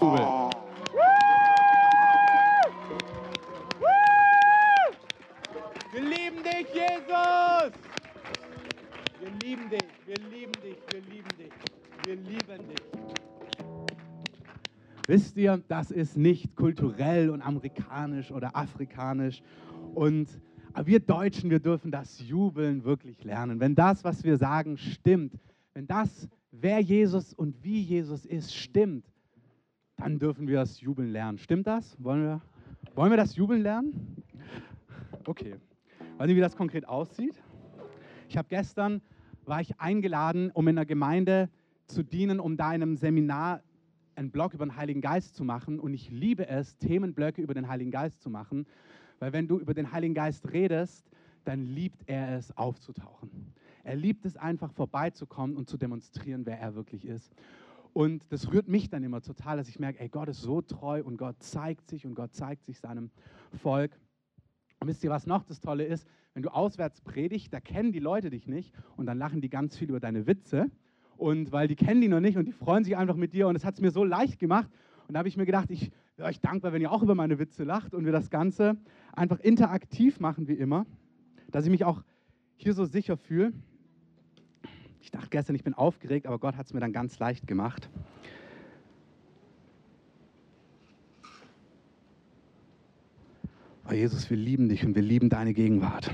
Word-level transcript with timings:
Jubel. 0.00 0.26
Wir 5.92 6.00
lieben 6.00 6.42
dich, 6.42 6.66
Jesus! 6.72 7.72
Wir 9.20 9.30
lieben 9.42 9.68
dich, 9.68 9.80
wir 10.06 10.16
lieben 10.30 10.52
dich, 10.62 10.76
wir 10.90 11.00
lieben 11.02 11.28
dich, 11.36 11.52
wir 12.06 12.16
lieben 12.16 12.68
dich. 12.68 12.80
Wisst 15.06 15.36
ihr, 15.36 15.62
das 15.68 15.90
ist 15.90 16.16
nicht 16.16 16.56
kulturell 16.56 17.28
und 17.28 17.42
amerikanisch 17.42 18.30
oder 18.30 18.56
afrikanisch. 18.56 19.42
Und 19.94 20.28
wir 20.84 21.00
Deutschen, 21.00 21.50
wir 21.50 21.60
dürfen 21.60 21.90
das 21.90 22.20
Jubeln 22.20 22.84
wirklich 22.84 23.22
lernen. 23.24 23.60
Wenn 23.60 23.74
das, 23.74 24.02
was 24.02 24.24
wir 24.24 24.38
sagen, 24.38 24.78
stimmt, 24.78 25.34
wenn 25.74 25.86
das, 25.86 26.28
wer 26.52 26.80
Jesus 26.80 27.34
und 27.34 27.62
wie 27.62 27.82
Jesus 27.82 28.24
ist, 28.24 28.54
stimmt, 28.54 29.09
dann 30.00 30.18
dürfen 30.18 30.48
wir 30.48 30.56
das 30.56 30.80
Jubeln 30.80 31.10
lernen. 31.10 31.38
Stimmt 31.38 31.66
das? 31.66 31.94
Wollen 32.02 32.22
wir, 32.22 32.40
wollen 32.94 33.10
wir 33.10 33.18
das 33.18 33.36
Jubeln 33.36 33.60
lernen? 33.60 34.22
Okay. 35.26 35.56
Weiß 36.16 36.26
nicht, 36.26 36.36
wie 36.36 36.40
das 36.40 36.56
konkret 36.56 36.88
aussieht. 36.88 37.40
Ich 38.28 38.36
habe 38.36 38.48
gestern, 38.48 39.02
war 39.44 39.60
ich 39.60 39.78
eingeladen, 39.78 40.50
um 40.52 40.66
in 40.68 40.78
einer 40.78 40.86
Gemeinde 40.86 41.50
zu 41.86 42.02
dienen, 42.02 42.40
um 42.40 42.56
da 42.56 42.74
in 42.74 42.82
einem 42.82 42.96
Seminar 42.96 43.62
einen 44.14 44.30
Blog 44.30 44.54
über 44.54 44.64
den 44.64 44.76
Heiligen 44.76 45.00
Geist 45.00 45.34
zu 45.36 45.44
machen. 45.44 45.78
Und 45.78 45.92
ich 45.92 46.10
liebe 46.10 46.48
es, 46.48 46.76
Themenblöcke 46.78 47.42
über 47.42 47.54
den 47.54 47.68
Heiligen 47.68 47.90
Geist 47.90 48.22
zu 48.22 48.30
machen, 48.30 48.66
weil 49.18 49.32
wenn 49.32 49.48
du 49.48 49.58
über 49.58 49.74
den 49.74 49.92
Heiligen 49.92 50.14
Geist 50.14 50.50
redest, 50.52 51.10
dann 51.44 51.66
liebt 51.66 52.02
er 52.06 52.36
es 52.36 52.56
aufzutauchen. 52.56 53.52
Er 53.82 53.96
liebt 53.96 54.24
es 54.24 54.36
einfach 54.36 54.72
vorbeizukommen 54.72 55.56
und 55.56 55.68
zu 55.68 55.76
demonstrieren, 55.76 56.46
wer 56.46 56.58
er 56.58 56.74
wirklich 56.74 57.04
ist. 57.06 57.34
Und 57.92 58.24
das 58.30 58.52
rührt 58.52 58.68
mich 58.68 58.88
dann 58.88 59.02
immer 59.02 59.20
total, 59.20 59.56
dass 59.56 59.68
ich 59.68 59.78
merke, 59.78 60.00
ey, 60.00 60.08
Gott 60.08 60.28
ist 60.28 60.40
so 60.40 60.60
treu 60.60 61.02
und 61.02 61.16
Gott 61.16 61.42
zeigt 61.42 61.88
sich 61.88 62.06
und 62.06 62.14
Gott 62.14 62.34
zeigt 62.34 62.64
sich 62.64 62.78
seinem 62.78 63.10
Volk. 63.52 63.98
Und 64.78 64.88
wisst 64.88 65.02
ihr, 65.04 65.10
was 65.10 65.26
noch 65.26 65.42
das 65.42 65.60
Tolle 65.60 65.84
ist? 65.84 66.06
Wenn 66.32 66.42
du 66.42 66.50
auswärts 66.50 67.00
predigst, 67.00 67.52
da 67.52 67.60
kennen 67.60 67.92
die 67.92 67.98
Leute 67.98 68.30
dich 68.30 68.46
nicht 68.46 68.72
und 68.96 69.06
dann 69.06 69.18
lachen 69.18 69.40
die 69.40 69.50
ganz 69.50 69.76
viel 69.76 69.88
über 69.88 70.00
deine 70.00 70.26
Witze. 70.26 70.70
Und 71.16 71.52
weil 71.52 71.68
die 71.68 71.76
kennen 71.76 72.00
die 72.00 72.08
noch 72.08 72.20
nicht 72.20 72.38
und 72.38 72.46
die 72.46 72.52
freuen 72.52 72.84
sich 72.84 72.96
einfach 72.96 73.16
mit 73.16 73.34
dir 73.34 73.48
und 73.48 73.54
das 73.54 73.64
hat 73.64 73.74
es 73.74 73.80
mir 73.80 73.90
so 73.90 74.04
leicht 74.04 74.38
gemacht. 74.38 74.70
Und 75.06 75.14
da 75.14 75.18
habe 75.18 75.28
ich 75.28 75.36
mir 75.36 75.44
gedacht, 75.44 75.70
ich 75.70 75.90
wäre 76.16 76.28
euch 76.28 76.40
dankbar, 76.40 76.72
wenn 76.72 76.80
ihr 76.80 76.92
auch 76.92 77.02
über 77.02 77.14
meine 77.14 77.38
Witze 77.38 77.64
lacht 77.64 77.94
und 77.94 78.04
wir 78.04 78.12
das 78.12 78.30
Ganze 78.30 78.76
einfach 79.12 79.40
interaktiv 79.40 80.20
machen 80.20 80.48
wie 80.48 80.54
immer, 80.54 80.86
dass 81.50 81.64
ich 81.64 81.70
mich 81.70 81.84
auch 81.84 82.02
hier 82.56 82.72
so 82.72 82.84
sicher 82.84 83.16
fühle. 83.16 83.52
Ich 85.02 85.10
dachte 85.10 85.28
gestern, 85.30 85.56
ich 85.56 85.64
bin 85.64 85.74
aufgeregt, 85.74 86.26
aber 86.26 86.38
Gott 86.38 86.56
hat 86.56 86.66
es 86.66 86.74
mir 86.74 86.80
dann 86.80 86.92
ganz 86.92 87.18
leicht 87.18 87.46
gemacht. 87.46 87.88
Oh 93.88 93.92
Jesus, 93.92 94.30
wir 94.30 94.36
lieben 94.36 94.68
dich 94.68 94.84
und 94.84 94.94
wir 94.94 95.02
lieben 95.02 95.28
deine 95.30 95.52
Gegenwart. 95.52 96.12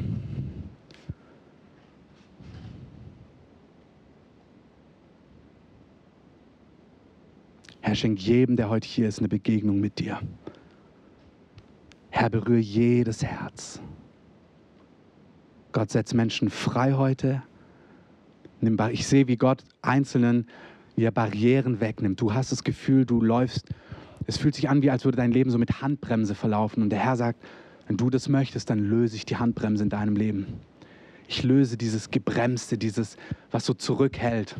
Herr, 7.82 7.94
schenk 7.94 8.18
jedem, 8.18 8.56
der 8.56 8.70
heute 8.70 8.88
hier 8.88 9.06
ist, 9.08 9.18
eine 9.18 9.28
Begegnung 9.28 9.78
mit 9.78 9.98
dir. 9.98 10.20
Herr, 12.10 12.30
berühre 12.30 12.58
jedes 12.58 13.22
Herz. 13.22 13.80
Gott 15.72 15.90
setzt 15.90 16.14
Menschen 16.14 16.48
frei 16.48 16.94
heute 16.94 17.42
ich 18.90 19.06
sehe, 19.06 19.28
wie 19.28 19.36
Gott 19.36 19.64
Einzelnen 19.82 20.46
er 20.96 21.10
Barrieren 21.10 21.80
wegnimmt. 21.80 22.20
Du 22.20 22.32
hast 22.32 22.52
das 22.52 22.64
Gefühl, 22.64 23.04
du 23.04 23.20
läufst, 23.20 23.68
es 24.26 24.38
fühlt 24.38 24.54
sich 24.54 24.68
an, 24.68 24.82
wie 24.82 24.90
als 24.90 25.04
würde 25.04 25.16
dein 25.16 25.30
Leben 25.30 25.50
so 25.50 25.58
mit 25.58 25.82
Handbremse 25.82 26.34
verlaufen. 26.34 26.82
Und 26.82 26.90
der 26.90 26.98
Herr 26.98 27.16
sagt, 27.16 27.42
wenn 27.86 27.96
du 27.96 28.10
das 28.10 28.28
möchtest, 28.28 28.70
dann 28.70 28.78
löse 28.78 29.16
ich 29.16 29.26
die 29.26 29.36
Handbremse 29.36 29.84
in 29.84 29.90
deinem 29.90 30.16
Leben. 30.16 30.46
Ich 31.28 31.42
löse 31.42 31.76
dieses 31.76 32.10
Gebremste, 32.10 32.78
dieses, 32.78 33.16
was 33.50 33.66
so 33.66 33.74
zurückhält. 33.74 34.56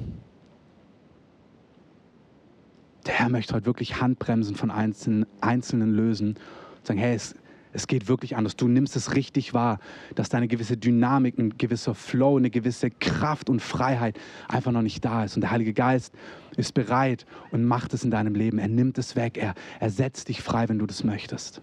Der 3.07 3.15
Herr 3.15 3.29
möchte 3.29 3.55
heute 3.55 3.67
wirklich 3.67 4.01
Handbremsen 4.01 4.57
von 4.57 4.71
Einzelnen, 4.71 5.27
Einzelnen 5.41 5.93
lösen 5.93 6.31
und 6.31 6.87
sagen, 6.87 6.99
hey, 6.99 7.15
es, 7.15 7.35
es 7.77 7.87
geht 7.87 8.09
wirklich 8.09 8.37
anders. 8.37 8.57
Du 8.57 8.69
nimmst 8.69 8.97
es 8.97 9.15
richtig 9.15 9.53
wahr, 9.53 9.79
dass 10.15 10.31
da 10.31 10.39
eine 10.39 10.49
gewisse 10.49 10.79
Dynamik, 10.79 11.39
ein 11.39 11.59
gewisser 11.59 11.95
Flow, 11.95 12.39
eine 12.39 12.51
gewisse 12.51 12.91
Kraft 12.91 13.51
und 13.51 13.61
Freiheit 13.61 14.19
einfach 14.49 14.73
noch 14.73 14.83
nicht 14.83 15.05
da 15.05 15.25
ist. 15.25 15.37
Und 15.37 15.43
der 15.43 15.51
Heilige 15.51 15.75
Geist 15.75 16.15
ist 16.57 16.73
bereit 16.73 17.27
und 17.51 17.65
macht 17.65 17.93
es 17.93 18.03
in 18.03 18.11
deinem 18.11 18.35
Leben. 18.35 18.59
Er 18.59 18.69
nimmt 18.69 18.97
es 18.97 19.15
weg. 19.15 19.37
Er, 19.37 19.55
er 19.79 19.91
setzt 19.91 20.29
dich 20.29 20.43
frei, 20.43 20.69
wenn 20.71 20.79
du 20.79 20.87
das 20.87 21.05
möchtest. 21.05 21.61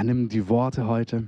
Herr, 0.00 0.06
nimm 0.06 0.30
die 0.30 0.48
Worte 0.48 0.86
heute. 0.86 1.24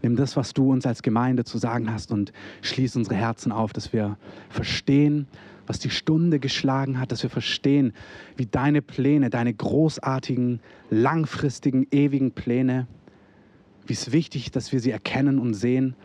Nimm 0.00 0.16
das, 0.16 0.34
was 0.34 0.54
du 0.54 0.72
uns 0.72 0.86
als 0.86 1.02
Gemeinde 1.02 1.44
zu 1.44 1.58
sagen 1.58 1.92
hast 1.92 2.10
und 2.10 2.32
schließ 2.62 2.96
unsere 2.96 3.16
Herzen 3.16 3.52
auf, 3.52 3.74
dass 3.74 3.92
wir 3.92 4.16
verstehen, 4.48 5.28
was 5.66 5.78
die 5.78 5.90
Stunde 5.90 6.40
geschlagen 6.40 6.98
hat, 6.98 7.12
dass 7.12 7.22
wir 7.22 7.28
verstehen, 7.28 7.92
wie 8.38 8.46
deine 8.46 8.80
Pläne, 8.80 9.28
deine 9.28 9.52
großartigen, 9.52 10.60
langfristigen, 10.88 11.86
ewigen 11.90 12.32
Pläne, 12.32 12.86
wie 13.86 13.92
es 13.92 14.10
wichtig 14.10 14.46
ist, 14.46 14.56
dass 14.56 14.72
wir 14.72 14.80
sie 14.80 14.90
erkennen 14.90 15.38
und 15.38 15.52
sehen 15.52 15.96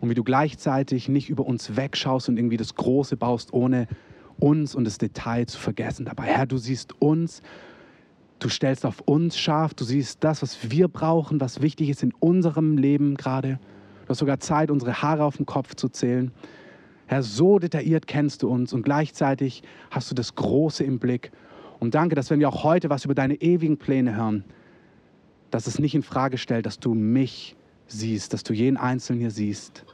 und 0.00 0.10
wie 0.10 0.14
du 0.14 0.24
gleichzeitig 0.24 1.08
nicht 1.08 1.30
über 1.30 1.46
uns 1.46 1.76
wegschaust 1.76 2.28
und 2.28 2.38
irgendwie 2.38 2.56
das 2.56 2.74
Große 2.74 3.16
baust, 3.16 3.52
ohne 3.52 3.86
uns 4.40 4.74
und 4.74 4.82
das 4.82 4.98
Detail 4.98 5.46
zu 5.46 5.60
vergessen. 5.60 6.06
Dabei, 6.06 6.24
Herr, 6.24 6.46
du 6.46 6.58
siehst 6.58 7.00
uns 7.00 7.40
Du 8.44 8.50
stellst 8.50 8.84
auf 8.84 9.00
uns 9.00 9.38
scharf, 9.38 9.72
du 9.72 9.84
siehst 9.84 10.22
das, 10.22 10.42
was 10.42 10.70
wir 10.70 10.88
brauchen, 10.88 11.40
was 11.40 11.62
wichtig 11.62 11.88
ist 11.88 12.02
in 12.02 12.12
unserem 12.20 12.76
Leben 12.76 13.14
gerade. 13.14 13.58
Du 14.02 14.10
hast 14.10 14.18
sogar 14.18 14.38
Zeit, 14.38 14.70
unsere 14.70 15.00
Haare 15.00 15.24
auf 15.24 15.38
dem 15.38 15.46
Kopf 15.46 15.74
zu 15.76 15.88
zählen. 15.88 16.30
Herr, 17.06 17.22
so 17.22 17.58
detailliert 17.58 18.06
kennst 18.06 18.42
du 18.42 18.50
uns 18.50 18.74
und 18.74 18.82
gleichzeitig 18.82 19.62
hast 19.90 20.10
du 20.10 20.14
das 20.14 20.34
Große 20.34 20.84
im 20.84 20.98
Blick. 20.98 21.32
Und 21.80 21.94
danke, 21.94 22.16
dass 22.16 22.28
wenn 22.28 22.38
wir 22.38 22.50
auch 22.50 22.64
heute 22.64 22.90
was 22.90 23.06
über 23.06 23.14
deine 23.14 23.36
ewigen 23.36 23.78
Pläne 23.78 24.14
hören, 24.14 24.44
dass 25.50 25.66
es 25.66 25.78
nicht 25.78 25.94
in 25.94 26.02
Frage 26.02 26.36
stellt, 26.36 26.66
dass 26.66 26.78
du 26.78 26.92
mich 26.92 27.56
siehst, 27.86 28.34
dass 28.34 28.42
du 28.42 28.52
jeden 28.52 28.76
Einzelnen 28.76 29.20
hier 29.20 29.30
siehst. 29.30 29.86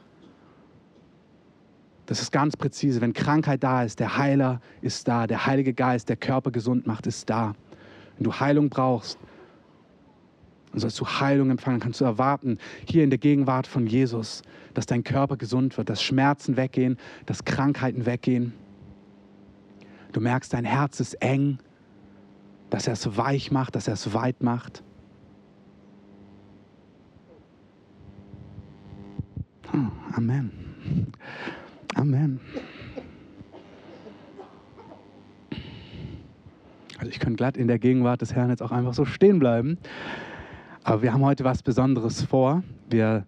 Das 2.05 2.21
ist 2.21 2.33
ganz 2.33 2.57
präzise. 2.57 2.99
Wenn 2.99 3.13
Krankheit 3.13 3.63
da 3.63 3.83
ist, 3.83 4.01
der 4.01 4.17
Heiler 4.17 4.59
ist 4.81 5.07
da, 5.07 5.25
der 5.25 5.45
Heilige 5.45 5.73
Geist, 5.73 6.09
der 6.09 6.17
Körper 6.17 6.51
gesund 6.51 6.85
macht, 6.85 7.07
ist 7.07 7.29
da. 7.29 7.55
Wenn 8.21 8.25
du 8.25 8.39
Heilung 8.39 8.69
brauchst, 8.69 9.17
dann 10.69 10.79
sollst 10.79 10.99
du 10.99 11.07
Heilung 11.07 11.49
empfangen, 11.49 11.79
kannst 11.79 12.01
du 12.01 12.05
erwarten, 12.05 12.59
hier 12.87 13.03
in 13.03 13.09
der 13.09 13.17
Gegenwart 13.17 13.65
von 13.65 13.87
Jesus, 13.87 14.43
dass 14.75 14.85
dein 14.85 15.03
Körper 15.03 15.37
gesund 15.37 15.75
wird, 15.75 15.89
dass 15.89 16.03
Schmerzen 16.03 16.55
weggehen, 16.55 16.99
dass 17.25 17.45
Krankheiten 17.45 18.05
weggehen. 18.05 18.53
Du 20.11 20.21
merkst, 20.21 20.53
dein 20.53 20.65
Herz 20.65 20.99
ist 20.99 21.15
eng, 21.15 21.57
dass 22.69 22.85
er 22.85 22.93
es 22.93 23.17
weich 23.17 23.49
macht, 23.49 23.75
dass 23.75 23.87
er 23.87 23.95
es 23.95 24.13
weit 24.13 24.43
macht. 24.43 24.83
Oh, 29.73 30.13
Amen. 30.15 30.51
Amen. 31.95 32.39
Also 37.01 37.09
ich 37.09 37.19
kann 37.19 37.35
glatt 37.35 37.57
in 37.57 37.67
der 37.67 37.79
Gegenwart 37.79 38.21
des 38.21 38.35
Herrn 38.35 38.51
jetzt 38.51 38.61
auch 38.61 38.71
einfach 38.71 38.93
so 38.93 39.05
stehen 39.05 39.39
bleiben. 39.39 39.79
Aber 40.83 41.01
wir 41.01 41.11
haben 41.11 41.25
heute 41.25 41.43
was 41.43 41.63
Besonderes 41.63 42.21
vor. 42.21 42.63
Wir 42.91 43.25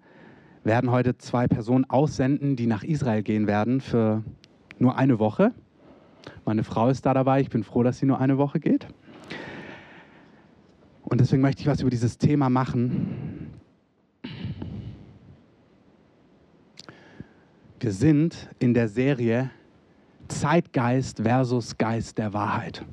werden 0.63 0.91
heute 0.91 1.17
zwei 1.17 1.47
Personen 1.47 1.83
aussenden, 1.89 2.55
die 2.55 2.67
nach 2.67 2.83
Israel 2.83 3.23
gehen 3.23 3.47
werden 3.47 3.81
für 3.81 4.23
nur 4.77 4.95
eine 4.95 5.17
Woche. 5.17 5.53
Meine 6.45 6.63
Frau 6.63 6.89
ist 6.89 7.03
da 7.07 7.15
dabei. 7.15 7.41
Ich 7.41 7.49
bin 7.49 7.63
froh, 7.63 7.81
dass 7.81 7.97
sie 7.97 8.05
nur 8.05 8.19
eine 8.19 8.37
Woche 8.37 8.59
geht. 8.59 8.85
Und 11.01 11.19
deswegen 11.19 11.41
möchte 11.41 11.61
ich 11.61 11.67
was 11.67 11.81
über 11.81 11.89
dieses 11.89 12.19
Thema 12.19 12.51
machen. 12.51 13.53
Wir 17.79 17.91
sind 17.91 18.49
in 18.59 18.75
der 18.75 18.87
Serie 18.87 19.49
Zeitgeist 20.27 21.21
versus 21.21 21.75
Geist 21.75 22.19
der 22.19 22.33
Wahrheit. 22.33 22.85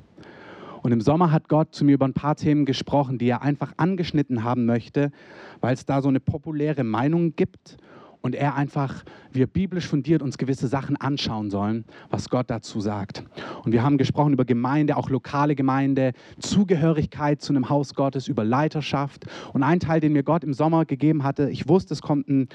Und 0.81 0.91
im 0.91 1.01
Sommer 1.01 1.31
hat 1.31 1.47
Gott 1.47 1.73
zu 1.75 1.85
mir 1.85 1.93
über 1.93 2.05
ein 2.05 2.13
paar 2.13 2.35
Themen 2.35 2.65
gesprochen, 2.65 3.17
die 3.17 3.27
er 3.27 3.41
einfach 3.41 3.73
angeschnitten 3.77 4.43
haben 4.43 4.65
möchte, 4.65 5.11
weil 5.59 5.73
es 5.73 5.85
da 5.85 6.01
so 6.01 6.09
eine 6.09 6.19
populäre 6.19 6.83
Meinung 6.83 7.35
gibt 7.35 7.77
und 8.21 8.35
er 8.35 8.55
einfach, 8.55 9.03
wir 9.31 9.47
biblisch 9.47 9.87
fundiert 9.87 10.21
uns 10.21 10.37
gewisse 10.37 10.67
Sachen 10.67 10.95
anschauen 10.95 11.49
sollen, 11.49 11.85
was 12.09 12.29
Gott 12.29 12.49
dazu 12.49 12.79
sagt. 12.79 13.23
Und 13.63 13.71
wir 13.71 13.83
haben 13.83 13.97
gesprochen 13.97 14.33
über 14.33 14.45
Gemeinde, 14.45 14.95
auch 14.95 15.09
lokale 15.09 15.55
Gemeinde, 15.55 16.13
Zugehörigkeit 16.39 17.41
zu 17.41 17.53
einem 17.53 17.69
Haus 17.69 17.95
Gottes, 17.95 18.27
über 18.27 18.43
Leiterschaft. 18.43 19.25
Und 19.53 19.63
ein 19.63 19.79
Teil, 19.79 19.99
den 19.99 20.13
mir 20.13 20.23
Gott 20.23 20.43
im 20.43 20.53
Sommer 20.53 20.85
gegeben 20.85 21.23
hatte, 21.23 21.49
ich 21.49 21.67
wusste, 21.67 21.93
es 21.93 22.01
kommt 22.01 22.27
ein 22.29 22.47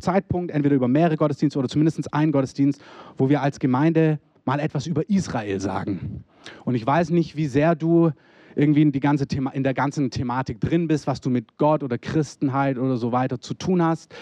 Zeitpunkt, 0.00 0.50
entweder 0.50 0.74
über 0.74 0.88
mehrere 0.88 1.16
Gottesdienste 1.16 1.58
oder 1.58 1.68
zumindest 1.68 2.12
einen 2.12 2.32
Gottesdienst, 2.32 2.82
wo 3.16 3.28
wir 3.28 3.42
als 3.42 3.60
Gemeinde 3.60 4.18
mal 4.44 4.58
etwas 4.58 4.88
über 4.88 5.08
Israel 5.08 5.60
sagen. 5.60 6.24
Und 6.64 6.74
ich 6.74 6.86
weiß 6.86 7.10
nicht, 7.10 7.36
wie 7.36 7.46
sehr 7.46 7.74
du 7.74 8.12
irgendwie 8.54 8.82
in, 8.82 8.92
die 8.92 9.00
ganze 9.00 9.26
Thema, 9.26 9.50
in 9.50 9.62
der 9.62 9.74
ganzen 9.74 10.10
Thematik 10.10 10.60
drin 10.60 10.88
bist, 10.88 11.06
was 11.06 11.20
du 11.20 11.30
mit 11.30 11.56
Gott 11.56 11.82
oder 11.82 11.98
Christenheit 11.98 12.78
oder 12.78 12.96
so 12.96 13.12
weiter 13.12 13.40
zu 13.40 13.54
tun 13.54 13.82
hast. 13.82 14.14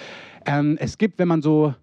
Ähm, 0.46 0.76
es 0.80 0.98
gibt, 0.98 1.18
wenn 1.18 1.28
man 1.28 1.42
so 1.42 1.74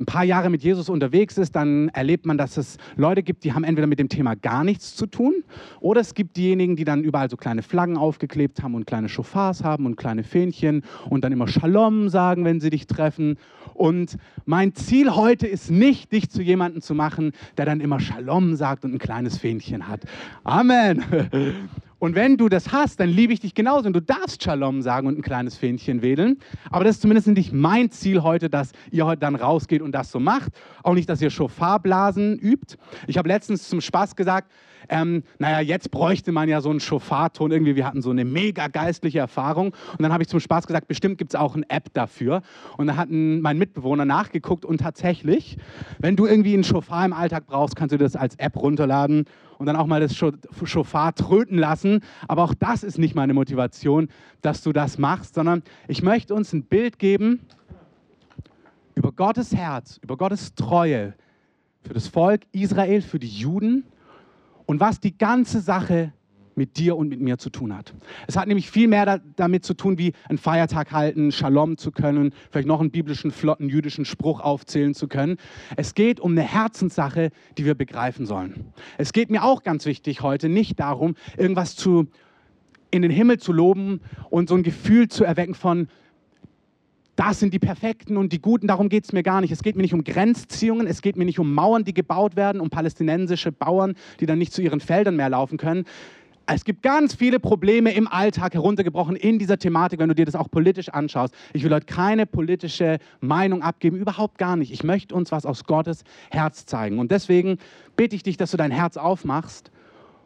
ein 0.00 0.06
paar 0.06 0.24
Jahre 0.24 0.48
mit 0.48 0.62
Jesus 0.62 0.88
unterwegs 0.88 1.36
ist, 1.36 1.54
dann 1.54 1.90
erlebt 1.90 2.24
man, 2.24 2.38
dass 2.38 2.56
es 2.56 2.78
Leute 2.96 3.22
gibt, 3.22 3.44
die 3.44 3.52
haben 3.52 3.64
entweder 3.64 3.86
mit 3.86 3.98
dem 3.98 4.08
Thema 4.08 4.34
gar 4.34 4.64
nichts 4.64 4.96
zu 4.96 5.06
tun 5.06 5.44
oder 5.80 6.00
es 6.00 6.14
gibt 6.14 6.36
diejenigen, 6.36 6.74
die 6.74 6.84
dann 6.84 7.04
überall 7.04 7.28
so 7.28 7.36
kleine 7.36 7.62
Flaggen 7.62 7.98
aufgeklebt 7.98 8.62
haben 8.62 8.74
und 8.74 8.86
kleine 8.86 9.08
Chauffeurs 9.08 9.62
haben 9.62 9.84
und 9.86 9.96
kleine 9.96 10.24
Fähnchen 10.24 10.82
und 11.10 11.22
dann 11.22 11.32
immer 11.32 11.48
Shalom 11.48 12.08
sagen, 12.08 12.44
wenn 12.44 12.60
sie 12.60 12.70
dich 12.70 12.86
treffen. 12.86 13.36
Und 13.74 14.16
mein 14.46 14.74
Ziel 14.74 15.14
heute 15.14 15.46
ist 15.46 15.70
nicht, 15.70 16.12
dich 16.12 16.30
zu 16.30 16.42
jemandem 16.42 16.80
zu 16.80 16.94
machen, 16.94 17.32
der 17.58 17.66
dann 17.66 17.80
immer 17.80 18.00
Shalom 18.00 18.56
sagt 18.56 18.84
und 18.84 18.94
ein 18.94 18.98
kleines 18.98 19.36
Fähnchen 19.36 19.86
hat. 19.86 20.02
Amen. 20.44 21.04
Und 22.00 22.14
wenn 22.14 22.38
du 22.38 22.48
das 22.48 22.72
hast, 22.72 22.98
dann 22.98 23.10
liebe 23.10 23.34
ich 23.34 23.40
dich 23.40 23.54
genauso 23.54 23.86
und 23.86 23.92
du 23.92 24.00
darfst 24.00 24.42
Shalom 24.42 24.80
sagen 24.80 25.06
und 25.06 25.18
ein 25.18 25.22
kleines 25.22 25.56
Fähnchen 25.56 26.00
wedeln. 26.00 26.38
Aber 26.70 26.82
das 26.82 26.96
ist 26.96 27.02
zumindest 27.02 27.28
nicht 27.28 27.52
mein 27.52 27.90
Ziel 27.90 28.22
heute, 28.22 28.48
dass 28.48 28.72
ihr 28.90 29.04
heute 29.04 29.20
dann 29.20 29.36
rausgeht 29.36 29.82
und 29.82 29.92
das 29.92 30.10
so 30.10 30.18
macht. 30.18 30.50
Auch 30.82 30.94
nicht, 30.94 31.10
dass 31.10 31.20
ihr 31.20 31.28
Schofarblasen 31.28 32.38
übt. 32.38 32.76
Ich 33.06 33.18
habe 33.18 33.28
letztens 33.28 33.68
zum 33.68 33.82
Spaß 33.82 34.16
gesagt, 34.16 34.50
ähm, 34.88 35.22
naja, 35.38 35.60
jetzt 35.60 35.90
bräuchte 35.90 36.32
man 36.32 36.48
ja 36.48 36.62
so 36.62 36.70
einen 36.70 36.80
Schofarton 36.80 37.50
irgendwie. 37.50 37.76
Wir 37.76 37.86
hatten 37.86 38.00
so 38.00 38.10
eine 38.10 38.24
mega 38.24 38.68
geistliche 38.68 39.18
Erfahrung. 39.18 39.74
Und 39.92 40.02
dann 40.02 40.10
habe 40.12 40.22
ich 40.22 40.28
zum 40.30 40.40
Spaß 40.40 40.66
gesagt, 40.66 40.88
bestimmt 40.88 41.18
gibt 41.18 41.34
es 41.34 41.38
auch 41.38 41.54
eine 41.54 41.68
App 41.68 41.92
dafür. 41.92 42.40
Und 42.78 42.86
da 42.86 42.96
hat 42.96 43.10
mein 43.10 43.58
Mitbewohner 43.58 44.06
nachgeguckt 44.06 44.64
und 44.64 44.78
tatsächlich, 44.78 45.58
wenn 45.98 46.16
du 46.16 46.24
irgendwie 46.24 46.54
einen 46.54 46.64
Schofar 46.64 47.04
im 47.04 47.12
Alltag 47.12 47.46
brauchst, 47.46 47.76
kannst 47.76 47.92
du 47.92 47.98
das 47.98 48.16
als 48.16 48.36
App 48.36 48.56
runterladen 48.56 49.26
und 49.60 49.66
dann 49.66 49.76
auch 49.76 49.86
mal 49.86 50.00
das 50.00 50.16
Schofar 50.16 51.14
tröten 51.14 51.58
lassen. 51.58 52.00
Aber 52.26 52.44
auch 52.44 52.54
das 52.54 52.82
ist 52.82 52.96
nicht 52.96 53.14
meine 53.14 53.34
Motivation, 53.34 54.08
dass 54.40 54.62
du 54.62 54.72
das 54.72 54.96
machst, 54.96 55.34
sondern 55.34 55.62
ich 55.86 56.02
möchte 56.02 56.34
uns 56.34 56.54
ein 56.54 56.64
Bild 56.64 56.98
geben 56.98 57.40
über 58.94 59.12
Gottes 59.12 59.54
Herz, 59.54 60.00
über 60.02 60.16
Gottes 60.16 60.54
Treue 60.54 61.12
für 61.82 61.92
das 61.92 62.08
Volk 62.08 62.46
Israel, 62.52 63.02
für 63.02 63.18
die 63.18 63.28
Juden 63.28 63.84
und 64.64 64.80
was 64.80 64.98
die 64.98 65.18
ganze 65.18 65.60
Sache 65.60 66.14
mit 66.56 66.76
dir 66.76 66.96
und 66.96 67.08
mit 67.08 67.20
mir 67.20 67.38
zu 67.38 67.50
tun 67.50 67.76
hat. 67.76 67.94
Es 68.26 68.36
hat 68.36 68.48
nämlich 68.48 68.70
viel 68.70 68.88
mehr 68.88 69.06
da, 69.06 69.18
damit 69.36 69.64
zu 69.64 69.74
tun, 69.74 69.98
wie 69.98 70.12
einen 70.28 70.38
Feiertag 70.38 70.92
halten, 70.92 71.32
Shalom 71.32 71.76
zu 71.76 71.90
können, 71.90 72.32
vielleicht 72.50 72.68
noch 72.68 72.80
einen 72.80 72.90
biblischen, 72.90 73.30
flotten 73.30 73.68
jüdischen 73.68 74.04
Spruch 74.04 74.40
aufzählen 74.40 74.94
zu 74.94 75.08
können. 75.08 75.36
Es 75.76 75.94
geht 75.94 76.20
um 76.20 76.32
eine 76.32 76.42
Herzenssache, 76.42 77.30
die 77.58 77.64
wir 77.64 77.74
begreifen 77.74 78.26
sollen. 78.26 78.72
Es 78.98 79.12
geht 79.12 79.30
mir 79.30 79.44
auch 79.44 79.62
ganz 79.62 79.86
wichtig 79.86 80.22
heute 80.22 80.48
nicht 80.48 80.80
darum, 80.80 81.14
irgendwas 81.36 81.76
zu, 81.76 82.06
in 82.90 83.02
den 83.02 83.10
Himmel 83.10 83.38
zu 83.38 83.52
loben 83.52 84.00
und 84.30 84.48
so 84.48 84.54
ein 84.54 84.62
Gefühl 84.62 85.08
zu 85.08 85.24
erwecken 85.24 85.54
von, 85.54 85.88
das 87.20 87.38
sind 87.38 87.52
die 87.52 87.58
Perfekten 87.58 88.16
und 88.16 88.32
die 88.32 88.40
Guten, 88.40 88.66
darum 88.66 88.88
geht 88.88 89.04
es 89.04 89.12
mir 89.12 89.22
gar 89.22 89.42
nicht. 89.42 89.50
Es 89.50 89.62
geht 89.62 89.76
mir 89.76 89.82
nicht 89.82 89.92
um 89.92 90.04
Grenzziehungen, 90.04 90.86
es 90.86 91.02
geht 91.02 91.16
mir 91.16 91.26
nicht 91.26 91.38
um 91.38 91.52
Mauern, 91.52 91.84
die 91.84 91.92
gebaut 91.92 92.34
werden, 92.34 92.62
um 92.62 92.70
palästinensische 92.70 93.52
Bauern, 93.52 93.94
die 94.20 94.26
dann 94.26 94.38
nicht 94.38 94.54
zu 94.54 94.62
ihren 94.62 94.80
Feldern 94.80 95.16
mehr 95.16 95.28
laufen 95.28 95.58
können. 95.58 95.84
Es 96.52 96.64
gibt 96.64 96.82
ganz 96.82 97.14
viele 97.14 97.38
Probleme 97.38 97.92
im 97.92 98.08
Alltag 98.08 98.54
heruntergebrochen 98.54 99.14
in 99.14 99.38
dieser 99.38 99.56
Thematik, 99.56 100.00
wenn 100.00 100.08
du 100.08 100.16
dir 100.16 100.24
das 100.24 100.34
auch 100.34 100.50
politisch 100.50 100.88
anschaust. 100.88 101.32
Ich 101.52 101.62
will 101.62 101.72
heute 101.72 101.86
keine 101.86 102.26
politische 102.26 102.98
Meinung 103.20 103.62
abgeben, 103.62 103.96
überhaupt 103.96 104.36
gar 104.36 104.56
nicht. 104.56 104.72
Ich 104.72 104.82
möchte 104.82 105.14
uns 105.14 105.30
was 105.30 105.46
aus 105.46 105.62
Gottes 105.62 106.02
Herz 106.28 106.66
zeigen. 106.66 106.98
Und 106.98 107.12
deswegen 107.12 107.58
bitte 107.94 108.16
ich 108.16 108.24
dich, 108.24 108.36
dass 108.36 108.50
du 108.50 108.56
dein 108.56 108.72
Herz 108.72 108.96
aufmachst, 108.96 109.70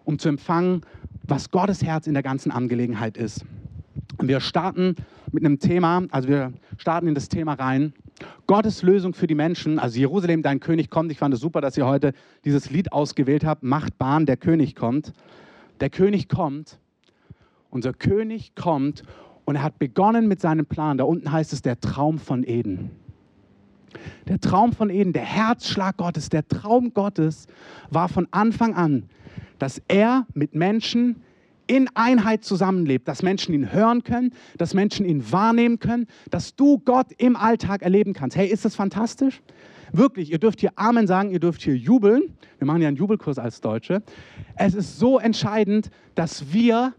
um 0.06 0.18
zu 0.18 0.30
empfangen, 0.30 0.80
was 1.24 1.50
Gottes 1.50 1.84
Herz 1.84 2.06
in 2.06 2.14
der 2.14 2.22
ganzen 2.22 2.50
Angelegenheit 2.50 3.18
ist. 3.18 3.44
Und 4.16 4.28
wir 4.28 4.40
starten 4.40 4.96
mit 5.30 5.44
einem 5.44 5.58
Thema, 5.58 6.04
also 6.10 6.28
wir 6.28 6.54
starten 6.78 7.06
in 7.06 7.14
das 7.14 7.28
Thema 7.28 7.52
rein. 7.52 7.92
Gottes 8.46 8.82
Lösung 8.82 9.12
für 9.12 9.26
die 9.26 9.34
Menschen, 9.34 9.78
also 9.78 9.98
Jerusalem, 9.98 10.40
dein 10.40 10.60
König 10.60 10.88
kommt. 10.88 11.12
Ich 11.12 11.18
fand 11.18 11.34
es 11.34 11.40
super, 11.40 11.60
dass 11.60 11.76
ihr 11.76 11.86
heute 11.86 12.14
dieses 12.46 12.70
Lied 12.70 12.92
ausgewählt 12.92 13.44
habt. 13.44 13.62
Macht 13.62 13.98
Bahn, 13.98 14.24
der 14.24 14.38
König 14.38 14.74
kommt. 14.74 15.12
Der 15.80 15.90
König 15.90 16.28
kommt, 16.28 16.78
unser 17.70 17.92
König 17.92 18.54
kommt 18.54 19.02
und 19.44 19.56
er 19.56 19.62
hat 19.62 19.78
begonnen 19.78 20.28
mit 20.28 20.40
seinem 20.40 20.66
Plan. 20.66 20.98
Da 20.98 21.04
unten 21.04 21.30
heißt 21.30 21.52
es 21.52 21.62
der 21.62 21.80
Traum 21.80 22.18
von 22.18 22.44
Eden. 22.44 22.90
Der 24.28 24.40
Traum 24.40 24.72
von 24.72 24.90
Eden, 24.90 25.12
der 25.12 25.24
Herzschlag 25.24 25.96
Gottes, 25.96 26.28
der 26.28 26.46
Traum 26.46 26.94
Gottes 26.94 27.46
war 27.90 28.08
von 28.08 28.26
Anfang 28.30 28.74
an, 28.74 29.04
dass 29.58 29.82
er 29.88 30.26
mit 30.34 30.54
Menschen 30.54 31.22
in 31.66 31.88
Einheit 31.94 32.44
zusammenlebt, 32.44 33.08
dass 33.08 33.22
Menschen 33.22 33.54
ihn 33.54 33.72
hören 33.72 34.02
können, 34.02 34.32
dass 34.58 34.74
Menschen 34.74 35.06
ihn 35.06 35.32
wahrnehmen 35.32 35.78
können, 35.78 36.06
dass 36.30 36.54
du 36.54 36.78
Gott 36.78 37.06
im 37.18 37.36
Alltag 37.36 37.82
erleben 37.82 38.12
kannst. 38.12 38.36
Hey, 38.36 38.48
ist 38.48 38.64
das 38.64 38.74
fantastisch? 38.74 39.40
Wirklich, 39.96 40.32
ihr 40.32 40.38
dürft 40.38 40.58
hier 40.58 40.72
Amen 40.74 41.06
sagen, 41.06 41.30
ihr 41.30 41.38
dürft 41.38 41.62
hier 41.62 41.76
jubeln. 41.76 42.36
Wir 42.58 42.66
machen 42.66 42.82
ja 42.82 42.88
einen 42.88 42.96
Jubelkurs 42.96 43.38
als 43.38 43.60
Deutsche. 43.60 44.02
Es 44.56 44.74
ist 44.74 44.98
so 44.98 45.20
entscheidend, 45.20 45.88
dass 46.16 46.52
wir 46.52 46.94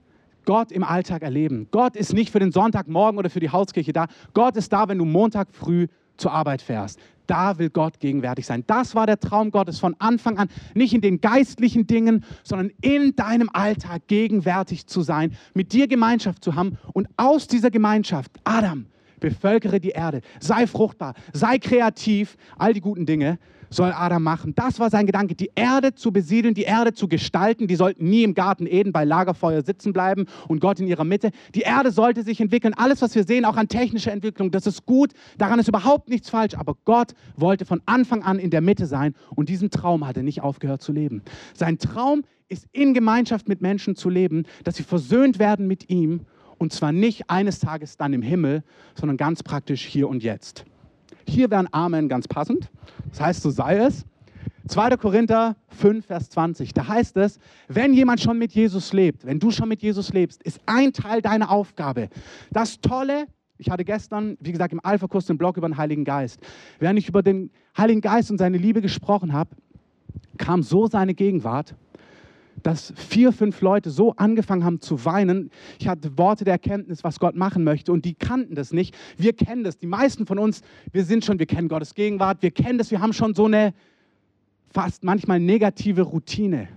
Gott 0.45 0.71
im 0.71 0.85
Alltag 0.85 1.21
erleben. 1.21 1.67
Gott 1.71 1.97
ist 1.97 2.13
nicht 2.13 2.31
für 2.31 2.39
den 2.39 2.53
Sonntagmorgen 2.53 3.19
oder 3.19 3.29
für 3.29 3.41
die 3.41 3.49
Hauskirche 3.49 3.91
da. 3.91 4.07
Gott 4.33 4.55
ist 4.55 4.71
da, 4.71 4.87
wenn 4.87 4.97
du 4.97 5.03
Montag 5.03 5.49
früh 5.51 5.87
zur 6.15 6.31
Arbeit 6.31 6.61
fährst. 6.61 6.97
Da 7.27 7.57
will 7.57 7.69
Gott 7.69 7.99
gegenwärtig 7.99 8.45
sein. 8.45 8.63
Das 8.65 8.95
war 8.95 9.05
der 9.05 9.19
Traum 9.19 9.51
Gottes 9.51 9.77
von 9.77 9.95
Anfang 9.99 10.37
an. 10.37 10.47
Nicht 10.73 10.93
in 10.93 11.01
den 11.01 11.19
geistlichen 11.19 11.87
Dingen, 11.87 12.23
sondern 12.43 12.71
in 12.79 13.13
deinem 13.17 13.49
Alltag 13.51 14.07
gegenwärtig 14.07 14.87
zu 14.87 15.01
sein, 15.01 15.35
mit 15.53 15.73
dir 15.73 15.89
Gemeinschaft 15.89 16.41
zu 16.41 16.55
haben 16.55 16.77
und 16.93 17.09
aus 17.17 17.47
dieser 17.47 17.71
Gemeinschaft, 17.71 18.31
Adam, 18.45 18.85
bevölkere 19.19 19.79
die 19.79 19.89
Erde, 19.89 20.21
sei 20.39 20.67
fruchtbar, 20.67 21.13
sei 21.33 21.57
kreativ, 21.57 22.37
all 22.57 22.73
die 22.73 22.81
guten 22.81 23.05
Dinge 23.05 23.39
soll 23.69 23.91
Adam 23.91 24.23
machen. 24.23 24.53
Das 24.55 24.79
war 24.79 24.89
sein 24.89 25.05
Gedanke, 25.05 25.35
die 25.35 25.51
Erde 25.55 25.93
zu 25.95 26.11
besiedeln, 26.11 26.53
die 26.53 26.63
Erde 26.63 26.93
zu 26.93 27.07
gestalten. 27.07 27.67
Die 27.67 27.75
sollten 27.75 28.09
nie 28.09 28.23
im 28.23 28.33
Garten 28.33 28.67
Eden 28.67 28.91
bei 28.91 29.03
Lagerfeuer 29.03 29.61
sitzen 29.61 29.93
bleiben 29.93 30.25
und 30.47 30.59
Gott 30.59 30.79
in 30.79 30.87
ihrer 30.87 31.03
Mitte. 31.03 31.31
Die 31.53 31.61
Erde 31.61 31.91
sollte 31.91 32.23
sich 32.23 32.39
entwickeln. 32.39 32.73
Alles, 32.73 33.01
was 33.01 33.15
wir 33.15 33.23
sehen, 33.23 33.45
auch 33.45 33.57
an 33.57 33.67
technischer 33.67 34.11
Entwicklung, 34.11 34.51
das 34.51 34.67
ist 34.67 34.85
gut. 34.85 35.11
Daran 35.37 35.59
ist 35.59 35.67
überhaupt 35.67 36.09
nichts 36.09 36.29
falsch. 36.29 36.55
Aber 36.55 36.75
Gott 36.85 37.13
wollte 37.35 37.65
von 37.65 37.81
Anfang 37.85 38.23
an 38.23 38.39
in 38.39 38.49
der 38.49 38.61
Mitte 38.61 38.85
sein 38.85 39.13
und 39.35 39.49
diesen 39.49 39.69
Traum 39.69 40.07
hat 40.07 40.17
er 40.17 40.23
nicht 40.23 40.41
aufgehört 40.41 40.81
zu 40.81 40.91
leben. 40.91 41.21
Sein 41.53 41.77
Traum 41.77 42.23
ist 42.47 42.67
in 42.71 42.93
Gemeinschaft 42.93 43.47
mit 43.49 43.61
Menschen 43.61 43.95
zu 43.95 44.09
leben, 44.09 44.43
dass 44.63 44.75
sie 44.75 44.83
versöhnt 44.83 45.39
werden 45.39 45.67
mit 45.67 45.89
ihm 45.89 46.21
und 46.57 46.73
zwar 46.73 46.91
nicht 46.91 47.29
eines 47.29 47.59
Tages 47.59 47.97
dann 47.97 48.13
im 48.13 48.21
Himmel, 48.21 48.63
sondern 48.95 49.17
ganz 49.17 49.43
praktisch 49.43 49.85
hier 49.85 50.07
und 50.07 50.23
jetzt. 50.23 50.65
Hier 51.27 51.49
wäre 51.49 51.61
ein 51.61 51.73
Amen 51.73 52.07
ganz 52.07 52.27
passend. 52.27 52.69
Das 53.09 53.21
heißt, 53.21 53.41
so 53.41 53.49
sei 53.49 53.77
es. 53.77 54.05
2. 54.67 54.97
Korinther 54.97 55.55
5, 55.67 56.05
Vers 56.05 56.29
20. 56.31 56.73
Da 56.73 56.87
heißt 56.87 57.17
es, 57.17 57.37
wenn 57.67 57.93
jemand 57.93 58.19
schon 58.19 58.39
mit 58.39 58.51
Jesus 58.51 58.93
lebt, 58.93 59.25
wenn 59.25 59.39
du 59.39 59.51
schon 59.51 59.69
mit 59.69 59.81
Jesus 59.81 60.11
lebst, 60.11 60.41
ist 60.43 60.59
ein 60.65 60.91
Teil 60.91 61.21
deiner 61.21 61.51
Aufgabe. 61.51 62.09
Das 62.51 62.81
Tolle, 62.81 63.27
ich 63.57 63.69
hatte 63.69 63.85
gestern, 63.85 64.37
wie 64.39 64.51
gesagt, 64.51 64.73
im 64.73 64.83
Alpha-Kurs 64.83 65.27
den 65.27 65.37
Blog 65.37 65.57
über 65.57 65.67
den 65.67 65.77
Heiligen 65.77 66.03
Geist. 66.03 66.39
Während 66.79 66.97
ich 66.97 67.07
über 67.07 67.21
den 67.21 67.51
Heiligen 67.77 68.01
Geist 68.01 68.31
und 68.31 68.39
seine 68.39 68.57
Liebe 68.57 68.81
gesprochen 68.81 69.33
habe, 69.33 69.51
kam 70.37 70.63
so 70.63 70.87
seine 70.87 71.13
Gegenwart 71.13 71.75
dass 72.65 72.93
vier, 72.95 73.31
fünf 73.31 73.61
Leute 73.61 73.91
so 73.91 74.15
angefangen 74.15 74.63
haben 74.63 74.81
zu 74.81 75.05
weinen. 75.05 75.51
Ich 75.77 75.87
hatte 75.87 76.17
Worte 76.17 76.45
der 76.45 76.53
Erkenntnis, 76.53 77.03
was 77.03 77.19
Gott 77.19 77.35
machen 77.35 77.63
möchte 77.63 77.91
und 77.91 78.05
die 78.05 78.15
kannten 78.15 78.55
das 78.55 78.73
nicht. 78.73 78.95
Wir 79.17 79.33
kennen 79.33 79.63
das. 79.63 79.77
Die 79.77 79.85
meisten 79.85 80.25
von 80.25 80.39
uns, 80.39 80.63
wir 80.91 81.05
sind 81.05 81.23
schon, 81.23 81.37
wir 81.37 81.45
kennen 81.45 81.67
Gottes 81.67 81.93
Gegenwart, 81.93 82.41
wir 82.41 82.49
kennen 82.49 82.79
das, 82.79 82.89
wir 82.89 83.01
haben 83.01 83.13
schon 83.13 83.35
so 83.35 83.45
eine 83.45 83.75
fast 84.73 85.03
manchmal 85.03 85.39
negative 85.39 86.01
Routine. 86.01 86.67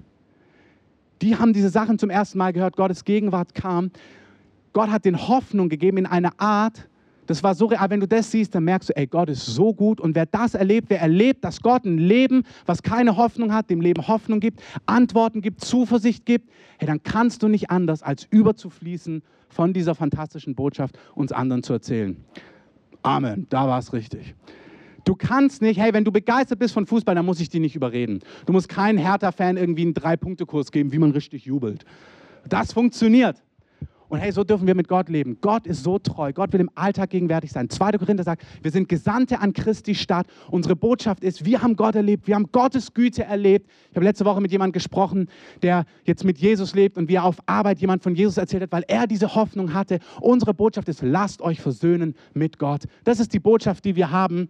Die 1.23 1.37
haben 1.37 1.55
diese 1.55 1.71
Sachen 1.71 1.99
zum 1.99 2.11
ersten 2.11 2.37
Mal 2.37 2.53
gehört, 2.53 2.77
Gottes 2.77 3.07
Gegenwart 3.07 3.55
kam. 3.55 3.91
Gott 4.75 4.91
hat 4.91 5.07
den 5.07 5.27
Hoffnung 5.27 5.71
gegeben 5.71 5.97
in 5.97 6.07
einer 6.07 6.39
Art, 6.39 6.87
das 7.29 7.43
war 7.43 7.55
so 7.55 7.67
real. 7.67 7.91
Wenn 7.91 8.01
du 8.01 8.09
das 8.09 8.31
siehst, 8.31 8.55
dann 8.55 8.65
merkst 8.65 8.89
du, 8.89 8.97
ey, 8.97 9.07
Gott 9.07 9.29
ist 9.29 9.45
so 9.45 9.75
gut. 9.75 10.01
Und 10.01 10.15
wer 10.15 10.25
das 10.25 10.55
erlebt, 10.55 10.89
wer 10.89 11.01
erlebt, 11.01 11.45
dass 11.45 11.61
Gott 11.61 11.85
ein 11.85 11.99
Leben, 11.99 12.43
was 12.65 12.83
keine 12.83 13.19
Hoffnung 13.19 13.53
hat, 13.53 13.69
dem 13.69 13.83
Leben 13.83 14.09
Hoffnung 14.09 14.41
gibt, 14.41 14.63
Antworten 14.87 15.43
gibt, 15.43 15.63
Zuversicht 15.63 16.25
gibt, 16.25 16.51
hey, 16.79 16.89
dann 16.89 17.03
kannst 17.03 17.43
du 17.43 17.49
nicht 17.49 17.71
anders, 17.71 18.03
als 18.03 18.27
überzufließen 18.31 19.23
von 19.51 19.75
dieser 19.75 19.95
fantastischen 19.95 20.55
Botschaft 20.55 20.99
uns 21.15 21.31
anderen 21.31 21.63
zu 21.63 21.75
erzählen. 21.75 22.17
Amen, 23.03 23.47
da 23.51 23.69
war 23.69 23.79
es 23.79 23.93
richtig. 23.93 24.35
Du 25.05 25.15
kannst 25.15 25.61
nicht, 25.61 25.79
hey, 25.79 25.93
wenn 25.93 26.05
du 26.05 26.13
begeistert 26.13 26.59
bist 26.59 26.73
von 26.73 26.87
Fußball, 26.87 27.15
dann 27.15 27.27
muss 27.27 27.41
ich 27.41 27.51
dich 27.51 27.61
nicht 27.61 27.77
überreden. 27.77 28.21
Du 28.47 28.55
musst 28.55 28.71
keinen 28.71 28.97
Hertha-Fan 28.97 29.59
irgendwie 29.59 29.83
einen 29.83 29.95
Drei-Punkte-Kurs 29.95 30.73
geben, 30.73 30.93
wie 30.93 30.99
man 30.99 31.11
richtig 31.11 31.45
jubelt. 31.45 31.85
Das 32.49 32.73
funktioniert. 32.73 33.43
Und 34.09 34.21
hey, 34.21 34.33
so 34.33 34.43
dürfen 34.43 34.67
wir 34.67 34.75
mit 34.75 34.89
Gott 34.89 35.09
leben. 35.09 35.37
Gott 35.41 35.67
ist 35.67 35.83
so 35.83 35.99
treu. 35.99 36.33
Gott 36.33 36.53
will 36.53 36.61
im 36.61 36.71
Alltag 36.75 37.11
gegenwärtig 37.11 37.53
sein. 37.53 37.69
2. 37.69 37.93
Korinther 37.93 38.25
sagt, 38.25 38.43
wir 38.63 38.71
sind 38.71 38.89
Gesandte 38.89 39.41
an 39.41 39.53
Christi 39.53 39.95
Stadt. 39.95 40.27
Unsere 40.51 40.77
Botschaft 40.77 41.23
ist, 41.23 41.45
wir 41.45 41.63
haben 41.63 41.77
Gott 41.77 41.95
erlebt. 41.95 42.27
Wir 42.27 42.35
haben 42.35 42.51
Gottes 42.51 42.95
Güte 42.95 43.25
erlebt. 43.25 43.69
Ich 43.91 43.97
habe 43.97 44.05
letzte 44.05 44.25
Woche 44.25 44.41
mit 44.41 44.51
jemandem 44.51 44.73
gesprochen, 44.73 45.29
der 45.63 45.85
jetzt 46.05 46.25
mit 46.25 46.39
Jesus 46.39 46.75
lebt 46.75 46.97
und 46.97 47.09
wie 47.09 47.17
er 47.17 47.25
auf 47.25 47.37
Arbeit 47.47 47.81
jemand 47.81 48.03
von 48.03 48.15
Jesus 48.15 48.39
erzählt 48.39 48.63
hat, 48.63 48.73
weil 48.73 48.85
er 48.89 49.07
diese 49.07 49.35
Hoffnung 49.35 49.75
hatte. 49.75 49.99
Unsere 50.21 50.55
Botschaft 50.55 50.89
ist, 50.89 51.03
lasst 51.03 51.43
euch 51.43 51.61
versöhnen 51.61 52.15
mit 52.33 52.59
Gott. 52.59 52.85
Das 53.05 53.21
ist 53.21 53.35
die 53.35 53.41
Botschaft, 53.41 53.85
die 53.85 53.95
wir 53.95 54.11
haben. 54.11 54.49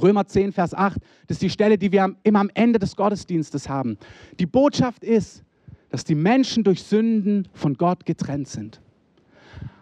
Römer 0.00 0.26
10, 0.26 0.52
Vers 0.52 0.72
8, 0.72 0.98
das 1.26 1.36
ist 1.36 1.42
die 1.42 1.50
Stelle, 1.50 1.76
die 1.76 1.92
wir 1.92 2.14
immer 2.22 2.40
am 2.40 2.50
Ende 2.54 2.78
des 2.78 2.96
Gottesdienstes 2.96 3.68
haben. 3.68 3.98
Die 4.40 4.46
Botschaft 4.46 5.04
ist, 5.04 5.44
dass 5.92 6.04
die 6.04 6.14
Menschen 6.14 6.64
durch 6.64 6.82
Sünden 6.82 7.46
von 7.52 7.74
Gott 7.74 8.06
getrennt 8.06 8.48
sind. 8.48 8.80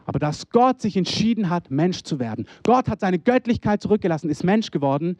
Aber 0.07 0.19
dass 0.19 0.50
Gott 0.50 0.81
sich 0.81 0.97
entschieden 0.97 1.50
hat, 1.50 1.71
Mensch 1.71 2.02
zu 2.02 2.19
werden. 2.19 2.49
Gott 2.64 2.88
hat 2.88 2.99
seine 2.99 3.21
Göttlichkeit 3.21 3.81
zurückgelassen, 3.81 4.29
ist 4.29 4.43
Mensch 4.43 4.73
geworden. 4.73 5.17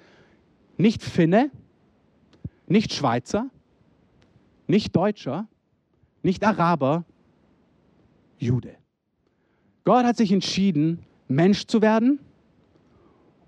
Nicht 0.79 1.05
Finne, 1.05 1.53
nicht 2.67 2.93
Schweizer, 2.93 3.49
nicht 4.67 4.97
Deutscher, 4.97 5.47
nicht 6.25 6.45
Araber, 6.45 7.05
Jude. 8.37 8.75
Gott 9.85 10.05
hat 10.05 10.17
sich 10.17 10.33
entschieden, 10.33 11.05
Mensch 11.29 11.67
zu 11.67 11.83
werden. 11.83 12.19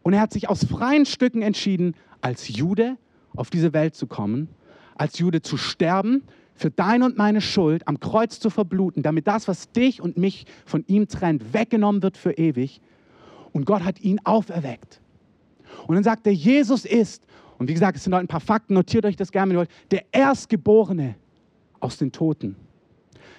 Und 0.05 0.13
er 0.13 0.21
hat 0.21 0.33
sich 0.33 0.49
aus 0.49 0.65
freien 0.65 1.07
Stücken 1.07 1.43
entschieden, 1.43 1.97
als 2.21 2.47
Jude 2.49 2.99
auf 3.35 3.51
diese 3.51 3.73
Welt 3.73 3.97
zu 3.97 4.07
kommen, 4.07 4.49
als 4.95 5.19
Jude 5.19 5.43
zu 5.43 5.57
sterben, 5.57 6.23
für 6.63 6.71
deine 6.71 7.05
und 7.05 7.19
meine 7.19 7.41
Schuld 7.41 7.87
am 7.89 7.99
Kreuz 7.99 8.39
zu 8.39 8.49
verbluten, 8.49 9.03
damit 9.03 9.27
das, 9.27 9.49
was 9.49 9.73
dich 9.73 10.01
und 10.01 10.17
mich 10.17 10.47
von 10.65 10.85
ihm 10.87 11.09
trennt, 11.09 11.53
weggenommen 11.53 12.03
wird 12.03 12.17
für 12.17 12.33
ewig. 12.33 12.81
Und 13.53 13.67
Gott 13.67 13.85
hat 13.85 14.01
ihn 14.01 14.21
auferweckt. 14.23 15.01
Und 15.89 15.97
dann 15.97 16.05
sagt 16.05 16.25
er, 16.27 16.33
Jesus 16.33 16.85
ist, 16.85 17.27
und 17.59 17.69
wie 17.69 17.75
gesagt, 17.75 17.97
es 17.97 18.05
sind 18.05 18.15
heute 18.15 18.25
ein 18.25 18.29
paar 18.29 18.41
Fakten, 18.41 18.75
notiert 18.75 19.05
euch 19.05 19.17
das 19.17 19.33
gerne, 19.33 19.51
wenn 19.51 19.57
ihr 19.57 19.59
wollt, 19.59 19.71
der 19.91 20.05
Erstgeborene 20.13 21.17
aus 21.81 21.99
den 21.99 22.13
Toten. 22.13 22.55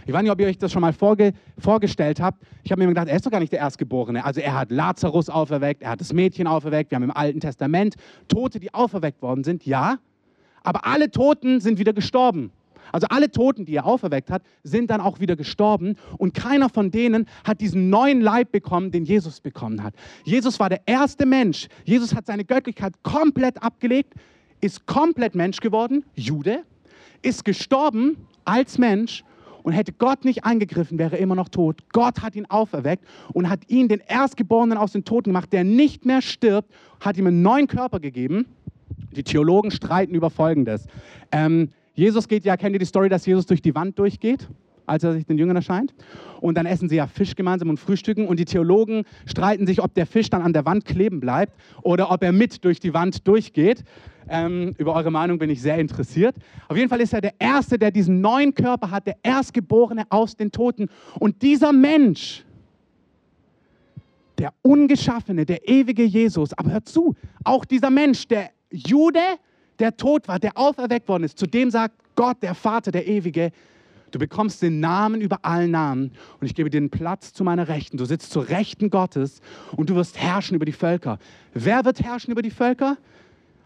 Ich 0.05 0.11
weiß 0.11 0.21
nicht, 0.21 0.31
ob 0.31 0.41
ihr 0.41 0.47
euch 0.47 0.57
das 0.57 0.73
schon 0.73 0.81
mal 0.81 0.91
vorge 0.91 1.31
vorgestellt 1.57 2.19
habt. 2.19 2.43
Ich 2.63 2.73
habe 2.73 2.81
mir 2.81 2.89
gedacht, 2.89 3.07
er 3.07 3.15
ist 3.15 3.25
doch 3.25 3.31
gar 3.31 3.39
nicht 3.39 3.53
der 3.53 3.59
Erstgeborene. 3.59 4.25
Also 4.25 4.41
er 4.41 4.53
hat 4.53 4.69
Lazarus 4.69 5.29
auferweckt, 5.29 5.81
er 5.81 5.91
hat 5.91 6.01
das 6.01 6.11
Mädchen 6.11 6.45
auferweckt. 6.45 6.91
Wir 6.91 6.97
haben 6.97 7.03
im 7.03 7.15
Alten 7.15 7.39
Testament 7.39 7.95
Tote, 8.27 8.59
die 8.59 8.73
auferweckt 8.73 9.21
worden 9.21 9.45
sind. 9.45 9.65
Ja, 9.65 9.99
aber 10.61 10.85
alle 10.85 11.09
Toten 11.09 11.61
sind 11.61 11.79
wieder 11.79 11.93
gestorben. 11.93 12.51
Also 12.91 13.07
alle 13.09 13.31
Toten, 13.31 13.65
die 13.65 13.75
er 13.75 13.85
auferweckt 13.85 14.29
hat, 14.29 14.43
sind 14.63 14.89
dann 14.89 15.01
auch 15.01 15.19
wieder 15.19 15.35
gestorben 15.35 15.95
und 16.17 16.33
keiner 16.33 16.69
von 16.69 16.91
denen 16.91 17.27
hat 17.43 17.61
diesen 17.61 17.89
neuen 17.89 18.21
Leib 18.21 18.51
bekommen, 18.51 18.91
den 18.91 19.05
Jesus 19.05 19.41
bekommen 19.41 19.83
hat. 19.83 19.93
Jesus 20.23 20.59
war 20.59 20.69
der 20.69 20.81
erste 20.85 21.25
Mensch. 21.25 21.67
Jesus 21.85 22.13
hat 22.13 22.27
seine 22.27 22.45
Göttlichkeit 22.45 22.93
komplett 23.03 23.61
abgelegt, 23.61 24.13
ist 24.61 24.85
komplett 24.85 25.35
Mensch 25.35 25.59
geworden, 25.59 26.05
Jude, 26.15 26.63
ist 27.21 27.45
gestorben 27.45 28.27
als 28.45 28.77
Mensch 28.77 29.23
und 29.63 29.73
hätte 29.73 29.93
Gott 29.93 30.25
nicht 30.25 30.43
eingegriffen, 30.43 30.99
wäre 30.99 31.15
er 31.15 31.21
immer 31.21 31.35
noch 31.35 31.49
tot. 31.49 31.81
Gott 31.91 32.21
hat 32.21 32.35
ihn 32.35 32.45
auferweckt 32.45 33.05
und 33.33 33.49
hat 33.49 33.69
ihn, 33.69 33.87
den 33.87 34.01
Erstgeborenen 34.05 34.77
aus 34.77 34.91
den 34.91 35.05
Toten 35.05 35.29
gemacht, 35.29 35.51
der 35.51 35.63
nicht 35.63 36.05
mehr 36.05 36.21
stirbt, 36.21 36.71
hat 36.99 37.17
ihm 37.17 37.27
einen 37.27 37.41
neuen 37.41 37.67
Körper 37.67 37.99
gegeben. 37.99 38.45
Die 39.15 39.23
Theologen 39.23 39.71
streiten 39.71 40.13
über 40.13 40.29
Folgendes. 40.29 40.87
Ähm, 41.31 41.69
Jesus 41.93 42.27
geht 42.27 42.45
ja, 42.45 42.57
kennt 42.57 42.73
ihr 42.73 42.79
die 42.79 42.85
Story, 42.85 43.09
dass 43.09 43.25
Jesus 43.25 43.45
durch 43.45 43.61
die 43.61 43.75
Wand 43.75 43.97
durchgeht? 43.99 44.47
als 44.85 45.03
er 45.03 45.13
sich 45.13 45.25
den 45.25 45.37
Jüngern 45.37 45.55
erscheint. 45.55 45.93
Und 46.41 46.57
dann 46.57 46.65
essen 46.65 46.89
sie 46.89 46.95
ja 46.95 47.07
Fisch 47.07 47.35
gemeinsam 47.35 47.69
und 47.69 47.79
frühstücken. 47.79 48.27
Und 48.27 48.39
die 48.39 48.45
Theologen 48.45 49.03
streiten 49.25 49.67
sich, 49.67 49.81
ob 49.81 49.93
der 49.93 50.05
Fisch 50.05 50.29
dann 50.29 50.41
an 50.41 50.53
der 50.53 50.65
Wand 50.65 50.85
kleben 50.85 51.19
bleibt 51.19 51.53
oder 51.81 52.11
ob 52.11 52.23
er 52.23 52.31
mit 52.31 52.63
durch 52.65 52.79
die 52.79 52.93
Wand 52.93 53.27
durchgeht. 53.27 53.83
Ähm, 54.29 54.73
über 54.77 54.93
eure 54.93 55.11
Meinung 55.11 55.37
bin 55.37 55.49
ich 55.49 55.61
sehr 55.61 55.77
interessiert. 55.77 56.35
Auf 56.67 56.77
jeden 56.77 56.89
Fall 56.89 57.01
ist 57.01 57.13
er 57.13 57.21
der 57.21 57.33
Erste, 57.39 57.77
der 57.77 57.91
diesen 57.91 58.21
neuen 58.21 58.53
Körper 58.53 58.91
hat, 58.91 59.07
der 59.07 59.17
Erstgeborene 59.23 60.05
aus 60.09 60.35
den 60.35 60.51
Toten. 60.51 60.89
Und 61.19 61.41
dieser 61.41 61.73
Mensch, 61.73 62.45
der 64.37 64.53
Ungeschaffene, 64.61 65.45
der 65.45 65.67
ewige 65.67 66.03
Jesus, 66.03 66.53
aber 66.53 66.71
hört 66.71 66.87
zu, 66.87 67.15
auch 67.43 67.65
dieser 67.65 67.89
Mensch, 67.89 68.27
der 68.27 68.49
Jude, 68.71 69.19
der 69.79 69.97
tot 69.97 70.27
war, 70.27 70.39
der 70.39 70.57
auferweckt 70.57 71.07
worden 71.07 71.23
ist, 71.23 71.37
zu 71.37 71.47
dem 71.47 71.71
sagt 71.71 71.95
Gott, 72.15 72.37
der 72.41 72.55
Vater, 72.55 72.91
der 72.91 73.07
Ewige, 73.07 73.51
du 74.11 74.19
bekommst 74.19 74.61
den 74.61 74.79
Namen 74.79 75.21
über 75.21 75.39
allen 75.43 75.71
Namen 75.71 76.11
und 76.39 76.47
ich 76.47 76.55
gebe 76.55 76.69
dir 76.69 76.79
den 76.79 76.89
Platz 76.89 77.33
zu 77.33 77.43
meiner 77.43 77.67
Rechten. 77.67 77.97
Du 77.97 78.05
sitzt 78.05 78.31
zur 78.31 78.49
Rechten 78.49 78.89
Gottes 78.89 79.41
und 79.75 79.89
du 79.89 79.95
wirst 79.95 80.17
herrschen 80.17 80.55
über 80.55 80.65
die 80.65 80.71
Völker. 80.71 81.17
Wer 81.53 81.83
wird 81.85 82.01
herrschen 82.01 82.31
über 82.31 82.41
die 82.41 82.51
Völker? 82.51 82.97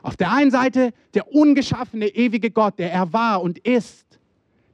Auf 0.02 0.16
der 0.16 0.32
einen 0.32 0.52
Seite 0.52 0.94
der 1.14 1.34
ungeschaffene, 1.34 2.08
ewige 2.08 2.52
Gott, 2.52 2.80
der 2.80 2.94
er 2.94 3.12
war 3.12 3.42
und 3.42 3.60
ist, 3.60 4.06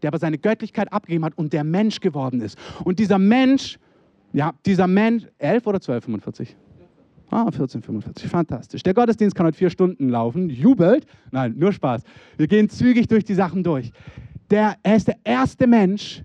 der 0.01 0.09
aber 0.09 0.19
seine 0.19 0.37
Göttlichkeit 0.37 0.93
abgegeben 0.93 1.25
hat 1.25 1.37
und 1.37 1.53
der 1.53 1.63
Mensch 1.63 1.99
geworden 1.99 2.41
ist. 2.41 2.57
Und 2.83 2.99
dieser 2.99 3.17
Mensch, 3.17 3.79
ja, 4.33 4.53
dieser 4.65 4.87
Mensch, 4.87 5.23
11 5.39 5.65
oder 5.65 5.77
1245? 5.77 6.55
Ah, 7.33 7.45
1445, 7.47 8.29
fantastisch. 8.29 8.83
Der 8.83 8.93
Gottesdienst 8.93 9.35
kann 9.35 9.47
heute 9.47 9.57
vier 9.57 9.71
Stunden 9.71 10.07
laufen, 10.07 10.51
jubelt. 10.51 11.07
Nein, 11.31 11.55
nur 11.57 11.73
Spaß. 11.73 12.03
Wir 12.37 12.45
gehen 12.45 12.69
zügig 12.69 13.07
durch 13.07 13.23
die 13.23 13.33
Sachen 13.33 13.63
durch. 13.63 13.91
Der, 14.51 14.75
er 14.83 14.95
ist 14.95 15.07
der 15.07 15.17
erste 15.23 15.65
Mensch, 15.65 16.23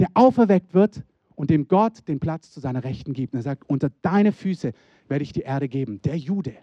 der 0.00 0.08
auferweckt 0.14 0.74
wird 0.74 1.04
und 1.36 1.50
dem 1.50 1.68
Gott 1.68 2.08
den 2.08 2.18
Platz 2.18 2.50
zu 2.50 2.58
seiner 2.58 2.82
Rechten 2.82 3.12
gibt. 3.12 3.32
Und 3.32 3.38
er 3.38 3.42
sagt, 3.44 3.70
unter 3.70 3.90
deine 4.02 4.32
Füße 4.32 4.72
werde 5.06 5.22
ich 5.22 5.32
die 5.32 5.42
Erde 5.42 5.68
geben. 5.68 6.02
Der 6.02 6.16
Jude. 6.16 6.54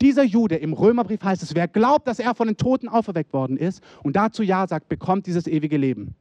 Dieser 0.00 0.22
Jude, 0.22 0.54
im 0.54 0.74
Römerbrief 0.74 1.24
heißt 1.24 1.42
es, 1.42 1.56
wer 1.56 1.66
glaubt, 1.66 2.06
dass 2.06 2.20
er 2.20 2.36
von 2.36 2.46
den 2.46 2.56
Toten 2.56 2.88
auferweckt 2.88 3.32
worden 3.32 3.56
ist 3.56 3.82
und 4.04 4.14
dazu 4.14 4.44
Ja 4.44 4.68
sagt, 4.68 4.88
bekommt 4.88 5.26
dieses 5.26 5.48
ewige 5.48 5.76
Leben. 5.76 6.14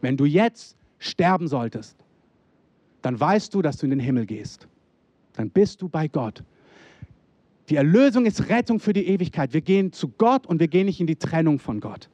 Wenn 0.00 0.16
du 0.16 0.26
jetzt 0.26 0.76
sterben 1.00 1.48
solltest, 1.48 1.96
dann 3.02 3.18
weißt 3.18 3.52
du, 3.52 3.62
dass 3.62 3.78
du 3.78 3.86
in 3.86 3.90
den 3.90 4.00
Himmel 4.00 4.26
gehst 4.26 4.68
dann 5.36 5.50
bist 5.50 5.82
du 5.82 5.88
bei 5.88 6.08
Gott. 6.08 6.42
Die 7.68 7.76
Erlösung 7.76 8.26
ist 8.26 8.48
Rettung 8.48 8.80
für 8.80 8.92
die 8.92 9.06
Ewigkeit. 9.06 9.52
Wir 9.52 9.60
gehen 9.60 9.92
zu 9.92 10.08
Gott 10.08 10.46
und 10.46 10.60
wir 10.60 10.68
gehen 10.68 10.86
nicht 10.86 11.00
in 11.00 11.06
die 11.06 11.16
Trennung 11.16 11.58
von 11.58 11.80
Gott. 11.80 12.08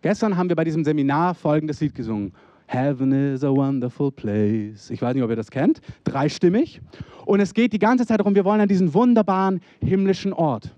Gestern 0.00 0.36
haben 0.36 0.48
wir 0.48 0.56
bei 0.56 0.64
diesem 0.64 0.84
Seminar 0.84 1.34
folgendes 1.34 1.80
Lied 1.80 1.94
gesungen. 1.94 2.32
Heaven 2.66 3.12
is 3.12 3.42
a 3.44 3.50
wonderful 3.50 4.12
place. 4.12 4.90
Ich 4.90 5.00
weiß 5.00 5.14
nicht, 5.14 5.22
ob 5.22 5.30
ihr 5.30 5.36
das 5.36 5.50
kennt. 5.50 5.80
Dreistimmig. 6.04 6.80
Und 7.24 7.40
es 7.40 7.54
geht 7.54 7.72
die 7.72 7.78
ganze 7.78 8.06
Zeit 8.06 8.20
darum, 8.20 8.34
wir 8.34 8.44
wollen 8.44 8.60
an 8.60 8.68
diesen 8.68 8.92
wunderbaren 8.92 9.60
himmlischen 9.82 10.32
Ort. 10.32 10.74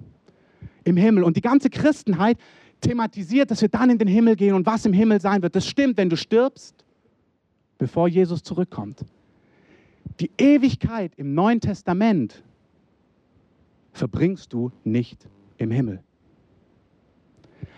Im 0.85 0.97
Himmel. 0.97 1.25
Und 1.25 1.37
die 1.37 1.41
ganze 1.41 1.69
Christenheit 1.69 2.39
thematisiert, 2.81 3.51
dass 3.51 3.61
wir 3.61 3.69
dann 3.69 3.91
in 3.91 3.99
den 3.99 4.09
Himmel 4.09 4.37
gehen 4.37 4.55
und 4.55 4.67
was 4.67 4.87
im 4.87 4.93
Himmel 4.93 5.21
sein 5.21 5.43
wird. 5.43 5.55
Das 5.55 5.67
stimmt, 5.67 5.97
wenn 5.97 6.09
du 6.09 6.17
stirbst, 6.17 6.85
bevor 7.77 8.09
Jesus 8.09 8.43
zurückkommt. 8.43 9.05
Die 10.19 10.31
Ewigkeit 10.39 11.13
im 11.17 11.35
Neuen 11.35 11.61
Testament 11.61 12.43
verbringst 13.93 14.53
du 14.53 14.71
nicht 14.85 15.27
im 15.59 15.71
Himmel. 15.71 16.03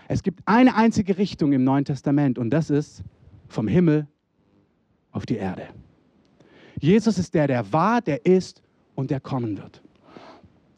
Es 0.07 0.23
gibt 0.23 0.41
eine 0.45 0.75
einzige 0.75 1.17
Richtung 1.17 1.53
im 1.53 1.63
Neuen 1.63 1.85
Testament 1.85 2.37
und 2.37 2.49
das 2.49 2.69
ist 2.69 3.03
vom 3.47 3.67
Himmel 3.67 4.07
auf 5.11 5.25
die 5.25 5.35
Erde. 5.35 5.67
Jesus 6.79 7.17
ist 7.17 7.33
der, 7.33 7.47
der 7.47 7.71
war, 7.71 8.01
der 8.01 8.25
ist 8.25 8.61
und 8.95 9.11
der 9.11 9.19
kommen 9.19 9.57
wird. 9.57 9.81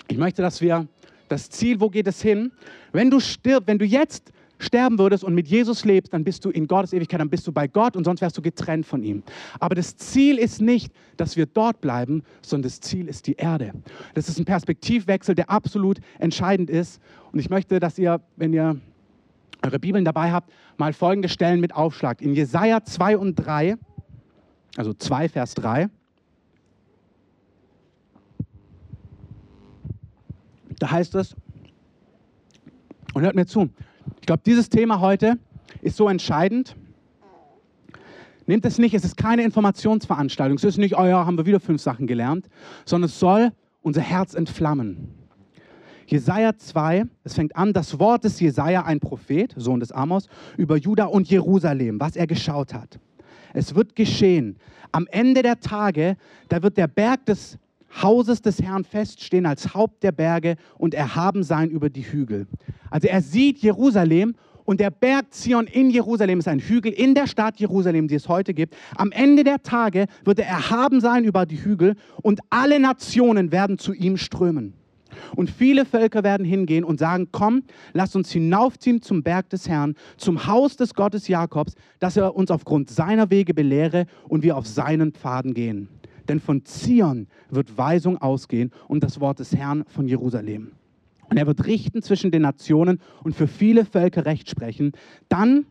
Ich 0.08 0.18
möchte, 0.18 0.42
dass 0.42 0.62
wir 0.62 0.88
das 1.28 1.50
Ziel, 1.50 1.80
wo 1.80 1.90
geht 1.90 2.08
es 2.08 2.22
hin? 2.22 2.52
Wenn 2.92 3.10
du 3.10 3.20
stirbst, 3.20 3.68
wenn 3.68 3.80
du 3.80 3.86
jetzt 3.86 4.32
sterben 4.60 5.00
würdest 5.00 5.24
und 5.24 5.34
mit 5.34 5.48
Jesus 5.48 5.86
lebst, 5.86 6.14
dann 6.14 6.24
bist 6.24 6.46
du 6.46 6.50
in 6.50 6.68
Gottes 6.68 6.94
Ewigkeit, 6.94 7.20
dann 7.20 7.30
bist 7.30 7.46
du 7.48 7.52
bei 7.52 7.68
Gott 7.68 7.96
und 7.96 8.04
sonst 8.04 8.22
wärst 8.22 8.38
du 8.38 8.42
getrennt 8.42 8.86
von 8.86 9.04
ihm. 9.04 9.24
Aber 9.60 9.76
das 9.76 9.98
Ziel 9.98 10.38
ist 10.38 10.62
nicht, 10.62 10.94
dass 11.18 11.36
wir 11.36 11.46
dort 11.46 11.82
bleiben, 11.82 12.24
sondern 12.42 12.70
das 12.70 12.80
Ziel 12.80 13.08
ist 13.08 13.28
die 13.28 13.34
Erde. 13.34 13.74
Das 14.14 14.30
ist 14.30 14.40
ein 14.40 14.46
Perspektivwechsel, 14.46 15.36
der 15.36 15.50
absolut 15.50 16.00
entscheidend 16.20 16.70
ist. 16.70 17.02
Und 17.32 17.40
ich 17.40 17.50
möchte, 17.50 17.80
dass 17.80 17.98
ihr, 17.98 18.22
wenn 18.36 18.54
ihr 18.54 18.80
eure 19.62 19.80
Bibeln 19.80 20.06
dabei 20.06 20.32
habt, 20.32 20.52
mal 20.78 20.94
folgende 20.94 21.30
Stellen 21.30 21.60
mit 21.60 21.76
aufschlagt. 21.76 22.22
In 22.22 22.34
Jesaja 22.34 22.84
2 22.84 23.18
und 23.18 23.36
3, 23.36 23.76
also 24.78 24.94
2, 24.94 25.30
Vers 25.30 25.54
3. 25.56 25.90
Da 30.80 30.92
heißt 30.92 31.16
es, 31.16 31.36
und 33.14 33.24
hört 33.24 33.36
mir 33.36 33.46
zu, 33.46 33.70
ich 34.20 34.26
glaube, 34.26 34.44
dieses 34.46 34.70
Thema 34.70 35.00
heute 35.00 35.38
ist 35.82 35.98
so 35.98 36.10
entscheidend, 36.10 36.76
Nehmt 38.48 38.66
es 38.66 38.78
nicht, 38.78 38.94
es 38.94 39.04
ist 39.04 39.18
keine 39.18 39.44
Informationsveranstaltung. 39.44 40.58
Es 40.58 40.64
ist 40.64 40.78
nicht, 40.78 40.98
oh 40.98 41.04
ja, 41.04 41.26
haben 41.26 41.38
wir 41.38 41.46
wieder 41.48 41.60
fünf 41.60 41.82
Sachen 41.82 42.06
gelernt, 42.06 42.48
sondern 42.86 43.10
es 43.10 43.20
soll 43.20 43.52
unser 43.82 44.02
Herz 44.02 44.36
entflammen. 44.36 45.16
Jesaja 46.08 46.56
2, 46.56 47.06
es 47.24 47.34
fängt 47.34 47.56
an, 47.56 47.74
das 47.74 47.98
Wort 47.98 48.24
des 48.24 48.40
Jesaja, 48.40 48.84
ein 48.84 49.00
Prophet, 49.00 49.54
Sohn 49.58 49.80
des 49.80 49.92
Amos, 49.92 50.28
über 50.58 50.78
Juda 50.78 51.06
und 51.06 51.28
Jerusalem, 51.28 52.00
was 52.00 52.16
er 52.16 52.28
geschaut 52.28 52.76
hat. 52.76 53.00
Es 53.54 53.74
wird 53.74 53.96
geschehen. 53.96 54.58
Am 54.92 55.08
Ende 55.10 55.42
der 55.42 55.60
Tage, 55.60 56.16
da 56.50 56.62
wird 56.62 56.78
der 56.78 56.88
Berg 56.88 57.26
des 57.26 57.58
Hauses 58.02 58.42
des 58.42 58.62
Herrn 58.62 58.84
feststehen 58.84 59.46
als 59.46 59.74
Haupt 59.74 60.04
der 60.04 60.12
Berge 60.12 60.56
und 60.78 60.94
erhaben 60.94 61.44
sein 61.44 61.70
über 61.70 61.90
die 61.90 62.04
Hügel. 62.04 62.48
Also 62.90 63.08
er 63.08 63.22
sieht 63.22 63.60
Jerusalem 63.60 64.36
und 64.66 64.80
der 64.80 64.90
Berg 64.90 65.34
Zion 65.34 65.68
in 65.68 65.90
Jerusalem 65.90 66.40
ist 66.40 66.48
ein 66.48 66.60
Hügel 66.60 66.92
in 66.92 67.14
der 67.14 67.28
Stadt 67.28 67.60
Jerusalem, 67.60 68.08
die 68.08 68.16
es 68.16 68.28
heute 68.28 68.54
gibt. 68.54 68.76
Am 68.96 69.12
Ende 69.12 69.44
der 69.44 69.62
Tage 69.62 70.08
wird 70.24 70.40
er 70.40 70.48
erhaben 70.48 71.02
sein 71.02 71.24
über 71.24 71.46
die 71.46 71.64
Hügel 71.64 71.96
und 72.22 72.40
alle 72.50 72.80
Nationen 72.80 73.52
werden 73.52 73.78
zu 73.78 73.94
ihm 73.94 74.18
strömen. 74.18 74.74
Und 75.36 75.50
viele 75.50 75.86
Völker 75.86 76.24
werden 76.24 76.46
hingehen 76.46 76.84
und 76.84 77.00
sagen, 77.00 77.30
komm, 77.32 77.64
lass 77.94 78.16
uns 78.16 78.32
hinaufziehen 78.32 79.02
zum 79.02 79.24
Berg 79.24 79.50
des 79.50 79.70
Herrn, 79.70 79.96
zum 80.18 80.48
Haus 80.48 80.76
des 80.76 80.94
Gottes 80.94 81.28
Jakobs, 81.28 81.76
dass 82.00 82.18
er 82.18 82.36
uns 82.36 82.52
aufgrund 82.52 82.90
seiner 82.90 83.30
Wege 83.30 83.54
belehre 83.54 84.08
und 84.28 84.44
wir 84.44 84.58
auf 84.58 84.68
seinen 84.68 85.14
Pfaden 85.14 85.54
gehen. 85.54 85.88
Denn 86.28 86.40
von 86.40 86.66
Zion 86.66 87.28
wird 87.50 87.78
Weisung 87.78 88.18
ausgehen 88.18 88.72
und 88.88 89.04
das 89.04 89.20
Wort 89.20 89.40
des 89.40 89.56
Herrn 89.56 89.84
von 89.88 90.08
Jerusalem. 90.08 90.72
Und 91.30 91.38
er 91.38 91.48
wird 91.48 91.66
richten 91.66 92.02
zwischen 92.02 92.32
den 92.32 92.44
Nationen 92.44 93.00
und 93.24 93.36
für 93.36 93.48
viele 93.48 93.86
Völker 93.86 94.26
Recht 94.26 94.50
sprechen. 94.50 94.92
Dann 95.30 95.66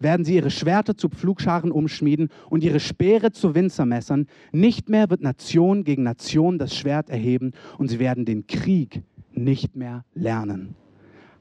werden 0.00 0.24
sie 0.24 0.36
ihre 0.36 0.50
Schwerter 0.50 0.96
zu 0.96 1.08
Pflugscharen 1.08 1.72
umschmieden 1.72 2.28
und 2.50 2.62
ihre 2.62 2.80
Speere 2.80 3.32
zu 3.32 3.54
Winzermessern. 3.54 4.26
Nicht 4.52 4.88
mehr 4.88 5.10
wird 5.10 5.22
Nation 5.22 5.84
gegen 5.84 6.02
Nation 6.02 6.58
das 6.58 6.76
Schwert 6.76 7.10
erheben 7.10 7.52
und 7.78 7.88
sie 7.88 7.98
werden 7.98 8.24
den 8.24 8.46
Krieg 8.46 9.02
nicht 9.32 9.76
mehr 9.76 10.04
lernen. 10.14 10.76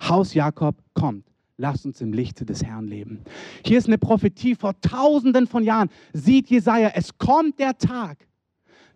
Haus 0.01 0.33
Jakob 0.33 0.75
kommt. 0.93 1.25
Lasst 1.57 1.85
uns 1.85 2.01
im 2.01 2.13
Lichte 2.13 2.45
des 2.45 2.63
Herrn 2.63 2.87
leben. 2.87 3.19
Hier 3.63 3.77
ist 3.77 3.87
eine 3.87 3.99
Prophetie 3.99 4.55
vor 4.55 4.79
tausenden 4.81 5.45
von 5.45 5.63
Jahren. 5.63 5.89
Sieht 6.11 6.49
Jesaja, 6.49 6.91
es 6.95 7.17
kommt 7.17 7.59
der 7.59 7.77
Tag, 7.77 8.27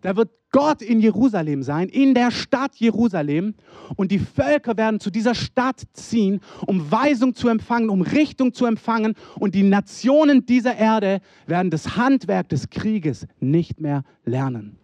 da 0.01 0.15
wird 0.15 0.29
Gott 0.51 0.81
in 0.81 0.99
Jerusalem 0.99 1.61
sein, 1.63 1.89
in 1.89 2.13
der 2.13 2.31
Stadt 2.31 2.75
Jerusalem. 2.75 3.55
Und 3.95 4.11
die 4.11 4.19
Völker 4.19 4.77
werden 4.77 4.99
zu 4.99 5.11
dieser 5.11 5.35
Stadt 5.35 5.83
ziehen, 5.93 6.39
um 6.65 6.91
Weisung 6.91 7.35
zu 7.35 7.49
empfangen, 7.49 7.89
um 7.89 8.01
Richtung 8.01 8.53
zu 8.53 8.65
empfangen. 8.65 9.13
Und 9.39 9.55
die 9.55 9.63
Nationen 9.63 10.45
dieser 10.45 10.75
Erde 10.75 11.19
werden 11.45 11.69
das 11.69 11.97
Handwerk 11.97 12.49
des 12.49 12.69
Krieges 12.69 13.27
nicht 13.39 13.81
mehr 13.81 14.03
lernen. 14.23 14.77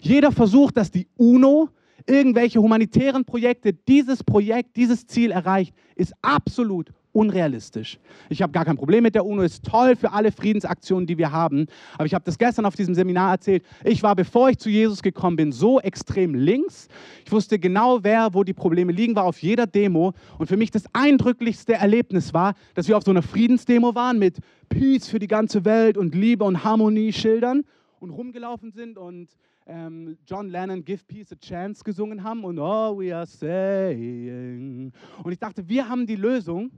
Jeder 0.00 0.32
versucht, 0.32 0.76
dass 0.76 0.90
die 0.90 1.08
UNO 1.16 1.68
irgendwelche 2.06 2.60
humanitären 2.60 3.24
Projekte 3.24 3.72
dieses 3.72 4.24
Projekt, 4.24 4.76
dieses 4.76 5.06
Ziel 5.06 5.30
erreicht, 5.30 5.74
ist 5.94 6.12
absolut 6.22 6.92
unrealistisch. 7.12 7.98
Ich 8.28 8.42
habe 8.42 8.52
gar 8.52 8.64
kein 8.64 8.76
Problem 8.76 9.02
mit 9.02 9.14
der 9.14 9.26
UNO, 9.26 9.42
ist 9.42 9.64
toll 9.64 9.96
für 9.96 10.12
alle 10.12 10.32
Friedensaktionen, 10.32 11.06
die 11.06 11.18
wir 11.18 11.30
haben. 11.32 11.66
Aber 11.94 12.06
ich 12.06 12.14
habe 12.14 12.24
das 12.24 12.38
gestern 12.38 12.64
auf 12.64 12.74
diesem 12.74 12.94
Seminar 12.94 13.32
erzählt. 13.32 13.64
Ich 13.84 14.02
war, 14.02 14.16
bevor 14.16 14.48
ich 14.50 14.58
zu 14.58 14.70
Jesus 14.70 15.02
gekommen 15.02 15.36
bin, 15.36 15.52
so 15.52 15.80
extrem 15.80 16.34
links. 16.34 16.88
Ich 17.24 17.32
wusste 17.32 17.58
genau, 17.58 18.02
wer, 18.02 18.34
wo 18.34 18.44
die 18.44 18.54
Probleme 18.54 18.92
liegen, 18.92 19.14
war 19.14 19.24
auf 19.24 19.42
jeder 19.42 19.66
Demo. 19.66 20.14
Und 20.38 20.46
für 20.46 20.56
mich 20.56 20.70
das 20.70 20.84
eindrücklichste 20.92 21.74
Erlebnis 21.74 22.32
war, 22.32 22.54
dass 22.74 22.88
wir 22.88 22.96
auf 22.96 23.04
so 23.04 23.10
einer 23.10 23.22
Friedensdemo 23.22 23.94
waren 23.94 24.18
mit 24.18 24.38
Peace 24.68 25.08
für 25.08 25.18
die 25.18 25.28
ganze 25.28 25.64
Welt 25.64 25.98
und 25.98 26.14
Liebe 26.14 26.44
und 26.44 26.64
Harmonie 26.64 27.12
Schildern 27.12 27.64
und 28.00 28.10
rumgelaufen 28.10 28.72
sind 28.72 28.98
und 28.98 29.30
ähm, 29.66 30.18
John 30.26 30.48
Lennon 30.48 30.84
Give 30.84 31.02
Peace 31.04 31.32
a 31.32 31.36
Chance 31.36 31.84
gesungen 31.84 32.24
haben 32.24 32.44
und 32.44 32.58
Oh, 32.58 32.98
we 32.98 33.14
are 33.14 33.26
saying. 33.26 34.92
Und 35.22 35.32
ich 35.32 35.38
dachte, 35.38 35.68
wir 35.68 35.88
haben 35.88 36.06
die 36.06 36.16
Lösung. 36.16 36.70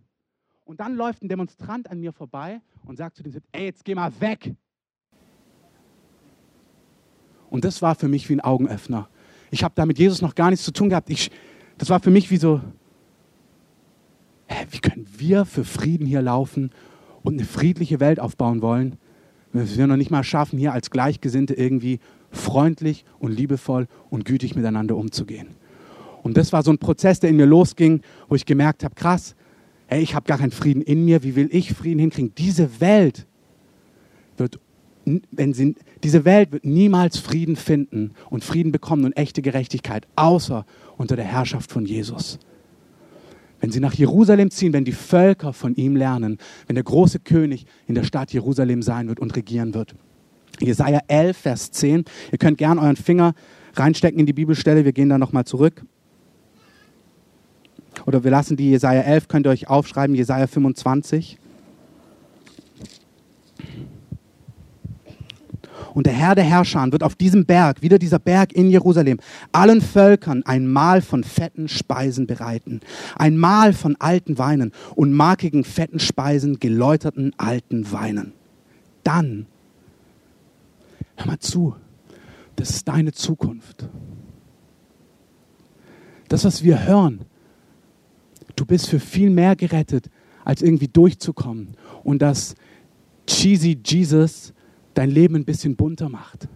Und 0.65 0.81
dann 0.81 0.95
läuft 0.95 1.23
ein 1.23 1.29
Demonstrant 1.29 1.91
an 1.91 2.01
mir 2.01 2.13
vorbei 2.13 2.61
und 2.85 2.97
sagt 2.97 3.17
zu 3.17 3.23
dem, 3.23 3.35
ey, 3.53 3.67
jetzt 3.67 3.85
geh 3.85 3.95
mal 3.95 4.13
weg. 4.21 4.55
Und 7.51 7.65
das 7.65 7.83
war 7.83 7.95
für 7.95 8.09
mich 8.09 8.29
wie 8.29 8.35
ein 8.35 8.41
Augenöffner. 8.41 9.09
Ich 9.51 9.63
habe 9.63 9.75
da 9.77 9.87
mit 9.87 9.99
Jesus 9.99 10.23
noch 10.23 10.35
gar 10.35 10.51
nichts 10.51 10.65
zu 10.65 10.73
tun 10.73 10.89
gehabt. 10.89 11.11
Ich, 11.11 11.31
das 11.79 11.91
war 11.91 12.01
für 12.01 12.11
mich 12.11 12.31
wie 12.31 12.39
so, 12.39 12.61
hä, 14.47 14.67
wie 14.71 14.79
können 14.79 15.07
wir 15.17 15.45
für 15.45 15.65
Frieden 15.65 16.07
hier 16.07 16.23
laufen 16.23 16.71
und 17.23 17.35
eine 17.35 17.45
friedliche 17.45 18.01
Welt 18.01 18.19
aufbauen 18.19 18.63
wollen, 18.63 18.97
wenn 19.53 19.69
wir 19.77 19.87
noch 19.87 19.97
nicht 19.97 20.11
mal 20.11 20.25
schaffen, 20.25 20.59
hier 20.59 20.73
als 20.73 20.91
Gleichgesinnte 20.91 21.55
irgendwie 21.55 22.01
freundlich 22.31 23.05
und 23.19 23.31
liebevoll 23.33 23.87
und 24.11 24.25
gütig 24.25 24.57
miteinander 24.57 24.97
umzugehen. 24.97 25.49
Und 26.23 26.37
das 26.37 26.53
war 26.53 26.63
so 26.63 26.73
ein 26.73 26.79
Prozess, 26.79 27.21
der 27.21 27.31
in 27.31 27.37
mir 27.37 27.47
losging, 27.47 28.01
wo 28.29 28.35
ich 28.35 28.47
gemerkt 28.47 28.83
habe, 28.83 28.95
krass, 28.95 29.37
hey, 29.87 30.03
ich 30.03 30.15
habe 30.15 30.27
gar 30.27 30.39
keinen 30.39 30.51
Frieden 30.51 30.83
in 30.83 31.05
mir, 31.05 31.23
wie 31.23 31.37
will 31.37 31.49
ich 31.53 31.73
Frieden 31.73 31.99
hinkriegen? 31.99 32.33
Diese 32.37 32.81
Welt 32.81 33.27
wird, 34.37 34.59
wenn 35.05 35.53
sie, 35.53 35.75
diese 36.03 36.25
Welt 36.25 36.53
wird 36.53 36.65
niemals 36.65 37.19
Frieden 37.19 37.57
finden 37.57 38.13
und 38.31 38.45
Frieden 38.45 38.73
bekommen 38.73 39.05
und 39.05 39.13
echte 39.17 39.43
Gerechtigkeit, 39.43 40.07
außer 40.17 40.65
unter 40.97 41.17
der 41.17 41.25
Herrschaft 41.25 41.71
von 41.71 41.85
Jesus. 41.85 42.39
Wenn 43.61 43.71
sie 43.71 43.81
nach 43.81 43.95
Jerusalem 43.95 44.51
ziehen, 44.51 44.73
wenn 44.73 44.85
die 44.85 44.93
Völker 44.93 45.53
von 45.53 45.75
ihm 45.77 45.97
lernen, 45.97 46.39
wenn 46.67 46.75
der 46.75 46.85
große 46.85 47.21
König 47.21 47.67
in 47.87 47.95
der 47.95 48.05
Stadt 48.05 48.33
Jerusalem 48.33 48.83
sein 48.83 49.09
wird 49.09 49.21
und 49.21 49.35
regieren 49.37 49.75
wird. 49.75 49.95
Jesaja 50.61 51.01
11, 51.09 51.37
Vers 51.37 51.71
10. 51.71 52.05
Ihr 52.31 52.39
könnt 52.39 52.59
gern 52.59 52.79
euren 52.79 52.97
Finger 52.97 53.35
reinstecken 53.75 54.21
in 54.21 54.27
die 54.27 54.33
Bibelstelle. 54.33 54.85
Wir 54.85 54.93
gehen 54.93 55.09
da 55.09 55.19
nochmal 55.19 55.45
zurück. 55.45 55.85
Oder 58.07 58.25
wir 58.25 58.31
lassen 58.31 58.57
die 58.57 58.71
Jesaja 58.71 59.01
11, 59.01 59.29
könnt 59.29 59.47
ihr 59.47 59.51
euch 59.51 59.69
aufschreiben, 59.69 60.15
Jesaja 60.15 60.47
25. 60.47 61.39
Und 65.95 66.07
der 66.07 66.13
Herr 66.13 66.35
der 66.35 66.45
Herrscher 66.45 66.91
wird 66.91 67.05
auf 67.05 67.15
diesem 67.15 67.47
Berg, 67.47 67.81
wieder 67.81 68.01
dieser 68.01 68.19
Berg 68.19 68.53
in 68.53 68.69
Jerusalem, 68.69 69.21
allen 69.53 69.81
Völkern 69.81 70.43
ein 70.45 70.67
Mahl 70.67 71.01
von 71.01 71.23
fetten 71.23 71.69
Speisen 71.69 72.27
bereiten. 72.27 72.81
Ein 73.15 73.39
Mahl 73.39 73.73
von 73.73 73.95
alten 74.01 74.37
Weinen 74.37 74.73
und 74.97 75.13
markigen 75.13 75.63
fetten 75.63 76.01
Speisen, 76.01 76.59
geläuterten 76.59 77.33
alten 77.37 77.93
Weinen. 77.93 78.33
Dann, 79.05 79.47
hör 81.17 81.27
mal 81.29 81.39
zu, 81.39 81.77
das 82.57 82.71
ist 82.71 82.89
deine 82.89 83.13
Zukunft. 83.13 83.89
Das, 86.29 86.45
was 86.45 86.65
wir 86.65 86.85
hören, 86.85 87.21
Du 88.57 88.65
bist 88.65 88.89
für 88.89 89.01
viel 89.01 89.31
mehr 89.31 89.57
gerettet, 89.57 90.09
als 90.45 90.63
irgendwie 90.63 90.89
durchzukommen. 90.89 91.77
Und 92.03 92.21
dass 92.23 92.55
cheesy 93.27 93.79
Jesus 93.85 94.53
dein 94.95 95.11
Leben 95.11 95.35
ein 95.37 95.45
bisschen 95.45 95.77
bunter 95.77 96.09
macht. 96.09 96.49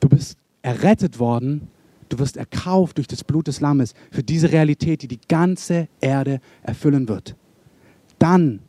Du 0.00 0.08
bist 0.08 0.38
errettet 0.62 1.18
worden, 1.18 1.68
du 2.08 2.18
wirst 2.18 2.36
erkauft 2.36 2.98
durch 2.98 3.06
das 3.06 3.24
Blut 3.24 3.46
des 3.48 3.60
Lammes 3.60 3.94
für 4.10 4.22
diese 4.22 4.52
Realität, 4.52 5.02
die 5.02 5.08
die 5.08 5.20
ganze 5.28 5.88
Erde 6.00 6.40
erfüllen 6.62 7.08
wird. 7.08 7.36
Dann 8.18 8.60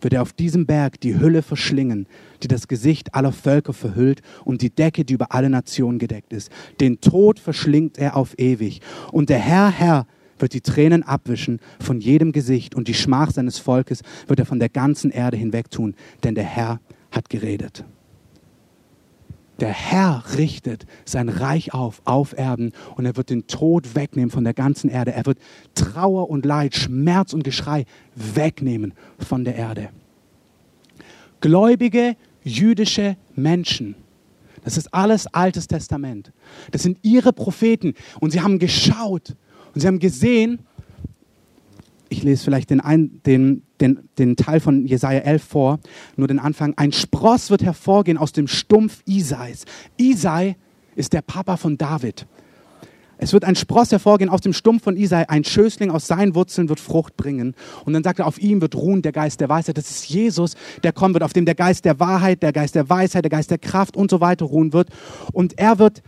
wird 0.00 0.14
er 0.14 0.22
auf 0.22 0.32
diesem 0.32 0.66
Berg 0.66 1.00
die 1.00 1.18
Hülle 1.18 1.42
verschlingen, 1.42 2.06
die 2.42 2.48
das 2.48 2.66
Gesicht 2.66 3.14
aller 3.14 3.32
Völker 3.32 3.72
verhüllt 3.72 4.20
und 4.44 4.62
die 4.62 4.70
Decke, 4.70 5.04
die 5.04 5.14
über 5.14 5.32
alle 5.32 5.48
Nationen 5.48 5.98
gedeckt 5.98 6.32
ist. 6.32 6.50
Den 6.80 7.00
Tod 7.00 7.38
verschlingt 7.38 7.98
er 7.98 8.16
auf 8.16 8.36
ewig. 8.38 8.80
Und 9.12 9.30
der 9.30 9.38
Herr, 9.38 9.70
Herr, 9.70 10.06
wird 10.42 10.52
die 10.52 10.60
Tränen 10.60 11.02
abwischen 11.02 11.60
von 11.80 12.00
jedem 12.00 12.32
Gesicht 12.32 12.74
und 12.74 12.88
die 12.88 12.94
Schmach 12.94 13.30
seines 13.30 13.58
Volkes 13.58 14.02
wird 14.26 14.40
er 14.40 14.46
von 14.46 14.58
der 14.58 14.68
ganzen 14.68 15.10
Erde 15.10 15.36
hinwegtun, 15.36 15.94
denn 16.24 16.34
der 16.34 16.44
Herr 16.44 16.80
hat 17.10 17.30
geredet. 17.30 17.84
Der 19.60 19.72
Herr 19.72 20.24
richtet 20.36 20.86
sein 21.04 21.28
Reich 21.28 21.72
auf, 21.72 22.02
auf 22.04 22.36
Erden 22.36 22.72
und 22.96 23.06
er 23.06 23.16
wird 23.16 23.30
den 23.30 23.46
Tod 23.46 23.94
wegnehmen 23.94 24.30
von 24.30 24.42
der 24.42 24.54
ganzen 24.54 24.90
Erde. 24.90 25.12
Er 25.12 25.24
wird 25.24 25.38
Trauer 25.74 26.28
und 26.30 26.44
Leid, 26.44 26.74
Schmerz 26.74 27.32
und 27.32 27.44
Geschrei 27.44 27.84
wegnehmen 28.16 28.92
von 29.18 29.44
der 29.44 29.54
Erde. 29.54 29.90
Gläubige 31.40 32.16
jüdische 32.42 33.16
Menschen, 33.36 33.94
das 34.64 34.76
ist 34.76 34.92
alles 34.92 35.26
Altes 35.28 35.66
Testament. 35.66 36.32
Das 36.70 36.82
sind 36.82 36.98
ihre 37.02 37.32
Propheten 37.32 37.94
und 38.20 38.30
sie 38.30 38.40
haben 38.40 38.58
geschaut 38.58 39.36
und 39.74 39.80
sie 39.80 39.86
haben 39.86 39.98
gesehen, 39.98 40.60
ich 42.08 42.22
lese 42.22 42.44
vielleicht 42.44 42.70
den, 42.70 42.80
ein, 42.80 43.20
den, 43.24 43.62
den, 43.80 44.08
den 44.18 44.36
Teil 44.36 44.60
von 44.60 44.86
Jesaja 44.86 45.20
11 45.20 45.42
vor, 45.42 45.80
nur 46.16 46.28
den 46.28 46.38
Anfang. 46.38 46.74
Ein 46.76 46.92
Spross 46.92 47.50
wird 47.50 47.62
hervorgehen 47.62 48.18
aus 48.18 48.32
dem 48.32 48.46
Stumpf 48.48 49.02
Isais. 49.06 49.64
Isai 49.96 50.56
ist 50.94 51.14
der 51.14 51.22
Papa 51.22 51.56
von 51.56 51.78
David. 51.78 52.26
Es 53.16 53.32
wird 53.32 53.44
ein 53.44 53.54
Spross 53.54 53.92
hervorgehen 53.92 54.28
aus 54.28 54.40
dem 54.40 54.52
Stumpf 54.52 54.82
von 54.82 54.96
Isai, 54.96 55.28
ein 55.28 55.44
Schößling 55.44 55.90
aus 55.90 56.08
seinen 56.08 56.34
Wurzeln 56.34 56.68
wird 56.68 56.80
Frucht 56.80 57.16
bringen. 57.16 57.54
Und 57.84 57.92
dann 57.92 58.02
sagt 58.02 58.18
er, 58.18 58.26
auf 58.26 58.40
ihm 58.40 58.60
wird 58.60 58.74
ruhen 58.74 59.00
der 59.00 59.12
Geist 59.12 59.40
der 59.40 59.48
Weisheit. 59.48 59.78
Das 59.78 59.90
ist 59.90 60.08
Jesus, 60.08 60.56
der 60.82 60.92
kommen 60.92 61.14
wird, 61.14 61.22
auf 61.22 61.32
dem 61.32 61.46
der 61.46 61.54
Geist 61.54 61.84
der 61.84 62.00
Wahrheit, 62.00 62.42
der 62.42 62.52
Geist 62.52 62.74
der 62.74 62.90
Weisheit, 62.90 63.24
der 63.24 63.30
Geist 63.30 63.50
der 63.50 63.58
Kraft 63.58 63.96
und 63.96 64.10
so 64.10 64.20
weiter 64.20 64.44
ruhen 64.44 64.72
wird. 64.72 64.88
Und 65.32 65.56
er 65.56 65.78
wird 65.78 66.02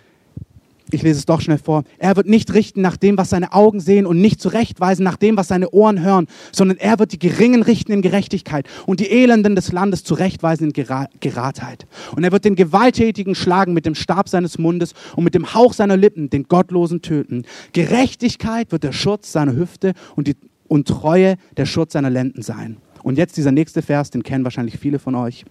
ich 0.90 1.03
lese 1.03 1.18
es 1.18 1.27
doch 1.27 1.40
schnell 1.40 1.59
vor. 1.59 1.85
Er 1.99 2.16
wird 2.16 2.27
nicht 2.27 2.53
richten 2.53 2.83
nach 2.83 2.97
dem, 2.97 3.16
was 3.16 3.31
seine 3.31 3.53
Augen 3.53 3.81
sehen 3.81 4.07
und 4.07 4.20
nicht 4.20 4.40
zurechtweisen 4.40 5.03
nach 5.03 5.16
dem, 5.16 5.37
was 5.37 5.49
seine 5.49 5.70
Ohren 5.70 6.03
hören, 6.03 6.27
sondern 6.53 6.77
er 6.77 6.99
wird 6.99 7.12
die 7.12 7.18
Geringen 7.18 7.62
richten 7.62 7.92
in 7.92 8.03
Gerechtigkeit 8.03 8.66
und 8.87 9.01
die 9.01 9.11
Elenden 9.11 9.57
des 9.57 9.73
Landes 9.73 10.05
zurechtweisen 10.05 10.70
in 10.70 11.09
Geradheit. 11.20 11.87
Und 12.14 12.25
er 12.25 12.33
wird 12.33 12.44
den 12.44 12.55
Gewalttätigen 12.55 13.35
schlagen 13.35 13.73
mit 13.73 13.87
dem 13.87 13.94
Stab 13.94 14.29
seines 14.29 14.59
Mundes 14.59 14.92
und 15.16 15.25
mit 15.25 15.35
dem 15.35 15.55
Hauch 15.55 15.73
seiner 15.73 15.97
Lippen 15.97 16.29
den 16.29 16.44
Gottlosen 16.44 17.01
töten. 17.01 17.44
Gerechtigkeit 17.73 18.70
wird 18.70 18.85
der 18.85 18.92
Schutz 18.92 19.33
seiner 19.33 19.57
Hüfte 19.57 19.94
und, 20.16 20.29
die, 20.29 20.37
und 20.68 20.87
Treue 20.87 21.37
der 21.57 21.66
Schutz 21.66 21.94
seiner 21.94 22.11
Lenden 22.11 22.42
sein. 22.42 22.77
Und 23.03 23.18
jetzt 23.18 23.37
dieser 23.37 23.53
nächste 23.53 23.83
Vers, 23.83 24.11
den 24.11 24.23
kennen 24.23 24.44
wahrscheinlich 24.44 24.79
viele 24.79 24.99
von 24.99 25.14
euch. 25.14 25.44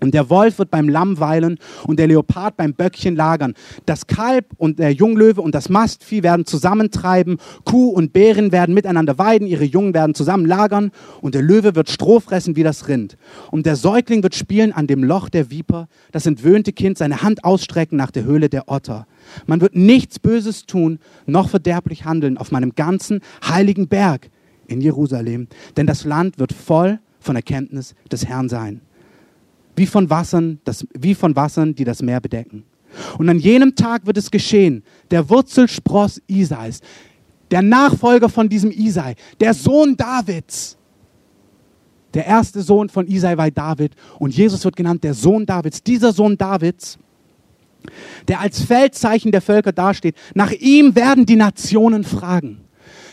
Und 0.00 0.14
der 0.14 0.30
Wolf 0.30 0.58
wird 0.58 0.70
beim 0.70 0.88
Lamm 0.88 1.20
weilen 1.20 1.58
und 1.86 1.98
der 1.98 2.06
Leopard 2.06 2.56
beim 2.56 2.72
Böckchen 2.72 3.16
lagern. 3.16 3.54
Das 3.84 4.06
Kalb 4.06 4.46
und 4.56 4.78
der 4.78 4.92
Junglöwe 4.92 5.42
und 5.42 5.54
das 5.54 5.68
Mastvieh 5.68 6.22
werden 6.22 6.46
zusammentreiben. 6.46 7.36
Kuh 7.64 7.90
und 7.90 8.12
Bären 8.12 8.50
werden 8.50 8.74
miteinander 8.74 9.18
weiden. 9.18 9.46
Ihre 9.46 9.64
Jungen 9.64 9.92
werden 9.92 10.14
zusammen 10.14 10.46
lagern. 10.46 10.90
Und 11.20 11.34
der 11.34 11.42
Löwe 11.42 11.74
wird 11.74 11.90
Stroh 11.90 12.20
fressen 12.20 12.56
wie 12.56 12.62
das 12.62 12.88
Rind. 12.88 13.18
Und 13.50 13.66
der 13.66 13.76
Säugling 13.76 14.22
wird 14.22 14.34
spielen 14.34 14.72
an 14.72 14.86
dem 14.86 15.04
Loch 15.04 15.28
der 15.28 15.50
Viper. 15.50 15.88
Das 16.12 16.26
entwöhnte 16.26 16.72
Kind 16.72 16.96
seine 16.96 17.22
Hand 17.22 17.44
ausstrecken 17.44 17.96
nach 17.96 18.10
der 18.10 18.24
Höhle 18.24 18.48
der 18.48 18.68
Otter. 18.68 19.06
Man 19.46 19.60
wird 19.60 19.76
nichts 19.76 20.18
Böses 20.18 20.64
tun, 20.64 20.98
noch 21.26 21.50
verderblich 21.50 22.06
handeln 22.06 22.38
auf 22.38 22.52
meinem 22.52 22.74
ganzen 22.74 23.20
heiligen 23.46 23.88
Berg 23.88 24.30
in 24.66 24.80
Jerusalem. 24.80 25.48
Denn 25.76 25.86
das 25.86 26.04
Land 26.04 26.38
wird 26.38 26.54
voll 26.54 27.00
von 27.18 27.36
Erkenntnis 27.36 27.94
des 28.10 28.26
Herrn 28.26 28.48
sein 28.48 28.80
wie 29.76 29.86
von 29.86 30.10
Wassern, 30.10 30.60
das, 30.64 30.86
wie 30.92 31.14
von 31.14 31.34
Wassern, 31.36 31.74
die 31.74 31.84
das 31.84 32.02
Meer 32.02 32.20
bedecken. 32.20 32.64
Und 33.18 33.28
an 33.28 33.38
jenem 33.38 33.74
Tag 33.74 34.06
wird 34.06 34.16
es 34.16 34.30
geschehen, 34.30 34.82
der 35.10 35.28
Wurzelspross 35.28 36.20
Isais, 36.26 36.80
der 37.50 37.62
Nachfolger 37.62 38.28
von 38.28 38.48
diesem 38.48 38.70
Isai, 38.70 39.14
der 39.40 39.54
Sohn 39.54 39.96
Davids. 39.96 40.76
Der 42.14 42.26
erste 42.26 42.62
Sohn 42.62 42.88
von 42.88 43.06
Isai 43.06 43.36
war 43.36 43.50
David 43.50 43.92
und 44.18 44.36
Jesus 44.36 44.64
wird 44.64 44.76
genannt 44.76 45.04
der 45.04 45.14
Sohn 45.14 45.46
Davids. 45.46 45.82
Dieser 45.82 46.12
Sohn 46.12 46.36
Davids, 46.36 46.98
der 48.26 48.40
als 48.40 48.60
Feldzeichen 48.62 49.30
der 49.30 49.40
Völker 49.40 49.72
dasteht, 49.72 50.16
nach 50.34 50.50
ihm 50.50 50.94
werden 50.96 51.26
die 51.26 51.36
Nationen 51.36 52.02
fragen. 52.02 52.62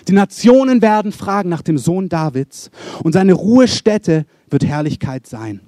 Die 0.07 0.13
Nationen 0.13 0.81
werden 0.81 1.11
fragen 1.11 1.49
nach 1.49 1.61
dem 1.61 1.77
Sohn 1.77 2.09
Davids 2.09 2.71
und 3.03 3.13
seine 3.13 3.33
Ruhestätte 3.33 4.25
wird 4.49 4.65
Herrlichkeit 4.65 5.27
sein. 5.27 5.61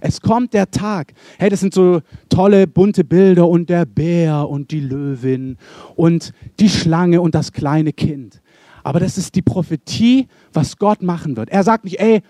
Es 0.00 0.20
kommt 0.20 0.54
der 0.54 0.70
Tag. 0.70 1.12
Hey, 1.38 1.50
das 1.50 1.60
sind 1.60 1.74
so 1.74 2.00
tolle 2.28 2.66
bunte 2.66 3.04
Bilder 3.04 3.48
und 3.48 3.68
der 3.68 3.84
Bär 3.84 4.48
und 4.48 4.70
die 4.70 4.80
Löwin 4.80 5.56
und 5.96 6.32
die 6.58 6.68
Schlange 6.68 7.20
und 7.20 7.34
das 7.34 7.52
kleine 7.52 7.92
Kind. 7.92 8.40
Aber 8.82 9.00
das 9.00 9.18
ist 9.18 9.34
die 9.34 9.42
Prophetie, 9.42 10.26
was 10.52 10.76
Gott 10.78 11.02
machen 11.02 11.36
wird. 11.36 11.50
Er 11.50 11.62
sagt 11.64 11.84
nicht, 11.84 12.00
ey, 12.00 12.22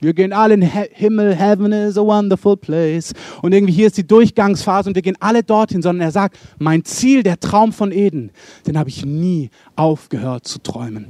wir 0.00 0.14
gehen 0.14 0.32
alle 0.32 0.54
in 0.54 0.62
Himmel, 0.62 1.34
Heaven 1.34 1.72
is 1.72 1.98
a 1.98 2.00
wonderful 2.00 2.56
place. 2.56 3.12
Und 3.42 3.52
irgendwie 3.52 3.74
hier 3.74 3.88
ist 3.88 3.98
die 3.98 4.06
Durchgangsphase 4.06 4.88
und 4.88 4.94
wir 4.94 5.02
gehen 5.02 5.16
alle 5.20 5.42
dorthin, 5.42 5.82
sondern 5.82 6.06
er 6.06 6.10
sagt, 6.10 6.38
mein 6.58 6.84
Ziel, 6.84 7.22
der 7.22 7.38
Traum 7.38 7.72
von 7.72 7.92
Eden, 7.92 8.30
den 8.66 8.78
habe 8.78 8.88
ich 8.88 9.04
nie 9.04 9.50
aufgehört 9.76 10.46
zu 10.46 10.62
träumen. 10.62 11.08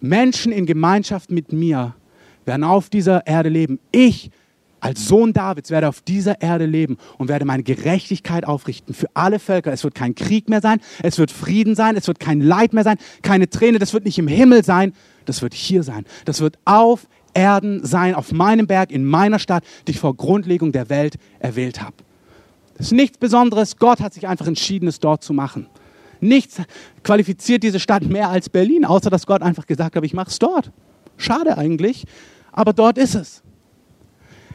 Menschen 0.00 0.52
in 0.52 0.66
Gemeinschaft 0.66 1.30
mit 1.30 1.52
mir 1.52 1.94
werden 2.44 2.64
auf 2.64 2.90
dieser 2.90 3.26
Erde 3.26 3.48
leben. 3.48 3.78
Ich 3.90 4.30
als 4.84 5.08
Sohn 5.08 5.32
Davids 5.32 5.70
werde 5.70 5.88
auf 5.88 6.02
dieser 6.02 6.42
Erde 6.42 6.66
leben 6.66 6.98
und 7.16 7.28
werde 7.28 7.46
meine 7.46 7.62
Gerechtigkeit 7.62 8.44
aufrichten 8.44 8.92
für 8.92 9.08
alle 9.14 9.38
Völker. 9.38 9.72
Es 9.72 9.82
wird 9.82 9.94
kein 9.94 10.14
Krieg 10.14 10.50
mehr 10.50 10.60
sein, 10.60 10.78
es 11.02 11.18
wird 11.18 11.30
Frieden 11.30 11.74
sein, 11.74 11.96
es 11.96 12.06
wird 12.06 12.20
kein 12.20 12.42
Leid 12.42 12.74
mehr 12.74 12.84
sein, 12.84 12.98
keine 13.22 13.48
Träne, 13.48 13.78
das 13.78 13.94
wird 13.94 14.04
nicht 14.04 14.18
im 14.18 14.28
Himmel 14.28 14.62
sein, 14.62 14.92
das 15.24 15.40
wird 15.40 15.54
hier 15.54 15.82
sein. 15.82 16.04
Das 16.26 16.42
wird 16.42 16.58
auf 16.66 17.08
Erden 17.32 17.82
sein, 17.86 18.14
auf 18.14 18.30
meinem 18.30 18.66
Berg, 18.66 18.90
in 18.90 19.06
meiner 19.06 19.38
Stadt, 19.38 19.64
die 19.86 19.92
ich 19.92 20.00
vor 20.00 20.14
Grundlegung 20.14 20.70
der 20.70 20.90
Welt 20.90 21.16
erwählt 21.38 21.80
habe. 21.80 21.96
Das 22.76 22.88
ist 22.88 22.92
nichts 22.92 23.16
Besonderes, 23.16 23.78
Gott 23.78 24.00
hat 24.00 24.12
sich 24.12 24.28
einfach 24.28 24.46
entschieden, 24.46 24.86
es 24.86 25.00
dort 25.00 25.24
zu 25.24 25.32
machen. 25.32 25.66
Nichts 26.20 26.60
qualifiziert 27.02 27.62
diese 27.62 27.80
Stadt 27.80 28.04
mehr 28.04 28.28
als 28.28 28.50
Berlin, 28.50 28.84
außer 28.84 29.08
dass 29.08 29.26
Gott 29.26 29.40
einfach 29.40 29.66
gesagt 29.66 29.96
hat, 29.96 30.04
ich 30.04 30.12
mache 30.12 30.28
es 30.28 30.38
dort. 30.38 30.72
Schade 31.16 31.56
eigentlich, 31.56 32.04
aber 32.52 32.74
dort 32.74 32.98
ist 32.98 33.14
es. 33.14 33.44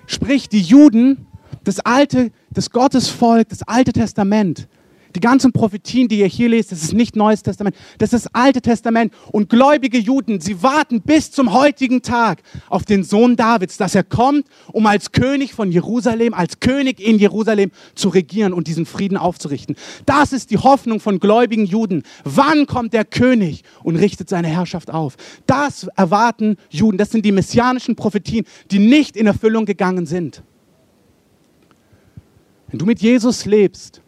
Sprich, 0.09 0.49
die 0.49 0.61
Juden, 0.61 1.27
das 1.63 1.79
alte, 1.81 2.31
das 2.49 2.71
Gottesvolk, 2.71 3.49
das 3.49 3.61
alte 3.61 3.93
Testament, 3.93 4.67
die 5.15 5.19
ganzen 5.19 5.51
Prophetien, 5.51 6.07
die 6.07 6.19
ihr 6.19 6.27
hier 6.27 6.49
lest, 6.49 6.71
das 6.71 6.83
ist 6.83 6.93
nicht 6.93 7.15
Neues 7.15 7.43
Testament, 7.43 7.75
das 7.97 8.13
ist 8.13 8.25
das 8.25 8.35
Alte 8.35 8.61
Testament. 8.61 9.13
Und 9.31 9.49
gläubige 9.49 9.97
Juden, 9.97 10.39
sie 10.39 10.61
warten 10.61 11.01
bis 11.01 11.31
zum 11.31 11.53
heutigen 11.53 12.01
Tag 12.01 12.41
auf 12.69 12.85
den 12.85 13.03
Sohn 13.03 13.35
Davids, 13.35 13.77
dass 13.77 13.95
er 13.95 14.03
kommt, 14.03 14.45
um 14.71 14.85
als 14.85 15.11
König 15.11 15.53
von 15.53 15.71
Jerusalem, 15.71 16.33
als 16.33 16.59
König 16.59 16.99
in 16.99 17.17
Jerusalem 17.17 17.71
zu 17.95 18.09
regieren 18.09 18.53
und 18.53 18.67
diesen 18.67 18.85
Frieden 18.85 19.17
aufzurichten. 19.17 19.75
Das 20.05 20.33
ist 20.33 20.51
die 20.51 20.57
Hoffnung 20.57 20.99
von 20.99 21.19
gläubigen 21.19 21.65
Juden. 21.65 22.03
Wann 22.23 22.65
kommt 22.67 22.93
der 22.93 23.05
König 23.05 23.63
und 23.83 23.95
richtet 23.95 24.29
seine 24.29 24.47
Herrschaft 24.47 24.91
auf? 24.91 25.15
Das 25.45 25.87
erwarten 25.95 26.57
Juden. 26.69 26.97
Das 26.97 27.11
sind 27.11 27.25
die 27.25 27.31
messianischen 27.31 27.95
Prophetien, 27.95 28.45
die 28.71 28.79
nicht 28.79 29.17
in 29.17 29.27
Erfüllung 29.27 29.65
gegangen 29.65 30.05
sind. 30.05 30.43
Wenn 32.67 32.79
du 32.79 32.85
mit 32.85 33.01
Jesus 33.01 33.45
lebst, 33.45 34.01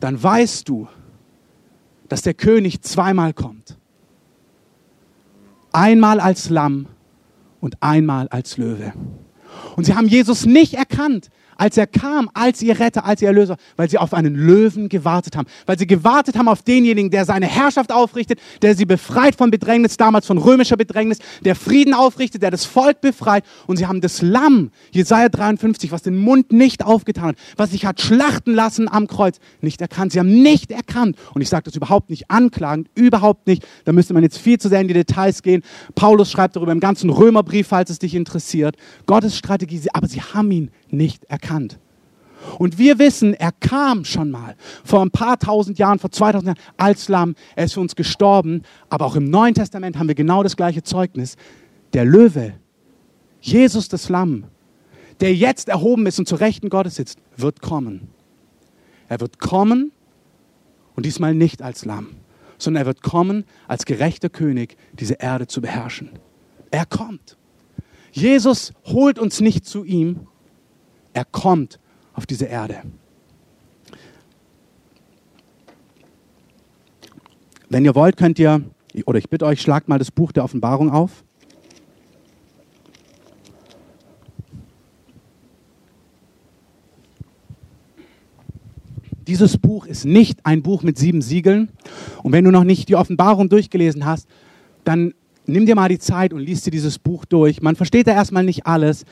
dann 0.00 0.22
weißt 0.22 0.68
du, 0.68 0.88
dass 2.08 2.22
der 2.22 2.34
König 2.34 2.82
zweimal 2.82 3.32
kommt. 3.32 3.78
Einmal 5.72 6.20
als 6.20 6.48
Lamm 6.48 6.86
und 7.60 7.82
einmal 7.82 8.28
als 8.28 8.56
Löwe. 8.56 8.92
Und 9.76 9.84
sie 9.84 9.94
haben 9.94 10.08
Jesus 10.08 10.46
nicht 10.46 10.74
erkannt, 10.74 11.28
als 11.56 11.76
er 11.76 11.86
kam, 11.86 12.30
als 12.34 12.62
ihr 12.62 12.78
Retter, 12.78 13.04
als 13.04 13.22
ihr 13.22 13.28
Erlöser, 13.28 13.56
weil 13.76 13.88
sie 13.88 13.98
auf 13.98 14.14
einen 14.14 14.34
Löwen 14.34 14.88
gewartet 14.88 15.36
haben, 15.36 15.46
weil 15.66 15.78
sie 15.78 15.86
gewartet 15.86 16.36
haben 16.36 16.48
auf 16.48 16.62
denjenigen, 16.62 17.10
der 17.10 17.24
seine 17.24 17.46
Herrschaft 17.46 17.92
aufrichtet, 17.92 18.40
der 18.62 18.74
sie 18.74 18.84
befreit 18.84 19.36
von 19.36 19.50
Bedrängnis, 19.50 19.96
damals 19.96 20.26
von 20.26 20.38
römischer 20.38 20.76
Bedrängnis, 20.76 21.18
der 21.44 21.54
Frieden 21.54 21.94
aufrichtet, 21.94 22.42
der 22.42 22.50
das 22.50 22.64
Volk 22.64 23.00
befreit. 23.00 23.44
Und 23.66 23.76
sie 23.76 23.86
haben 23.86 24.00
das 24.00 24.22
Lamm, 24.22 24.70
Jesaja 24.90 25.28
53, 25.28 25.92
was 25.92 26.02
den 26.02 26.18
Mund 26.18 26.52
nicht 26.52 26.84
aufgetan 26.84 27.28
hat, 27.28 27.36
was 27.56 27.70
sich 27.70 27.86
hat 27.86 28.00
schlachten 28.00 28.54
lassen 28.54 28.88
am 28.88 29.06
Kreuz, 29.06 29.38
nicht 29.60 29.80
erkannt. 29.80 30.12
Sie 30.12 30.18
haben 30.18 30.42
nicht 30.42 30.70
erkannt. 30.70 31.16
Und 31.34 31.42
ich 31.42 31.48
sage 31.48 31.64
das 31.64 31.76
überhaupt 31.76 32.10
nicht 32.10 32.30
anklagend, 32.30 32.88
überhaupt 32.94 33.46
nicht. 33.46 33.66
Da 33.84 33.92
müsste 33.92 34.14
man 34.14 34.22
jetzt 34.22 34.38
viel 34.38 34.58
zu 34.58 34.68
sehr 34.68 34.80
in 34.80 34.88
die 34.88 34.94
Details 34.94 35.42
gehen. 35.42 35.62
Paulus 35.94 36.30
schreibt 36.30 36.56
darüber 36.56 36.72
im 36.72 36.80
ganzen 36.80 37.10
Römerbrief, 37.10 37.68
falls 37.68 37.90
es 37.90 37.98
dich 37.98 38.14
interessiert. 38.14 38.76
Gottes 39.06 39.36
Strategie, 39.36 39.80
aber 39.92 40.08
sie 40.08 40.20
haben 40.20 40.50
ihn 40.50 40.70
nicht 40.90 41.24
erkannt. 41.24 41.45
Und 42.58 42.78
wir 42.78 42.98
wissen, 42.98 43.34
er 43.34 43.52
kam 43.52 44.04
schon 44.04 44.30
mal 44.30 44.56
vor 44.84 45.02
ein 45.02 45.10
paar 45.10 45.38
tausend 45.38 45.78
Jahren, 45.78 45.98
vor 45.98 46.10
2000 46.10 46.46
Jahren 46.46 46.58
als 46.76 47.08
Lamm. 47.08 47.34
Er 47.54 47.64
ist 47.64 47.74
für 47.74 47.80
uns 47.80 47.96
gestorben. 47.96 48.62
Aber 48.88 49.04
auch 49.06 49.16
im 49.16 49.28
Neuen 49.30 49.54
Testament 49.54 49.98
haben 49.98 50.08
wir 50.08 50.14
genau 50.14 50.42
das 50.42 50.56
gleiche 50.56 50.82
Zeugnis. 50.82 51.36
Der 51.92 52.04
Löwe, 52.04 52.54
Jesus 53.40 53.88
das 53.88 54.08
Lamm, 54.08 54.44
der 55.20 55.34
jetzt 55.34 55.68
erhoben 55.68 56.06
ist 56.06 56.18
und 56.18 56.28
zur 56.28 56.40
Rechten 56.40 56.68
Gottes 56.68 56.96
sitzt, 56.96 57.18
wird 57.36 57.60
kommen. 57.62 58.08
Er 59.08 59.20
wird 59.20 59.38
kommen 59.38 59.92
und 60.94 61.06
diesmal 61.06 61.34
nicht 61.34 61.62
als 61.62 61.84
Lamm, 61.84 62.08
sondern 62.58 62.82
er 62.82 62.86
wird 62.86 63.02
kommen 63.02 63.44
als 63.68 63.84
gerechter 63.84 64.28
König, 64.28 64.76
diese 64.92 65.14
Erde 65.14 65.46
zu 65.46 65.60
beherrschen. 65.60 66.10
Er 66.70 66.86
kommt. 66.86 67.36
Jesus 68.10 68.72
holt 68.84 69.18
uns 69.18 69.40
nicht 69.40 69.66
zu 69.66 69.84
ihm, 69.84 70.26
er 71.16 71.24
kommt 71.24 71.80
auf 72.12 72.26
diese 72.26 72.44
Erde. 72.44 72.82
Wenn 77.70 77.86
ihr 77.86 77.94
wollt, 77.94 78.18
könnt 78.18 78.38
ihr, 78.38 78.62
oder 79.06 79.18
ich 79.18 79.30
bitte 79.30 79.46
euch, 79.46 79.62
schlagt 79.62 79.88
mal 79.88 79.98
das 79.98 80.10
Buch 80.10 80.30
der 80.30 80.44
Offenbarung 80.44 80.90
auf. 80.90 81.24
Dieses 89.26 89.56
Buch 89.56 89.86
ist 89.86 90.04
nicht 90.04 90.44
ein 90.44 90.62
Buch 90.62 90.82
mit 90.82 90.98
sieben 90.98 91.22
Siegeln. 91.22 91.70
Und 92.22 92.32
wenn 92.32 92.44
du 92.44 92.50
noch 92.50 92.62
nicht 92.62 92.90
die 92.90 92.94
Offenbarung 92.94 93.48
durchgelesen 93.48 94.04
hast, 94.04 94.28
dann 94.84 95.14
nimm 95.46 95.64
dir 95.64 95.74
mal 95.76 95.88
die 95.88 95.98
Zeit 95.98 96.34
und 96.34 96.40
liest 96.40 96.66
dir 96.66 96.70
dieses 96.70 96.98
Buch 96.98 97.24
durch. 97.24 97.62
Man 97.62 97.74
versteht 97.74 98.06
da 98.06 98.12
erstmal 98.12 98.44
nicht 98.44 98.66
alles, 98.66 99.06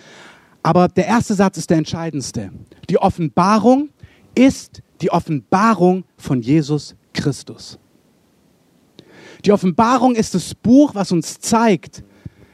aber 0.64 0.88
der 0.88 1.06
erste 1.06 1.34
Satz 1.34 1.58
ist 1.58 1.68
der 1.68 1.76
entscheidendste. 1.76 2.50
Die 2.88 2.96
Offenbarung 2.98 3.90
ist 4.34 4.82
die 5.02 5.10
Offenbarung 5.10 6.04
von 6.16 6.40
Jesus 6.40 6.96
Christus. 7.12 7.78
Die 9.44 9.52
Offenbarung 9.52 10.14
ist 10.14 10.34
das 10.34 10.54
Buch, 10.54 10.94
was 10.94 11.12
uns 11.12 11.38
zeigt, 11.38 12.02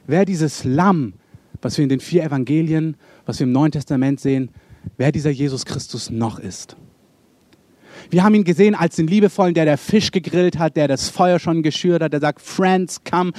wer 0.09 0.25
dieses 0.25 0.65
Lamm, 0.65 1.15
was 1.63 1.79
wir 1.79 1.85
in 1.85 1.89
den 1.89 2.01
vier 2.01 2.25
Evangelien, 2.25 2.97
was 3.27 3.39
wir 3.39 3.47
im 3.47 3.53
Neuen 3.53 3.71
Testament 3.71 4.19
sehen, 4.19 4.51
wer 4.97 5.13
dieser 5.13 5.31
Jesus 5.31 5.65
Christus 5.65 6.11
noch 6.11 6.41
ist. 6.41 6.77
Wir 8.11 8.25
haben 8.25 8.35
ihn 8.35 8.45
gesehen 8.45 8.75
als 8.75 8.97
den 8.97 9.07
Liebevollen, 9.07 9.55
der 9.55 9.67
der 9.67 9.79
Fisch 9.79 10.11
gegrillt 10.11 10.59
hat, 10.59 10.77
der 10.77 10.89
das 10.89 11.11
Feuer 11.11 11.39
schon 11.39 11.63
geschürt 11.63 12.03
hat, 12.03 12.13
der 12.13 12.21
sagt, 12.21 12.41
Friends, 12.41 13.05
come. 13.09 13.31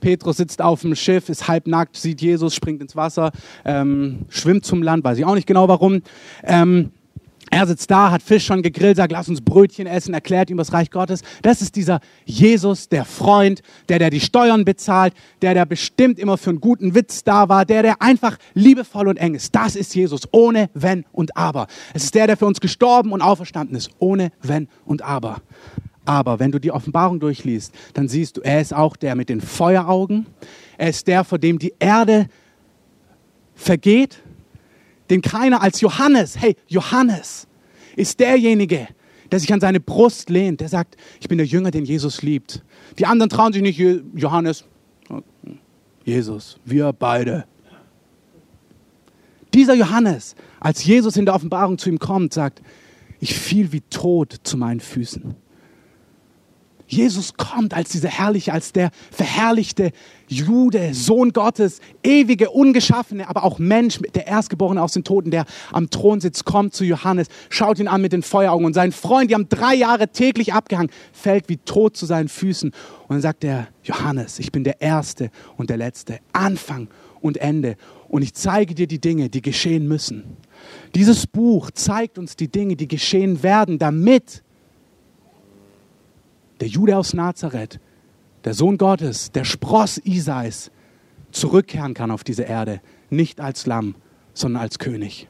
Petrus 0.00 0.36
sitzt 0.36 0.62
auf 0.62 0.82
dem 0.82 0.94
Schiff, 0.94 1.28
ist 1.28 1.48
halbnackt, 1.48 1.96
sieht 1.96 2.20
Jesus, 2.20 2.54
springt 2.54 2.82
ins 2.82 2.96
Wasser, 2.96 3.32
ähm, 3.64 4.26
schwimmt 4.28 4.64
zum 4.64 4.82
Land, 4.82 5.04
weiß 5.04 5.18
ich 5.18 5.24
auch 5.24 5.34
nicht 5.34 5.46
genau 5.46 5.68
warum. 5.68 6.02
Ähm, 6.42 6.90
er 7.50 7.66
sitzt 7.66 7.90
da, 7.92 8.10
hat 8.10 8.22
Fisch 8.22 8.44
schon 8.44 8.62
gegrillt, 8.62 8.96
sagt, 8.96 9.12
lass 9.12 9.28
uns 9.28 9.40
Brötchen 9.40 9.86
essen, 9.86 10.12
erklärt 10.14 10.50
ihm 10.50 10.56
das 10.56 10.72
Reich 10.72 10.90
Gottes. 10.90 11.22
Das 11.42 11.62
ist 11.62 11.76
dieser 11.76 12.00
Jesus, 12.24 12.88
der 12.88 13.04
Freund, 13.04 13.62
der, 13.88 14.00
der 14.00 14.10
die 14.10 14.20
Steuern 14.20 14.64
bezahlt, 14.64 15.14
der, 15.42 15.54
der 15.54 15.64
bestimmt 15.64 16.18
immer 16.18 16.38
für 16.38 16.50
einen 16.50 16.60
guten 16.60 16.94
Witz 16.94 17.22
da 17.22 17.48
war, 17.48 17.64
der, 17.64 17.82
der 17.82 18.02
einfach 18.02 18.36
liebevoll 18.54 19.06
und 19.06 19.16
eng 19.16 19.36
ist. 19.36 19.54
Das 19.54 19.76
ist 19.76 19.94
Jesus, 19.94 20.22
ohne 20.32 20.70
Wenn 20.74 21.04
und 21.12 21.36
Aber. 21.36 21.68
Es 21.94 22.04
ist 22.04 22.16
der, 22.16 22.26
der 22.26 22.36
für 22.36 22.46
uns 22.46 22.60
gestorben 22.60 23.12
und 23.12 23.22
auferstanden 23.22 23.76
ist, 23.76 23.90
ohne 24.00 24.32
Wenn 24.42 24.68
und 24.84 25.02
Aber. 25.02 25.40
Aber 26.06 26.38
wenn 26.38 26.52
du 26.52 26.58
die 26.58 26.70
Offenbarung 26.70 27.20
durchliest, 27.20 27.74
dann 27.92 28.08
siehst 28.08 28.38
du, 28.38 28.40
er 28.40 28.62
ist 28.62 28.72
auch 28.72 28.96
der 28.96 29.14
mit 29.14 29.28
den 29.28 29.42
Feueraugen. 29.42 30.26
Er 30.78 30.88
ist 30.88 31.06
der, 31.06 31.24
vor 31.24 31.38
dem 31.38 31.58
die 31.58 31.74
Erde 31.78 32.28
vergeht 33.54 34.22
den 35.10 35.22
keiner 35.22 35.62
als 35.62 35.80
Johannes, 35.80 36.38
hey, 36.38 36.56
Johannes 36.66 37.46
ist 37.94 38.20
derjenige, 38.20 38.88
der 39.30 39.40
sich 39.40 39.52
an 39.52 39.60
seine 39.60 39.80
Brust 39.80 40.30
lehnt, 40.30 40.60
der 40.60 40.68
sagt, 40.68 40.96
ich 41.20 41.28
bin 41.28 41.38
der 41.38 41.46
Jünger, 41.46 41.70
den 41.70 41.84
Jesus 41.84 42.22
liebt. 42.22 42.62
Die 42.98 43.06
anderen 43.06 43.30
trauen 43.30 43.52
sich 43.52 43.62
nicht, 43.62 43.78
Johannes, 44.14 44.64
Jesus, 46.04 46.58
wir 46.64 46.92
beide. 46.92 47.44
Dieser 49.54 49.74
Johannes, 49.74 50.36
als 50.60 50.84
Jesus 50.84 51.16
in 51.16 51.24
der 51.24 51.34
Offenbarung 51.34 51.78
zu 51.78 51.88
ihm 51.88 51.98
kommt, 51.98 52.32
sagt, 52.32 52.62
ich 53.18 53.34
fiel 53.34 53.72
wie 53.72 53.80
tot 53.80 54.36
zu 54.42 54.56
meinen 54.56 54.80
Füßen. 54.80 55.34
Jesus 56.88 57.34
kommt 57.34 57.74
als 57.74 57.90
dieser 57.90 58.08
herrliche, 58.08 58.52
als 58.52 58.72
der 58.72 58.90
verherrlichte 59.10 59.90
Jude, 60.28 60.94
Sohn 60.94 61.32
Gottes, 61.32 61.80
ewige, 62.02 62.50
ungeschaffene, 62.50 63.28
aber 63.28 63.44
auch 63.44 63.58
Mensch, 63.58 64.00
der 64.14 64.26
Erstgeborene 64.26 64.82
aus 64.82 64.92
den 64.92 65.04
Toten, 65.04 65.30
der 65.30 65.46
am 65.72 65.90
Thron 65.90 66.20
sitzt, 66.20 66.44
kommt 66.44 66.74
zu 66.74 66.84
Johannes, 66.84 67.28
schaut 67.48 67.78
ihn 67.78 67.88
an 67.88 68.02
mit 68.02 68.12
den 68.12 68.22
Feueraugen 68.22 68.66
und 68.66 68.74
sein 68.74 68.92
Freund, 68.92 69.30
die 69.30 69.34
haben 69.34 69.48
drei 69.48 69.74
Jahre 69.74 70.08
täglich 70.08 70.52
abgehangen, 70.52 70.90
fällt 71.12 71.48
wie 71.48 71.56
tot 71.58 71.96
zu 71.96 72.06
seinen 72.06 72.28
Füßen. 72.28 72.70
Und 72.70 73.10
dann 73.10 73.20
sagt 73.20 73.44
er, 73.44 73.68
Johannes, 73.82 74.38
ich 74.38 74.52
bin 74.52 74.64
der 74.64 74.80
Erste 74.80 75.30
und 75.56 75.70
der 75.70 75.76
Letzte, 75.76 76.18
Anfang 76.32 76.88
und 77.20 77.36
Ende. 77.38 77.76
Und 78.08 78.22
ich 78.22 78.34
zeige 78.34 78.74
dir 78.74 78.86
die 78.86 79.00
Dinge, 79.00 79.28
die 79.28 79.42
geschehen 79.42 79.88
müssen. 79.88 80.36
Dieses 80.94 81.26
Buch 81.26 81.70
zeigt 81.72 82.18
uns 82.18 82.36
die 82.36 82.48
Dinge, 82.48 82.76
die 82.76 82.88
geschehen 82.88 83.42
werden, 83.42 83.78
damit 83.78 84.42
der 86.60 86.68
Jude 86.68 86.96
aus 86.96 87.14
Nazareth, 87.14 87.80
der 88.44 88.54
Sohn 88.54 88.78
Gottes, 88.78 89.32
der 89.32 89.44
Spross 89.44 89.98
Isais, 89.98 90.70
zurückkehren 91.32 91.94
kann 91.94 92.10
auf 92.10 92.24
diese 92.24 92.44
Erde, 92.44 92.80
nicht 93.10 93.40
als 93.40 93.66
Lamm, 93.66 93.94
sondern 94.34 94.62
als 94.62 94.78
König. 94.78 95.28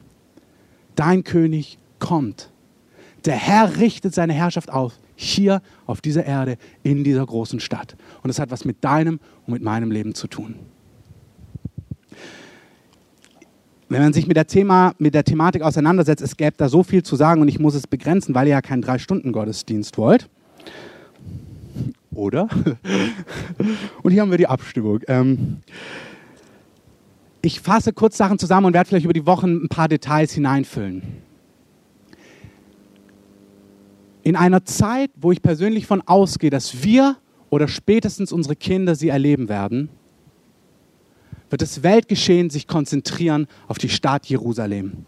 Dein 0.95 1.23
König 1.23 1.77
kommt. 1.99 2.51
Der 3.25 3.35
Herr 3.35 3.77
richtet 3.77 4.13
seine 4.13 4.33
Herrschaft 4.33 4.71
auf, 4.71 4.93
hier 5.15 5.61
auf 5.85 5.99
dieser 6.01 6.25
Erde, 6.25 6.57
in 6.83 7.03
dieser 7.03 7.25
großen 7.25 7.59
Stadt. 7.59 7.95
Und 8.23 8.29
es 8.29 8.39
hat 8.39 8.51
was 8.51 8.63
mit 8.63 8.83
deinem 8.83 9.19
und 9.45 9.53
mit 9.53 9.63
meinem 9.63 9.91
Leben 9.91 10.15
zu 10.15 10.27
tun. 10.27 10.55
Wenn 13.89 14.01
man 14.01 14.13
sich 14.13 14.27
mit 14.27 14.37
der, 14.37 14.47
Thema, 14.47 14.93
mit 14.97 15.13
der 15.13 15.23
Thematik 15.23 15.61
auseinandersetzt, 15.61 16.21
es 16.21 16.35
gäbe 16.37 16.55
da 16.57 16.67
so 16.69 16.83
viel 16.83 17.03
zu 17.03 17.15
sagen 17.15 17.41
und 17.41 17.47
ich 17.47 17.57
muss 17.57 17.73
es 17.73 17.87
begrenzen, 17.87 18.35
weil 18.35 18.47
ihr 18.47 18.51
ja 18.51 18.61
keinen 18.61 18.81
Drei-Stunden-Gottesdienst 18.81 19.97
wollt 19.97 20.29
oder? 22.17 22.47
Und 24.03 24.11
hier 24.11 24.21
haben 24.21 24.31
wir 24.31 24.37
die 24.37 24.47
Abstimmung. 24.47 25.01
Ähm, 25.07 25.57
ich 27.41 27.61
fasse 27.61 27.93
kurz 27.93 28.17
Sachen 28.17 28.39
zusammen 28.39 28.67
und 28.67 28.73
werde 28.73 28.89
vielleicht 28.89 29.05
über 29.05 29.13
die 29.13 29.25
Wochen 29.25 29.63
ein 29.63 29.69
paar 29.69 29.87
Details 29.87 30.33
hineinfüllen. 30.33 31.03
In 34.23 34.35
einer 34.35 34.65
Zeit, 34.65 35.11
wo 35.15 35.31
ich 35.31 35.41
persönlich 35.41 35.85
von 35.85 36.01
ausgehe, 36.01 36.49
dass 36.49 36.83
wir 36.83 37.15
oder 37.49 37.67
spätestens 37.67 38.33
unsere 38.33 38.57
Kinder 38.57 38.95
sie 38.95 39.07
erleben 39.07 39.47
werden, 39.47 39.89
wird 41.49 41.61
das 41.61 41.83
Weltgeschehen 41.83 42.49
sich 42.49 42.67
konzentrieren 42.67 43.47
auf 43.67 43.77
die 43.77 43.87
Stadt 43.87 44.25
Jerusalem. 44.25 45.05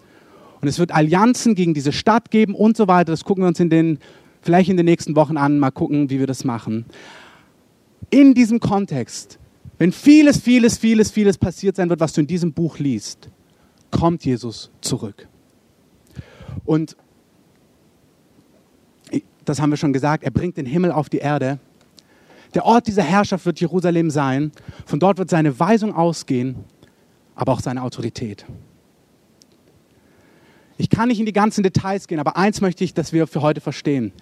Und 0.62 0.68
es 0.68 0.80
wird 0.80 0.92
Allianzen 0.92 1.56
gegen 1.56 1.74
diese 1.74 1.92
Stadt 1.92 2.32
geben 2.32 2.56
und 2.56 2.78
so 2.78 2.88
weiter. 2.88 3.12
Das 3.12 3.26
gucken 3.26 3.44
wir 3.44 3.48
uns 3.50 3.60
in 3.60 3.70
den 3.70 4.00
vielleicht 4.42 4.70
in 4.70 4.78
den 4.78 4.86
nächsten 4.86 5.16
Wochen 5.16 5.38
an, 5.38 5.60
mal 5.60 5.72
gucken, 5.72 6.10
wie 6.10 6.20
wir 6.20 6.28
das 6.28 6.44
machen. 6.44 6.86
In 8.10 8.34
diesem 8.34 8.60
Kontext, 8.60 9.40
wenn 9.78 9.92
vieles, 9.92 10.40
vieles, 10.40 10.78
vieles, 10.78 11.12
vieles 11.12 11.38
passiert 11.38 11.76
sein 11.76 11.90
wird, 11.90 12.00
was 12.00 12.14
du 12.14 12.22
in 12.22 12.28
diesem 12.28 12.54
Buch 12.54 12.80
liest, 12.80 13.30
kommt 13.92 14.26
Jesus 14.26 14.72
zurück. 14.82 15.28
Und 16.66 16.96
das 19.46 19.60
haben 19.60 19.72
wir 19.72 19.78
schon 19.78 19.94
gesagt, 19.94 20.24
er 20.24 20.32
bringt 20.32 20.58
den 20.58 20.66
Himmel 20.66 20.92
auf 20.92 21.10
die 21.10 21.18
Erde. 21.18 21.60
Der 22.54 22.66
Ort 22.66 22.88
dieser 22.88 23.04
Herrschaft 23.04 23.46
wird 23.46 23.60
Jerusalem 23.60 24.10
sein. 24.10 24.52
Von 24.86 25.00
dort 25.00 25.18
wird 25.18 25.30
seine 25.30 25.60
Weisung 25.60 25.94
ausgehen, 25.94 26.56
aber 27.36 27.54
auch 27.54 27.60
seine 27.60 27.84
Autorität. 27.84 28.46
Ich 30.80 30.90
kann 30.90 31.10
nicht 31.10 31.20
in 31.20 31.26
die 31.26 31.34
ganzen 31.34 31.62
Details 31.62 32.08
gehen, 32.08 32.20
aber 32.20 32.38
eins 32.38 32.62
möchte 32.62 32.86
ich, 32.86 32.94
dass 32.94 33.12
wir 33.12 33.28
für 33.28 33.42
heute 33.42 33.60
verstehen. 33.60 34.14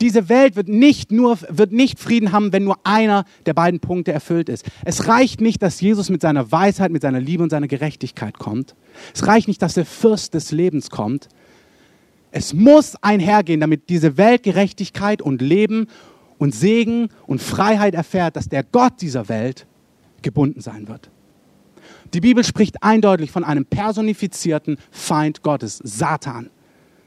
Diese 0.00 0.28
Welt 0.28 0.54
wird 0.54 0.68
nicht 0.68 1.10
nur, 1.10 1.36
wird 1.48 1.72
nicht 1.72 1.98
Frieden 1.98 2.30
haben, 2.30 2.52
wenn 2.52 2.62
nur 2.62 2.78
einer 2.84 3.24
der 3.44 3.54
beiden 3.54 3.80
Punkte 3.80 4.12
erfüllt 4.12 4.48
ist. 4.48 4.64
Es 4.84 5.08
reicht 5.08 5.40
nicht, 5.40 5.60
dass 5.62 5.80
Jesus 5.80 6.08
mit 6.08 6.22
seiner 6.22 6.52
Weisheit, 6.52 6.92
mit 6.92 7.02
seiner 7.02 7.18
Liebe 7.18 7.42
und 7.42 7.50
seiner 7.50 7.66
Gerechtigkeit 7.66 8.38
kommt. 8.38 8.76
Es 9.14 9.26
reicht 9.26 9.48
nicht, 9.48 9.60
dass 9.60 9.74
der 9.74 9.84
Fürst 9.84 10.34
des 10.34 10.52
Lebens 10.52 10.90
kommt. 10.90 11.28
Es 12.30 12.54
muss 12.54 12.94
einhergehen, 13.02 13.60
damit 13.60 13.88
diese 13.88 14.16
Welt 14.16 14.44
Gerechtigkeit 14.44 15.20
und 15.20 15.42
Leben 15.42 15.88
und 16.38 16.54
Segen 16.54 17.08
und 17.26 17.42
Freiheit 17.42 17.94
erfährt, 17.94 18.36
dass 18.36 18.48
der 18.48 18.62
Gott 18.62 19.00
dieser 19.00 19.28
Welt 19.28 19.66
gebunden 20.22 20.60
sein 20.60 20.86
wird. 20.86 21.10
Die 22.16 22.22
Bibel 22.22 22.44
spricht 22.44 22.82
eindeutig 22.82 23.30
von 23.30 23.44
einem 23.44 23.66
personifizierten 23.66 24.78
Feind 24.90 25.42
Gottes, 25.42 25.82
Satan, 25.84 26.48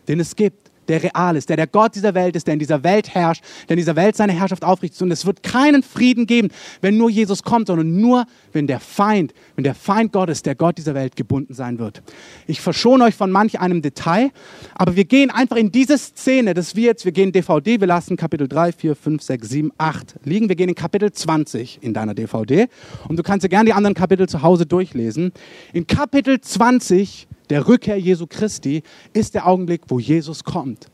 den 0.08 0.20
es 0.20 0.36
gibt 0.36 0.69
der 0.90 1.04
real 1.04 1.36
ist, 1.36 1.50
der 1.50 1.58
der 1.58 1.68
Gott 1.68 1.96
dieser 1.96 2.14
Welt 2.14 2.36
ist, 2.36 2.48
der 2.48 2.54
in 2.54 2.60
dieser 2.60 2.84
Welt 2.84 3.14
herrscht, 3.14 3.44
der 3.68 3.76
in 3.76 3.78
dieser 3.78 3.96
Welt 3.96 4.16
seine 4.16 4.34
Herrschaft 4.34 4.64
aufrichtet. 4.64 5.02
Und 5.02 5.12
es 5.12 5.26
wird 5.26 5.44
keinen 5.44 5.84
Frieden 5.84 6.26
geben, 6.26 6.50
wenn 6.82 6.98
nur 6.98 7.10
Jesus 7.10 7.44
kommt, 7.44 7.68
sondern 7.68 8.00
nur, 8.00 8.26
wenn 8.52 8.68
der 8.68 8.80
Feind, 8.80 9.34
wenn 9.56 9.64
der 9.64 9.76
Feind 9.76 10.12
Gottes, 10.12 10.42
der 10.42 10.56
Gott 10.56 10.78
dieser 10.78 10.96
Welt, 10.96 11.16
gebunden 11.16 11.54
sein 11.54 11.80
wird. 11.80 12.02
Ich 12.48 12.60
verschone 12.60 13.04
euch 13.04 13.16
von 13.16 13.32
manch 13.32 13.60
einem 13.60 13.82
Detail, 13.82 14.32
aber 14.76 14.96
wir 14.96 15.06
gehen 15.06 15.30
einfach 15.30 15.56
in 15.56 15.72
diese 15.72 15.98
Szene, 15.98 16.54
das 16.54 16.76
wir 16.76 16.86
jetzt, 16.86 17.06
wir 17.06 17.12
gehen 17.12 17.32
DVD, 17.32 17.80
wir 17.80 17.88
lassen 17.88 18.18
Kapitel 18.18 18.48
3, 18.48 18.72
4, 18.72 18.96
5, 18.96 19.22
6, 19.22 19.50
7, 19.50 19.72
8 19.78 20.16
liegen. 20.26 20.50
Wir 20.50 20.56
gehen 20.56 20.70
in 20.70 20.76
Kapitel 20.76 21.12
20 21.12 21.80
in 21.82 21.94
deiner 21.94 22.14
DVD 22.14 22.68
und 23.08 23.18
du 23.18 23.24
kannst 23.24 23.44
dir 23.44 23.50
gerne 23.50 23.66
die 23.66 23.74
anderen 23.74 23.96
Kapitel 23.96 24.28
zu 24.28 24.42
Hause 24.42 24.66
durchlesen. 24.66 25.32
In 25.74 25.86
Kapitel 25.88 26.42
20 26.42 27.28
der 27.50 27.68
Rückkehr 27.68 27.98
Jesu 27.98 28.28
Christi, 28.28 28.84
ist 29.14 29.36
der 29.36 29.48
Augenblick, 29.48 29.82
wo 29.88 30.00
Jesus 30.00 30.44
kommt. 30.44 30.88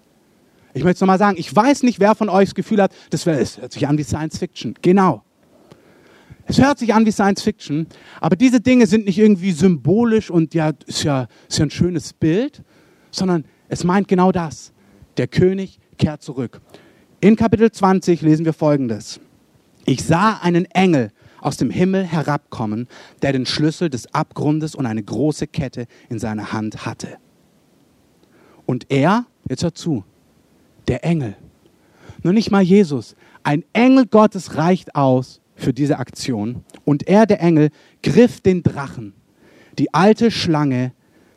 Ich 0.74 0.84
möchte 0.84 0.96
es 0.96 1.02
nochmal 1.02 1.20
sagen, 1.20 1.38
ich 1.38 1.56
weiß 1.56 1.84
nicht, 1.84 2.00
wer 2.00 2.16
von 2.16 2.30
euch 2.30 2.50
das 2.50 2.56
Gefühl 2.56 2.82
hat, 2.82 2.92
das 3.10 3.26
hört 3.26 3.72
sich 3.72 3.88
an 3.88 3.98
wie 3.98 4.04
Science 4.04 4.38
Fiction. 4.38 4.76
Genau. 4.82 5.24
Es 6.48 6.62
hört 6.62 6.78
sich 6.78 6.94
an 6.94 7.06
wie 7.06 7.12
Science 7.12 7.42
Fiction, 7.42 7.88
aber 8.22 8.36
diese 8.36 8.62
Dinge 8.62 8.86
sind 8.86 9.06
nicht 9.06 9.18
irgendwie 9.18 9.52
symbolisch 9.52 10.30
und 10.30 10.54
ja, 10.54 10.74
ist 10.86 11.04
ja, 11.04 11.28
ist 11.48 11.58
ja 11.58 11.66
ein 11.66 11.72
schönes 11.72 12.14
Bild, 12.14 12.62
sondern 13.10 13.46
es 13.68 13.84
meint 13.84 14.08
genau 14.08 14.32
das. 14.32 14.72
Der 15.18 15.28
König 15.28 15.80
kehrt 15.98 16.22
zurück. 16.22 16.62
In 17.22 17.36
Kapitel 17.36 17.72
20 17.72 18.22
lesen 18.22 18.46
wir 18.46 18.54
folgendes. 18.54 19.20
Ich 19.86 20.04
sah 20.04 20.40
einen 20.42 20.66
Engel 20.66 21.12
aus 21.46 21.58
dem 21.58 21.70
Himmel 21.70 22.04
herabkommen, 22.04 22.88
der 23.22 23.32
den 23.32 23.46
Schlüssel 23.46 23.90
des 23.90 24.14
Abgrundes 24.14 24.74
und 24.74 24.88
eine 24.88 25.04
große 25.04 25.46
Kette 25.46 25.86
in 26.10 26.18
seiner 26.18 26.52
Hand 26.52 26.88
hatte. 26.88 27.18
Und 28.66 28.88
er, 28.90 29.28
jetzt 29.48 29.62
hört 29.62 29.78
zu, 29.78 30.04
der 30.88 31.06
Engel, 31.06 31.36
nur 32.24 32.34
nicht 32.34 32.50
mal 32.50 32.64
Jesus, 32.64 33.16
ein 33.44 33.64
Engel 33.74 34.08
Gottes 34.08 34.58
reicht 34.58 34.96
aus 34.96 35.40
für 35.56 35.72
diese 35.72 36.00
Aktion. 36.00 36.66
Und 36.84 37.08
er, 37.08 37.28
der 37.28 37.42
Engel, 37.42 37.70
griff 38.02 38.42
den 38.42 38.64
Drachen, 38.64 39.14
die 39.78 39.94
alte 39.94 40.32
Schlange, 40.32 40.94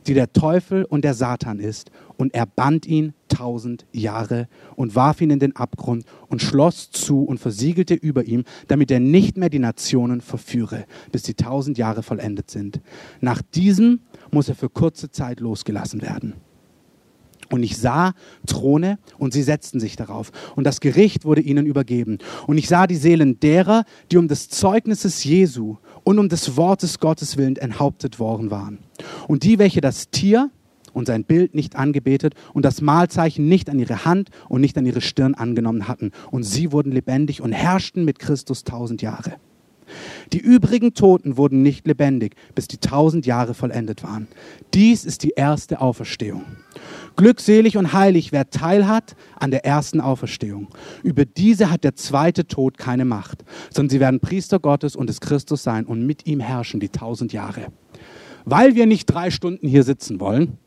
die 0.08 0.14
der 0.14 0.32
Teufel 0.32 0.84
und 0.84 1.04
der 1.04 1.14
Satan 1.14 1.60
ist. 1.60 1.90
Und 2.16 2.34
er 2.34 2.46
band 2.46 2.86
ihn 2.86 3.12
tausend 3.28 3.86
Jahre 3.92 4.48
und 4.74 4.96
warf 4.96 5.20
ihn 5.20 5.30
in 5.30 5.38
den 5.38 5.54
Abgrund 5.54 6.04
und 6.28 6.42
schloss 6.42 6.90
zu 6.90 7.22
und 7.22 7.38
versiegelte 7.38 7.94
über 7.94 8.24
ihm, 8.24 8.44
damit 8.66 8.90
er 8.90 9.00
nicht 9.00 9.36
mehr 9.36 9.50
die 9.50 9.58
Nationen 9.58 10.20
verführe, 10.20 10.86
bis 11.12 11.22
die 11.22 11.34
tausend 11.34 11.78
Jahre 11.78 12.02
vollendet 12.02 12.50
sind. 12.50 12.80
Nach 13.20 13.42
diesem 13.42 14.00
muss 14.30 14.48
er 14.48 14.54
für 14.54 14.70
kurze 14.70 15.10
Zeit 15.10 15.40
losgelassen 15.40 16.02
werden. 16.02 16.34
Und 17.50 17.62
ich 17.62 17.78
sah 17.78 18.12
Throne 18.46 18.98
und 19.18 19.32
sie 19.32 19.42
setzten 19.42 19.80
sich 19.80 19.96
darauf. 19.96 20.30
Und 20.56 20.64
das 20.64 20.80
Gericht 20.80 21.24
wurde 21.24 21.40
ihnen 21.40 21.66
übergeben. 21.66 22.18
Und 22.46 22.58
ich 22.58 22.68
sah 22.68 22.86
die 22.86 22.96
Seelen 22.96 23.40
derer, 23.40 23.84
die 24.10 24.18
um 24.18 24.28
des 24.28 24.48
Zeugnisses 24.48 25.24
Jesu 25.24 25.76
und 26.04 26.18
um 26.18 26.28
des 26.28 26.56
Wortes 26.56 26.98
Gottes 26.98 27.36
willen 27.36 27.56
enthauptet 27.56 28.18
worden 28.18 28.50
waren. 28.50 28.78
Und 29.28 29.44
die, 29.44 29.58
welche 29.58 29.80
das 29.80 30.10
Tier 30.10 30.50
und 30.92 31.06
sein 31.06 31.24
Bild 31.24 31.54
nicht 31.54 31.76
angebetet 31.76 32.34
und 32.52 32.64
das 32.64 32.80
Mahlzeichen 32.80 33.48
nicht 33.48 33.70
an 33.70 33.78
ihre 33.78 34.04
Hand 34.04 34.30
und 34.48 34.60
nicht 34.60 34.76
an 34.76 34.86
ihre 34.86 35.00
Stirn 35.00 35.34
angenommen 35.34 35.88
hatten. 35.88 36.12
Und 36.30 36.42
sie 36.42 36.72
wurden 36.72 36.92
lebendig 36.92 37.40
und 37.40 37.52
herrschten 37.52 38.04
mit 38.04 38.18
Christus 38.18 38.64
tausend 38.64 39.00
Jahre. 39.00 39.34
Die 40.32 40.38
übrigen 40.38 40.94
Toten 40.94 41.36
wurden 41.36 41.62
nicht 41.62 41.86
lebendig, 41.86 42.34
bis 42.54 42.68
die 42.68 42.78
tausend 42.78 43.26
Jahre 43.26 43.54
vollendet 43.54 44.02
waren. 44.02 44.28
Dies 44.74 45.04
ist 45.04 45.22
die 45.22 45.32
erste 45.36 45.80
Auferstehung. 45.80 46.44
Glückselig 47.16 47.76
und 47.76 47.92
heilig, 47.92 48.30
wer 48.30 48.50
teilhat 48.50 49.16
an 49.36 49.50
der 49.50 49.64
ersten 49.64 50.00
Auferstehung. 50.00 50.68
Über 51.02 51.24
diese 51.24 51.70
hat 51.70 51.84
der 51.84 51.96
zweite 51.96 52.46
Tod 52.46 52.78
keine 52.78 53.04
Macht, 53.04 53.44
sondern 53.70 53.90
sie 53.90 54.00
werden 54.00 54.20
Priester 54.20 54.58
Gottes 54.58 54.94
und 54.96 55.08
des 55.08 55.20
Christus 55.20 55.62
sein 55.62 55.86
und 55.86 56.06
mit 56.06 56.26
ihm 56.26 56.40
herrschen 56.40 56.80
die 56.80 56.90
tausend 56.90 57.32
Jahre. 57.32 57.66
Weil 58.44 58.74
wir 58.74 58.86
nicht 58.86 59.06
drei 59.06 59.30
Stunden 59.30 59.66
hier 59.66 59.82
sitzen 59.82 60.20
wollen, 60.20 60.58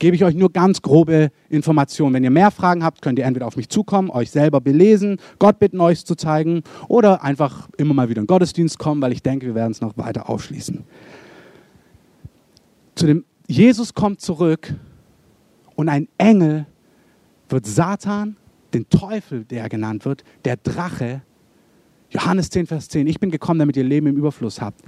gebe 0.00 0.16
ich 0.16 0.24
euch 0.24 0.34
nur 0.34 0.50
ganz 0.50 0.82
grobe 0.82 1.30
Informationen. 1.48 2.14
Wenn 2.14 2.24
ihr 2.24 2.30
mehr 2.30 2.50
Fragen 2.50 2.82
habt, 2.82 3.02
könnt 3.02 3.20
ihr 3.20 3.24
entweder 3.26 3.46
auf 3.46 3.56
mich 3.56 3.68
zukommen, 3.68 4.10
euch 4.10 4.32
selber 4.32 4.60
belesen, 4.60 5.18
Gott 5.38 5.60
bitten, 5.60 5.80
euch 5.80 6.04
zu 6.04 6.16
zeigen, 6.16 6.62
oder 6.88 7.22
einfach 7.22 7.68
immer 7.76 7.94
mal 7.94 8.08
wieder 8.08 8.20
in 8.20 8.24
den 8.24 8.28
Gottesdienst 8.28 8.78
kommen, 8.78 9.00
weil 9.00 9.12
ich 9.12 9.22
denke, 9.22 9.46
wir 9.46 9.54
werden 9.54 9.70
es 9.70 9.80
noch 9.80 9.96
weiter 9.96 10.28
aufschließen. 10.28 10.82
Zu 12.96 13.06
dem 13.06 13.24
Jesus 13.46 13.94
kommt 13.94 14.20
zurück 14.20 14.74
und 15.76 15.88
ein 15.88 16.08
Engel 16.18 16.66
wird 17.48 17.66
Satan, 17.66 18.36
den 18.72 18.88
Teufel, 18.88 19.44
der 19.44 19.62
er 19.62 19.68
genannt 19.68 20.04
wird, 20.04 20.24
der 20.44 20.56
Drache, 20.56 21.22
Johannes 22.10 22.50
10, 22.50 22.66
Vers 22.66 22.88
10, 22.88 23.06
ich 23.06 23.20
bin 23.20 23.30
gekommen, 23.30 23.58
damit 23.58 23.76
ihr 23.76 23.84
Leben 23.84 24.06
im 24.06 24.16
Überfluss 24.16 24.60
habt. 24.60 24.80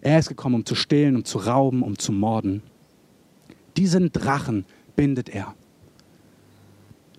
Er 0.00 0.18
ist 0.18 0.28
gekommen, 0.28 0.54
um 0.56 0.64
zu 0.64 0.74
stehlen, 0.74 1.16
um 1.16 1.24
zu 1.24 1.38
rauben, 1.38 1.82
um 1.82 1.98
zu 1.98 2.12
morden. 2.12 2.62
Diesen 3.76 4.12
Drachen 4.12 4.64
bindet 4.96 5.28
er 5.28 5.54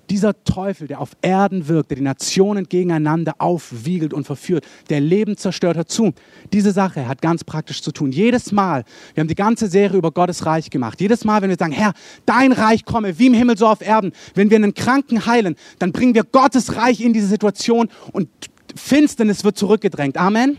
dieser 0.09 0.43
Teufel, 0.43 0.87
der 0.87 1.01
auf 1.01 1.11
Erden 1.21 1.67
wirkt, 1.67 1.91
der 1.91 1.97
die 1.97 2.03
Nationen 2.03 2.65
gegeneinander 2.67 3.35
aufwiegelt 3.39 4.13
und 4.13 4.25
verführt, 4.25 4.65
der 4.89 4.99
Leben 4.99 5.37
zerstört, 5.37 5.77
hat 5.77 5.89
zu. 5.89 6.13
Diese 6.53 6.71
Sache 6.71 7.07
hat 7.07 7.21
ganz 7.21 7.43
praktisch 7.43 7.81
zu 7.81 7.91
tun. 7.91 8.11
Jedes 8.11 8.51
Mal, 8.51 8.83
wir 9.13 9.21
haben 9.21 9.27
die 9.27 9.35
ganze 9.35 9.67
Serie 9.67 9.97
über 9.97 10.11
Gottes 10.11 10.45
Reich 10.45 10.69
gemacht. 10.69 11.01
Jedes 11.01 11.25
Mal, 11.25 11.41
wenn 11.41 11.49
wir 11.49 11.57
sagen, 11.57 11.73
Herr, 11.73 11.93
dein 12.25 12.51
Reich 12.51 12.85
komme, 12.85 13.17
wie 13.19 13.27
im 13.27 13.33
Himmel 13.33 13.57
so 13.57 13.67
auf 13.67 13.81
Erden. 13.81 14.11
Wenn 14.33 14.49
wir 14.49 14.57
einen 14.57 14.73
Kranken 14.73 15.25
heilen, 15.25 15.55
dann 15.79 15.91
bringen 15.91 16.15
wir 16.15 16.23
Gottes 16.23 16.75
Reich 16.75 17.01
in 17.01 17.13
diese 17.13 17.27
Situation 17.27 17.89
und 18.11 18.29
Finsternis 18.75 19.43
wird 19.43 19.57
zurückgedrängt. 19.57 20.17
Amen. 20.17 20.57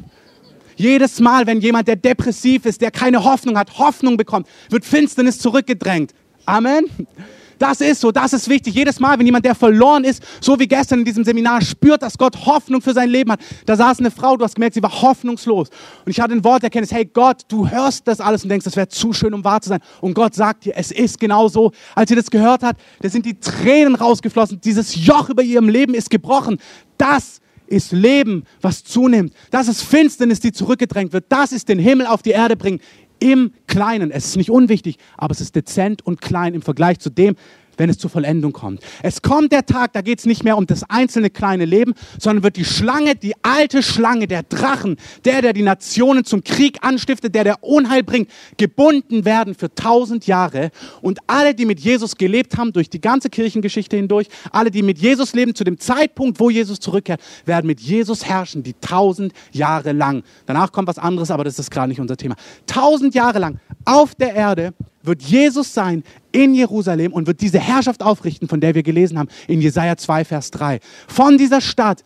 Jedes 0.77 1.21
Mal, 1.21 1.47
wenn 1.47 1.61
jemand, 1.61 1.89
der 1.89 1.97
depressiv 1.97 2.67
ist, 2.67 2.81
der 2.81 2.91
keine 2.91 3.25
Hoffnung 3.25 3.59
hat, 3.59 3.79
Hoffnung 3.79 4.17
bekommt, 4.17 4.47
wird 4.71 4.85
Finsternis 4.85 5.39
zurückgedrängt. 5.39 6.13
Amen. 6.45 6.85
Das 7.59 7.81
ist 7.81 8.03
so, 8.03 8.13
das 8.13 8.35
ist 8.35 8.49
wichtig. 8.49 8.75
Jedes 8.75 9.01
Mal, 9.01 9.19
wenn 9.19 9.25
jemand, 9.25 9.45
der 9.45 9.55
verloren 9.55 10.05
ist, 10.05 10.23
so 10.41 10.59
wie 10.59 10.67
gestern 10.69 10.99
in 10.99 11.05
diesem 11.05 11.25
Seminar, 11.25 11.63
spürt, 11.63 12.03
dass 12.03 12.19
Gott 12.19 12.45
Hoffnung 12.45 12.83
für 12.83 12.93
sein 12.93 13.09
Leben 13.09 13.33
hat. 13.33 13.41
Da 13.65 13.77
saß 13.77 14.01
eine 14.01 14.11
Frau, 14.11 14.37
du 14.37 14.45
hast 14.45 14.57
gemerkt, 14.57 14.75
sie 14.75 14.83
war 14.83 15.03
hoffnungslos. 15.03 15.71
Und 16.05 16.11
ich 16.11 16.21
hatte 16.21 16.35
ein 16.35 16.45
Wort 16.45 16.63
erkenntnis, 16.63 16.93
hey 16.93 17.07
Gott, 17.07 17.43
du 17.49 17.69
hörst 17.69 18.07
das 18.07 18.21
alles 18.21 18.43
und 18.43 18.51
denkst, 18.51 18.65
das 18.65 18.77
wäre 18.77 18.89
zu 18.89 19.13
schön, 19.13 19.33
um 19.33 19.43
wahr 19.43 19.63
zu 19.63 19.71
sein. 19.71 19.81
Und 20.03 20.15
Gott 20.15 20.35
sagt 20.35 20.67
dir, 20.67 20.75
es 20.77 20.91
ist 20.91 21.19
genau 21.19 21.49
so. 21.49 21.73
Als 21.95 22.11
sie 22.11 22.15
das 22.15 22.31
gehört 22.31 22.63
hat, 22.63 22.77
da 23.01 23.09
sind 23.09 23.25
die 23.25 23.41
Tränen 23.41 23.95
rausgeflossen. 23.95 24.61
Dieses 24.61 25.07
Joch 25.07 25.31
über 25.31 25.43
ihrem 25.43 25.71
Leben 25.71 25.95
ist 25.95 26.11
gebrochen. 26.11 26.59
Das 26.99 27.41
ist 27.67 27.93
Leben, 27.93 28.45
was 28.61 28.85
zunimmt. 28.85 29.33
Das 29.51 29.69
ist 29.69 29.83
Finsternis, 29.83 30.41
die 30.41 30.53
zurückgedrängt 30.53 31.13
wird. 31.13 31.27
Das 31.29 31.53
ist 31.53 31.69
den 31.69 31.79
Himmel 31.79 32.07
auf 32.07 32.23
die 32.23 32.31
Erde 32.31 32.57
bringen 32.57 32.81
im 33.19 33.53
Kleinen. 33.67 34.11
Es 34.11 34.27
ist 34.27 34.37
nicht 34.37 34.51
unwichtig, 34.51 34.99
aber 35.17 35.33
es 35.33 35.41
ist 35.41 35.55
dezent 35.55 36.05
und 36.05 36.21
klein 36.21 36.55
im 36.55 36.63
Vergleich 36.63 36.99
zu 36.99 37.11
dem, 37.11 37.37
wenn 37.77 37.91
es 37.91 37.99
zur 37.99 38.11
Vollendung 38.11 38.53
kommt. 38.53 38.81
Es 39.03 39.23
kommt 39.23 39.53
der 39.53 39.67
Tag, 39.67 39.93
da 39.93 40.01
geht 40.01 40.19
es 40.19 40.27
nicht 40.27 40.45
mehr 40.45 40.57
um 40.57 40.67
das 40.67 40.89
einzelne 40.89 41.31
kleine 41.31 41.65
Leben, 41.65 41.95
sondern 42.19 42.43
wird 42.43 42.57
die 42.57 42.65
Schlange, 42.65 43.15
die 43.15 43.35
alte 43.43 43.83
Schlange, 43.83 44.27
der 44.27 44.43
Drachen, 44.43 44.97
der, 45.25 45.43
der 45.43 45.53
die 45.53 45.63
Nationen 45.63 46.25
zum 46.25 46.45
Krieg 46.45 46.79
anstiftet, 46.83 47.35
der, 47.35 47.45
der 47.45 47.63
Unheil 47.63 48.03
bringt, 48.03 48.31
gebunden 48.57 49.25
werden 49.25 49.55
für 49.55 49.75
tausend 49.75 50.27
Jahre. 50.27 50.71
Und 51.03 51.19
alle, 51.27 51.55
die 51.55 51.67
mit 51.67 51.81
Jesus 51.81 52.17
gelebt 52.17 52.57
haben, 52.57 52.73
durch 52.73 52.91
die 52.91 53.01
ganze 53.01 53.31
Kirchengeschichte 53.31 53.97
hindurch, 53.97 54.29
alle, 54.51 54.71
die 54.71 54.83
mit 54.83 54.99
Jesus 54.99 55.35
leben, 55.35 55.55
zu 55.55 55.65
dem 55.65 55.79
Zeitpunkt, 55.79 56.41
wo 56.41 56.51
Jesus 56.51 56.81
zurückkehrt, 56.81 57.21
werden 57.45 57.67
mit 57.67 57.81
Jesus 57.81 58.25
herrschen, 58.25 58.63
die 58.63 58.75
tausend 58.75 59.33
Jahre 59.53 59.93
lang. 59.93 60.23
Danach 60.47 60.73
kommt 60.73 60.89
was 60.89 60.99
anderes, 60.99 61.31
aber 61.31 61.45
das 61.45 61.59
ist 61.59 61.71
gerade 61.71 61.89
nicht 61.89 62.01
unser 62.01 62.17
Thema. 62.17 62.37
Tausend 62.67 63.15
Jahre 63.15 63.39
lang 63.39 63.61
auf 63.85 64.15
der 64.15 64.35
Erde 64.35 64.75
wird 65.07 65.23
Jesus 65.23 65.73
sein 65.73 66.03
in 66.33 66.55
Jerusalem 66.55 67.13
und 67.13 67.27
wird 67.27 67.41
diese 67.41 67.59
Herrschaft 67.59 68.03
aufrichten, 68.03 68.49
von 68.49 68.61
der 68.61 68.75
wir 68.75 68.83
gelesen 68.83 69.19
haben 69.19 69.29
in 69.49 69.61
Jesaja 69.61 69.97
2, 69.97 70.25
Vers 70.25 70.51
3. 70.51 70.81
Von 71.09 71.39
dieser 71.39 71.61
Stadt 71.61 72.05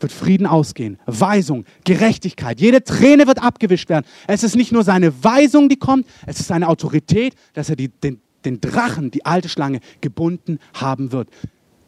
wird 0.00 0.12
Frieden 0.12 0.46
ausgehen, 0.46 0.98
Weisung, 1.06 1.64
Gerechtigkeit. 1.84 2.60
Jede 2.60 2.82
Träne 2.82 3.26
wird 3.26 3.42
abgewischt 3.42 3.88
werden. 3.88 4.06
Es 4.26 4.42
ist 4.42 4.56
nicht 4.56 4.72
nur 4.72 4.82
seine 4.82 5.22
Weisung, 5.22 5.68
die 5.68 5.76
kommt, 5.76 6.06
es 6.26 6.40
ist 6.40 6.48
seine 6.48 6.68
Autorität, 6.68 7.34
dass 7.52 7.70
er 7.70 7.76
die, 7.76 7.88
den, 7.88 8.20
den 8.44 8.60
Drachen, 8.60 9.10
die 9.10 9.24
alte 9.26 9.48
Schlange, 9.48 9.80
gebunden 10.00 10.58
haben 10.74 11.12
wird. 11.12 11.28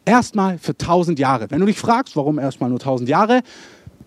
Erstmal 0.05 0.57
für 0.57 0.77
tausend 0.77 1.17
Jahre. 1.17 1.49
Wenn 1.49 1.59
du 1.59 1.65
dich 1.65 1.77
fragst, 1.77 2.15
warum 2.15 2.37
erstmal 2.37 2.69
nur 2.69 2.79
tausend 2.79 3.09
Jahre, 3.09 3.41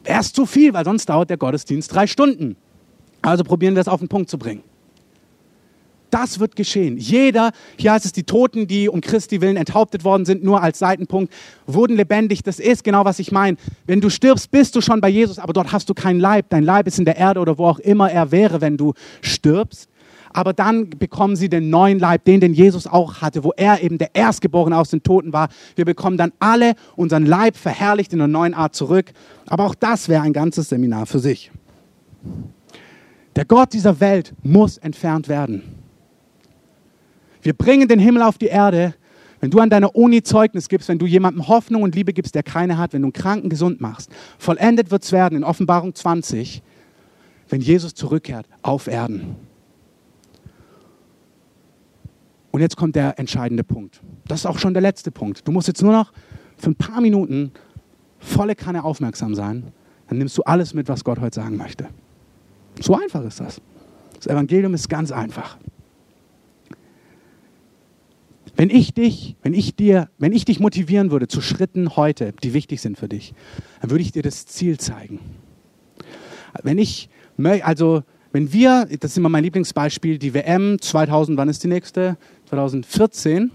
erst 0.04 0.36
zu 0.36 0.46
viel, 0.46 0.72
weil 0.72 0.84
sonst 0.84 1.06
dauert 1.08 1.30
der 1.30 1.36
Gottesdienst 1.36 1.92
drei 1.92 2.06
Stunden. 2.06 2.56
Also 3.22 3.44
probieren 3.44 3.74
wir 3.74 3.80
es 3.80 3.88
auf 3.88 4.00
den 4.00 4.08
Punkt 4.08 4.30
zu 4.30 4.38
bringen. 4.38 4.62
Das 6.10 6.38
wird 6.38 6.56
geschehen. 6.56 6.98
Jeder, 6.98 7.50
hier 7.76 7.92
heißt 7.92 8.04
es, 8.04 8.12
die 8.12 8.22
Toten, 8.22 8.66
die 8.66 8.88
um 8.88 9.00
Christi 9.00 9.40
willen 9.40 9.56
enthauptet 9.56 10.04
worden 10.04 10.24
sind, 10.24 10.44
nur 10.44 10.62
als 10.62 10.78
Seitenpunkt, 10.78 11.32
wurden 11.66 11.96
lebendig. 11.96 12.42
Das 12.42 12.58
ist 12.58 12.84
genau, 12.84 13.04
was 13.04 13.18
ich 13.18 13.32
meine. 13.32 13.56
Wenn 13.86 14.00
du 14.00 14.08
stirbst, 14.10 14.50
bist 14.50 14.76
du 14.76 14.80
schon 14.80 15.00
bei 15.00 15.08
Jesus, 15.08 15.38
aber 15.38 15.52
dort 15.52 15.72
hast 15.72 15.88
du 15.88 15.94
keinen 15.94 16.20
Leib. 16.20 16.46
Dein 16.50 16.62
Leib 16.62 16.86
ist 16.86 16.98
in 16.98 17.04
der 17.04 17.16
Erde 17.16 17.40
oder 17.40 17.58
wo 17.58 17.66
auch 17.66 17.78
immer 17.78 18.10
er 18.10 18.30
wäre, 18.30 18.60
wenn 18.60 18.76
du 18.76 18.94
stirbst. 19.20 19.88
Aber 20.36 20.52
dann 20.52 20.90
bekommen 20.90 21.34
sie 21.34 21.48
den 21.48 21.70
neuen 21.70 21.98
Leib, 21.98 22.24
den, 22.24 22.40
den 22.40 22.52
Jesus 22.52 22.86
auch 22.86 23.22
hatte, 23.22 23.42
wo 23.42 23.52
er 23.56 23.82
eben 23.82 23.96
der 23.96 24.14
Erstgeborene 24.14 24.76
aus 24.76 24.90
den 24.90 25.02
Toten 25.02 25.32
war. 25.32 25.48
Wir 25.76 25.86
bekommen 25.86 26.18
dann 26.18 26.32
alle 26.38 26.74
unseren 26.94 27.24
Leib 27.24 27.56
verherrlicht 27.56 28.12
in 28.12 28.20
einer 28.20 28.28
neuen 28.28 28.52
Art 28.52 28.74
zurück. 28.74 29.12
Aber 29.46 29.64
auch 29.64 29.74
das 29.74 30.10
wäre 30.10 30.22
ein 30.22 30.34
ganzes 30.34 30.68
Seminar 30.68 31.06
für 31.06 31.20
sich. 31.20 31.50
Der 33.34 33.46
Gott 33.46 33.72
dieser 33.72 33.98
Welt 34.00 34.34
muss 34.42 34.76
entfernt 34.76 35.28
werden. 35.28 35.62
Wir 37.46 37.52
bringen 37.52 37.86
den 37.86 38.00
Himmel 38.00 38.22
auf 38.22 38.38
die 38.38 38.46
Erde. 38.46 38.94
Wenn 39.38 39.52
du 39.52 39.60
an 39.60 39.70
deiner 39.70 39.94
Uni 39.94 40.20
Zeugnis 40.24 40.68
gibst, 40.68 40.88
wenn 40.88 40.98
du 40.98 41.06
jemandem 41.06 41.46
Hoffnung 41.46 41.82
und 41.82 41.94
Liebe 41.94 42.12
gibst, 42.12 42.34
der 42.34 42.42
keine 42.42 42.76
hat, 42.76 42.92
wenn 42.92 43.02
du 43.02 43.06
einen 43.06 43.12
Kranken 43.12 43.48
gesund 43.48 43.80
machst, 43.80 44.10
vollendet 44.36 44.90
wird 44.90 45.04
es 45.04 45.12
werden 45.12 45.36
in 45.36 45.44
Offenbarung 45.44 45.94
20, 45.94 46.60
wenn 47.48 47.60
Jesus 47.60 47.94
zurückkehrt 47.94 48.48
auf 48.62 48.88
Erden. 48.88 49.36
Und 52.50 52.62
jetzt 52.62 52.76
kommt 52.76 52.96
der 52.96 53.16
entscheidende 53.16 53.62
Punkt. 53.62 54.00
Das 54.26 54.40
ist 54.40 54.46
auch 54.46 54.58
schon 54.58 54.74
der 54.74 54.82
letzte 54.82 55.12
Punkt. 55.12 55.46
Du 55.46 55.52
musst 55.52 55.68
jetzt 55.68 55.84
nur 55.84 55.92
noch 55.92 56.12
für 56.56 56.70
ein 56.70 56.74
paar 56.74 57.00
Minuten 57.00 57.52
volle 58.18 58.56
Kanne 58.56 58.82
aufmerksam 58.82 59.36
sein. 59.36 59.72
Dann 60.08 60.18
nimmst 60.18 60.36
du 60.36 60.42
alles 60.42 60.74
mit, 60.74 60.88
was 60.88 61.04
Gott 61.04 61.20
heute 61.20 61.36
sagen 61.36 61.56
möchte. 61.56 61.86
So 62.80 62.98
einfach 63.00 63.22
ist 63.22 63.38
das. 63.38 63.60
Das 64.16 64.26
Evangelium 64.26 64.74
ist 64.74 64.88
ganz 64.88 65.12
einfach. 65.12 65.58
Wenn 68.56 68.70
ich 68.70 68.94
dich, 68.94 69.36
wenn 69.42 69.52
ich 69.52 69.76
dir, 69.76 70.08
wenn 70.18 70.32
ich 70.32 70.46
dich 70.46 70.60
motivieren 70.60 71.10
würde 71.10 71.28
zu 71.28 71.42
Schritten 71.42 71.96
heute, 71.96 72.32
die 72.42 72.54
wichtig 72.54 72.80
sind 72.80 72.98
für 72.98 73.08
dich, 73.08 73.34
dann 73.80 73.90
würde 73.90 74.02
ich 74.02 74.12
dir 74.12 74.22
das 74.22 74.46
Ziel 74.46 74.78
zeigen. 74.78 75.20
Wenn 76.62 76.78
ich, 76.78 77.10
also 77.62 78.02
wenn 78.32 78.52
wir, 78.52 78.88
das 79.00 79.12
ist 79.12 79.18
immer 79.18 79.28
mein 79.28 79.44
Lieblingsbeispiel, 79.44 80.18
die 80.18 80.32
WM 80.32 80.80
2000, 80.80 81.36
wann 81.36 81.48
ist 81.48 81.64
die 81.64 81.68
nächste? 81.68 82.16
2014. 82.46 83.50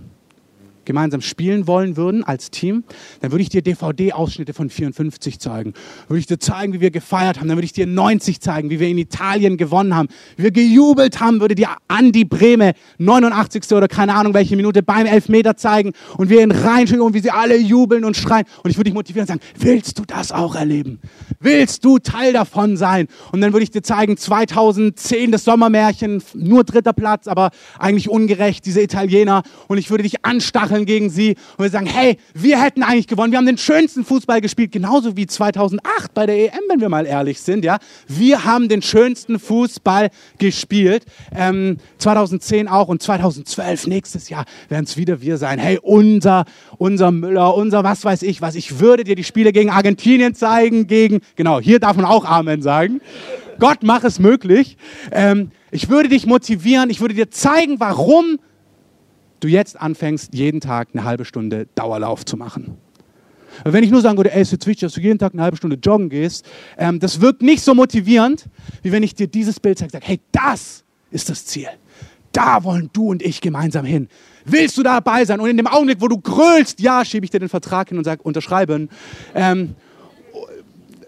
gemeinsam 0.92 1.22
spielen 1.22 1.68
wollen 1.68 1.96
würden 1.96 2.24
als 2.24 2.52
Team, 2.52 2.84
dann 3.22 3.32
würde 3.32 3.42
ich 3.42 3.50
dir 3.50 3.62
DVD-Ausschnitte 3.62 4.54
von 4.54 4.70
54 4.70 5.40
zeigen. 5.40 5.74
Würde 6.10 6.20
ich 6.20 6.26
dir 6.26 6.38
zeigen, 6.38 6.74
wie 6.74 6.82
wir 6.82 6.92
gefeiert 6.92 7.40
haben. 7.40 7.48
Dann 7.48 7.58
würde 7.58 7.66
ich 7.66 7.72
dir 7.74 7.88
90 7.88 8.42
zeigen, 8.42 8.70
wie 8.70 8.80
wir 8.80 8.90
in 8.90 8.98
Italien 8.98 9.56
gewonnen 9.56 9.96
haben, 9.96 10.10
wie 10.36 10.44
wir 10.44 10.52
gejubelt 10.52 11.22
haben. 11.22 11.40
Würde 11.40 11.56
dir 11.56 11.70
Andi 11.88 12.26
Breme 12.26 12.74
89. 12.98 13.72
oder 13.72 13.88
keine 13.88 14.16
Ahnung 14.16 14.34
welche 14.34 14.56
Minute 14.58 14.84
beim 14.84 15.06
Elfmeter 15.06 15.56
zeigen 15.56 15.94
und 16.18 16.30
wir 16.30 16.42
ihn 16.42 16.52
reinschicken 16.52 17.02
und 17.02 17.14
wie 17.14 17.20
sie 17.20 17.32
alle 17.32 17.58
jubeln 17.58 18.04
und 18.04 18.18
schreien. 18.18 18.46
Und 18.64 18.70
ich 18.70 18.78
würde 18.78 18.90
dich 18.90 18.94
motivieren 18.94 19.24
und 19.24 19.40
sagen, 19.40 19.42
willst 19.58 19.98
du 19.98 20.04
das 20.06 20.32
auch 20.32 20.56
erleben? 20.56 21.00
Willst 21.40 21.86
du 21.86 22.00
Teil 22.00 22.34
davon 22.34 22.76
sein? 22.76 23.08
Und 23.32 23.40
dann 23.42 23.54
würde 23.54 23.64
ich 23.64 23.72
dir 23.72 23.82
zeigen, 23.82 24.18
2010 24.18 25.32
das 25.32 25.46
Sommermärchen, 25.46 26.22
nur 26.34 26.64
dritter 26.64 26.94
Platz, 26.94 27.28
aber 27.28 27.52
eigentlich 27.80 28.10
ungerecht, 28.10 28.66
diese 28.66 28.82
Italiener. 28.82 29.44
Und 29.68 29.78
ich 29.78 29.90
würde 29.90 30.04
dich 30.04 30.26
anstacheln 30.26 30.81
stacheln 30.82 30.86
gegen 30.86 31.10
sie 31.10 31.36
und 31.58 31.64
wir 31.64 31.70
sagen, 31.70 31.86
hey, 31.86 32.18
wir 32.34 32.62
hätten 32.62 32.84
eigentlich 32.84 33.08
gewonnen. 33.08 33.32
Wir 33.32 33.38
haben 33.38 33.46
den 33.46 33.58
schönsten 33.58 34.04
Fußball 34.04 34.42
gespielt, 34.42 34.72
genauso 34.72 35.16
wie 35.18 35.28
2008 35.28 36.14
bei 36.14 36.26
der 36.26 36.38
EM, 36.38 36.60
wenn 36.70 36.82
wir 36.82 36.90
mal 36.90 37.06
ehrlich 37.06 37.42
sind. 37.42 37.64
Ja, 37.64 37.78
wir 38.08 38.46
haben 38.46 38.70
den 38.70 38.82
schönsten 38.82 39.40
Fußball 39.40 40.10
gespielt. 40.38 41.06
Ähm, 41.36 41.78
2010 41.98 42.68
auch 42.68 42.88
und 42.88 43.02
2012 43.02 43.88
nächstes 43.88 44.30
Jahr 44.30 44.46
werden 44.70 44.86
es 44.86 44.98
wieder 44.98 45.22
wir 45.22 45.38
sein. 45.38 45.60
Hey, 45.60 45.80
unser, 45.82 46.46
unser 46.78 47.12
Müller, 47.12 47.56
unser 47.56 47.84
was 47.84 48.04
weiß 48.04 48.24
ich 48.24 48.42
was. 48.42 48.56
Ich 48.56 48.80
würde 48.80 49.04
dir 49.04 49.16
die 49.16 49.24
Spiele 49.24 49.52
gegen 49.52 49.70
Argentinien 49.70 50.34
zeigen, 50.34 50.88
gegen 50.88 51.22
genau. 51.36 51.60
Hier 51.60 51.80
darf 51.80 51.96
man 51.96 52.06
auch 52.06 52.26
Amen 52.26 52.62
sagen. 52.62 53.02
Gott 53.60 53.80
mach 53.84 54.04
es 54.04 54.20
möglich. 54.20 54.78
Ähm, 55.12 55.52
ich 55.70 55.90
würde 55.90 56.10
dich 56.10 56.26
motivieren. 56.26 56.90
Ich 56.90 57.00
würde 57.00 57.14
dir 57.14 57.30
zeigen, 57.30 57.80
warum 57.80 58.40
du 59.42 59.48
jetzt 59.48 59.80
anfängst, 59.80 60.34
jeden 60.34 60.62
Tag 60.62 60.90
eine 60.94 61.04
halbe 61.04 61.26
Stunde 61.26 61.68
Dauerlauf 61.76 62.26
zu 62.26 62.38
machen. 62.38 62.78
Wenn 63.66 63.84
ich 63.84 63.92
nur 63.92 64.02
sagen 64.02 64.18
würde, 64.18 64.34
ey, 64.34 64.42
es 64.42 64.54
ist 64.54 64.66
wichtig, 64.66 64.88
dass 64.88 64.94
du 64.94 65.02
jeden 65.02 65.20
Tag 65.20 65.34
eine 65.34 65.44
halbe 65.44 65.58
Stunde 65.58 65.78
joggen 65.82 66.10
gehst, 66.10 66.46
ähm, 66.78 67.00
das 67.00 67.20
wirkt 67.20 67.42
nicht 67.42 67.62
so 67.62 67.76
motivierend, 67.76 68.46
wie 68.82 68.92
wenn 68.92 69.04
ich 69.04 69.14
dir 69.14 69.28
dieses 69.28 69.60
Bild 69.60 69.78
zeige, 69.78 69.92
sage, 69.92 70.06
hey, 70.08 70.20
das 70.32 70.84
ist 71.12 71.30
das 71.30 71.46
Ziel. 71.46 71.68
Da 72.32 72.64
wollen 72.64 72.90
du 72.94 73.10
und 73.10 73.22
ich 73.22 73.42
gemeinsam 73.42 73.84
hin. 73.84 74.08
Willst 74.46 74.78
du 74.78 74.84
dabei 74.84 75.26
sein? 75.26 75.42
Und 75.42 75.50
in 75.50 75.58
dem 75.58 75.68
Augenblick, 75.68 76.00
wo 76.00 76.08
du 76.08 76.18
grölst, 76.18 76.80
ja, 76.80 77.04
schiebe 77.04 77.26
ich 77.26 77.30
dir 77.30 77.40
den 77.40 77.50
Vertrag 77.50 77.90
hin 77.90 77.98
und 77.98 78.06
sage, 78.06 78.24
unterschreiben. 78.24 78.90
Ähm, 79.36 79.76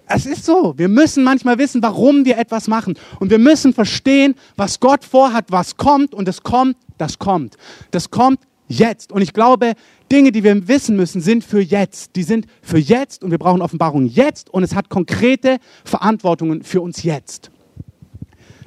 es 0.05 0.25
ist 0.25 0.45
so. 0.45 0.73
Wir 0.77 0.89
müssen 0.89 1.23
manchmal 1.23 1.57
wissen, 1.57 1.81
warum 1.81 2.25
wir 2.25 2.37
etwas 2.37 2.67
machen. 2.67 2.95
Und 3.19 3.31
wir 3.31 3.39
müssen 3.39 3.73
verstehen, 3.73 4.35
was 4.55 4.79
Gott 4.79 5.05
vorhat, 5.05 5.45
was 5.49 5.77
kommt. 5.77 6.13
Und 6.13 6.27
es 6.27 6.43
kommt, 6.43 6.75
das 7.03 7.19
kommt. 7.19 7.57
Das 7.91 8.09
kommt 8.09 8.39
jetzt. 8.67 9.11
Und 9.11 9.21
ich 9.21 9.33
glaube, 9.33 9.73
Dinge, 10.11 10.31
die 10.31 10.43
wir 10.43 10.67
wissen 10.67 10.95
müssen, 10.95 11.21
sind 11.21 11.43
für 11.43 11.61
jetzt. 11.61 12.15
Die 12.15 12.23
sind 12.23 12.47
für 12.61 12.77
jetzt 12.77 13.23
und 13.23 13.31
wir 13.31 13.37
brauchen 13.37 13.61
Offenbarung 13.61 14.05
jetzt. 14.05 14.49
Und 14.49 14.63
es 14.63 14.73
hat 14.73 14.89
konkrete 14.89 15.57
Verantwortungen 15.83 16.63
für 16.63 16.81
uns 16.81 17.03
jetzt. 17.03 17.51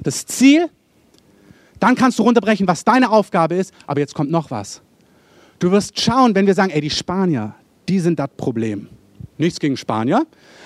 Das 0.03 0.25
Ziel, 0.25 0.69
dann 1.79 1.95
kannst 1.95 2.19
du 2.19 2.23
runterbrechen, 2.23 2.67
was 2.67 2.83
deine 2.83 3.11
Aufgabe 3.11 3.55
ist. 3.55 3.73
Aber 3.85 3.99
jetzt 3.99 4.13
kommt 4.13 4.31
noch 4.31 4.51
was. 4.51 4.81
Du 5.59 5.71
wirst 5.71 5.99
schauen, 5.99 6.35
wenn 6.35 6.45
wir 6.45 6.53
sagen, 6.53 6.71
ey, 6.71 6.81
die 6.81 6.89
Spanier, 6.89 7.55
die 7.89 7.99
sind 7.99 8.19
das 8.19 8.29
Problem. 8.37 8.87
Nichts 9.37 9.59
gegen 9.59 9.77
Spanier. 9.77 10.25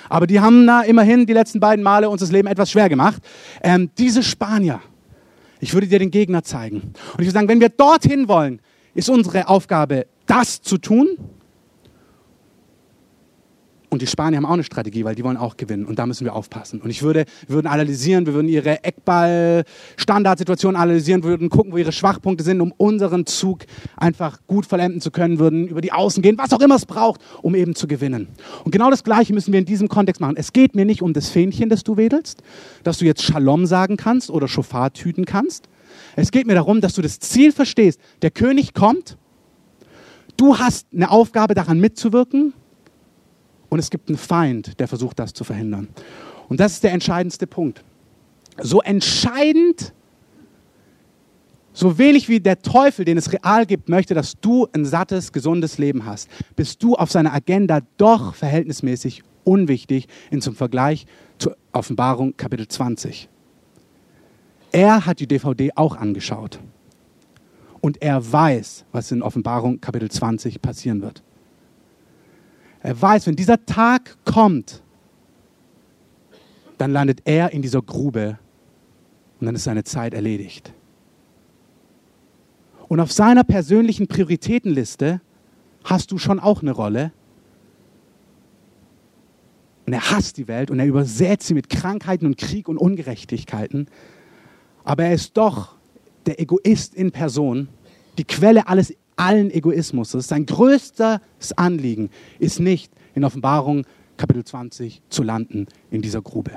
Aber 0.09 0.27
die 0.27 0.39
haben 0.39 0.67
da 0.67 0.81
immerhin 0.81 1.25
die 1.25 1.33
letzten 1.33 1.59
beiden 1.59 1.83
Male 1.83 2.09
uns 2.09 2.21
das 2.21 2.31
Leben 2.31 2.47
etwas 2.47 2.71
schwer 2.71 2.89
gemacht. 2.89 3.21
Ähm, 3.61 3.89
diese 3.97 4.23
Spanier, 4.23 4.81
ich 5.61 5.73
würde 5.73 5.87
dir 5.87 5.99
den 5.99 6.11
Gegner 6.11 6.43
zeigen. 6.43 6.81
Und 6.81 7.19
ich 7.19 7.19
würde 7.19 7.31
sagen, 7.31 7.47
wenn 7.47 7.61
wir 7.61 7.69
dorthin 7.69 8.27
wollen, 8.27 8.59
ist 8.93 9.09
unsere 9.09 9.47
Aufgabe, 9.47 10.07
das 10.25 10.61
zu 10.61 10.77
tun 10.77 11.17
und 13.91 14.01
die 14.01 14.07
Spanier 14.07 14.37
haben 14.37 14.45
auch 14.45 14.53
eine 14.53 14.63
Strategie, 14.63 15.03
weil 15.03 15.15
die 15.15 15.23
wollen 15.25 15.35
auch 15.35 15.57
gewinnen. 15.57 15.85
Und 15.85 15.99
da 15.99 16.05
müssen 16.05 16.23
wir 16.23 16.33
aufpassen. 16.33 16.79
Und 16.79 16.89
ich 16.89 17.03
würde, 17.03 17.25
wir 17.47 17.55
würden 17.55 17.67
analysieren, 17.67 18.25
wir 18.25 18.33
würden 18.33 18.47
ihre 18.47 18.85
Eckball-Standardsituation 18.85 20.77
analysieren, 20.77 21.25
würden 21.25 21.49
gucken, 21.49 21.73
wo 21.73 21.77
ihre 21.77 21.91
Schwachpunkte 21.91 22.41
sind, 22.41 22.61
um 22.61 22.71
unseren 22.77 23.25
Zug 23.25 23.65
einfach 23.97 24.39
gut 24.47 24.65
vollenden 24.65 25.01
zu 25.01 25.11
können, 25.11 25.39
würden 25.39 25.67
über 25.67 25.81
die 25.81 25.91
Außen 25.91 26.23
gehen, 26.23 26.37
was 26.37 26.53
auch 26.53 26.61
immer 26.61 26.75
es 26.75 26.85
braucht, 26.85 27.19
um 27.41 27.53
eben 27.53 27.75
zu 27.75 27.85
gewinnen. 27.85 28.29
Und 28.63 28.71
genau 28.71 28.89
das 28.89 29.03
Gleiche 29.03 29.33
müssen 29.33 29.51
wir 29.51 29.59
in 29.59 29.65
diesem 29.65 29.89
Kontext 29.89 30.21
machen. 30.21 30.37
Es 30.37 30.53
geht 30.53 30.73
mir 30.73 30.85
nicht 30.85 31.01
um 31.01 31.11
das 31.11 31.27
Fähnchen, 31.27 31.67
das 31.67 31.83
du 31.83 31.97
wedelst, 31.97 32.43
dass 32.83 32.99
du 32.99 33.05
jetzt 33.05 33.21
Shalom 33.23 33.65
sagen 33.65 33.97
kannst 33.97 34.29
oder 34.29 34.47
Schofar 34.47 34.93
tüten 34.93 35.25
kannst. 35.25 35.67
Es 36.15 36.31
geht 36.31 36.47
mir 36.47 36.55
darum, 36.55 36.79
dass 36.79 36.93
du 36.93 37.01
das 37.01 37.19
Ziel 37.19 37.51
verstehst. 37.51 37.99
Der 38.21 38.31
König 38.31 38.73
kommt. 38.73 39.17
Du 40.37 40.59
hast 40.59 40.87
eine 40.93 41.11
Aufgabe, 41.11 41.55
daran 41.55 41.81
mitzuwirken 41.81 42.53
und 43.71 43.79
es 43.79 43.89
gibt 43.89 44.09
einen 44.09 44.17
Feind, 44.17 44.79
der 44.81 44.87
versucht, 44.89 45.17
das 45.17 45.31
zu 45.31 45.45
verhindern. 45.45 45.87
Und 46.49 46.59
das 46.59 46.73
ist 46.73 46.83
der 46.83 46.91
entscheidendste 46.91 47.47
Punkt. 47.47 47.85
So 48.61 48.81
entscheidend, 48.81 49.93
so 51.71 51.97
wenig 51.97 52.27
wie 52.27 52.41
der 52.41 52.61
Teufel, 52.61 53.05
den 53.05 53.17
es 53.17 53.31
real 53.31 53.65
gibt, 53.65 53.87
möchte, 53.87 54.13
dass 54.13 54.37
du 54.41 54.67
ein 54.73 54.83
sattes, 54.83 55.31
gesundes 55.31 55.77
Leben 55.77 56.05
hast, 56.05 56.29
bist 56.57 56.83
du 56.83 56.95
auf 56.95 57.11
seiner 57.11 57.33
Agenda 57.33 57.79
doch 57.95 58.35
verhältnismäßig 58.35 59.23
unwichtig 59.45 60.09
in 60.31 60.41
zum 60.41 60.53
Vergleich 60.53 61.05
zur 61.37 61.55
Offenbarung 61.71 62.35
Kapitel 62.35 62.67
20. 62.67 63.29
Er 64.73 65.05
hat 65.05 65.21
die 65.21 65.27
DVD 65.27 65.71
auch 65.75 65.95
angeschaut. 65.95 66.59
Und 67.79 68.01
er 68.01 68.29
weiß, 68.29 68.83
was 68.91 69.11
in 69.11 69.21
Offenbarung 69.21 69.79
Kapitel 69.79 70.11
20 70.11 70.61
passieren 70.61 71.01
wird. 71.01 71.23
Er 72.83 72.99
weiß, 72.99 73.27
wenn 73.27 73.35
dieser 73.35 73.65
Tag 73.65 74.17
kommt, 74.25 74.81
dann 76.77 76.91
landet 76.91 77.21
er 77.25 77.51
in 77.51 77.61
dieser 77.61 77.81
Grube 77.81 78.39
und 79.39 79.45
dann 79.45 79.55
ist 79.55 79.65
seine 79.65 79.83
Zeit 79.83 80.13
erledigt. 80.13 80.73
Und 82.87 82.99
auf 82.99 83.11
seiner 83.11 83.43
persönlichen 83.43 84.07
Prioritätenliste 84.07 85.21
hast 85.83 86.11
du 86.11 86.17
schon 86.17 86.39
auch 86.39 86.61
eine 86.61 86.71
Rolle. 86.71 87.11
Und 89.85 89.93
er 89.93 90.11
hasst 90.11 90.37
die 90.37 90.47
Welt 90.47 90.71
und 90.71 90.79
er 90.79 90.85
übersät 90.85 91.41
sie 91.41 91.53
mit 91.53 91.69
Krankheiten 91.69 92.25
und 92.25 92.37
Krieg 92.37 92.67
und 92.67 92.77
Ungerechtigkeiten. 92.77 93.87
Aber 94.83 95.05
er 95.05 95.13
ist 95.13 95.37
doch 95.37 95.75
der 96.25 96.39
Egoist 96.39 96.95
in 96.95 97.11
Person, 97.11 97.69
die 98.17 98.23
Quelle 98.23 98.67
alles 98.67 98.95
allen 99.21 99.51
Egoismus. 99.51 100.11
Sein 100.11 100.45
größtes 100.47 101.19
Anliegen 101.55 102.09
ist 102.39 102.59
nicht 102.59 102.91
in 103.13 103.23
Offenbarung 103.23 103.85
Kapitel 104.17 104.43
20 104.43 105.01
zu 105.09 105.21
landen 105.21 105.67
in 105.91 106.01
dieser 106.01 106.21
Grube. 106.21 106.51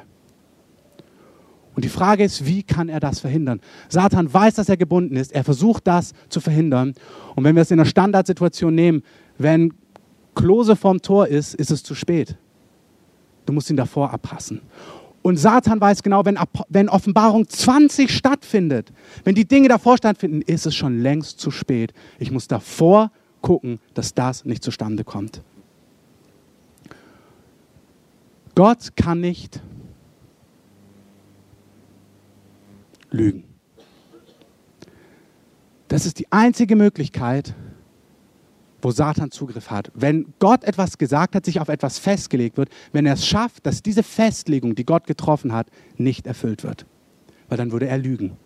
Und 1.75 1.85
die 1.85 1.91
Frage 1.91 2.25
ist, 2.25 2.47
wie 2.47 2.63
kann 2.63 2.89
er 2.89 3.01
das 3.01 3.21
verhindern? 3.21 3.61
Satan 3.89 4.33
weiß, 4.33 4.55
dass 4.55 4.69
er 4.69 4.77
gebunden 4.77 5.17
ist. 5.17 5.33
Er 5.33 5.45
versucht 5.45 5.87
das 5.87 6.13
zu 6.29 6.41
verhindern. 6.41 6.95
Und 7.35 7.45
wenn 7.45 7.55
wir 7.55 7.63
es 7.63 7.71
in 7.71 7.81
einer 7.81 7.89
Standardsituation 7.89 8.75
nehmen, 8.75 9.03
wenn 9.37 9.75
Klose 10.35 10.77
vorm 10.77 11.03
Tor 11.03 11.27
ist, 11.27 11.55
ist 11.55 11.71
es 11.71 11.83
zu 11.83 11.95
spät. 11.95 12.37
Du 13.45 13.53
musst 13.53 13.69
ihn 13.71 13.77
davor 13.77 14.11
abpassen. 14.13 14.63
Und 15.25 15.39
Satan 15.39 15.81
weiß 15.81 16.03
genau, 16.03 16.27
wenn, 16.27 16.39
wenn 16.69 16.91
Offenbarung 16.91 17.49
20 17.49 18.11
stattfindet, 18.11 18.93
wenn 19.25 19.35
die 19.35 19.49
Dinge 19.49 19.69
davor 19.69 19.97
stattfinden, 19.97 20.43
ist 20.43 20.67
es 20.67 20.75
schon 20.75 21.01
längst 21.01 21.41
zu 21.41 21.51
spät. 21.51 21.95
Ich 22.19 22.31
muss 22.31 22.47
davor 22.47 23.11
gucken, 23.41 23.81
dass 23.95 24.13
das 24.13 24.45
nicht 24.45 24.63
zustande 24.63 25.03
kommt. 25.03 25.41
Gott 28.55 28.97
kann 28.97 29.23
nicht 29.23 29.63
lügen. 33.11 33.45
Das 35.89 36.05
ist 36.05 36.19
die 36.19 36.31
einzige 36.31 36.77
Möglichkeit, 36.77 37.55
wo 38.85 38.91
Satan 38.91 39.31
Zugriff 39.31 39.71
hat. 39.71 39.91
Wenn 39.95 40.35
Gott 40.39 40.63
etwas 40.63 40.99
gesagt 40.99 41.35
hat, 41.35 41.47
sich 41.47 41.59
auf 41.59 41.69
etwas 41.69 41.99
festgelegt 41.99 42.59
wird, 42.59 42.69
wenn 42.93 43.07
er 43.07 43.15
es 43.15 43.27
schafft, 43.27 43.67
dass 43.67 43.83
diese 43.83 44.03
Festlegung, 44.03 44.75
die 44.75 44.85
Gott 44.85 45.07
getroffen 45.07 45.53
hat, 45.53 45.69
nicht 45.97 46.27
erfüllt 46.27 46.63
wird. 46.63 46.85
Weil 47.49 47.57
dann 47.57 47.73
würde 47.73 47.87
er 47.87 47.99
lügen. 47.99 48.37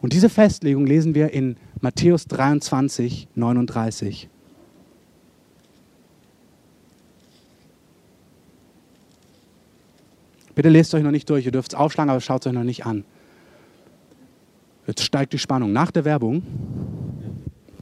Und 0.00 0.12
diese 0.12 0.28
Festlegung 0.28 0.86
lesen 0.86 1.14
wir 1.14 1.32
in 1.32 1.56
Matthäus 1.80 2.26
23, 2.26 3.28
39. 3.34 4.28
Bitte 10.54 10.68
lest 10.70 10.94
euch 10.94 11.02
noch 11.02 11.10
nicht 11.10 11.28
durch, 11.28 11.44
ihr 11.44 11.52
dürft 11.52 11.74
es 11.74 11.78
aufschlagen, 11.78 12.08
aber 12.08 12.20
schaut 12.20 12.40
es 12.40 12.46
euch 12.46 12.54
noch 12.54 12.64
nicht 12.64 12.86
an. 12.86 13.04
Jetzt 14.86 15.02
steigt 15.02 15.34
die 15.34 15.38
Spannung. 15.38 15.72
Nach 15.72 15.90
der 15.90 16.06
Werbung, 16.06 16.42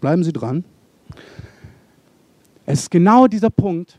bleiben 0.01 0.25
Sie 0.25 0.33
dran, 0.33 0.65
es 2.67 2.81
ist 2.81 2.91
genau 2.91 3.27
dieser 3.27 3.51
Punkt. 3.51 3.99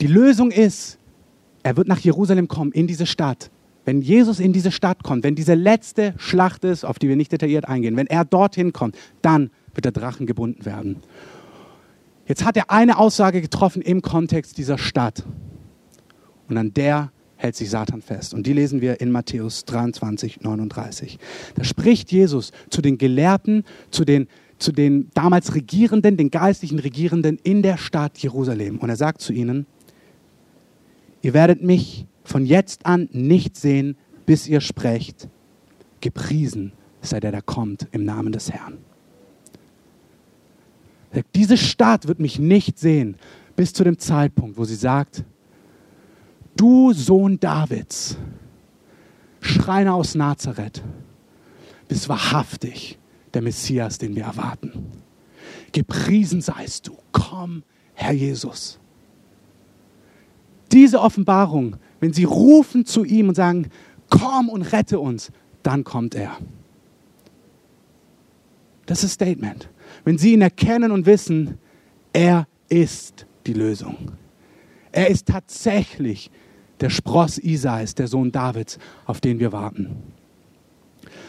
Die 0.00 0.06
Lösung 0.06 0.50
ist, 0.50 0.98
er 1.62 1.76
wird 1.76 1.88
nach 1.88 1.98
Jerusalem 1.98 2.48
kommen, 2.48 2.72
in 2.72 2.86
diese 2.86 3.06
Stadt. 3.06 3.50
wenn 3.84 4.02
Jesus 4.02 4.38
in 4.38 4.52
diese 4.52 4.70
Stadt 4.70 5.02
kommt, 5.02 5.24
wenn 5.24 5.34
diese 5.34 5.54
letzte 5.54 6.12
Schlacht 6.18 6.62
ist, 6.64 6.84
auf 6.84 6.98
die 6.98 7.08
wir 7.08 7.16
nicht 7.16 7.32
detailliert 7.32 7.66
eingehen, 7.66 7.96
wenn 7.96 8.06
er 8.06 8.26
dorthin 8.26 8.74
kommt, 8.74 8.98
dann 9.22 9.50
wird 9.72 9.86
der 9.86 9.92
Drachen 9.92 10.26
gebunden 10.26 10.66
werden. 10.66 10.96
Jetzt 12.26 12.44
hat 12.44 12.58
er 12.58 12.70
eine 12.70 12.98
Aussage 12.98 13.40
getroffen 13.40 13.80
im 13.80 14.02
Kontext 14.02 14.58
dieser 14.58 14.76
Stadt. 14.76 15.24
Und 16.50 16.58
an 16.58 16.74
der 16.74 17.12
hält 17.36 17.56
sich 17.56 17.70
Satan 17.70 18.02
fest. 18.02 18.34
Und 18.34 18.46
die 18.46 18.52
lesen 18.52 18.82
wir 18.82 19.00
in 19.00 19.10
Matthäus 19.10 19.64
23, 19.64 20.42
39. 20.42 21.18
Da 21.54 21.64
spricht 21.64 22.12
Jesus 22.12 22.52
zu 22.68 22.82
den 22.82 22.98
Gelehrten, 22.98 23.64
zu 23.90 24.04
den, 24.04 24.28
zu 24.58 24.72
den 24.72 25.10
damals 25.14 25.54
Regierenden, 25.54 26.16
den 26.16 26.30
geistlichen 26.30 26.78
Regierenden 26.78 27.38
in 27.42 27.62
der 27.62 27.76
Stadt 27.76 28.18
Jerusalem. 28.18 28.78
Und 28.78 28.88
er 28.88 28.96
sagt 28.96 29.20
zu 29.20 29.32
ihnen, 29.32 29.66
ihr 31.22 31.34
werdet 31.34 31.62
mich 31.62 32.06
von 32.24 32.44
jetzt 32.44 32.84
an 32.86 33.08
nicht 33.12 33.56
sehen, 33.56 33.96
bis 34.26 34.46
ihr 34.48 34.60
sprecht, 34.60 35.28
gepriesen 36.00 36.72
sei 37.00 37.20
der, 37.20 37.32
der 37.32 37.42
kommt 37.42 37.86
im 37.92 38.04
Namen 38.04 38.32
des 38.32 38.50
Herrn. 38.50 38.78
Diese 41.34 41.56
Stadt 41.56 42.06
wird 42.06 42.20
mich 42.20 42.38
nicht 42.38 42.78
sehen, 42.78 43.16
bis 43.56 43.72
zu 43.72 43.82
dem 43.82 43.98
Zeitpunkt, 43.98 44.58
wo 44.58 44.64
sie 44.64 44.74
sagt, 44.74 45.24
du 46.56 46.92
Sohn 46.92 47.40
Davids, 47.40 48.18
Schreiner 49.40 49.94
aus 49.94 50.14
Nazareth, 50.14 50.82
bist 51.88 52.08
wahrhaftig 52.08 52.98
der 53.38 53.42
Messias, 53.42 53.98
den 53.98 54.16
wir 54.16 54.24
erwarten. 54.24 54.72
Gepriesen 55.72 56.40
seist 56.40 56.88
du, 56.88 56.96
komm, 57.12 57.62
Herr 57.94 58.12
Jesus. 58.12 58.78
Diese 60.70 61.00
Offenbarung 61.00 61.76
wenn 62.00 62.12
sie 62.12 62.24
rufen 62.24 62.84
zu 62.86 63.04
ihm 63.04 63.28
und 63.28 63.34
sagen, 63.34 63.68
komm 64.08 64.48
und 64.48 64.62
rette 64.62 65.00
uns, 65.00 65.32
dann 65.62 65.84
kommt 65.84 66.14
er. 66.14 66.36
Das 68.86 69.04
ist 69.04 69.12
Statement. 69.12 69.68
Wenn 70.04 70.18
sie 70.18 70.32
ihn 70.32 70.42
erkennen 70.42 70.92
und 70.92 71.06
wissen, 71.06 71.58
er 72.12 72.46
ist 72.68 73.26
die 73.46 73.52
Lösung. 73.52 74.12
Er 74.92 75.10
ist 75.10 75.26
tatsächlich 75.26 76.30
der 76.80 76.90
Spross 76.90 77.38
Isais, 77.38 77.94
der 77.94 78.06
Sohn 78.06 78.32
Davids, 78.32 78.78
auf 79.04 79.20
den 79.20 79.40
wir 79.40 79.52
warten. 79.52 79.96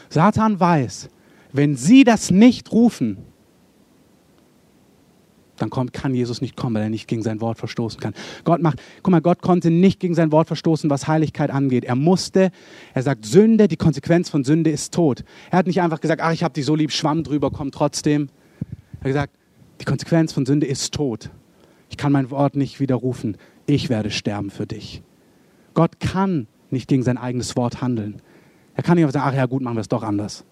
Satan 0.10 0.60
weiß, 0.60 1.10
wenn 1.52 1.76
sie 1.76 2.04
das 2.04 2.32
nicht 2.32 2.72
rufen, 2.72 3.18
dann 5.60 5.70
kommt, 5.70 5.94
kann 5.94 6.14
Jesus 6.16 6.42
nicht 6.42 6.56
kommen, 6.56 6.76
weil 6.76 6.84
er 6.84 6.90
nicht 6.90 7.08
gegen 7.08 7.22
sein 7.22 7.42
Wort 7.42 7.58
verstoßen 7.58 8.00
kann. 8.00 8.14
Gott 8.44 8.62
macht, 8.62 8.82
guck 9.04 9.12
mal, 9.12 9.22
Gott 9.22 9.42
konnte 9.42 9.70
nicht 9.70 10.00
gegen 10.00 10.16
sein 10.16 10.32
Wort 10.32 10.48
verstoßen, 10.48 10.90
was 10.90 11.08
Heiligkeit 11.08 11.50
angeht. 11.50 11.84
Er 11.84 11.96
musste, 11.96 12.52
er 12.94 13.04
sagt 13.04 13.26
Sünde, 13.26 13.68
die 13.68 13.78
Konsequenz 13.78 14.30
von 14.30 14.44
Sünde 14.44 14.70
ist 14.70 14.94
Tod. 14.94 15.24
Er 15.52 15.60
hat 15.60 15.68
nicht 15.68 15.82
einfach 15.82 16.00
gesagt, 16.00 16.22
ach, 16.22 16.32
ich 16.32 16.44
habe 16.44 16.54
dich 16.54 16.66
so 16.66 16.76
lieb, 16.76 16.92
schwamm 16.92 17.24
drüber, 17.24 17.52
komm 17.52 17.72
trotzdem. 17.72 18.30
Er 18.94 19.00
hat 19.00 19.08
gesagt, 19.08 19.34
die 19.82 19.86
Konsequenz 19.86 20.34
von 20.34 20.46
Sünde 20.46 20.66
ist 20.66 20.94
Tod. 20.94 21.30
Ich 21.90 21.98
kann 21.98 22.12
mein 22.12 22.30
Wort 22.32 22.56
nicht 22.56 22.80
widerrufen. 22.80 23.38
Ich 23.66 23.90
werde 23.90 24.12
sterben 24.12 24.50
für 24.50 24.66
dich. 24.66 25.02
Gott 25.74 26.00
kann 26.00 26.48
nicht 26.70 26.88
gegen 26.88 27.04
sein 27.04 27.18
eigenes 27.18 27.56
Wort 27.56 27.82
handeln. 27.82 28.22
Er 28.76 28.84
kann 28.84 28.96
nicht 28.96 29.04
einfach 29.04 29.14
sagen, 29.14 29.30
ach 29.30 29.38
ja, 29.38 29.46
gut, 29.46 29.62
machen 29.62 29.76
wir 29.76 29.82
es 29.82 29.88
doch 29.88 30.04
anders. 30.04 30.46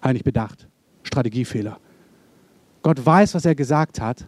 Habe 0.00 0.12
ich 0.12 0.14
nicht 0.14 0.24
bedacht. 0.24 0.68
Strategiefehler. 1.02 1.78
Gott 2.82 3.04
weiß, 3.04 3.34
was 3.34 3.44
er 3.44 3.54
gesagt 3.54 4.00
hat 4.00 4.26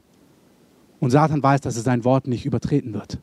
und 1.00 1.10
Satan 1.10 1.42
weiß, 1.42 1.60
dass 1.62 1.76
er 1.76 1.82
sein 1.82 2.04
Wort 2.04 2.26
nicht 2.26 2.44
übertreten 2.44 2.94
wird. 2.94 3.18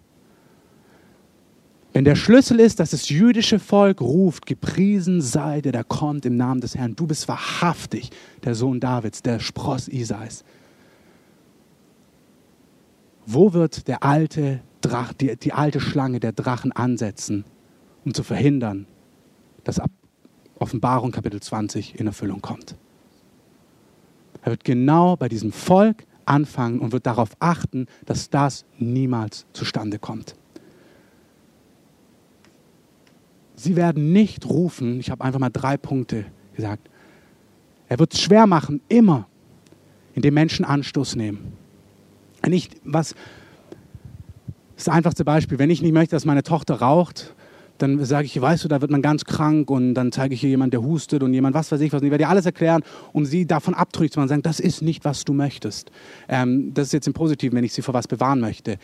Wenn 1.91 2.05
der 2.05 2.15
Schlüssel 2.15 2.59
ist, 2.59 2.79
dass 2.79 2.91
das 2.91 3.09
jüdische 3.09 3.57
Volk 3.57 4.01
ruft, 4.01 4.45
gepriesen 4.45 5.21
sei 5.21 5.61
der, 5.61 5.71
der 5.71 5.83
kommt 5.83 6.25
im 6.25 6.37
Namen 6.37 6.61
des 6.61 6.75
Herrn. 6.75 6.95
Du 6.95 7.07
bist 7.07 7.27
wahrhaftig 7.27 8.11
der 8.43 8.53
Sohn 8.53 8.79
Davids, 8.79 9.23
der 9.23 9.39
Spross 9.39 9.87
Isais. 9.87 10.43
Wo 13.25 13.53
wird 13.53 13.87
der 13.87 14.03
alte 14.03 14.61
Drach, 14.81 15.13
die, 15.13 15.35
die 15.35 15.51
alte 15.51 15.79
Schlange 15.79 16.19
der 16.19 16.31
Drachen 16.31 16.71
ansetzen, 16.71 17.43
um 18.05 18.13
zu 18.13 18.23
verhindern, 18.23 18.85
dass 19.63 19.79
Offenbarung 20.59 21.11
Kapitel 21.11 21.41
20 21.41 21.99
in 21.99 22.07
Erfüllung 22.07 22.41
kommt? 22.41 22.75
Er 24.41 24.51
wird 24.51 24.63
genau 24.63 25.15
bei 25.15 25.27
diesem 25.29 25.51
Volk 25.51 26.05
anfangen 26.25 26.79
und 26.79 26.91
wird 26.91 27.05
darauf 27.05 27.31
achten, 27.39 27.87
dass 28.05 28.29
das 28.29 28.65
niemals 28.77 29.45
zustande 29.53 29.99
kommt. 29.99 30.35
Sie 33.55 33.75
werden 33.75 34.13
nicht 34.13 34.45
rufen, 34.45 34.99
ich 34.99 35.09
habe 35.09 35.23
einfach 35.23 35.39
mal 35.39 35.49
drei 35.49 35.75
Punkte 35.75 36.25
gesagt. 36.55 36.89
Er 37.89 37.99
wird 37.99 38.13
es 38.13 38.21
schwer 38.21 38.47
machen, 38.47 38.81
immer, 38.87 39.27
indem 40.13 40.35
Menschen 40.35 40.63
Anstoß 40.63 41.15
nehmen. 41.15 41.53
Nicht, 42.47 42.77
was, 42.85 43.15
das 44.77 44.87
einfachste 44.87 45.25
Beispiel, 45.25 45.59
wenn 45.59 45.69
ich 45.69 45.81
nicht 45.81 45.91
möchte, 45.91 46.15
dass 46.15 46.23
meine 46.23 46.43
Tochter 46.43 46.75
raucht, 46.75 47.35
dann 47.81 48.03
sage 48.05 48.25
ich, 48.25 48.39
weißt 48.39 48.63
du, 48.63 48.67
da 48.67 48.81
wird 48.81 48.91
man 48.91 49.01
ganz 49.01 49.25
krank 49.25 49.71
und 49.71 49.93
dann 49.93 50.11
zeige 50.11 50.33
ich 50.33 50.41
hier 50.41 50.49
jemand, 50.49 50.73
der 50.73 50.83
hustet 50.83 51.23
und 51.23 51.33
jemand, 51.33 51.55
was 51.55 51.71
weiß 51.71 51.81
ich 51.81 51.91
was. 51.91 52.01
Und 52.01 52.07
ich 52.07 52.11
werde 52.11 52.25
dir 52.25 52.29
alles 52.29 52.45
erklären, 52.45 52.83
um 53.13 53.25
sie 53.25 53.45
davon 53.45 53.73
abtrünnig 53.73 54.11
zu 54.11 54.19
machen, 54.19 54.29
sagen, 54.29 54.41
das 54.41 54.59
ist 54.59 54.81
nicht, 54.81 55.05
was 55.05 55.25
du 55.25 55.33
möchtest. 55.33 55.91
Ähm, 56.27 56.73
das 56.73 56.87
ist 56.87 56.93
jetzt 56.93 57.07
im 57.07 57.13
Positiven, 57.13 57.57
wenn 57.57 57.63
ich 57.63 57.73
sie 57.73 57.81
vor 57.81 57.93
was 57.93 58.07
bewahren 58.07 58.39
möchte. 58.39 58.77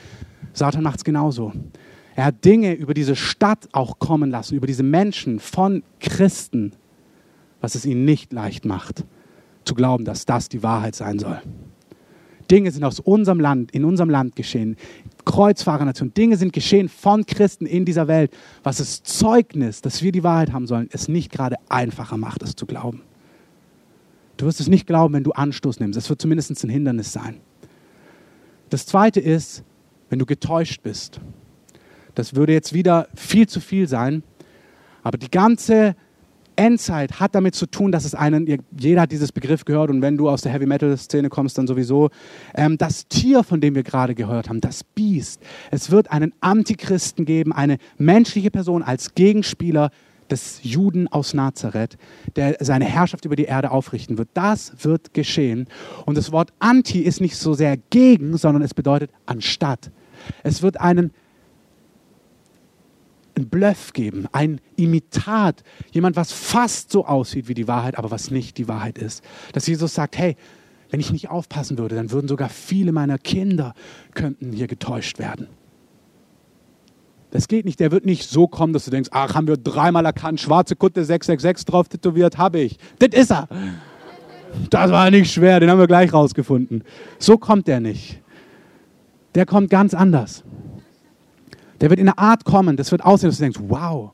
Satan 0.53 0.83
macht 0.83 0.97
es 0.97 1.03
genauso. 1.03 1.51
Er 2.15 2.25
hat 2.25 2.45
Dinge 2.45 2.73
über 2.73 2.93
diese 2.93 3.15
Stadt 3.15 3.67
auch 3.73 3.99
kommen 3.99 4.31
lassen, 4.31 4.55
über 4.55 4.67
diese 4.67 4.83
Menschen 4.83 5.39
von 5.39 5.83
Christen, 5.99 6.71
was 7.59 7.75
es 7.75 7.85
ihnen 7.85 8.05
nicht 8.05 8.31
leicht 8.31 8.63
macht, 8.63 9.03
zu 9.65 9.75
glauben, 9.75 10.05
dass 10.05 10.25
das 10.25 10.47
die 10.47 10.63
Wahrheit 10.63 10.95
sein 10.95 11.19
soll. 11.19 11.41
Dinge 12.49 12.71
sind 12.71 12.83
aus 12.83 12.99
unserem 12.99 13.39
Land, 13.39 13.71
in 13.71 13.83
unserem 13.83 14.09
Land 14.09 14.35
geschehen. 14.35 14.77
Kreuzfahrernation. 15.26 16.13
Dinge 16.13 16.38
sind 16.38 16.53
geschehen 16.53 16.88
von 16.88 17.26
Christen 17.26 17.65
in 17.65 17.86
dieser 17.86 18.07
Welt, 18.07 18.32
was 18.63 18.78
das 18.78 19.03
Zeugnis, 19.03 19.82
dass 19.82 20.01
wir 20.01 20.11
die 20.11 20.23
Wahrheit 20.23 20.53
haben 20.53 20.67
sollen, 20.67 20.88
es 20.91 21.07
nicht 21.07 21.32
gerade 21.32 21.57
einfacher 21.67 22.17
macht, 22.17 22.43
es 22.43 22.55
zu 22.55 22.65
glauben. 22.65 23.01
Du 24.38 24.45
wirst 24.45 24.59
es 24.59 24.67
nicht 24.67 24.88
glauben, 24.88 25.13
wenn 25.13 25.23
du 25.23 25.32
Anstoß 25.32 25.80
nimmst. 25.80 25.97
Es 25.97 26.09
wird 26.09 26.21
zumindest 26.21 26.63
ein 26.63 26.69
Hindernis 26.69 27.11
sein. 27.11 27.39
Das 28.69 28.86
Zweite 28.86 29.19
ist, 29.19 29.63
wenn 30.09 30.19
du 30.19 30.26
getäuscht 30.26 30.84
bist. 30.84 31.19
Das 32.13 32.36
würde 32.36 32.53
jetzt 32.53 32.73
wieder 32.73 33.07
viel 33.15 33.47
zu 33.47 33.59
viel 33.59 33.88
sein, 33.88 34.23
aber 35.03 35.17
die 35.17 35.30
ganze 35.30 35.95
Endzeit 36.56 37.20
hat 37.20 37.36
damit 37.36 37.56
zu 37.56 37.66
tun, 37.66 37.91
dass 37.91 38.06
es 38.06 38.16
einen, 38.16 38.64
jeder 38.78 39.01
hat 39.01 39.12
dieses 39.12 39.32
Begriff 39.32 39.66
gehört 39.66 39.89
und 39.89 40.01
wenn 40.01 40.18
du 40.18 40.30
aus 40.30 40.41
der 40.41 40.51
Heavy 40.51 40.66
Metal 40.66 40.95
Szene 40.97 41.30
kommst, 41.30 41.58
dann 41.58 41.68
sowieso, 41.68 42.10
ähm, 42.56 42.78
das 42.78 43.08
Tier, 43.08 43.43
von 43.43 43.62
dem 43.62 43.76
wir 43.76 43.84
gerade 43.84 44.16
gehört 44.16 44.49
haben, 44.49 44.62
das 44.62 44.84
Biest. 44.84 45.41
Es 45.72 45.91
wird 45.91 46.12
einen 46.12 46.34
Antichristen 46.39 47.26
geben, 47.26 47.53
eine 47.53 47.78
menschliche 47.97 48.51
Person 48.51 48.84
als 48.84 49.16
Gegenspieler 49.16 49.91
des 50.30 50.60
Juden 50.64 51.08
aus 51.08 51.34
Nazareth, 51.34 51.97
der 52.36 52.58
seine 52.60 52.86
Herrschaft 52.86 53.26
über 53.26 53.36
die 53.36 53.43
Erde 53.45 53.72
aufrichten 53.72 54.18
wird. 54.18 54.30
Das 54.34 54.74
wird 54.84 55.14
geschehen. 55.14 55.68
Und 56.06 56.18
das 56.18 56.32
Wort 56.32 56.51
Anti 56.60 57.01
ist 57.01 57.22
nicht 57.22 57.38
so 57.38 57.53
sehr 57.53 57.78
gegen, 57.89 58.38
sondern 58.38 58.64
es 58.64 58.74
bedeutet 58.74 59.12
anstatt. 59.26 59.91
Es 60.43 60.62
wird 60.62 60.80
einen 60.80 61.12
ein 63.38 63.49
Bluff 63.49 63.93
geben, 63.93 64.27
ein 64.31 64.61
Imitat, 64.75 65.63
jemand, 65.91 66.15
was 66.15 66.31
fast 66.31 66.91
so 66.91 67.05
aussieht 67.05 67.47
wie 67.47 67.53
die 67.53 67.67
Wahrheit, 67.67 67.97
aber 67.97 68.11
was 68.11 68.31
nicht 68.31 68.57
die 68.57 68.67
Wahrheit 68.67 68.97
ist. 68.97 69.23
Dass 69.53 69.67
Jesus 69.67 69.93
sagt, 69.93 70.17
hey, 70.17 70.36
wenn 70.89 70.99
ich 70.99 71.11
nicht 71.11 71.29
aufpassen 71.29 71.77
würde, 71.77 71.95
dann 71.95 72.11
würden 72.11 72.27
sogar 72.27 72.49
viele 72.49 72.91
meiner 72.91 73.17
Kinder 73.17 73.73
könnten 74.13 74.51
hier 74.51 74.67
getäuscht 74.67 75.19
werden. 75.19 75.47
Das 77.31 77.49
geht 77.49 77.65
nicht, 77.65 77.81
der 77.81 77.91
wird 77.91 78.05
nicht 78.05 78.29
so 78.29 78.47
kommen, 78.47 78.71
dass 78.71 78.86
du 78.86 78.91
denkst, 78.91 79.09
ach, 79.11 79.36
haben 79.36 79.47
wir 79.47 79.57
dreimal 79.57 80.05
erkannt, 80.05 80.39
schwarze 80.39 80.75
Kutte 80.75 81.03
666 81.03 81.65
drauf 81.65 81.89
tätowiert, 81.89 82.38
habe 82.38 82.59
ich. 82.59 82.77
Das 82.99 83.09
ist 83.13 83.31
er. 83.31 83.49
Das 84.69 84.89
war 84.91 85.11
nicht 85.11 85.33
schwer, 85.33 85.59
den 85.59 85.69
haben 85.69 85.79
wir 85.79 85.88
gleich 85.88 86.13
rausgefunden. 86.13 86.83
So 87.19 87.38
kommt 87.38 87.67
der 87.67 87.81
nicht. 87.81 88.21
Der 89.33 89.45
kommt 89.45 89.69
ganz 89.69 89.93
anders. 89.93 90.45
Der 91.82 91.89
wird 91.89 91.99
in 91.99 92.07
einer 92.07 92.19
Art 92.19 92.45
kommen, 92.45 92.78
das 92.78 92.91
wird 92.91 93.03
aussehen, 93.03 93.30
dass 93.30 93.38
du 93.38 93.43
denkst, 93.43 93.59
wow, 93.67 94.11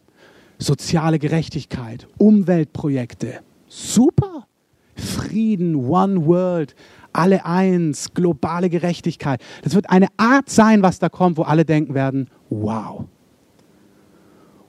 soziale 0.58 1.20
Gerechtigkeit, 1.20 2.08
Umweltprojekte, 2.18 3.40
super. 3.68 4.48
Frieden, 4.96 5.76
One 5.76 6.26
World, 6.26 6.76
alle 7.14 7.46
eins, 7.46 8.14
globale 8.14 8.70
Gerechtigkeit. 8.70 9.42
Das 9.64 9.74
wird 9.74 9.90
eine 9.90 10.08
Art 10.18 10.50
sein, 10.50 10.84
was 10.84 11.00
da 11.00 11.10
kommt, 11.10 11.38
wo 11.38 11.44
alle 11.44 11.66
denken 11.66 11.94
werden, 11.94 12.30
wow. 12.50 13.00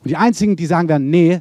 Und 0.02 0.08
die 0.08 0.16
einzigen, 0.16 0.56
die 0.56 0.66
sagen 0.66 0.88
werden, 0.88 1.10
nee, 1.10 1.40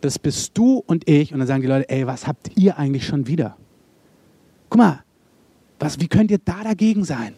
das 0.00 0.18
bist 0.18 0.56
du 0.58 0.82
und 0.86 1.08
ich. 1.08 1.32
Und 1.32 1.38
dann 1.38 1.48
sagen 1.48 1.62
die 1.62 1.68
Leute, 1.68 1.88
ey, 1.88 2.06
was 2.06 2.26
habt 2.26 2.50
ihr 2.56 2.78
eigentlich 2.78 3.06
schon 3.06 3.26
wieder? 3.26 3.56
Guck 4.68 4.78
mal, 4.78 5.02
was, 5.78 6.00
wie 6.00 6.08
könnt 6.08 6.30
ihr 6.30 6.38
da 6.38 6.62
dagegen 6.64 7.04
sein? 7.04 7.34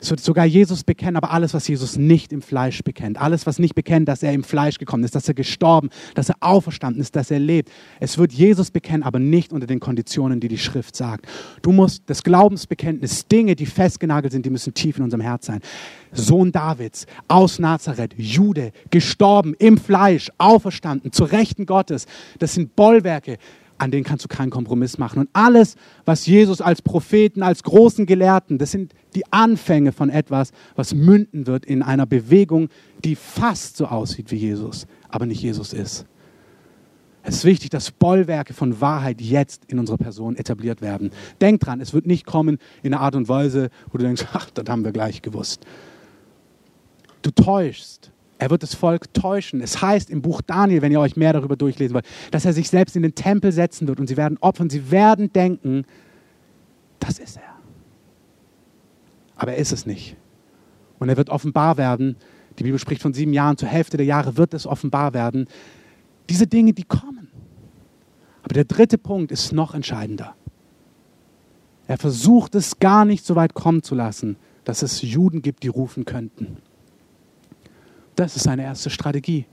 Es 0.00 0.10
wird 0.10 0.18
sogar 0.18 0.44
Jesus 0.44 0.82
bekennen, 0.82 1.16
aber 1.16 1.30
alles, 1.30 1.54
was 1.54 1.68
Jesus 1.68 1.96
nicht 1.96 2.32
im 2.32 2.42
Fleisch 2.42 2.82
bekennt, 2.82 3.20
alles, 3.20 3.46
was 3.46 3.60
nicht 3.60 3.76
bekennt, 3.76 4.08
dass 4.08 4.24
er 4.24 4.32
im 4.32 4.42
Fleisch 4.42 4.78
gekommen 4.78 5.04
ist, 5.04 5.14
dass 5.14 5.28
er 5.28 5.34
gestorben, 5.34 5.90
dass 6.14 6.28
er 6.28 6.34
auferstanden 6.40 7.00
ist, 7.00 7.14
dass 7.14 7.30
er 7.30 7.38
lebt. 7.38 7.70
Es 8.00 8.18
wird 8.18 8.32
Jesus 8.32 8.72
bekennen, 8.72 9.04
aber 9.04 9.20
nicht 9.20 9.52
unter 9.52 9.68
den 9.68 9.78
Konditionen, 9.78 10.40
die 10.40 10.48
die 10.48 10.58
Schrift 10.58 10.96
sagt. 10.96 11.26
Du 11.62 11.70
musst 11.70 12.02
das 12.06 12.24
Glaubensbekenntnis, 12.24 13.28
Dinge, 13.28 13.54
die 13.54 13.66
festgenagelt 13.66 14.32
sind, 14.32 14.44
die 14.44 14.50
müssen 14.50 14.74
tief 14.74 14.98
in 14.98 15.04
unserem 15.04 15.20
Herz 15.20 15.46
sein. 15.46 15.60
Sohn 16.10 16.50
Davids, 16.50 17.06
aus 17.28 17.60
Nazareth, 17.60 18.14
Jude, 18.16 18.72
gestorben, 18.90 19.54
im 19.58 19.78
Fleisch, 19.78 20.30
auferstanden, 20.36 21.12
zur 21.12 21.30
Rechten 21.30 21.64
Gottes. 21.64 22.06
Das 22.40 22.54
sind 22.54 22.74
Bollwerke, 22.74 23.38
an 23.82 23.90
denen 23.90 24.04
kannst 24.04 24.24
du 24.24 24.28
keinen 24.28 24.50
Kompromiss 24.50 24.96
machen. 24.96 25.18
Und 25.18 25.28
alles, 25.32 25.74
was 26.04 26.24
Jesus 26.24 26.60
als 26.60 26.82
Propheten, 26.82 27.42
als 27.42 27.64
großen 27.64 28.06
Gelehrten, 28.06 28.56
das 28.56 28.70
sind 28.70 28.92
die 29.16 29.24
Anfänge 29.32 29.90
von 29.90 30.08
etwas, 30.08 30.52
was 30.76 30.94
münden 30.94 31.48
wird 31.48 31.66
in 31.66 31.82
einer 31.82 32.06
Bewegung, 32.06 32.68
die 33.04 33.16
fast 33.16 33.76
so 33.76 33.86
aussieht 33.86 34.30
wie 34.30 34.36
Jesus, 34.36 34.86
aber 35.08 35.26
nicht 35.26 35.42
Jesus 35.42 35.72
ist. 35.72 36.06
Es 37.24 37.36
ist 37.36 37.44
wichtig, 37.44 37.70
dass 37.70 37.90
Bollwerke 37.90 38.54
von 38.54 38.80
Wahrheit 38.80 39.20
jetzt 39.20 39.64
in 39.66 39.80
unserer 39.80 39.98
Person 39.98 40.36
etabliert 40.36 40.80
werden. 40.80 41.10
Denk 41.40 41.60
dran, 41.60 41.80
es 41.80 41.92
wird 41.92 42.06
nicht 42.06 42.24
kommen 42.24 42.58
in 42.84 42.94
einer 42.94 43.02
Art 43.02 43.16
und 43.16 43.28
Weise, 43.28 43.70
wo 43.90 43.98
du 43.98 44.04
denkst, 44.04 44.26
ach, 44.32 44.48
das 44.50 44.64
haben 44.68 44.84
wir 44.84 44.92
gleich 44.92 45.22
gewusst. 45.22 45.66
Du 47.22 47.32
täuschst. 47.32 48.12
Er 48.42 48.50
wird 48.50 48.64
das 48.64 48.74
Volk 48.74 49.14
täuschen. 49.14 49.60
Es 49.60 49.80
heißt 49.80 50.10
im 50.10 50.20
Buch 50.20 50.42
Daniel, 50.42 50.82
wenn 50.82 50.90
ihr 50.90 50.98
euch 50.98 51.14
mehr 51.14 51.32
darüber 51.32 51.54
durchlesen 51.54 51.94
wollt, 51.94 52.06
dass 52.32 52.44
er 52.44 52.52
sich 52.52 52.68
selbst 52.68 52.96
in 52.96 53.02
den 53.02 53.14
Tempel 53.14 53.52
setzen 53.52 53.86
wird 53.86 54.00
und 54.00 54.08
sie 54.08 54.16
werden 54.16 54.36
opfern. 54.40 54.68
Sie 54.68 54.90
werden 54.90 55.32
denken, 55.32 55.84
das 56.98 57.20
ist 57.20 57.36
er. 57.36 57.54
Aber 59.36 59.52
er 59.52 59.58
ist 59.58 59.70
es 59.70 59.86
nicht. 59.86 60.16
Und 60.98 61.08
er 61.08 61.16
wird 61.16 61.30
offenbar 61.30 61.76
werden. 61.76 62.16
Die 62.58 62.64
Bibel 62.64 62.80
spricht 62.80 63.00
von 63.00 63.14
sieben 63.14 63.32
Jahren. 63.32 63.58
Zur 63.58 63.68
Hälfte 63.68 63.96
der 63.96 64.06
Jahre 64.06 64.36
wird 64.36 64.54
es 64.54 64.66
offenbar 64.66 65.14
werden. 65.14 65.46
Diese 66.28 66.48
Dinge, 66.48 66.72
die 66.72 66.82
kommen. 66.82 67.28
Aber 68.42 68.54
der 68.54 68.64
dritte 68.64 68.98
Punkt 68.98 69.30
ist 69.30 69.52
noch 69.52 69.72
entscheidender. 69.72 70.34
Er 71.86 71.96
versucht 71.96 72.56
es 72.56 72.80
gar 72.80 73.04
nicht 73.04 73.24
so 73.24 73.36
weit 73.36 73.54
kommen 73.54 73.84
zu 73.84 73.94
lassen, 73.94 74.34
dass 74.64 74.82
es 74.82 75.00
Juden 75.00 75.42
gibt, 75.42 75.62
die 75.62 75.68
rufen 75.68 76.04
könnten. 76.04 76.56
Das 78.16 78.36
ist 78.36 78.44
seine 78.44 78.64
erste 78.64 78.90
Strategie. 78.90 79.46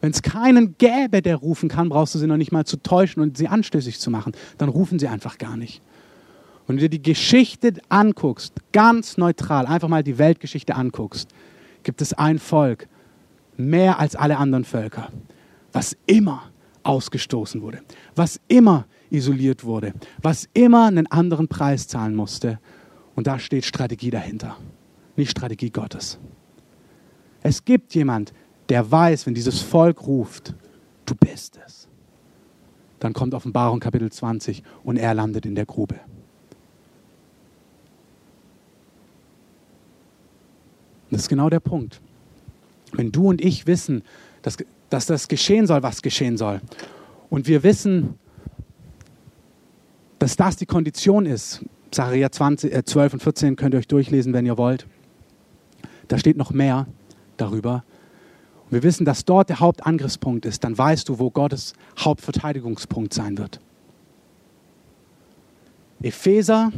Wenn 0.00 0.10
es 0.10 0.22
keinen 0.22 0.76
gäbe, 0.78 1.22
der 1.22 1.36
rufen 1.36 1.68
kann, 1.68 1.88
brauchst 1.88 2.14
du 2.14 2.18
sie 2.18 2.26
noch 2.26 2.36
nicht 2.36 2.52
mal 2.52 2.64
zu 2.64 2.76
täuschen 2.76 3.22
und 3.22 3.36
sie 3.36 3.48
anstößig 3.48 3.98
zu 3.98 4.10
machen. 4.10 4.32
Dann 4.58 4.68
rufen 4.68 4.98
sie 4.98 5.08
einfach 5.08 5.38
gar 5.38 5.56
nicht. 5.56 5.80
Und 6.66 6.68
wenn 6.68 6.76
du 6.76 6.82
dir 6.82 6.98
die 6.98 7.02
Geschichte 7.02 7.74
anguckst, 7.88 8.52
ganz 8.72 9.16
neutral, 9.16 9.66
einfach 9.66 9.88
mal 9.88 10.02
die 10.02 10.18
Weltgeschichte 10.18 10.74
anguckst, 10.74 11.28
gibt 11.82 12.02
es 12.02 12.12
ein 12.12 12.38
Volk, 12.38 12.88
mehr 13.56 13.98
als 13.98 14.16
alle 14.16 14.36
anderen 14.36 14.64
Völker, 14.64 15.08
was 15.72 15.96
immer 16.06 16.50
ausgestoßen 16.82 17.62
wurde, 17.62 17.80
was 18.14 18.40
immer 18.48 18.86
isoliert 19.10 19.64
wurde, 19.64 19.94
was 20.20 20.48
immer 20.52 20.86
einen 20.86 21.06
anderen 21.06 21.48
Preis 21.48 21.88
zahlen 21.88 22.14
musste. 22.14 22.58
Und 23.14 23.26
da 23.26 23.38
steht 23.38 23.64
Strategie 23.64 24.10
dahinter, 24.10 24.56
nicht 25.16 25.30
Strategie 25.30 25.70
Gottes. 25.70 26.18
Es 27.46 27.64
gibt 27.64 27.94
jemand, 27.94 28.32
der 28.70 28.90
weiß, 28.90 29.24
wenn 29.24 29.34
dieses 29.34 29.60
Volk 29.60 30.04
ruft, 30.04 30.52
du 31.04 31.14
bist 31.14 31.60
es. 31.64 31.86
Dann 32.98 33.12
kommt 33.12 33.34
Offenbarung 33.34 33.78
Kapitel 33.78 34.10
20 34.10 34.64
und 34.82 34.96
er 34.96 35.14
landet 35.14 35.46
in 35.46 35.54
der 35.54 35.64
Grube. 35.64 35.94
Das 41.12 41.20
ist 41.20 41.28
genau 41.28 41.48
der 41.48 41.60
Punkt. 41.60 42.00
Wenn 42.94 43.12
du 43.12 43.28
und 43.28 43.40
ich 43.40 43.68
wissen, 43.68 44.02
dass, 44.42 44.56
dass 44.90 45.06
das 45.06 45.28
geschehen 45.28 45.68
soll, 45.68 45.84
was 45.84 46.02
geschehen 46.02 46.36
soll, 46.36 46.60
und 47.30 47.46
wir 47.46 47.62
wissen, 47.62 48.18
dass 50.18 50.34
das 50.34 50.56
die 50.56 50.66
Kondition 50.66 51.26
ist, 51.26 51.64
Sacharja 51.94 52.32
20, 52.32 52.74
äh 52.74 52.84
12 52.84 53.12
und 53.12 53.22
14 53.22 53.54
könnt 53.54 53.72
ihr 53.72 53.78
euch 53.78 53.86
durchlesen, 53.86 54.32
wenn 54.32 54.46
ihr 54.46 54.58
wollt. 54.58 54.88
Da 56.08 56.18
steht 56.18 56.36
noch 56.36 56.50
mehr 56.50 56.88
darüber. 57.40 57.84
Und 58.64 58.72
wir 58.72 58.82
wissen, 58.82 59.04
dass 59.04 59.24
dort 59.24 59.48
der 59.48 59.60
Hauptangriffspunkt 59.60 60.44
ist, 60.44 60.64
dann 60.64 60.76
weißt 60.76 61.08
du, 61.08 61.18
wo 61.18 61.30
Gottes 61.30 61.74
Hauptverteidigungspunkt 61.98 63.14
sein 63.14 63.38
wird. 63.38 63.60
Epheser, 66.02 66.72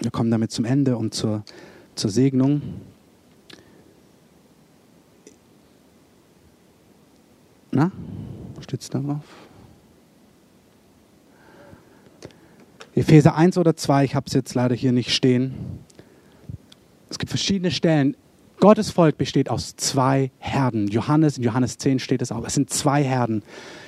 wir 0.00 0.10
kommen 0.10 0.30
damit 0.30 0.52
zum 0.52 0.64
Ende 0.64 0.96
und 0.96 1.14
zur, 1.14 1.42
zur 1.94 2.10
Segnung. 2.10 2.62
Na, 7.72 7.90
stützt 8.60 8.94
darauf? 8.94 9.24
Epheser 12.94 13.34
1 13.34 13.58
oder 13.58 13.76
2, 13.76 14.04
ich 14.04 14.14
habe 14.14 14.26
es 14.26 14.32
jetzt 14.32 14.54
leider 14.54 14.74
hier 14.74 14.92
nicht 14.92 15.14
stehen. 15.14 15.54
Es 17.08 17.18
gibt 17.18 17.30
verschiedene 17.30 17.70
Stellen. 17.70 18.16
Gottes 18.58 18.90
Volk 18.90 19.18
besteht 19.18 19.50
aus 19.50 19.76
zwei 19.76 20.30
Herden. 20.38 20.88
Johannes, 20.88 21.38
in 21.38 21.44
Johannes 21.44 21.78
10 21.78 21.98
steht 21.98 22.22
es 22.22 22.32
auch. 22.32 22.44
Es 22.46 22.54
sind 22.54 22.70
zwei 22.70 23.02
Herden. 23.02 23.42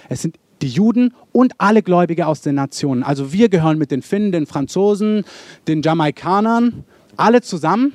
Es 0.09 0.23
sind 0.23 0.39
die 0.61 0.69
Juden 0.69 1.15
und 1.33 1.55
alle 1.59 1.83
Gläubige 1.83 2.27
aus 2.27 2.43
den 2.43 2.57
Nationen. 2.57 3.03
Also 3.03 3.33
wir 3.33 3.49
gehören 3.49 3.79
mit 3.79 3.91
den 3.91 4.03
Finnen, 4.03 4.33
den 4.33 4.47
Franzosen, 4.47 5.25
den 5.67 5.83
Jamaikanern, 5.83 6.85
alle 7.17 7.41
zusammen. 7.43 7.93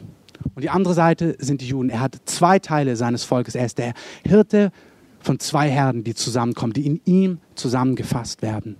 Und 0.55 0.63
die 0.63 0.69
andere 0.69 0.93
Seite 0.93 1.35
sind 1.39 1.61
die 1.61 1.67
Juden. 1.67 1.89
Er 1.89 1.99
hat 1.99 2.17
zwei 2.25 2.59
Teile 2.59 2.95
seines 2.95 3.23
Volkes. 3.23 3.55
Er 3.55 3.65
ist 3.65 3.77
der 3.77 3.93
Hirte 4.25 4.71
von 5.19 5.39
zwei 5.39 5.69
Herden, 5.69 6.03
die 6.03 6.15
zusammenkommen, 6.15 6.73
die 6.73 6.85
in 6.85 7.01
ihm 7.05 7.39
zusammengefasst 7.55 8.41
werden. 8.41 8.77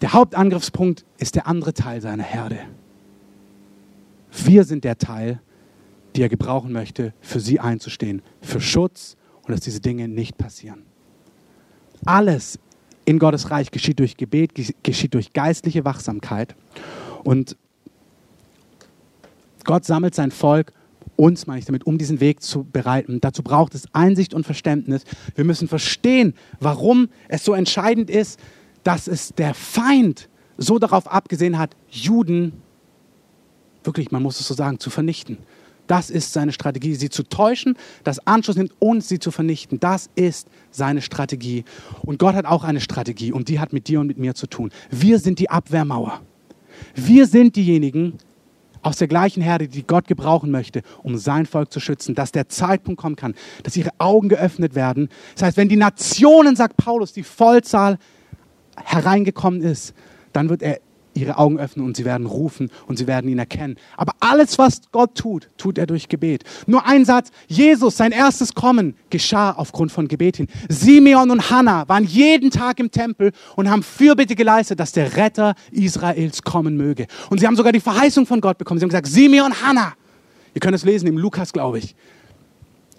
Der 0.00 0.12
Hauptangriffspunkt 0.12 1.04
ist 1.18 1.34
der 1.34 1.46
andere 1.46 1.74
Teil 1.74 2.00
seiner 2.00 2.22
Herde. 2.22 2.58
Wir 4.44 4.64
sind 4.64 4.84
der 4.84 4.98
Teil, 4.98 5.40
die 6.16 6.22
er 6.22 6.28
gebrauchen 6.28 6.72
möchte, 6.72 7.12
für 7.20 7.40
sie 7.40 7.60
einzustehen, 7.60 8.22
für 8.40 8.60
Schutz 8.60 9.16
und 9.42 9.50
dass 9.50 9.60
diese 9.60 9.80
Dinge 9.80 10.08
nicht 10.08 10.36
passieren. 10.38 10.82
Alles 12.04 12.58
in 13.04 13.18
Gottes 13.18 13.50
Reich 13.50 13.70
geschieht 13.70 13.98
durch 13.98 14.16
Gebet, 14.16 14.52
geschieht 14.82 15.14
durch 15.14 15.32
geistliche 15.32 15.84
Wachsamkeit. 15.84 16.54
Und 17.24 17.56
Gott 19.64 19.84
sammelt 19.84 20.14
sein 20.14 20.30
Volk, 20.30 20.72
uns 21.16 21.46
meine 21.46 21.58
ich 21.58 21.64
damit, 21.64 21.86
um 21.86 21.98
diesen 21.98 22.20
Weg 22.20 22.42
zu 22.42 22.64
bereiten. 22.64 23.20
Dazu 23.20 23.42
braucht 23.42 23.74
es 23.74 23.92
Einsicht 23.92 24.34
und 24.34 24.44
Verständnis. 24.44 25.04
Wir 25.34 25.44
müssen 25.44 25.68
verstehen, 25.68 26.34
warum 26.60 27.08
es 27.28 27.44
so 27.44 27.54
entscheidend 27.54 28.08
ist, 28.08 28.38
dass 28.84 29.08
es 29.08 29.34
der 29.34 29.54
Feind 29.54 30.28
so 30.58 30.78
darauf 30.78 31.10
abgesehen 31.10 31.58
hat, 31.58 31.76
Juden 31.88 32.52
wirklich, 33.88 34.10
man 34.12 34.22
muss 34.22 34.38
es 34.38 34.46
so 34.46 34.54
sagen, 34.54 34.78
zu 34.78 34.90
vernichten. 34.90 35.38
Das 35.86 36.10
ist 36.10 36.34
seine 36.34 36.52
Strategie, 36.52 36.94
sie 36.94 37.08
zu 37.08 37.22
täuschen, 37.22 37.74
das 38.04 38.24
Anschluss 38.26 38.56
nimmt 38.56 38.72
und 38.78 39.02
sie 39.02 39.18
zu 39.18 39.30
vernichten. 39.30 39.80
Das 39.80 40.10
ist 40.14 40.48
seine 40.70 41.00
Strategie. 41.00 41.64
Und 42.02 42.18
Gott 42.18 42.34
hat 42.34 42.44
auch 42.44 42.62
eine 42.62 42.80
Strategie 42.80 43.32
und 43.32 43.48
die 43.48 43.58
hat 43.58 43.72
mit 43.72 43.88
dir 43.88 43.98
und 44.00 44.06
mit 44.06 44.18
mir 44.18 44.34
zu 44.34 44.46
tun. 44.46 44.70
Wir 44.90 45.18
sind 45.18 45.38
die 45.38 45.48
Abwehrmauer. 45.48 46.20
Wir 46.94 47.26
sind 47.26 47.56
diejenigen 47.56 48.18
aus 48.82 48.98
der 48.98 49.08
gleichen 49.08 49.42
Herde, 49.42 49.66
die 49.66 49.82
Gott 49.82 50.06
gebrauchen 50.06 50.50
möchte, 50.50 50.82
um 51.02 51.16
sein 51.16 51.46
Volk 51.46 51.72
zu 51.72 51.80
schützen, 51.80 52.14
dass 52.14 52.32
der 52.32 52.48
Zeitpunkt 52.50 53.00
kommen 53.00 53.16
kann, 53.16 53.34
dass 53.62 53.76
ihre 53.76 53.90
Augen 53.96 54.28
geöffnet 54.28 54.74
werden. 54.74 55.08
Das 55.34 55.44
heißt, 55.44 55.56
wenn 55.56 55.70
die 55.70 55.76
Nationen, 55.76 56.54
sagt 56.54 56.76
Paulus, 56.76 57.14
die 57.14 57.24
Vollzahl 57.24 57.98
hereingekommen 58.76 59.62
ist, 59.62 59.94
dann 60.32 60.50
wird 60.50 60.62
er 60.62 60.80
ihre 61.18 61.38
Augen 61.38 61.58
öffnen 61.58 61.84
und 61.84 61.96
sie 61.96 62.04
werden 62.04 62.26
rufen 62.26 62.70
und 62.86 62.96
sie 62.98 63.06
werden 63.06 63.30
ihn 63.30 63.38
erkennen. 63.38 63.76
Aber 63.96 64.12
alles, 64.20 64.58
was 64.58 64.80
Gott 64.92 65.14
tut, 65.14 65.48
tut 65.58 65.78
er 65.78 65.86
durch 65.86 66.08
Gebet. 66.08 66.44
Nur 66.66 66.86
ein 66.86 67.04
Satz, 67.04 67.30
Jesus, 67.46 67.96
sein 67.96 68.12
erstes 68.12 68.54
Kommen 68.54 68.96
geschah 69.10 69.52
aufgrund 69.52 69.92
von 69.92 70.08
Gebet 70.08 70.36
hin. 70.36 70.48
Simeon 70.68 71.30
und 71.30 71.50
Hannah 71.50 71.88
waren 71.88 72.04
jeden 72.04 72.50
Tag 72.50 72.80
im 72.80 72.90
Tempel 72.90 73.32
und 73.56 73.70
haben 73.70 73.82
Fürbitte 73.82 74.34
geleistet, 74.34 74.80
dass 74.80 74.92
der 74.92 75.16
Retter 75.16 75.54
Israels 75.70 76.42
kommen 76.42 76.76
möge. 76.76 77.06
Und 77.30 77.40
sie 77.40 77.46
haben 77.46 77.56
sogar 77.56 77.72
die 77.72 77.80
Verheißung 77.80 78.26
von 78.26 78.40
Gott 78.40 78.58
bekommen. 78.58 78.80
Sie 78.80 78.84
haben 78.84 78.90
gesagt, 78.90 79.08
Simeon, 79.08 79.52
Hannah. 79.62 79.94
Ihr 80.54 80.60
könnt 80.60 80.74
es 80.74 80.84
lesen 80.84 81.06
im 81.06 81.18
Lukas, 81.18 81.52
glaube 81.52 81.78
ich. 81.78 81.94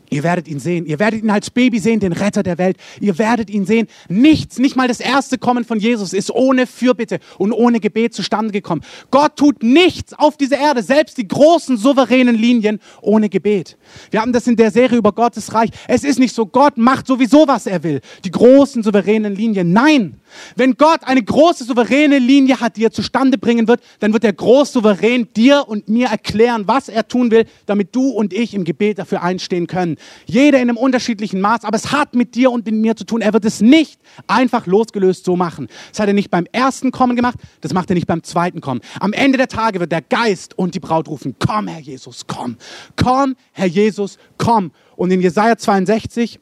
Ihr 0.09 0.23
werdet 0.23 0.47
ihn 0.47 0.59
sehen. 0.59 0.85
Ihr 0.85 0.99
werdet 0.99 1.23
ihn 1.23 1.29
als 1.29 1.49
Baby 1.49 1.79
sehen, 1.79 1.99
den 1.99 2.13
Retter 2.13 2.43
der 2.43 2.57
Welt. 2.57 2.77
Ihr 2.99 3.17
werdet 3.17 3.49
ihn 3.49 3.65
sehen. 3.65 3.87
Nichts, 4.07 4.57
nicht 4.57 4.75
mal 4.75 4.87
das 4.87 4.99
erste 4.99 5.37
Kommen 5.37 5.65
von 5.65 5.79
Jesus 5.79 6.13
ist 6.13 6.31
ohne 6.31 6.65
Fürbitte 6.67 7.19
und 7.37 7.53
ohne 7.53 7.79
Gebet 7.79 8.13
zustande 8.13 8.51
gekommen. 8.51 8.81
Gott 9.11 9.35
tut 9.35 9.63
nichts 9.63 10.13
auf 10.13 10.37
dieser 10.37 10.57
Erde, 10.57 10.81
selbst 10.83 11.17
die 11.17 11.27
großen 11.27 11.77
souveränen 11.77 12.35
Linien 12.35 12.79
ohne 13.01 13.29
Gebet. 13.29 13.77
Wir 14.11 14.21
haben 14.21 14.33
das 14.33 14.47
in 14.47 14.55
der 14.55 14.71
Serie 14.71 14.97
über 14.97 15.11
Gottes 15.11 15.53
Reich. 15.53 15.69
Es 15.87 16.03
ist 16.03 16.19
nicht 16.19 16.33
so, 16.33 16.45
Gott 16.45 16.77
macht 16.77 17.07
sowieso, 17.07 17.47
was 17.47 17.67
er 17.67 17.83
will. 17.83 18.01
Die 18.25 18.31
großen 18.31 18.81
souveränen 18.83 19.35
Linien. 19.35 19.71
Nein, 19.73 20.19
Wenn 20.55 20.75
Gott 20.75 21.01
eine 21.03 21.23
große 21.23 21.63
souveräne 21.63 22.19
Linie 22.19 22.59
hat, 22.59 22.77
die 22.77 22.83
er 22.83 22.91
zustande 22.91 23.37
bringen 23.37 23.67
wird, 23.67 23.81
dann 23.99 24.13
wird 24.13 24.23
er 24.23 24.33
groß 24.33 24.73
souverän 24.73 25.27
dir 25.35 25.65
und 25.67 25.89
mir 25.89 26.07
erklären, 26.07 26.67
was 26.67 26.89
er 26.89 27.07
tun 27.07 27.31
will, 27.31 27.45
damit 27.65 27.95
du 27.95 28.09
und 28.09 28.33
ich 28.33 28.53
im 28.53 28.63
Gebet 28.63 28.99
dafür 28.99 29.21
einstehen 29.21 29.67
können. 29.67 29.97
Jeder 30.25 30.59
in 30.59 30.69
einem 30.69 30.77
unterschiedlichen 30.77 31.41
Maß, 31.41 31.63
aber 31.63 31.77
es 31.77 31.91
hat 31.91 32.15
mit 32.15 32.35
dir 32.35 32.51
und 32.51 32.65
mit 32.65 32.75
mir 32.75 32.95
zu 32.95 33.05
tun. 33.05 33.21
Er 33.21 33.33
wird 33.33 33.45
es 33.45 33.61
nicht 33.61 33.99
einfach 34.27 34.65
losgelöst 34.65 35.25
so 35.25 35.35
machen. 35.35 35.67
Das 35.89 35.99
hat 35.99 36.07
er 36.07 36.13
nicht 36.13 36.31
beim 36.31 36.45
ersten 36.51 36.91
Kommen 36.91 37.15
gemacht, 37.15 37.37
das 37.61 37.73
macht 37.73 37.89
er 37.89 37.95
nicht 37.95 38.07
beim 38.07 38.23
zweiten 38.23 38.61
Kommen. 38.61 38.81
Am 38.99 39.13
Ende 39.13 39.37
der 39.37 39.47
Tage 39.47 39.79
wird 39.79 39.91
der 39.91 40.01
Geist 40.01 40.57
und 40.57 40.75
die 40.75 40.79
Braut 40.79 41.07
rufen, 41.07 41.35
komm 41.39 41.67
Herr 41.67 41.81
Jesus, 41.81 42.25
komm, 42.27 42.57
komm 42.95 43.35
Herr 43.51 43.67
Jesus, 43.67 44.17
komm. 44.37 44.71
Und 44.95 45.11
in 45.11 45.21
Jesaja 45.21 45.57
62 45.57 46.39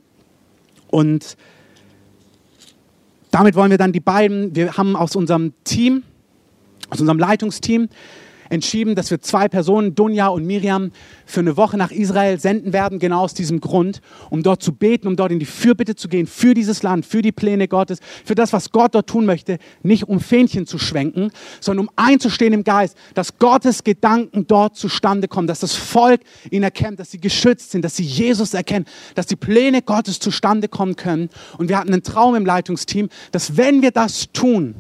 und 0.90 1.38
damit 3.38 3.54
wollen 3.54 3.70
wir 3.70 3.78
dann 3.78 3.92
die 3.92 4.00
beiden, 4.00 4.56
wir 4.56 4.78
haben 4.78 4.96
aus 4.96 5.16
unserem 5.16 5.54
Team, 5.64 6.02
aus 6.90 7.00
unserem 7.00 7.20
Leitungsteam, 7.20 7.88
entschieden, 8.50 8.96
dass 8.96 9.12
wir 9.12 9.22
zwei 9.22 9.48
Personen, 9.48 9.96
Dunja 9.96 10.28
und 10.28 10.46
Miriam, 10.46 10.92
für 11.26 11.42
eine 11.42 11.58
Woche 11.58 11.78
nach 11.78 11.92
Israel 11.92 12.40
senden 12.40 12.74
werden, 12.74 13.00
genau 13.00 13.22
aus 13.22 13.34
diesem 13.34 13.62
Grund, 13.62 14.02
um 14.30 14.44
dort 14.44 14.64
zu 14.64 14.74
beten, 14.74 15.08
um 15.08 15.16
dort 15.16 15.32
in 15.32 15.40
die 15.40 15.46
Fürbitte 15.46 15.96
zu 15.96 16.08
gehen, 16.08 16.28
für 16.28 16.54
dieses 16.54 16.84
Land, 16.84 17.06
für 17.06 17.22
die 17.22 17.32
Pläne 17.32 17.68
Gottes, 17.68 18.00
für 18.24 18.36
das, 18.36 18.54
was 18.54 18.72
Gott 18.72 18.96
dort 18.96 19.08
tun 19.08 19.26
möchte, 19.26 19.58
nicht 19.84 20.08
um 20.08 20.20
Fähnchen 20.20 20.66
zu 20.66 20.80
schwenken, 20.80 21.32
sondern 21.60 21.88
um 21.88 21.94
einzustehen 21.96 22.54
im 22.54 22.64
Geist, 22.64 22.98
dass 23.14 23.38
Gottes 23.38 23.84
Gedanken 23.84 24.48
dort 24.48 24.76
zustande 24.76 25.28
kommen, 25.28 25.48
dass 25.48 25.60
das 25.60 25.76
Volk 25.76 26.22
ihn 26.50 26.64
erkennt, 26.64 27.00
dass 27.00 27.12
sie 27.12 27.20
geschützt 27.20 27.72
sind, 27.72 27.84
dass 27.84 27.96
sie 27.96 28.04
Jesus 28.04 28.54
erkennen, 28.54 28.86
dass 29.16 29.26
die 29.26 29.36
Pläne 29.36 29.82
Gottes 29.82 30.20
zustande 30.20 30.68
kommen 30.68 30.96
können. 30.96 31.30
Und 31.58 31.70
wir 31.70 31.78
hatten 31.78 31.94
einen 31.94 32.04
Traum 32.04 32.36
im 32.36 32.46
Leitungsteam, 32.46 33.10
dass 33.32 33.58
wenn 33.58 33.82
wir 33.82 33.92
das 33.92 34.32
tun, 34.32 34.76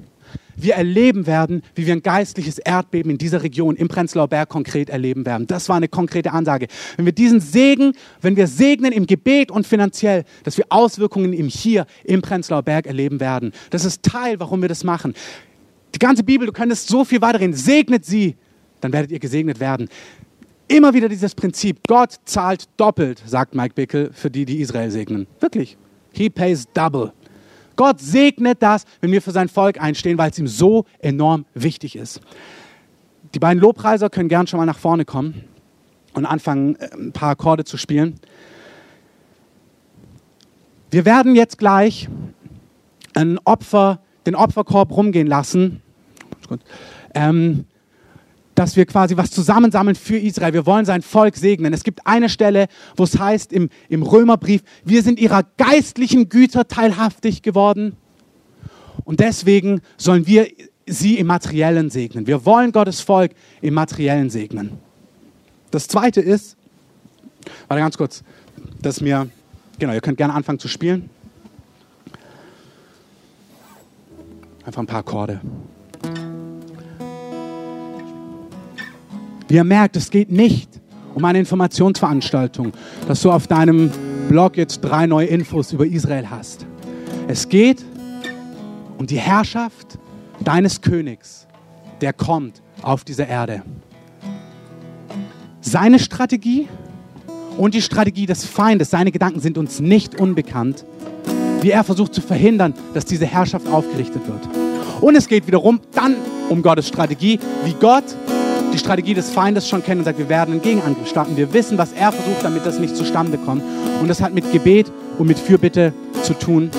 wir 0.57 0.73
erleben 0.73 1.27
werden, 1.27 1.61
wie 1.75 1.85
wir 1.85 1.93
ein 1.93 2.01
geistliches 2.01 2.57
Erdbeben 2.57 3.11
in 3.11 3.17
dieser 3.17 3.43
Region 3.43 3.75
im 3.75 3.87
Prenzlauer 3.87 4.27
Berg 4.27 4.49
konkret 4.49 4.89
erleben 4.89 5.25
werden. 5.25 5.47
Das 5.47 5.69
war 5.69 5.77
eine 5.77 5.87
konkrete 5.87 6.33
Ansage. 6.33 6.67
Wenn 6.97 7.05
wir 7.05 7.13
diesen 7.13 7.39
Segen, 7.39 7.93
wenn 8.21 8.35
wir 8.35 8.47
segnen 8.47 8.91
im 8.91 9.05
Gebet 9.05 9.51
und 9.51 9.67
finanziell, 9.67 10.25
dass 10.43 10.57
wir 10.57 10.65
Auswirkungen 10.69 11.33
im 11.33 11.47
Hier, 11.47 11.85
im 12.03 12.21
Prenzlauer 12.21 12.63
Berg 12.63 12.87
erleben 12.87 13.19
werden. 13.19 13.53
Das 13.69 13.85
ist 13.85 14.03
Teil, 14.03 14.39
warum 14.39 14.61
wir 14.61 14.69
das 14.69 14.83
machen. 14.83 15.13
Die 15.93 15.99
ganze 15.99 16.23
Bibel, 16.23 16.47
du 16.47 16.53
könntest 16.53 16.87
so 16.87 17.05
viel 17.05 17.21
weiterreden. 17.21 17.53
Segnet 17.53 18.05
sie, 18.05 18.35
dann 18.81 18.91
werdet 18.93 19.11
ihr 19.11 19.19
gesegnet 19.19 19.59
werden. 19.59 19.87
Immer 20.67 20.93
wieder 20.93 21.07
dieses 21.07 21.33
Prinzip, 21.33 21.79
Gott 21.87 22.15
zahlt 22.25 22.65
doppelt, 22.75 23.23
sagt 23.25 23.55
Mike 23.55 23.73
Bickel, 23.73 24.11
für 24.11 24.29
die, 24.29 24.43
die 24.43 24.59
Israel 24.59 24.91
segnen. 24.91 25.27
Wirklich. 25.39 25.77
He 26.11 26.29
pays 26.29 26.65
double. 26.73 27.13
Gott 27.77 28.01
segnet 28.01 28.61
das, 28.61 28.83
wenn 28.99 29.11
wir 29.13 29.21
für 29.21 29.31
sein 29.31 29.47
Volk 29.47 29.81
einstehen, 29.81 30.17
weil 30.17 30.31
es 30.31 30.37
ihm 30.37 30.47
so 30.47 30.83
enorm 30.99 31.45
wichtig 31.53 31.95
ist. 31.95 32.19
Die 33.33 33.39
beiden 33.39 33.61
Lobpreiser 33.61 34.09
können 34.09 34.27
gern 34.27 34.47
schon 34.47 34.57
mal 34.57 34.65
nach 34.65 34.77
vorne 34.79 35.05
kommen 35.05 35.45
und 36.13 36.25
anfangen, 36.25 36.75
äh, 36.75 36.89
ein 36.93 37.13
paar 37.13 37.29
Akkorde 37.29 37.63
zu 37.63 37.77
spielen. 37.77 38.19
Wir 40.91 41.05
werden 41.05 41.35
jetzt 41.35 41.57
gleich 41.57 42.09
ein 43.13 43.39
Opfer, 43.45 43.99
den 44.25 44.35
Opferkorb 44.35 44.91
rumgehen 44.91 45.27
lassen. 45.27 45.81
Ähm, 47.13 47.65
dass 48.57 48.75
wir 48.75 48.87
quasi 48.87 49.15
was 49.15 49.29
zusammensammeln 49.29 49.95
für 49.95 50.17
Israel. 50.17 50.51
Wir 50.51 50.65
wollen 50.65 50.83
sein 50.83 51.03
Volk 51.03 51.35
segnen. 51.35 51.73
Es 51.73 51.83
gibt 51.83 52.07
eine 52.07 52.27
Stelle, 52.27 52.65
wo 52.95 53.03
es 53.03 53.19
heißt 53.19 53.53
im, 53.53 53.69
im 53.87 54.01
Römerbrief, 54.01 54.63
wir 54.83 55.03
sind 55.03 55.19
ihrer 55.19 55.43
geistlichen 55.57 56.27
Güter 56.27 56.67
teilhaftig 56.67 57.43
geworden. 57.43 57.95
Und 59.03 59.19
deswegen 59.19 59.81
sollen 59.95 60.25
wir 60.25 60.47
sie 60.87 61.19
im 61.19 61.27
Materiellen 61.27 61.91
segnen. 61.91 62.25
Wir 62.25 62.47
wollen 62.47 62.71
Gottes 62.71 62.99
Volk 62.99 63.33
im 63.61 63.75
Materiellen 63.75 64.31
segnen. 64.31 64.79
Das 65.69 65.87
zweite 65.87 66.21
ist, 66.21 66.57
warte 67.67 67.81
ganz 67.81 67.95
kurz, 67.95 68.23
dass 68.81 69.01
mir, 69.01 69.29
genau, 69.77 69.93
ihr 69.93 70.01
könnt 70.01 70.17
gerne 70.17 70.33
anfangen 70.33 70.57
zu 70.57 70.67
spielen. 70.67 71.11
Einfach 74.65 74.81
ein 74.81 74.87
paar 74.87 75.01
Akkorde. 75.01 75.41
Wie 79.47 79.55
ihr 79.55 79.63
merkt, 79.63 79.95
es 79.95 80.09
geht 80.09 80.31
nicht 80.31 80.69
um 81.15 81.23
eine 81.23 81.39
Informationsveranstaltung, 81.39 82.73
dass 83.07 83.21
du 83.21 83.31
auf 83.31 83.47
deinem 83.47 83.89
Blog 84.27 84.57
jetzt 84.57 84.81
drei 84.81 85.07
neue 85.07 85.27
Infos 85.27 85.71
über 85.71 85.85
Israel 85.85 86.29
hast. 86.29 86.65
Es 87.27 87.47
geht 87.47 87.83
um 88.97 89.07
die 89.07 89.17
Herrschaft 89.17 89.97
deines 90.41 90.81
Königs, 90.81 91.47
der 92.01 92.13
kommt 92.13 92.61
auf 92.81 93.05
dieser 93.05 93.27
Erde. 93.27 93.63
Seine 95.61 95.99
Strategie 95.99 96.67
und 97.57 97.73
die 97.73 97.81
Strategie 97.81 98.25
des 98.25 98.45
Feindes, 98.45 98.89
seine 98.89 99.11
Gedanken 99.11 99.39
sind 99.39 99.57
uns 99.57 99.79
nicht 99.79 100.19
unbekannt, 100.19 100.85
wie 101.61 101.71
er 101.71 101.83
versucht 101.83 102.13
zu 102.13 102.21
verhindern, 102.21 102.73
dass 102.93 103.05
diese 103.05 103.25
Herrschaft 103.25 103.67
aufgerichtet 103.67 104.27
wird. 104.27 104.47
Und 105.01 105.15
es 105.15 105.27
geht 105.27 105.47
wiederum 105.47 105.79
dann 105.93 106.15
um 106.49 106.61
Gottes 106.61 106.87
Strategie, 106.87 107.39
wie 107.65 107.73
Gott 107.73 108.03
die 108.77 108.81
Strategie 108.81 109.15
des 109.15 109.31
Feindes 109.31 109.67
schon 109.67 109.83
kennen 109.83 110.01
und 110.01 110.05
sagt, 110.05 110.19
wir 110.19 110.29
werden 110.29 110.51
einen 110.51 110.61
Gegenangriff 110.61 111.07
starten. 111.07 111.35
Wir 111.35 111.51
wissen, 111.51 111.79
was 111.79 111.93
er 111.93 112.11
versucht, 112.11 112.43
damit 112.43 112.63
das 112.63 112.77
nicht 112.77 112.95
zustande 112.95 113.39
kommt. 113.39 113.63
Und 113.99 114.07
das 114.07 114.21
hat 114.21 114.35
mit 114.35 114.51
Gebet 114.51 114.91
und 115.17 115.27
mit 115.27 115.39
Fürbitte 115.39 115.93
zu 116.21 116.35
tun. 116.35 116.69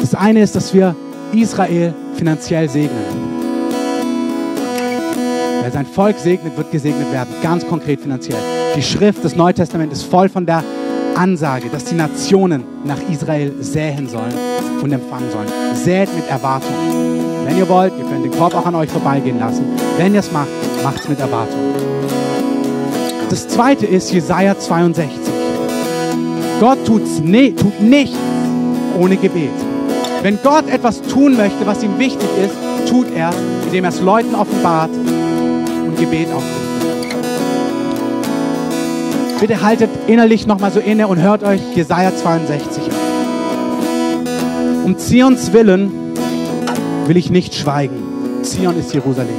Das 0.00 0.14
eine 0.14 0.40
ist, 0.40 0.56
dass 0.56 0.72
wir 0.72 0.96
Israel 1.32 1.92
finanziell 2.14 2.70
segnen. 2.70 3.04
Wer 5.60 5.70
sein 5.70 5.84
Volk 5.84 6.18
segnet, 6.18 6.56
wird 6.56 6.72
gesegnet 6.72 7.12
werden, 7.12 7.28
ganz 7.42 7.66
konkret 7.66 8.00
finanziell. 8.00 8.40
Die 8.74 8.82
Schrift 8.82 9.22
des 9.22 9.36
Neuen 9.36 9.54
Testaments 9.54 9.98
ist 9.98 10.04
voll 10.04 10.30
von 10.30 10.46
der 10.46 10.64
Ansage, 11.18 11.68
dass 11.68 11.84
die 11.84 11.96
Nationen 11.96 12.64
nach 12.84 13.00
Israel 13.10 13.52
säen 13.60 14.08
sollen 14.08 14.34
und 14.80 14.92
empfangen 14.92 15.30
sollen. 15.32 15.48
Sät 15.74 16.08
mit 16.14 16.28
Erwartung. 16.30 16.74
Wenn 17.44 17.58
ihr 17.58 17.68
wollt, 17.68 17.92
ihr 17.98 18.04
könnt 18.04 18.24
den 18.24 18.30
Korb 18.30 18.54
auch 18.54 18.64
an 18.64 18.76
euch 18.76 18.88
vorbeigehen 18.88 19.40
lassen. 19.40 19.64
Wenn 19.96 20.14
ihr 20.14 20.20
es 20.20 20.30
macht, 20.30 20.48
macht 20.84 21.00
es 21.00 21.08
mit 21.08 21.18
Erwartung. 21.18 21.58
Das 23.30 23.48
zweite 23.48 23.84
ist 23.84 24.12
Jesaja 24.12 24.56
62. 24.56 25.18
Gott 26.60 26.84
tut's 26.84 27.18
ne, 27.20 27.54
tut 27.54 27.80
nichts 27.80 28.16
ohne 28.96 29.16
Gebet. 29.16 29.50
Wenn 30.22 30.38
Gott 30.42 30.68
etwas 30.68 31.02
tun 31.02 31.36
möchte, 31.36 31.66
was 31.66 31.82
ihm 31.82 31.98
wichtig 31.98 32.28
ist, 32.44 32.90
tut 32.90 33.06
er, 33.14 33.32
indem 33.66 33.84
er 33.84 33.90
es 33.90 34.00
Leuten 34.00 34.34
offenbart 34.34 34.90
und 34.90 35.96
Gebet 35.98 36.28
aufbringt. 36.32 36.67
Bitte 39.40 39.62
haltet 39.62 39.90
innerlich 40.08 40.46
nochmal 40.48 40.72
so 40.72 40.80
inne 40.80 41.06
und 41.06 41.20
hört 41.20 41.44
euch 41.44 41.60
Jesaja 41.76 42.14
62 42.14 42.82
an. 42.82 42.90
Um 44.84 44.98
Zions 44.98 45.52
Willen 45.52 45.92
will 47.06 47.16
ich 47.16 47.30
nicht 47.30 47.54
schweigen. 47.54 47.96
Zion 48.42 48.76
ist 48.76 48.92
Jerusalem. 48.92 49.34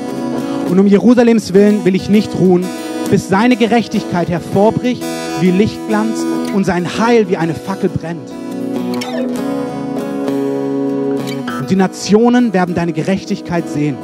Und 0.70 0.80
um 0.80 0.88
Jerusalems 0.88 1.54
Willen 1.54 1.84
will 1.84 1.96
ich 1.96 2.10
nicht 2.10 2.34
ruhen, 2.40 2.64
bis 3.12 3.28
seine 3.28 3.58
Gerechtigkeit 3.58 4.30
hervorbricht 4.30 5.04
wie 5.42 5.52
Lichtglanz 5.52 6.20
und 6.54 6.66
sein 6.66 7.00
Heil 7.00 7.28
wie 7.28 7.38
eine 7.38 7.54
Fackel 7.54 7.90
brennt. 7.90 8.30
Und 11.60 11.70
die 11.70 11.76
Nationen 11.76 12.54
werden 12.54 12.74
deine 12.74 12.94
Gerechtigkeit 12.94 13.68
sehen. 13.68 13.98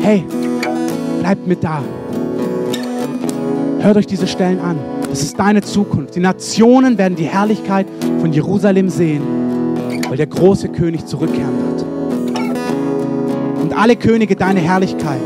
Hey, 0.00 0.24
bleibt 1.20 1.46
mit 1.46 1.62
da. 1.62 1.82
Hört 3.84 3.98
euch 3.98 4.06
diese 4.06 4.26
Stellen 4.26 4.60
an. 4.60 4.78
Das 5.10 5.20
ist 5.20 5.38
deine 5.38 5.60
Zukunft. 5.60 6.14
Die 6.16 6.20
Nationen 6.20 6.96
werden 6.96 7.16
die 7.16 7.26
Herrlichkeit 7.26 7.86
von 8.18 8.32
Jerusalem 8.32 8.88
sehen, 8.88 9.20
weil 10.08 10.16
der 10.16 10.26
große 10.26 10.70
König 10.70 11.04
zurückkehren 11.04 11.52
wird. 11.66 11.84
Und 13.62 13.76
alle 13.76 13.96
Könige 13.96 14.36
deine 14.36 14.60
Herrlichkeit. 14.60 15.20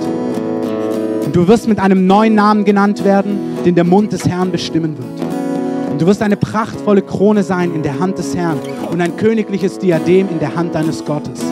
Und 1.25 1.37
du 1.37 1.47
wirst 1.47 1.69
mit 1.69 1.79
einem 1.79 2.09
neuen 2.09 2.35
Namen 2.35 2.65
genannt 2.65 3.05
werden, 3.05 3.39
den 3.65 3.77
der 3.77 3.85
Mund 3.85 4.11
des 4.11 4.27
Herrn 4.27 4.51
bestimmen 4.51 4.99
wird. 4.99 5.93
Und 5.93 6.03
du 6.03 6.07
wirst 6.07 6.21
eine 6.21 6.37
prachtvolle 6.37 7.03
Krone 7.03 7.45
sein 7.45 7.73
in 7.73 7.85
der 7.85 8.01
Hand 8.01 8.19
des 8.19 8.35
Herrn 8.35 8.59
und 8.91 9.01
ein 9.01 9.17
königliches 9.17 9.79
Diadem 9.79 10.29
in 10.31 10.41
der 10.41 10.57
Hand 10.57 10.75
deines 10.75 11.05
Gottes. 11.05 11.45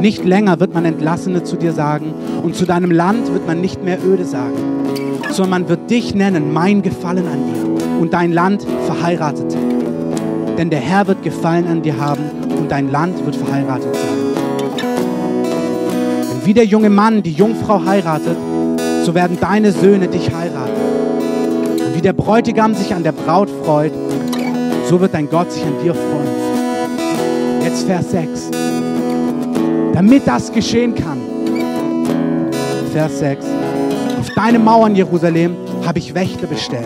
Nicht 0.00 0.24
länger 0.24 0.60
wird 0.60 0.72
man 0.72 0.84
Entlassene 0.84 1.42
zu 1.42 1.56
dir 1.56 1.72
sagen 1.72 2.14
und 2.44 2.54
zu 2.54 2.64
deinem 2.64 2.92
Land 2.92 3.32
wird 3.32 3.44
man 3.48 3.60
nicht 3.60 3.82
mehr 3.82 3.98
öde 4.06 4.24
sagen 4.24 4.77
sondern 5.30 5.62
man 5.62 5.68
wird 5.68 5.90
dich 5.90 6.14
nennen, 6.14 6.52
mein 6.52 6.82
Gefallen 6.82 7.26
an 7.26 7.38
dir 7.46 8.00
und 8.00 8.12
dein 8.12 8.32
Land 8.32 8.66
verheiratet. 8.86 9.56
Denn 10.56 10.70
der 10.70 10.80
Herr 10.80 11.06
wird 11.06 11.22
Gefallen 11.22 11.66
an 11.66 11.82
dir 11.82 11.98
haben 11.98 12.22
und 12.58 12.70
dein 12.70 12.90
Land 12.90 13.24
wird 13.24 13.36
verheiratet 13.36 13.94
sein. 13.94 14.18
Denn 16.30 16.46
wie 16.46 16.54
der 16.54 16.64
junge 16.64 16.90
Mann 16.90 17.22
die 17.22 17.32
Jungfrau 17.32 17.84
heiratet, 17.84 18.36
so 19.04 19.14
werden 19.14 19.38
deine 19.40 19.72
Söhne 19.72 20.08
dich 20.08 20.34
heiraten. 20.34 20.72
Und 21.86 21.96
wie 21.96 22.02
der 22.02 22.12
Bräutigam 22.12 22.74
sich 22.74 22.94
an 22.94 23.02
der 23.02 23.12
Braut 23.12 23.48
freut, 23.64 23.92
so 24.88 25.00
wird 25.00 25.14
dein 25.14 25.28
Gott 25.28 25.52
sich 25.52 25.64
an 25.64 25.74
dir 25.82 25.94
freuen. 25.94 26.28
Jetzt 27.62 27.86
Vers 27.86 28.10
6. 28.10 28.50
Damit 29.92 30.26
das 30.26 30.52
geschehen 30.52 30.94
kann. 30.94 31.18
Vers 32.92 33.18
6. 33.18 33.57
Auf 34.28 34.34
deine 34.34 34.58
Mauern, 34.58 34.94
Jerusalem, 34.94 35.56
habe 35.86 36.00
ich 36.00 36.14
Wächter 36.14 36.46
bestellt. 36.46 36.84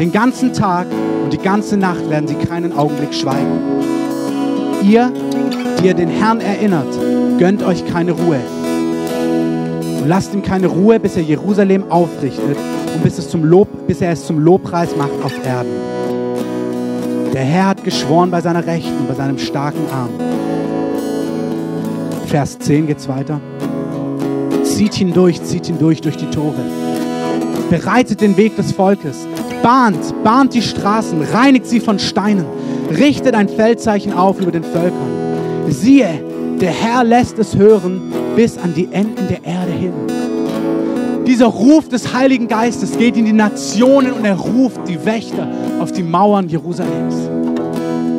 Den 0.00 0.10
ganzen 0.10 0.52
Tag 0.52 0.88
und 1.22 1.32
die 1.32 1.38
ganze 1.38 1.76
Nacht 1.76 2.10
werden 2.10 2.26
sie 2.26 2.34
keinen 2.34 2.76
Augenblick 2.76 3.14
schweigen. 3.14 3.60
Ihr, 4.82 5.12
die 5.78 5.86
ihr 5.86 5.94
den 5.94 6.08
Herrn 6.08 6.40
erinnert, 6.40 6.88
gönnt 7.38 7.62
euch 7.62 7.86
keine 7.86 8.10
Ruhe. 8.10 8.40
Und 10.00 10.08
lasst 10.08 10.34
ihm 10.34 10.42
keine 10.42 10.66
Ruhe, 10.66 10.98
bis 10.98 11.16
er 11.16 11.22
Jerusalem 11.22 11.84
aufrichtet 11.90 12.56
und 12.92 13.02
bis, 13.04 13.18
es 13.18 13.28
zum 13.28 13.44
Lob, 13.44 13.86
bis 13.86 14.00
er 14.00 14.10
es 14.10 14.26
zum 14.26 14.40
Lobpreis 14.40 14.96
macht 14.96 15.22
auf 15.22 15.32
Erden. 15.46 15.70
Der 17.32 17.42
Herr 17.42 17.68
hat 17.68 17.84
geschworen 17.84 18.32
bei 18.32 18.40
seiner 18.40 18.66
Rechten 18.66 19.06
bei 19.06 19.14
seinem 19.14 19.38
starken 19.38 19.88
Arm. 19.92 20.10
Vers 22.26 22.58
10 22.58 22.88
geht's 22.88 23.06
weiter. 23.06 23.40
Zieht 24.74 25.00
ihn 25.00 25.12
durch, 25.12 25.40
zieht 25.40 25.68
ihn 25.68 25.78
durch 25.78 26.00
durch 26.00 26.16
die 26.16 26.28
Tore. 26.30 26.58
Bereitet 27.70 28.20
den 28.20 28.36
Weg 28.36 28.56
des 28.56 28.72
Volkes. 28.72 29.28
Bahnt, 29.62 30.12
bahnt 30.24 30.52
die 30.52 30.62
Straßen, 30.62 31.22
reinigt 31.22 31.66
sie 31.66 31.78
von 31.78 32.00
Steinen. 32.00 32.44
Richtet 32.90 33.36
ein 33.36 33.48
Feldzeichen 33.48 34.12
auf 34.12 34.40
über 34.40 34.50
den 34.50 34.64
Völkern. 34.64 35.68
Siehe, 35.68 36.20
der 36.60 36.72
Herr 36.72 37.04
lässt 37.04 37.38
es 37.38 37.54
hören 37.54 38.12
bis 38.34 38.58
an 38.58 38.74
die 38.74 38.88
Enden 38.90 39.28
der 39.28 39.44
Erde 39.44 39.70
hin. 39.70 39.92
Dieser 41.24 41.46
Ruf 41.46 41.88
des 41.88 42.12
Heiligen 42.12 42.48
Geistes 42.48 42.98
geht 42.98 43.16
in 43.16 43.26
die 43.26 43.32
Nationen 43.32 44.12
und 44.12 44.24
er 44.24 44.34
ruft 44.34 44.88
die 44.88 45.04
Wächter 45.04 45.46
auf 45.78 45.92
die 45.92 46.02
Mauern 46.02 46.48
Jerusalems. 46.48 47.43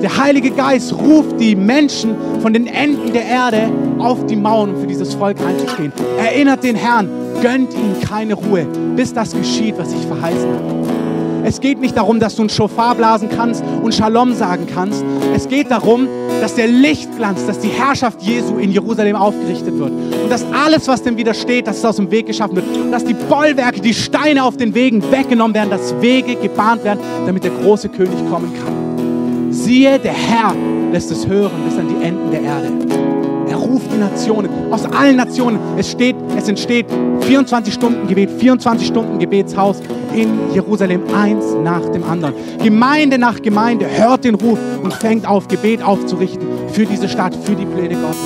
Der 0.01 0.17
Heilige 0.17 0.51
Geist 0.51 0.93
ruft 0.93 1.39
die 1.39 1.55
Menschen 1.55 2.15
von 2.41 2.53
den 2.53 2.67
Enden 2.67 3.13
der 3.13 3.25
Erde 3.25 3.69
auf 3.99 4.25
die 4.25 4.35
Mauern, 4.35 4.75
um 4.75 4.81
für 4.81 4.87
dieses 4.87 5.13
Volk 5.13 5.37
einzustehen. 5.41 5.91
Erinnert 6.19 6.63
den 6.63 6.75
Herrn, 6.75 7.09
gönnt 7.41 7.73
ihnen 7.73 7.99
keine 8.01 8.33
Ruhe, 8.33 8.67
bis 8.95 9.13
das 9.13 9.31
geschieht, 9.31 9.75
was 9.77 9.93
ich 9.93 10.05
verheißen 10.05 10.49
habe. 10.49 10.75
Es 11.45 11.61
geht 11.61 11.79
nicht 11.79 11.95
darum, 11.95 12.19
dass 12.19 12.35
du 12.35 12.43
ein 12.43 12.49
Schofar 12.49 12.95
blasen 12.95 13.29
kannst 13.29 13.63
und 13.83 13.93
Shalom 13.93 14.33
sagen 14.33 14.65
kannst. 14.65 15.05
Es 15.35 15.47
geht 15.47 15.69
darum, 15.69 16.07
dass 16.41 16.55
der 16.55 16.67
Lichtglanz, 16.67 17.45
dass 17.45 17.59
die 17.59 17.69
Herrschaft 17.69 18.21
Jesu 18.23 18.57
in 18.57 18.71
Jerusalem 18.71 19.15
aufgerichtet 19.15 19.77
wird. 19.77 19.91
Und 19.91 20.29
dass 20.31 20.43
alles, 20.65 20.87
was 20.87 21.03
dem 21.03 21.17
widersteht, 21.17 21.67
dass 21.67 21.77
es 21.77 21.85
aus 21.85 21.97
dem 21.97 22.09
Weg 22.09 22.25
geschaffen 22.25 22.55
wird. 22.55 22.65
Und 22.65 22.91
dass 22.91 23.05
die 23.05 23.13
Bollwerke, 23.13 23.79
die 23.79 23.93
Steine 23.93 24.43
auf 24.43 24.57
den 24.57 24.73
Wegen 24.73 25.03
weggenommen 25.11 25.53
werden, 25.53 25.69
dass 25.69 25.93
Wege 26.01 26.35
gebahnt 26.35 26.83
werden, 26.83 26.99
damit 27.27 27.43
der 27.43 27.51
große 27.51 27.89
König 27.89 28.17
kommen 28.27 28.51
kann. 28.53 28.84
Siehe, 29.65 29.97
der 29.97 30.13
Herr 30.13 30.53
lässt 30.91 31.09
es 31.09 31.25
hören 31.25 31.63
bis 31.67 31.75
an 31.79 31.87
die 31.87 32.05
Enden 32.05 32.29
der 32.29 32.41
Erde. 32.41 32.67
Er 33.49 33.55
ruft 33.55 33.91
die 33.91 33.97
Nationen, 33.97 34.47
aus 34.71 34.85
allen 34.85 35.15
Nationen. 35.15 35.57
Es, 35.75 35.89
steht, 35.89 36.15
es 36.37 36.47
entsteht 36.47 36.85
24 37.21 37.73
Stunden 37.73 38.07
Gebet, 38.07 38.29
24 38.29 38.87
Stunden 38.87 39.17
Gebetshaus 39.17 39.81
in 40.13 40.53
Jerusalem, 40.53 41.01
eins 41.15 41.45
nach 41.63 41.81
dem 41.89 42.03
anderen. 42.03 42.35
Gemeinde 42.63 43.17
nach 43.17 43.41
Gemeinde 43.41 43.87
hört 43.89 44.23
den 44.23 44.35
Ruf 44.35 44.59
und 44.83 44.93
fängt 44.93 45.27
auf, 45.27 45.47
Gebet 45.47 45.81
aufzurichten 45.81 46.45
für 46.71 46.85
diese 46.85 47.09
Stadt, 47.09 47.35
für 47.35 47.55
die 47.55 47.65
Pläne 47.65 47.95
Gottes. 47.95 48.19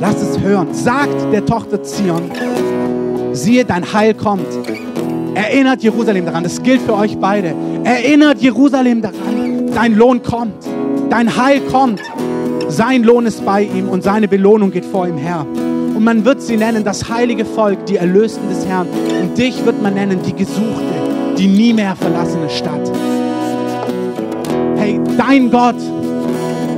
Lass 0.00 0.22
es 0.22 0.40
hören. 0.40 0.72
Sagt 0.72 1.34
der 1.34 1.44
Tochter 1.44 1.82
Zion, 1.82 2.30
siehe, 3.32 3.66
dein 3.66 3.92
Heil 3.92 4.14
kommt. 4.14 4.46
Erinnert 5.36 5.82
Jerusalem 5.82 6.24
daran, 6.24 6.44
das 6.44 6.62
gilt 6.62 6.80
für 6.80 6.94
euch 6.94 7.18
beide. 7.18 7.54
Erinnert 7.84 8.40
Jerusalem 8.40 9.02
daran, 9.02 9.70
dein 9.74 9.94
Lohn 9.94 10.22
kommt. 10.22 10.64
Dein 11.10 11.36
Heil 11.36 11.60
kommt. 11.70 12.00
Sein 12.68 13.02
Lohn 13.02 13.26
ist 13.26 13.44
bei 13.44 13.64
ihm 13.64 13.90
und 13.90 14.02
seine 14.02 14.28
Belohnung 14.28 14.70
geht 14.70 14.86
vor 14.86 15.06
ihm 15.06 15.18
her. 15.18 15.44
Und 15.94 16.02
man 16.02 16.24
wird 16.24 16.40
sie 16.40 16.56
nennen 16.56 16.84
das 16.84 17.10
heilige 17.10 17.44
Volk, 17.44 17.84
die 17.84 17.96
Erlösten 17.96 18.48
des 18.48 18.64
Herrn. 18.66 18.86
Und 19.20 19.36
dich 19.36 19.62
wird 19.66 19.82
man 19.82 19.92
nennen 19.92 20.20
die 20.24 20.32
Gesuchte, 20.32 21.34
die 21.36 21.48
nie 21.48 21.74
mehr 21.74 21.94
verlassene 21.96 22.48
Stadt. 22.48 22.90
Hey, 24.76 24.98
dein 25.18 25.50
Gott, 25.50 25.76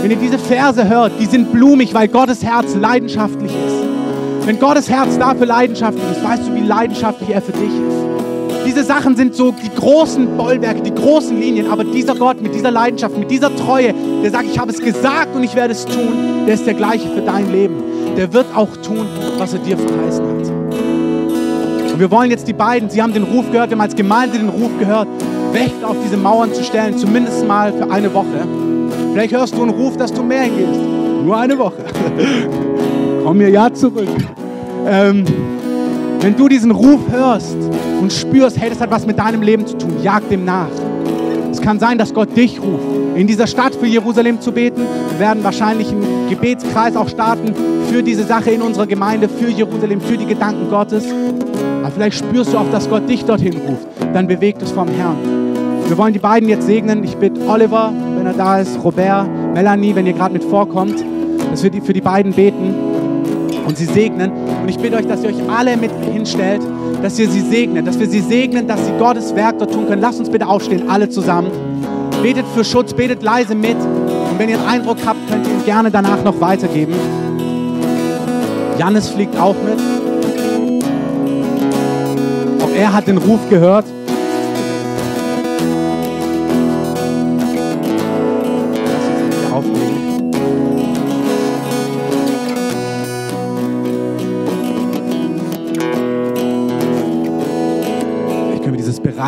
wenn 0.01 0.11
ihr 0.11 0.17
diese 0.17 0.39
Verse 0.39 0.89
hört, 0.89 1.13
die 1.21 1.27
sind 1.27 1.53
blumig, 1.53 1.95
weil 1.95 2.09
Gottes 2.09 2.43
Herz 2.43 2.75
leidenschaftlich 2.75 3.53
ist. 3.53 4.47
Wenn 4.47 4.59
Gottes 4.59 4.91
Herz 4.91 5.17
dafür 5.17 5.47
leidenschaftlich 5.47 6.11
ist, 6.11 6.25
weißt 6.25 6.49
du, 6.49 6.57
wie 6.57 6.67
leidenschaftlich 6.67 7.31
er 7.31 7.41
für 7.41 7.53
dich 7.53 7.63
ist. 7.63 8.08
Diese 8.69 8.85
Sachen 8.85 9.17
sind 9.17 9.35
so 9.35 9.51
die 9.51 9.75
großen 9.75 10.37
Bollwerke, 10.37 10.83
die 10.83 10.95
großen 10.95 11.41
Linien, 11.41 11.71
aber 11.71 11.85
dieser 11.85 12.15
Gott 12.15 12.43
mit 12.43 12.55
dieser 12.55 12.71
Leidenschaft, 12.71 13.17
mit 13.17 13.31
dieser 13.31 13.55
Treue, 13.57 13.95
der 14.23 14.31
sagt, 14.31 14.45
ich 14.45 14.59
habe 14.59 14.71
es 14.71 14.79
gesagt 14.79 15.35
und 15.35 15.43
ich 15.43 15.55
werde 15.55 15.73
es 15.73 15.87
tun, 15.87 16.45
der 16.47 16.53
ist 16.53 16.67
der 16.67 16.75
gleiche 16.75 17.09
für 17.09 17.23
dein 17.23 17.51
Leben. 17.51 17.77
Der 18.19 18.31
wird 18.35 18.45
auch 18.55 18.69
tun, 18.77 19.07
was 19.39 19.55
er 19.55 19.61
dir 19.61 19.79
verheißen 19.79 20.23
hat. 20.23 21.93
Und 21.93 21.99
wir 21.99 22.11
wollen 22.11 22.31
jetzt 22.31 22.47
die 22.47 22.53
beiden, 22.53 22.91
sie 22.91 23.01
haben 23.01 23.15
den 23.15 23.23
Ruf 23.23 23.51
gehört, 23.51 23.71
wir 23.71 23.77
haben 23.79 23.81
als 23.81 23.97
Gemeinde 23.97 24.37
den 24.37 24.51
Ruf 24.51 24.71
gehört, 24.79 25.09
Wächter 25.53 25.89
auf 25.89 25.97
diese 26.05 26.19
Mauern 26.19 26.53
zu 26.53 26.63
stellen, 26.63 26.99
zumindest 26.99 27.49
mal 27.49 27.73
für 27.73 27.91
eine 27.91 28.13
Woche. 28.13 28.47
Vielleicht 29.15 29.33
hörst 29.33 29.57
du 29.57 29.63
einen 29.63 29.71
Ruf, 29.71 29.97
dass 29.97 30.13
du 30.13 30.23
mehr 30.23 30.43
hingehst. 30.43 30.79
Nur 31.25 31.39
eine 31.39 31.59
Woche. 31.59 31.87
Komm 33.25 33.39
mir 33.39 33.49
ja 33.49 33.73
zurück. 33.73 34.09
Ähm, 34.87 35.25
wenn 36.21 36.37
du 36.37 36.49
diesen 36.49 36.71
Ruf 36.71 37.01
hörst 37.11 37.57
und 38.01 38.13
spürst, 38.13 38.59
hey, 38.59 38.71
das 38.71 38.81
hat 38.81 38.91
was 38.91 39.07
mit 39.07 39.19
deinem 39.19 39.43
Leben 39.43 39.67
zu 39.67 39.77
tun, 39.79 39.97
jag 40.03 40.29
dem 40.29 40.45
nach. 40.45 40.69
Es 41.51 41.61
kann 41.61 41.79
sein, 41.79 41.99
dass 41.99 42.13
Gott 42.13 42.37
dich 42.37 42.61
ruft, 42.61 42.85
in 43.15 43.27
dieser 43.27 43.47
Stadt 43.47 43.75
für 43.75 43.87
Jerusalem 43.87 44.41
zu 44.41 44.53
beten. 44.53 44.83
Wir 45.11 45.19
werden 45.19 45.43
wahrscheinlich 45.43 45.89
einen 45.91 46.29
Gebetskreis 46.29 46.97
auch 46.97 47.09
starten 47.09 47.55
für 47.91 48.03
diese 48.03 48.25
Sache 48.25 48.51
in 48.51 48.63
unserer 48.63 48.87
Gemeinde, 48.87 49.29
für 49.29 49.49
Jerusalem, 49.49 50.01
für 50.01 50.17
die 50.17 50.27
Gedanken 50.27 50.69
Gottes. 50.71 51.05
Aber 51.83 51.91
vielleicht 51.91 52.19
spürst 52.19 52.53
du 52.53 52.59
auch, 52.59 52.71
dass 52.71 52.89
Gott 52.89 53.09
dich 53.09 53.25
dorthin 53.25 53.57
ruft. 53.57 53.87
Dann 54.13 54.27
bewegt 54.27 54.63
es 54.63 54.71
vom 54.71 54.89
Herrn. 54.89 55.17
Wir 55.87 55.97
wollen 55.97 56.13
die 56.13 56.19
beiden 56.19 56.49
jetzt 56.49 56.67
segnen. 56.67 57.03
Ich 57.03 57.17
bitte 57.17 57.41
Oliver, 57.49 57.93
wenn 58.17 58.27
er 58.27 58.35
da 58.35 58.59
ist, 58.59 58.79
Robert, 58.85 59.27
Melanie, 59.55 59.95
wenn 59.95 60.07
ihr 60.07 60.13
gerade 60.13 60.35
mit 60.35 60.45
vorkommt, 60.45 61.03
dass 61.51 61.63
wir 61.63 61.73
für 61.83 61.95
die 61.95 62.01
beiden 62.03 62.33
beten 62.33 62.75
und 63.67 63.79
sie 63.79 63.87
segnen. 63.87 64.31
Und 64.63 64.69
ich 64.69 64.79
bitte 64.79 64.97
euch, 64.97 65.07
dass 65.07 65.23
ihr 65.23 65.31
euch 65.31 65.51
alle 65.51 65.77
mit 65.77 65.91
hinstellt, 66.13 66.63
dass 67.03 67.19
ihr 67.19 67.29
sie 67.29 67.41
segnet, 67.41 67.87
dass 67.87 67.99
wir 67.99 68.09
sie 68.09 68.21
segnen, 68.21 68.67
dass 68.67 68.85
sie 68.85 68.93
Gottes 68.99 69.35
Werk 69.35 69.59
dort 69.59 69.73
tun 69.73 69.87
können. 69.87 70.03
Lasst 70.03 70.19
uns 70.19 70.31
bitte 70.31 70.47
aufstehen, 70.47 70.89
alle 70.89 71.09
zusammen. 71.09 71.51
Betet 72.23 72.47
für 72.55 72.65
Schutz, 72.65 72.93
betet 72.93 73.23
leise 73.23 73.55
mit. 73.55 73.77
Und 73.77 74.39
wenn 74.39 74.49
ihr 74.49 74.59
einen 74.59 74.69
Eindruck 74.69 74.99
habt, 75.07 75.19
könnt 75.31 75.47
ihr 75.47 75.53
ihn 75.53 75.65
gerne 75.65 75.91
danach 75.91 76.23
noch 76.25 76.41
weitergeben. 76.41 76.95
Jannis 78.79 79.09
fliegt 79.09 79.39
auch 79.39 79.55
mit. 79.55 79.79
Auch 82.63 82.75
er 82.77 82.93
hat 82.93 83.07
den 83.07 83.19
Ruf 83.19 83.41
gehört. 83.49 83.85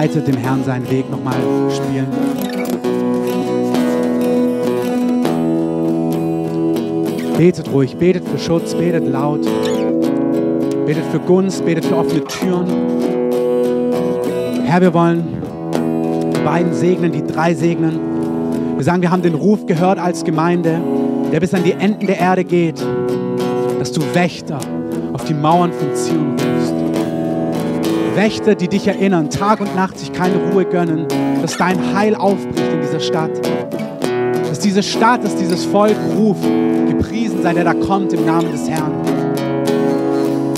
Bereitet 0.00 0.28
dem 0.28 0.38
Herrn 0.38 0.64
seinen 0.64 0.90
Weg 0.90 1.10
nochmal 1.10 1.36
spielen. 1.70 2.06
Betet 7.36 7.70
ruhig, 7.70 7.98
betet 7.98 8.26
für 8.26 8.38
Schutz, 8.38 8.74
betet 8.74 9.06
laut, 9.06 9.42
betet 10.86 11.04
für 11.12 11.18
Gunst, 11.18 11.66
betet 11.66 11.84
für 11.84 11.96
offene 11.96 12.24
Türen. 12.24 12.66
Herr, 14.64 14.80
wir 14.80 14.94
wollen 14.94 15.22
die 16.34 16.44
beiden 16.44 16.72
segnen, 16.72 17.12
die 17.12 17.26
drei 17.26 17.52
segnen. 17.52 18.00
Wir 18.76 18.84
sagen, 18.84 19.02
wir 19.02 19.10
haben 19.10 19.20
den 19.20 19.34
Ruf 19.34 19.66
gehört 19.66 19.98
als 19.98 20.24
Gemeinde, 20.24 20.80
der 21.30 21.40
bis 21.40 21.52
an 21.52 21.62
die 21.62 21.72
Enden 21.72 22.06
der 22.06 22.18
Erde 22.18 22.44
geht, 22.44 22.82
dass 23.78 23.92
du 23.92 24.00
Wächter 24.14 24.60
auf 25.12 25.24
die 25.24 25.34
Mauern 25.34 25.72
von 25.74 25.94
Zion. 25.94 26.39
Wächter, 28.14 28.54
die 28.54 28.68
dich 28.68 28.86
erinnern, 28.86 29.30
Tag 29.30 29.60
und 29.60 29.74
Nacht 29.74 29.98
sich 29.98 30.12
keine 30.12 30.36
Ruhe 30.36 30.64
gönnen, 30.64 31.06
dass 31.40 31.56
dein 31.56 31.94
Heil 31.94 32.14
aufbricht 32.14 32.72
in 32.72 32.80
dieser 32.82 33.00
Stadt. 33.00 33.30
Dass 34.48 34.58
diese 34.58 34.82
Stadt, 34.82 35.24
dass 35.24 35.36
dieses 35.36 35.64
Volk 35.64 35.96
ruft, 36.16 36.42
gepriesen 36.88 37.42
sei, 37.42 37.54
der 37.54 37.64
da 37.64 37.74
kommt 37.74 38.12
im 38.12 38.26
Namen 38.26 38.50
des 38.50 38.68
Herrn. 38.68 38.92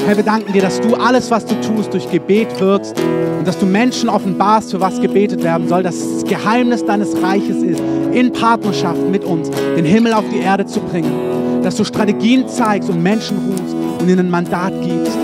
Herr, 0.07 0.17
wir 0.17 0.25
danken 0.25 0.53
dir, 0.53 0.63
dass 0.63 0.81
du 0.81 0.95
alles, 0.95 1.31
was 1.31 1.47
du 1.47 1.55
tust, 1.61 1.93
durch 1.93 2.11
Gebet 2.11 2.59
wirkst 2.59 2.95
und 3.39 3.47
dass 3.47 3.59
du 3.59 3.67
Menschen 3.67 4.09
offenbarst, 4.09 4.73
für 4.73 4.81
was 4.81 5.01
gebetet 5.01 5.45
werden 5.45 5.69
soll, 5.69 5.85
dass 5.85 5.97
das 5.99 6.25
Geheimnis 6.25 6.85
deines 6.85 7.23
Reiches 7.23 7.63
ist, 7.63 7.81
in 8.13 8.33
Partnerschaft 8.33 9.01
mit 9.11 9.25
uns 9.25 9.51
den 9.77 9.85
Himmel 9.85 10.13
auf 10.13 10.25
die 10.33 10.41
Erde 10.41 10.67
zu 10.67 10.81
bringen. 10.81 11.63
Dass 11.63 11.77
du 11.77 11.85
Strategien 11.85 12.49
zeigst 12.49 12.91
und 12.91 13.03
Menschen 13.03 13.39
rufst 13.39 13.77
und 14.01 14.09
ihnen 14.09 14.27
ein 14.27 14.31
Mandat 14.31 14.73
gibst. 14.83 15.17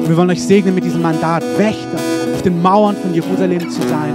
Und 0.00 0.08
wir 0.08 0.16
wollen 0.16 0.30
euch 0.30 0.42
segnen 0.42 0.74
mit 0.74 0.84
diesem 0.84 1.02
Mandat, 1.02 1.44
Wächter 1.58 1.98
auf 2.34 2.42
den 2.42 2.60
Mauern 2.62 2.96
von 2.96 3.12
Jerusalem 3.12 3.68
zu 3.70 3.82
sein, 3.82 4.14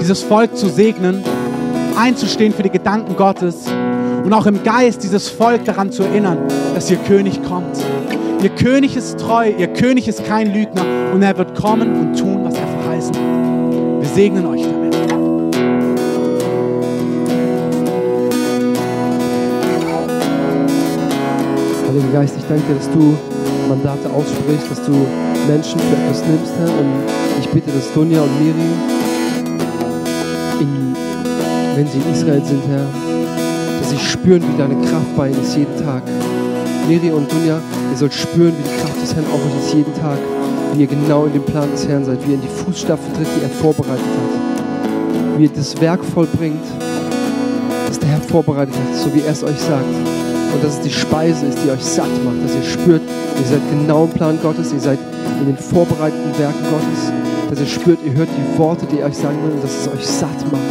dieses 0.00 0.22
Volk 0.22 0.56
zu 0.56 0.68
segnen, 0.68 1.22
einzustehen 1.96 2.54
für 2.54 2.62
die 2.62 2.70
Gedanken 2.70 3.14
Gottes 3.14 3.66
und 4.24 4.32
auch 4.32 4.46
im 4.46 4.62
Geist 4.62 5.02
dieses 5.02 5.28
Volk 5.28 5.64
daran 5.66 5.92
zu 5.92 6.04
erinnern, 6.04 6.38
dass 6.74 6.90
ihr 6.90 6.96
König 6.96 7.42
kommt. 7.42 7.76
Ihr 8.42 8.48
König 8.48 8.96
ist 8.96 9.20
treu, 9.20 9.52
ihr 9.56 9.68
König 9.68 10.08
ist 10.08 10.24
kein 10.24 10.52
Lügner 10.52 10.84
und 11.12 11.22
er 11.22 11.36
wird 11.36 11.54
kommen 11.54 11.94
und 12.00 12.18
tun, 12.18 12.42
was 12.42 12.54
er 12.54 12.66
verheißen 12.66 13.14
hat. 13.14 14.00
Wir 14.00 14.08
segnen 14.08 14.46
euch 14.46 14.62
damit. 14.62 14.94
Heiliger 21.86 22.12
Geist, 22.12 22.34
ich 22.38 22.44
danke 22.48 22.64
dir, 22.66 22.74
dass 22.74 22.90
du 22.90 23.16
Mandate 23.74 24.08
aussprichst, 24.08 24.70
dass 24.70 24.86
du 24.86 24.92
Menschen 25.48 25.80
für 25.80 25.96
etwas 25.96 26.22
nimmst, 26.22 26.52
Herr. 26.58 26.70
Und 26.78 26.92
ich 27.40 27.48
bitte, 27.48 27.72
dass 27.72 27.92
Dunja 27.92 28.22
und 28.22 28.30
Miri, 28.38 28.70
in, 30.60 30.94
wenn 31.74 31.86
sie 31.88 31.98
in 31.98 32.12
Israel 32.12 32.44
sind, 32.44 32.62
Herr, 32.68 32.86
dass 33.80 33.90
sie 33.90 33.98
spüren, 33.98 34.42
wie 34.42 34.56
deine 34.56 34.76
Kraft 34.76 35.16
bei 35.16 35.28
ihnen 35.28 35.42
ist 35.42 35.56
jeden 35.56 35.76
Tag. 35.84 36.02
Miri 36.88 37.10
und 37.10 37.30
Dunja, 37.32 37.60
ihr 37.90 37.96
sollt 37.96 38.14
spüren, 38.14 38.54
wie 38.56 38.62
die 38.62 38.80
Kraft 38.80 39.02
des 39.02 39.12
Herrn 39.12 39.26
auf 39.26 39.40
euch 39.44 39.66
ist 39.66 39.74
jeden 39.74 39.94
Tag, 39.94 40.18
wie 40.72 40.82
ihr 40.82 40.86
genau 40.86 41.26
in 41.26 41.32
dem 41.32 41.44
Plan 41.44 41.68
des 41.72 41.88
Herrn 41.88 42.04
seid, 42.04 42.24
wie 42.24 42.30
ihr 42.30 42.36
in 42.36 42.42
die 42.42 42.64
Fußstapfen 42.64 43.12
tritt, 43.14 43.26
die 43.36 43.42
er 43.42 43.50
vorbereitet 43.50 44.04
hat, 44.04 45.38
wie 45.38 45.44
ihr 45.44 45.50
das 45.50 45.80
Werk 45.80 46.04
vollbringt, 46.04 46.64
das 47.88 47.98
der 47.98 48.10
Herr 48.10 48.20
vorbereitet 48.20 48.74
hat, 48.74 49.02
so 49.02 49.12
wie 49.12 49.22
er 49.22 49.32
es 49.32 49.42
euch 49.42 49.58
sagt. 49.58 49.84
Und 50.54 50.62
dass 50.62 50.74
es 50.74 50.80
die 50.82 50.92
Speise 50.92 51.46
ist, 51.46 51.58
die 51.64 51.70
euch 51.70 51.82
satt 51.82 52.06
macht, 52.24 52.36
dass 52.44 52.54
ihr 52.54 52.62
spürt, 52.62 53.02
ihr 53.38 53.46
seid 53.46 53.60
genau 53.70 54.04
im 54.04 54.10
Plan 54.10 54.38
Gottes, 54.42 54.72
ihr 54.72 54.80
seid 54.80 54.98
in 55.40 55.46
den 55.46 55.56
vorbereiteten 55.56 56.38
Werken 56.38 56.64
Gottes, 56.70 57.12
dass 57.50 57.60
ihr 57.60 57.66
spürt, 57.66 57.98
ihr 58.04 58.12
hört 58.14 58.28
die 58.28 58.58
Worte, 58.58 58.86
die 58.86 59.02
euch 59.02 59.16
sagen 59.16 59.38
will 59.44 59.52
und 59.52 59.62
dass 59.62 59.82
es 59.82 59.88
euch 59.88 60.06
satt 60.06 60.52
macht. 60.52 60.62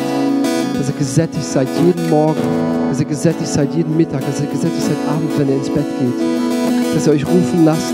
Dass 0.78 0.89
ihr 0.89 0.95
gesättigt 0.97 1.45
seid 1.45 1.68
jeden 1.86 2.09
Morgen, 2.09 2.41
dass 2.89 2.99
ihr 2.99 3.05
gesättigt 3.05 3.47
seid 3.47 3.74
jeden 3.74 3.95
Mittag, 3.95 4.26
dass 4.26 4.39
ihr 4.39 4.47
gesättigt 4.47 4.84
seid 4.84 4.97
abends, 5.07 5.34
wenn 5.38 5.49
ihr 5.49 5.55
ins 5.55 5.70
Bett 5.70 5.86
geht. 5.99 6.95
Dass 6.95 7.07
ihr 7.07 7.14
euch 7.14 7.26
rufen 7.26 7.66
lasst, 7.66 7.93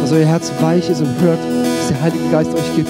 dass 0.00 0.12
euer 0.12 0.26
Herz 0.26 0.50
weich 0.60 0.88
ist 0.88 1.00
und 1.00 1.20
hört, 1.20 1.38
was 1.78 1.88
der 1.88 2.02
Heilige 2.02 2.28
Geist 2.30 2.54
euch 2.54 2.76
gibt, 2.76 2.88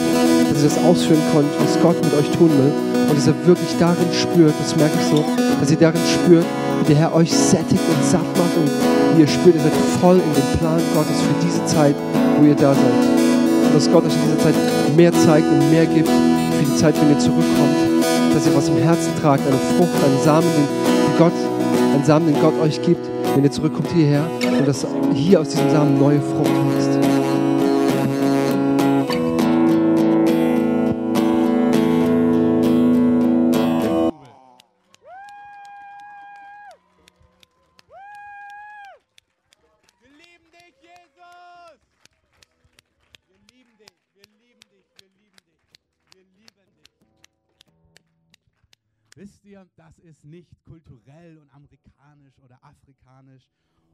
dass 0.51 0.63
ihr 0.63 0.69
das 0.69 0.85
ausführen 0.85 1.21
könnt, 1.33 1.49
was 1.59 1.81
Gott 1.83 1.97
mit 2.05 2.15
euch 2.15 2.31
tun 2.37 2.51
will. 2.51 2.73
Und 3.09 3.19
dass 3.19 3.27
ihr 3.27 3.35
wirklich 3.47 3.75
darin 3.79 4.09
spürt, 4.13 4.55
das 4.61 4.77
merke 4.77 4.95
ich 4.99 5.07
so, 5.07 5.25
dass 5.61 5.71
ihr 5.71 5.77
darin 5.77 6.01
spürt, 6.07 6.47
der 6.89 6.97
Herr 6.97 7.15
euch 7.15 7.33
sättigt 7.33 7.83
und 7.89 8.05
satt 8.05 8.27
macht 8.37 8.57
und 8.57 8.71
wie 9.17 9.23
ihr 9.23 9.29
spürt, 9.29 9.55
ihr 9.55 9.63
seid 9.63 9.73
voll 10.01 10.17
in 10.17 10.35
den 10.35 10.59
Plan 10.59 10.81
Gottes 10.95 11.21
für 11.21 11.47
diese 11.47 11.65
Zeit, 11.67 11.95
wo 12.39 12.47
ihr 12.47 12.55
da 12.55 12.75
seid. 12.75 13.67
Und 13.67 13.75
dass 13.75 13.91
Gott 13.91 14.05
euch 14.05 14.15
in 14.15 14.23
dieser 14.23 14.39
Zeit 14.39 14.55
mehr 14.97 15.13
zeigt 15.13 15.47
und 15.47 15.71
mehr 15.71 15.87
gibt 15.87 16.09
für 16.09 16.65
die 16.65 16.77
Zeit, 16.77 16.95
wenn 17.01 17.11
ihr 17.11 17.19
zurückkommt. 17.19 17.77
Dass 18.35 18.47
ihr 18.47 18.57
was 18.57 18.69
im 18.69 18.79
Herzen 18.79 19.13
tragt, 19.21 19.43
eine 19.47 19.57
Frucht, 19.77 20.05
einen 20.05 20.23
Samen, 20.25 20.49
den 20.57 21.19
Gott, 21.19 21.33
einen 21.95 22.05
Samen, 22.05 22.27
den 22.27 22.41
Gott 22.41 22.55
euch 22.63 22.83
gibt, 22.83 23.07
wenn 23.35 23.45
ihr 23.45 23.51
zurückkommt 23.51 23.89
hierher 23.95 24.25
und 24.59 24.67
dass 24.67 24.87
hier 25.15 25.41
aus 25.41 25.49
diesem 25.49 25.71
Samen 25.71 25.99
neue 25.99 26.21
Frucht 26.21 26.51
wächst. 26.51 26.94
Ist 50.15 50.25
nicht 50.25 50.63
kulturell 50.65 51.39
und 51.39 51.51
amerikanisch 51.51 52.39
oder 52.39 52.63
afrikanisch. 52.65 53.51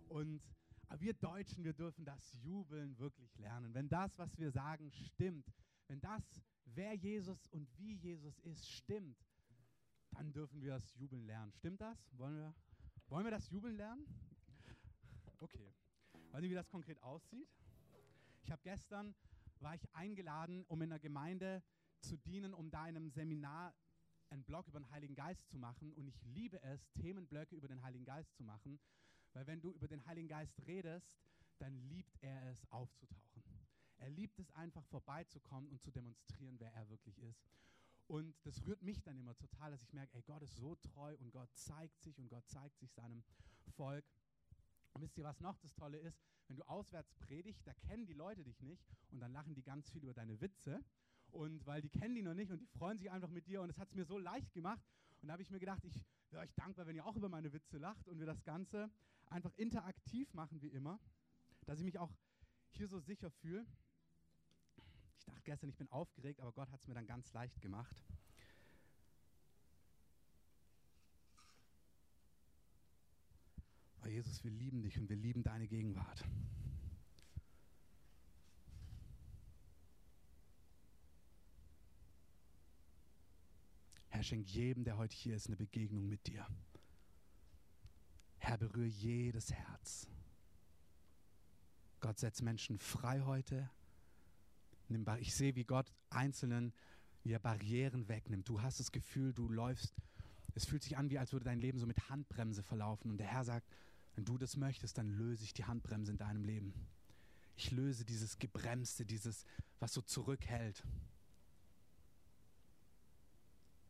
Und 0.09 0.43
aber 0.89 1.01
wir 1.01 1.15
Deutschen, 1.15 1.65
wir 1.65 1.73
dürfen 1.73 2.05
das 2.05 2.35
Jubeln 2.43 2.99
wirklich 2.99 3.35
lernen. 3.39 3.73
Wenn 3.73 3.89
das, 3.89 4.19
was 4.19 4.37
wir 4.39 4.51
sagen, 4.51 4.91
stimmt, 4.91 5.47
wenn 5.87 6.01
das, 6.01 6.23
wer 6.65 6.95
Jesus 6.95 7.47
und 7.47 7.69
wie 7.79 7.95
Jesus 7.95 8.39
ist, 8.41 8.69
stimmt, 8.69 9.17
dann 10.11 10.33
dürfen 10.33 10.61
wir 10.61 10.73
das 10.73 10.95
Jubeln 10.97 11.25
lernen. 11.25 11.53
Stimmt 11.53 11.81
das? 11.81 11.97
Wollen 12.19 12.35
wir, 12.35 12.55
wollen 13.09 13.25
wir 13.25 13.31
das 13.31 13.49
Jubeln 13.51 13.77
lernen? 13.77 14.05
Okay. 15.39 15.73
Weiß 16.33 16.43
nicht, 16.43 16.51
wie 16.51 16.55
das 16.55 16.69
konkret 16.69 17.01
aussieht. 17.03 17.49
Ich 18.43 18.51
habe 18.51 18.61
gestern, 18.63 19.15
war 19.61 19.75
ich 19.75 19.89
eingeladen, 19.95 20.65
um 20.67 20.83
in 20.83 20.91
einer 20.91 20.99
Gemeinde 20.99 21.63
zu 22.01 22.17
dienen, 22.17 22.53
um 22.53 22.71
da 22.71 22.89
in 22.89 22.97
einem 22.97 23.11
Seminar 23.11 23.75
einen 24.31 24.45
Blog 24.45 24.69
über 24.69 24.81
den 24.81 24.91
Heiligen 24.91 25.15
Geist 25.15 25.49
zu 25.49 25.59
machen. 25.59 25.93
Und 25.95 26.09
ich 26.09 26.23
liebe 26.25 26.63
es, 26.63 26.91
Themenblöcke 26.93 27.57
über 27.57 27.69
den 27.69 27.83
Heiligen 27.83 28.05
Geist 28.05 28.35
zu 28.35 28.43
machen, 28.43 28.81
weil 29.33 29.47
wenn 29.47 29.61
du 29.61 29.73
über 29.73 29.89
den 29.89 30.05
Heiligen 30.07 30.29
Geist 30.29 30.61
redest, 30.67 31.19
dann 31.59 31.75
liebt 31.89 32.17
er 32.23 32.51
es 32.51 32.65
aufzutauchen. 32.71 33.43
Er 33.99 34.11
liebt 34.11 34.39
es 34.39 34.51
einfach 34.53 34.85
vorbeizukommen 34.87 35.69
und 35.71 35.83
zu 35.83 35.91
demonstrieren, 35.91 36.59
wer 36.59 36.73
er 36.73 36.89
wirklich 36.89 37.19
ist. 37.19 37.51
Und 38.07 38.35
das 38.45 38.67
rührt 38.67 38.83
mich 38.83 39.03
dann 39.03 39.19
immer 39.19 39.37
total, 39.37 39.71
dass 39.71 39.83
ich 39.83 39.93
merke, 39.93 40.17
ey, 40.17 40.23
Gott 40.23 40.43
ist 40.43 40.57
so 40.57 40.75
treu 40.75 41.15
und 41.19 41.31
Gott 41.31 41.55
zeigt 41.55 42.01
sich 42.01 42.19
und 42.19 42.29
Gott 42.29 42.49
zeigt 42.49 42.79
sich 42.79 42.91
seinem 42.93 43.23
Volk. 43.77 44.05
Und 44.93 45.03
wisst 45.03 45.17
ihr, 45.19 45.25
was 45.25 45.41
noch 45.41 45.59
das 45.59 45.75
Tolle 45.75 45.99
ist? 45.99 46.21
Wenn 46.49 46.57
du 46.57 46.65
auswärts 46.65 47.15
predigst, 47.15 47.65
da 47.67 47.75
kennen 47.75 48.07
die 48.07 48.15
Leute 48.15 48.43
dich 48.43 48.61
nicht 48.63 48.85
und 49.13 49.21
dann 49.21 49.33
lachen 49.33 49.55
die 49.55 49.63
ganz 49.63 49.91
viel 49.91 50.03
über 50.03 50.15
deine 50.15 50.41
Witze. 50.41 50.83
Und 51.33 51.67
weil 51.67 51.81
die 51.83 51.89
kennen 51.89 52.15
die 52.15 52.23
noch 52.23 52.35
nicht 52.35 52.51
und 52.51 52.59
die 52.59 52.67
freuen 52.67 52.99
sich 52.99 53.11
einfach 53.11 53.31
mit 53.31 53.47
dir 53.47 53.63
und 53.63 53.71
es 53.71 53.79
hat 53.79 53.89
es 53.89 53.95
mir 53.95 54.05
so 54.05 54.19
leicht 54.19 54.53
gemacht. 54.53 54.83
Und 55.23 55.29
da 55.29 55.33
habe 55.33 55.43
ich 55.43 55.51
mir 55.51 55.59
gedacht, 55.59 55.85
ich 55.85 56.05
wäre 56.31 56.43
euch 56.43 56.53
dankbar, 56.55 56.87
wenn 56.87 56.97
ihr 56.97 57.07
auch 57.07 57.17
über 57.17 57.29
meine 57.29 57.53
Witze 57.53 57.79
lacht 57.79 58.09
und 58.09 58.19
wir 58.19 58.27
das 58.27 58.43
Ganze 58.45 58.91
einfach 59.27 59.53
interaktiv 59.57 60.33
machen 60.35 60.61
wie 60.63 60.69
immer, 60.69 60.99
dass 61.67 61.79
ich 61.79 61.85
mich 61.85 61.99
auch 61.99 62.11
hier 62.71 62.89
so 62.89 62.99
sicher 63.01 63.31
fühle. 63.31 63.67
Ich 65.19 65.25
dachte 65.25 65.43
gestern, 65.43 65.71
ich 65.71 65.77
bin 65.77 65.91
aufgeregt, 65.91 66.41
aber 66.41 66.53
Gott 66.53 66.71
hat 66.71 66.81
es 66.81 66.87
mir 66.87 66.95
dann 66.95 67.07
ganz 67.07 67.33
leicht 67.33 67.61
gemacht. 67.61 68.03
Oh 74.03 74.09
Jesus, 74.09 74.43
wir 74.43 74.51
lieben 74.51 74.83
dich 74.83 74.99
und 74.99 75.09
wir 75.09 75.17
lieben 75.17 75.43
deine 75.43 75.69
Gegenwart. 75.69 76.25
Herr, 84.21 84.25
schenk 84.25 84.51
jedem, 84.51 84.85
der 84.85 84.99
heute 84.99 85.17
hier 85.17 85.35
ist, 85.35 85.47
eine 85.47 85.57
Begegnung 85.57 86.07
mit 86.07 86.27
dir. 86.27 86.47
Herr, 88.37 88.59
berühre 88.59 88.85
jedes 88.85 89.51
Herz. 89.51 90.09
Gott 92.01 92.19
setzt 92.19 92.43
Menschen 92.43 92.79
frei 92.79 93.23
heute. 93.23 93.71
Ich 95.21 95.35
sehe, 95.35 95.57
wie 95.57 95.65
Gott 95.65 95.91
Einzelnen, 96.11 96.75
er 97.25 97.39
Barrieren 97.39 98.09
wegnimmt. 98.09 98.47
Du 98.47 98.61
hast 98.61 98.79
das 98.79 98.93
Gefühl, 98.93 99.33
du 99.33 99.49
läufst, 99.49 99.95
es 100.55 100.67
fühlt 100.67 100.83
sich 100.83 100.99
an, 100.99 101.09
wie 101.09 101.19
als 101.19 101.33
würde 101.33 101.47
dein 101.47 101.59
Leben 101.59 101.79
so 101.79 101.87
mit 101.87 102.11
Handbremse 102.11 102.63
verlaufen. 102.63 103.11
Und 103.11 103.17
der 103.17 103.27
Herr 103.27 103.45
sagt, 103.45 103.67
wenn 104.17 104.27
du 104.27 104.37
das 104.37 104.55
möchtest, 104.55 104.99
dann 104.99 105.09
löse 105.09 105.45
ich 105.45 105.55
die 105.55 105.65
Handbremse 105.65 106.13
in 106.13 106.19
deinem 106.19 106.45
Leben. 106.45 106.75
Ich 107.57 107.71
löse 107.71 108.05
dieses 108.05 108.39
Gebremste, 108.39 109.07
dieses, 109.07 109.47
was 109.79 109.95
so 109.95 110.03
zurückhält. 110.03 110.85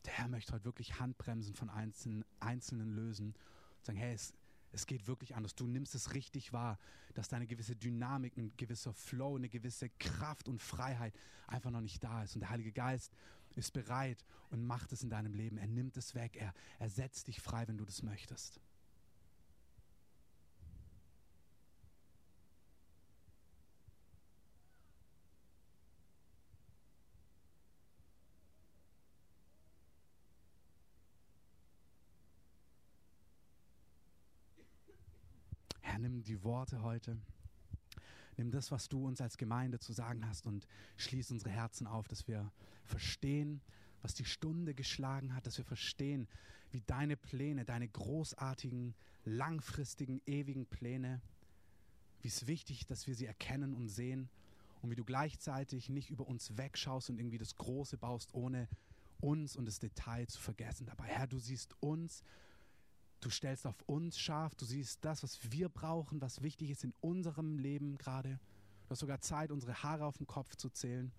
Der 0.05 0.13
Herr 0.13 0.27
möchte 0.27 0.53
heute 0.53 0.65
wirklich 0.65 0.99
Handbremsen 0.99 1.55
von 1.55 1.69
Einzelnen, 1.69 2.25
Einzelnen 2.39 2.89
lösen 2.95 3.27
und 3.77 3.85
sagen, 3.85 3.97
hey, 3.97 4.13
es, 4.13 4.33
es 4.71 4.87
geht 4.87 5.07
wirklich 5.07 5.35
anders. 5.35 5.55
Du 5.55 5.67
nimmst 5.67 5.93
es 5.95 6.13
richtig 6.13 6.53
wahr, 6.53 6.79
dass 7.13 7.27
da 7.27 7.35
eine 7.35 7.47
gewisse 7.47 7.75
Dynamik, 7.75 8.37
ein 8.37 8.51
gewisser 8.57 8.93
Flow, 8.93 9.35
eine 9.35 9.49
gewisse 9.49 9.89
Kraft 9.99 10.47
und 10.47 10.61
Freiheit 10.61 11.13
einfach 11.47 11.71
noch 11.71 11.81
nicht 11.81 12.03
da 12.03 12.23
ist. 12.23 12.35
Und 12.35 12.41
der 12.41 12.49
Heilige 12.49 12.71
Geist 12.71 13.13
ist 13.55 13.73
bereit 13.73 14.25
und 14.49 14.65
macht 14.65 14.91
es 14.91 15.03
in 15.03 15.09
deinem 15.09 15.33
Leben. 15.33 15.57
Er 15.57 15.67
nimmt 15.67 15.97
es 15.97 16.15
weg. 16.15 16.35
Er, 16.37 16.53
er 16.79 16.89
setzt 16.89 17.27
dich 17.27 17.41
frei, 17.41 17.67
wenn 17.67 17.77
du 17.77 17.85
das 17.85 18.01
möchtest. 18.01 18.59
Herr, 35.81 35.99
die 36.23 36.43
Worte 36.43 36.81
heute. 36.81 37.17
Nimm 38.37 38.51
das, 38.51 38.71
was 38.71 38.89
du 38.89 39.05
uns 39.05 39.21
als 39.21 39.37
Gemeinde 39.37 39.79
zu 39.79 39.93
sagen 39.93 40.27
hast 40.27 40.47
und 40.47 40.67
schließ 40.97 41.31
unsere 41.31 41.51
Herzen 41.51 41.87
auf, 41.87 42.07
dass 42.07 42.27
wir 42.27 42.51
verstehen, 42.85 43.61
was 44.01 44.13
die 44.13 44.25
Stunde 44.25 44.73
geschlagen 44.73 45.35
hat, 45.35 45.45
dass 45.45 45.57
wir 45.57 45.65
verstehen, 45.65 46.27
wie 46.71 46.81
deine 46.81 47.17
Pläne, 47.17 47.65
deine 47.65 47.87
großartigen, 47.87 48.95
langfristigen, 49.25 50.21
ewigen 50.25 50.65
Pläne, 50.65 51.21
wie 52.21 52.29
es 52.29 52.47
wichtig 52.47 52.81
ist, 52.81 52.91
dass 52.91 53.07
wir 53.07 53.15
sie 53.15 53.25
erkennen 53.25 53.73
und 53.73 53.89
sehen 53.89 54.29
und 54.81 54.89
wie 54.89 54.95
du 54.95 55.03
gleichzeitig 55.03 55.89
nicht 55.89 56.09
über 56.09 56.27
uns 56.27 56.57
wegschaust 56.57 57.09
und 57.09 57.19
irgendwie 57.19 57.37
das 57.37 57.57
Große 57.57 57.97
baust, 57.97 58.33
ohne 58.33 58.67
uns 59.19 59.55
und 59.55 59.65
das 59.65 59.79
Detail 59.79 60.27
zu 60.27 60.39
vergessen 60.39 60.87
dabei. 60.87 61.05
Herr, 61.05 61.27
du 61.27 61.37
siehst 61.37 61.75
uns, 61.79 62.23
du 63.21 63.29
stellst 63.29 63.65
auf 63.65 63.81
uns 63.83 64.19
scharf, 64.19 64.55
du 64.55 64.65
siehst 64.65 65.05
das, 65.05 65.23
was 65.23 65.51
wir 65.51 65.69
brauchen, 65.69 66.21
was 66.21 66.41
wichtig 66.41 66.71
ist 66.71 66.83
in 66.83 66.93
unserem 66.99 67.57
Leben 67.57 67.97
gerade. 67.97 68.39
Du 68.85 68.89
hast 68.89 68.99
sogar 68.99 69.21
Zeit, 69.21 69.51
unsere 69.51 69.83
Haare 69.83 70.05
auf 70.05 70.17
dem 70.17 70.27
Kopf 70.27 70.55
zu 70.55 70.69
zählen. 70.69 71.11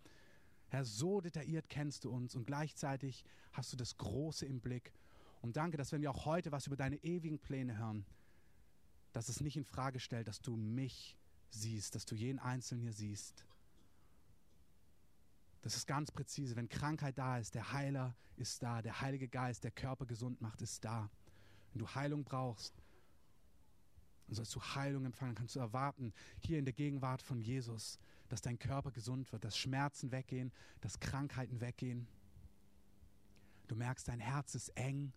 Herr, 0.69 0.85
so 0.85 1.21
detailliert 1.21 1.69
kennst 1.69 2.05
du 2.05 2.11
uns 2.11 2.35
und 2.35 2.47
gleichzeitig 2.47 3.25
hast 3.53 3.73
du 3.73 3.77
das 3.77 3.97
Große 3.97 4.45
im 4.47 4.61
Blick. 4.61 4.93
Und 5.41 5.57
danke, 5.57 5.77
dass 5.77 5.93
wenn 5.93 6.03
wir 6.03 6.11
auch 6.11 6.25
heute 6.25 6.53
was 6.53 6.67
über 6.67 6.77
deine 6.77 6.97
ewigen 7.05 7.39
Pläne 7.39 7.79
hören, 7.79 8.05
dass 9.13 9.29
es 9.29 9.41
nicht 9.41 9.57
in 9.57 9.65
Frage 9.65 10.01
stellt, 10.01 10.29
dass 10.29 10.41
du 10.41 10.57
mich 10.57 11.17
siehst, 11.51 11.95
dass 11.95 12.07
du 12.07 12.15
jeden 12.15 12.39
Einzelnen 12.39 12.83
hier 12.83 12.93
siehst. 12.93 13.45
Das 15.61 15.77
ist 15.77 15.87
ganz 15.87 16.11
präzise. 16.11 16.57
Wenn 16.57 16.69
Krankheit 16.69 17.19
da 17.19 17.39
ist, 17.39 17.55
der 17.55 17.73
Heiler 17.73 18.17
ist 18.37 18.63
da. 18.63 18.83
Der 18.83 19.01
Heilige 19.01 19.29
Geist, 19.29 19.63
der 19.63 19.71
Körper 19.71 20.07
gesund 20.07 20.41
macht, 20.41 20.61
ist 20.63 20.85
da. 20.85 21.11
Wenn 21.73 21.81
du 21.81 21.95
Heilung 21.95 22.25
brauchst, 22.25 22.75
dann 24.27 24.37
sollst 24.37 24.55
du 24.55 24.61
Heilung 24.61 25.05
empfangen, 25.05 25.35
kannst 25.35 25.57
du 25.57 25.61
erwarten, 25.61 26.13
hier 26.39 26.59
in 26.59 26.65
der 26.65 26.75
Gegenwart 26.75 27.23
von 27.23 27.41
Jesus, 27.41 27.99
dass 28.29 28.41
dein 28.41 28.59
Körper 28.59 28.91
gesund 28.91 29.31
wird, 29.33 29.45
dass 29.45 29.59
Schmerzen 29.59 30.11
weggehen, 30.11 30.53
dass 30.81 31.01
Krankheiten 31.01 31.61
weggehen. 31.61 32.07
Du 33.69 33.77
merkst, 33.77 34.09
dein 34.09 34.21
Herz 34.21 34.55
ist 34.55 34.69
eng, 34.71 35.13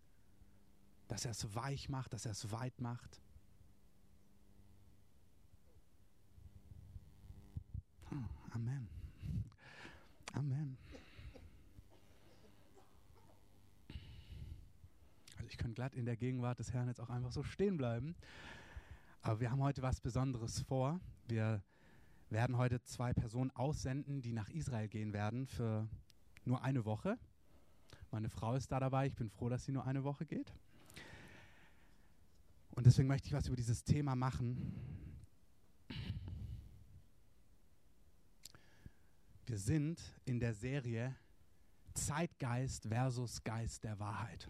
dass 1.08 1.26
er 1.26 1.32
es 1.32 1.56
weich 1.56 1.90
macht, 1.90 2.14
dass 2.14 2.26
er 2.26 2.32
es 2.32 2.52
weit 2.52 2.80
macht. 2.82 3.22
Oh, 8.12 8.16
Amen. 8.52 8.88
Amen. 10.34 10.78
Also 15.46 15.52
ich 15.52 15.58
könnte 15.60 15.76
glatt 15.76 15.94
in 15.94 16.06
der 16.06 16.18
Gegenwart 16.18 16.58
des 16.58 16.74
Herrn 16.74 16.88
jetzt 16.88 17.00
auch 17.00 17.12
einfach 17.12 17.32
so 17.32 17.44
stehen 17.44 17.78
bleiben. 17.78 18.16
Aber 19.22 19.40
wir 19.40 19.52
haben 19.52 19.62
heute 19.62 19.84
was 19.84 20.02
Besonderes 20.02 20.62
vor. 20.62 21.00
Wir 21.28 21.62
werden 22.32 22.58
heute 22.58 22.82
zwei 22.82 23.14
Personen 23.14 23.52
aussenden, 23.52 24.24
die 24.24 24.34
nach 24.34 24.50
Israel 24.50 24.88
gehen 24.88 25.14
werden 25.14 25.46
für 25.46 25.88
nur 26.46 26.64
eine 26.64 26.84
Woche. 26.84 27.20
Meine 28.10 28.30
Frau 28.30 28.56
ist 28.56 28.72
da 28.72 28.80
dabei. 28.80 29.06
Ich 29.06 29.16
bin 29.16 29.30
froh, 29.30 29.48
dass 29.48 29.66
sie 29.66 29.72
nur 29.72 29.86
eine 29.86 30.04
Woche 30.04 30.26
geht. 30.26 30.52
Und 32.72 32.88
deswegen 32.88 33.08
möchte 33.08 33.28
ich 33.28 33.34
was 33.34 33.46
über 33.46 33.56
dieses 33.56 33.84
Thema 33.84 34.16
machen. 34.16 34.74
Wir 39.46 39.60
sind 39.60 40.02
in 40.26 40.40
der 40.40 40.56
Serie 40.56 41.16
Zeitgeist 41.94 42.88
versus 42.88 43.44
Geist 43.44 43.84
der 43.84 44.00
Wahrheit. 44.00 44.50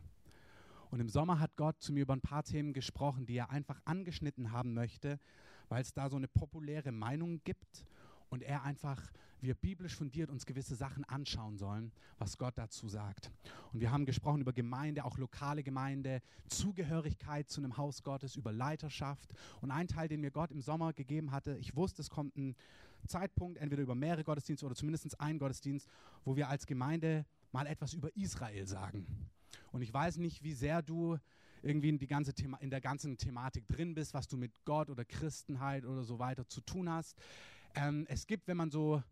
Und 0.95 1.01
im 1.01 1.09
Sommer 1.09 1.41
hat 1.41 1.57
Gott 1.57 1.81
zu 1.81 1.91
mir 1.91 2.03
über 2.03 2.13
ein 2.13 2.21
paar 2.21 2.43
Themen 2.43 2.71
gesprochen, 2.71 3.25
die 3.25 3.35
er 3.35 3.49
einfach 3.49 3.81
angeschnitten 3.83 4.53
haben 4.53 4.73
möchte, 4.73 5.19
weil 5.67 5.81
es 5.81 5.91
da 5.91 6.09
so 6.09 6.15
eine 6.15 6.29
populäre 6.29 6.93
Meinung 6.93 7.41
gibt 7.43 7.85
und 8.29 8.41
er 8.41 8.63
einfach, 8.63 9.11
wir 9.41 9.55
biblisch 9.55 9.93
fundiert 9.93 10.29
uns 10.29 10.45
gewisse 10.45 10.73
Sachen 10.73 11.03
anschauen 11.03 11.57
sollen, 11.57 11.91
was 12.17 12.37
Gott 12.37 12.57
dazu 12.57 12.87
sagt. 12.87 13.29
Und 13.73 13.81
wir 13.81 13.91
haben 13.91 14.05
gesprochen 14.05 14.39
über 14.39 14.53
Gemeinde, 14.53 15.03
auch 15.03 15.17
lokale 15.17 15.63
Gemeinde, 15.63 16.21
Zugehörigkeit 16.47 17.49
zu 17.49 17.59
einem 17.59 17.75
Haus 17.75 18.01
Gottes, 18.01 18.37
über 18.37 18.53
Leiterschaft. 18.53 19.35
Und 19.59 19.71
ein 19.71 19.89
Teil, 19.89 20.07
den 20.07 20.21
mir 20.21 20.31
Gott 20.31 20.51
im 20.51 20.61
Sommer 20.61 20.93
gegeben 20.93 21.31
hatte, 21.31 21.57
ich 21.57 21.75
wusste, 21.75 22.03
es 22.03 22.09
kommt 22.09 22.37
ein 22.37 22.55
Zeitpunkt, 23.05 23.57
entweder 23.57 23.83
über 23.83 23.95
mehrere 23.95 24.23
Gottesdienste 24.23 24.65
oder 24.65 24.75
zumindest 24.75 25.19
einen 25.19 25.39
Gottesdienst, 25.39 25.89
wo 26.23 26.37
wir 26.37 26.47
als 26.47 26.65
Gemeinde 26.65 27.25
mal 27.51 27.67
etwas 27.67 27.93
über 27.93 28.15
Israel 28.15 28.65
sagen. 28.65 29.05
Und 29.75 29.81
ich 29.81 29.93
weiß 29.93 30.19
nicht, 30.19 30.41
wie 30.41 30.53
sehr 30.53 30.81
du 30.81 31.17
irgendwie 31.61 31.89
in, 31.89 31.99
die 31.99 32.07
ganze 32.07 32.33
Thema, 32.33 32.57
in 32.61 32.69
der 32.69 32.79
ganzen 32.79 33.17
Thematik 33.17 33.67
drin 33.67 33.93
bist, 33.93 34.13
was 34.13 34.25
du 34.25 34.37
mit 34.37 34.63
Gott 34.63 34.89
oder 34.89 35.03
Christenheit 35.03 35.83
oder 35.83 36.05
so 36.05 36.17
weiter 36.17 36.47
zu 36.47 36.61
tun 36.61 36.89
hast. 36.89 37.19
Ähm, 37.75 38.05
es 38.07 38.25
gibt, 38.25 38.47
wenn 38.47 38.55
man 38.55 38.71
so 38.71 39.03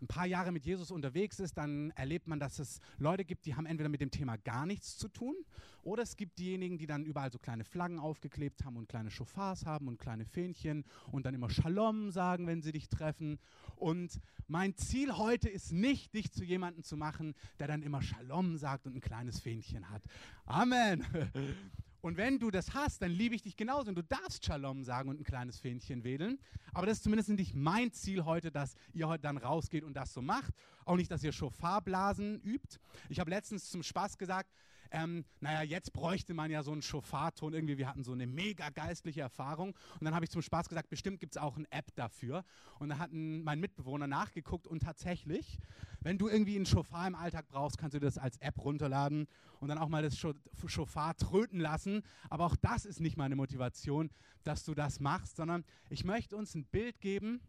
ein 0.00 0.06
paar 0.06 0.26
Jahre 0.26 0.52
mit 0.52 0.64
Jesus 0.64 0.90
unterwegs 0.90 1.40
ist, 1.40 1.58
dann 1.58 1.90
erlebt 1.92 2.28
man, 2.28 2.40
dass 2.40 2.58
es 2.58 2.80
Leute 2.98 3.24
gibt, 3.24 3.46
die 3.46 3.54
haben 3.54 3.66
entweder 3.66 3.88
mit 3.88 4.00
dem 4.00 4.10
Thema 4.10 4.36
gar 4.36 4.66
nichts 4.66 4.96
zu 4.96 5.08
tun 5.08 5.34
oder 5.82 6.02
es 6.02 6.16
gibt 6.16 6.38
diejenigen, 6.38 6.78
die 6.78 6.86
dann 6.86 7.04
überall 7.04 7.30
so 7.30 7.38
kleine 7.38 7.64
Flaggen 7.64 7.98
aufgeklebt 7.98 8.64
haben 8.64 8.76
und 8.76 8.88
kleine 8.88 9.10
Chauffeurs 9.10 9.64
haben 9.64 9.88
und 9.88 9.98
kleine 9.98 10.24
Fähnchen 10.24 10.84
und 11.10 11.24
dann 11.24 11.34
immer 11.34 11.50
Shalom 11.50 12.10
sagen, 12.10 12.46
wenn 12.46 12.62
sie 12.62 12.72
dich 12.72 12.88
treffen. 12.88 13.38
Und 13.76 14.20
mein 14.46 14.76
Ziel 14.76 15.16
heute 15.16 15.48
ist 15.48 15.72
nicht, 15.72 16.14
dich 16.14 16.32
zu 16.32 16.44
jemandem 16.44 16.82
zu 16.82 16.96
machen, 16.96 17.34
der 17.58 17.68
dann 17.68 17.82
immer 17.82 18.02
Shalom 18.02 18.56
sagt 18.56 18.86
und 18.86 18.96
ein 18.96 19.00
kleines 19.00 19.40
Fähnchen 19.40 19.88
hat. 19.88 20.02
Amen. 20.44 21.04
Und 22.08 22.16
wenn 22.16 22.38
du 22.38 22.50
das 22.50 22.72
hast, 22.72 23.02
dann 23.02 23.10
liebe 23.10 23.34
ich 23.34 23.42
dich 23.42 23.54
genauso 23.54 23.90
und 23.90 23.94
du 23.94 24.02
darfst 24.02 24.42
Shalom 24.42 24.82
sagen 24.82 25.10
und 25.10 25.20
ein 25.20 25.24
kleines 25.24 25.58
Fähnchen 25.58 26.04
wedeln. 26.04 26.38
Aber 26.72 26.86
das 26.86 26.96
ist 26.96 27.02
zumindest 27.02 27.28
nicht 27.28 27.54
mein 27.54 27.92
Ziel 27.92 28.24
heute, 28.24 28.50
dass 28.50 28.76
ihr 28.94 29.08
heute 29.08 29.24
dann 29.24 29.36
rausgeht 29.36 29.84
und 29.84 29.92
das 29.92 30.14
so 30.14 30.22
macht. 30.22 30.54
Auch 30.86 30.96
nicht, 30.96 31.10
dass 31.10 31.22
ihr 31.22 31.32
Schoffarblasen 31.32 32.40
übt. 32.40 32.78
Ich 33.10 33.20
habe 33.20 33.28
letztens 33.28 33.68
zum 33.68 33.82
Spaß 33.82 34.16
gesagt, 34.16 34.50
ähm, 34.90 35.24
naja, 35.40 35.62
jetzt 35.62 35.92
bräuchte 35.92 36.34
man 36.34 36.50
ja 36.50 36.62
so 36.62 36.72
einen 36.72 36.82
Schofarton 36.82 37.52
irgendwie. 37.54 37.78
Wir 37.78 37.88
hatten 37.88 38.04
so 38.04 38.12
eine 38.12 38.26
mega 38.26 38.70
geistliche 38.70 39.20
Erfahrung. 39.20 39.74
Und 39.98 40.04
dann 40.04 40.14
habe 40.14 40.24
ich 40.24 40.30
zum 40.30 40.42
Spaß 40.42 40.68
gesagt, 40.68 40.88
bestimmt 40.88 41.20
gibt 41.20 41.36
es 41.36 41.42
auch 41.42 41.56
eine 41.56 41.70
App 41.70 41.94
dafür. 41.94 42.44
Und 42.78 42.88
dann 42.88 42.98
hat 42.98 43.10
mein 43.12 43.60
Mitbewohner 43.60 44.06
nachgeguckt 44.06 44.66
und 44.66 44.82
tatsächlich, 44.82 45.58
wenn 46.00 46.18
du 46.18 46.28
irgendwie 46.28 46.56
einen 46.56 46.66
Schofar 46.66 47.06
im 47.06 47.14
Alltag 47.14 47.48
brauchst, 47.48 47.78
kannst 47.78 47.94
du 47.94 48.00
das 48.00 48.18
als 48.18 48.36
App 48.38 48.64
runterladen 48.64 49.26
und 49.60 49.68
dann 49.68 49.78
auch 49.78 49.88
mal 49.88 50.02
das 50.02 50.16
Schofar 50.18 51.16
tröten 51.16 51.60
lassen. 51.60 52.02
Aber 52.30 52.46
auch 52.46 52.56
das 52.56 52.84
ist 52.84 53.00
nicht 53.00 53.16
meine 53.16 53.36
Motivation, 53.36 54.10
dass 54.44 54.64
du 54.64 54.74
das 54.74 55.00
machst, 55.00 55.36
sondern 55.36 55.64
ich 55.90 56.04
möchte 56.04 56.36
uns 56.36 56.54
ein 56.54 56.64
Bild 56.64 57.00
geben 57.00 57.40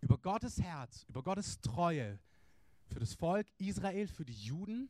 über 0.00 0.18
Gottes 0.18 0.60
Herz, 0.60 1.04
über 1.08 1.22
Gottes 1.22 1.60
Treue 1.60 2.18
für 2.88 3.00
das 3.00 3.14
Volk 3.14 3.46
Israel, 3.58 4.06
für 4.06 4.24
die 4.24 4.34
Juden 4.34 4.88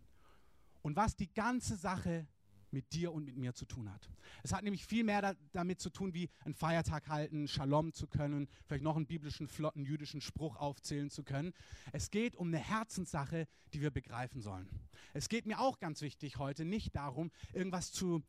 und 0.82 0.96
was 0.96 1.16
die 1.16 1.32
ganze 1.32 1.76
Sache 1.76 2.26
mit 2.72 2.92
dir 2.92 3.12
und 3.12 3.24
mit 3.24 3.36
mir 3.36 3.54
zu 3.54 3.66
tun 3.66 3.92
hat. 3.92 4.08
Es 4.42 4.52
hat 4.52 4.64
nämlich 4.64 4.86
viel 4.86 5.04
mehr 5.04 5.20
da, 5.20 5.34
damit 5.52 5.80
zu 5.80 5.90
tun, 5.90 6.14
wie 6.14 6.30
einen 6.44 6.54
Feiertag 6.54 7.08
halten, 7.08 7.46
Shalom 7.46 7.92
zu 7.92 8.06
können, 8.06 8.48
vielleicht 8.66 8.82
noch 8.82 8.96
einen 8.96 9.06
biblischen, 9.06 9.46
flotten 9.46 9.84
jüdischen 9.84 10.20
Spruch 10.20 10.56
aufzählen 10.56 11.10
zu 11.10 11.22
können. 11.22 11.52
Es 11.92 12.10
geht 12.10 12.34
um 12.34 12.48
eine 12.48 12.58
Herzenssache, 12.58 13.46
die 13.74 13.82
wir 13.82 13.90
begreifen 13.90 14.40
sollen. 14.40 14.68
Es 15.12 15.28
geht 15.28 15.46
mir 15.46 15.60
auch 15.60 15.78
ganz 15.80 16.00
wichtig 16.00 16.38
heute 16.38 16.64
nicht 16.64 16.96
darum, 16.96 17.30
irgendwas 17.52 17.92
zu 17.92 18.22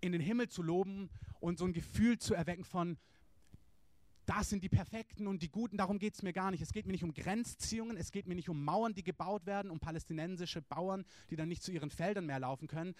in 0.00 0.12
den 0.12 0.20
Himmel 0.20 0.48
zu 0.48 0.62
loben 0.62 1.10
und 1.40 1.58
so 1.58 1.64
ein 1.64 1.72
Gefühl 1.72 2.18
zu 2.18 2.34
erwecken 2.34 2.64
von, 2.64 2.98
das 4.26 4.50
sind 4.50 4.64
die 4.64 4.68
Perfekten 4.68 5.28
und 5.28 5.42
die 5.42 5.48
Guten, 5.48 5.76
darum 5.76 5.98
geht 5.98 6.14
es 6.14 6.22
mir 6.22 6.32
gar 6.32 6.50
nicht. 6.50 6.60
Es 6.60 6.72
geht 6.72 6.86
mir 6.86 6.92
nicht 6.92 7.04
um 7.04 7.14
Grenzziehungen, 7.14 7.96
es 7.96 8.10
geht 8.10 8.26
mir 8.26 8.34
nicht 8.34 8.48
um 8.48 8.64
Mauern, 8.64 8.92
die 8.92 9.04
gebaut 9.04 9.46
werden, 9.46 9.70
um 9.70 9.78
palästinensische 9.78 10.62
Bauern, 10.62 11.04
die 11.30 11.36
dann 11.36 11.48
nicht 11.48 11.62
zu 11.62 11.70
ihren 11.70 11.90
Feldern 11.90 12.26
mehr 12.26 12.40
laufen 12.40 12.66
können. 12.66 12.94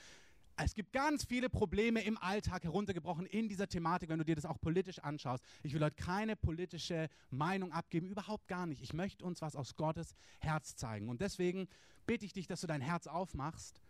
Es 0.59 0.74
gibt 0.74 0.93
ganz 0.93 1.24
viele 1.24 1.51
Probleme 1.51 2.03
im 2.03 2.16
Alltag 2.16 2.64
heruntergebrochen 2.64 3.27
in 3.27 3.49
dieser 3.49 3.68
Thematik, 3.68 4.09
wenn 4.09 4.18
du 4.18 4.24
dir 4.24 4.37
das 4.37 4.47
auch 4.47 4.59
politisch 4.59 5.01
anschaust. 5.01 5.45
Ich 5.62 5.74
will 5.74 5.85
heute 5.85 5.97
keine 5.97 6.35
politische 6.35 7.11
Meinung 7.31 7.72
abgeben, 7.72 8.07
überhaupt 8.07 8.49
gar 8.49 8.64
nicht. 8.64 8.81
Ich 8.81 8.95
möchte 8.95 9.24
uns 9.24 9.43
was 9.43 9.55
aus 9.55 9.77
Gottes 9.77 10.14
Herz 10.41 10.74
zeigen. 10.77 11.11
Und 11.11 11.20
deswegen 11.20 11.68
bitte 12.07 12.24
ich 12.24 12.33
dich, 12.33 12.47
dass 12.47 12.62
du 12.62 12.66
dein 12.66 12.81
Herz 12.81 13.07
aufmachst, 13.07 13.83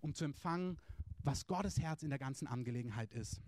um 0.00 0.14
zu 0.14 0.24
empfangen, 0.24 0.78
was 1.22 1.46
Gottes 1.46 1.78
Herz 1.80 2.02
in 2.02 2.08
der 2.08 2.18
ganzen 2.18 2.46
Angelegenheit 2.46 3.12
ist. 3.12 3.42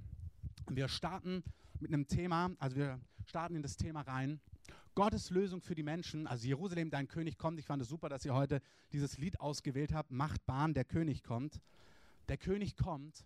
Wir 0.69 0.89
starten 0.89 1.43
mit 1.81 1.93
einem 1.93 2.07
Thema, 2.07 2.51
also 2.59 2.77
wir 2.77 3.01
starten 3.25 3.55
in 3.57 3.63
das 3.63 3.77
Thema 3.77 4.03
rein. 4.03 4.41
Gottes 4.95 5.31
Lösung 5.31 5.61
für 5.61 5.75
die 5.75 5.83
Menschen, 5.83 6.27
also 6.27 6.47
Jerusalem, 6.47 6.91
dein 6.91 7.07
König 7.07 7.39
kommt. 7.39 7.59
Ich 7.59 7.67
fand 7.67 7.83
es 7.83 7.89
super, 7.89 8.09
dass 8.09 8.25
ihr 8.25 8.35
heute 8.35 8.61
dieses 8.93 9.19
Lied 9.19 9.39
ausgewählt 9.41 9.93
habt. 9.93 10.11
Macht 10.11 10.45
Bahn, 10.47 10.75
der 10.75 10.85
König 10.85 11.23
kommt. 11.23 11.61
Der 12.29 12.37
König 12.37 12.77
kommt. 12.77 13.25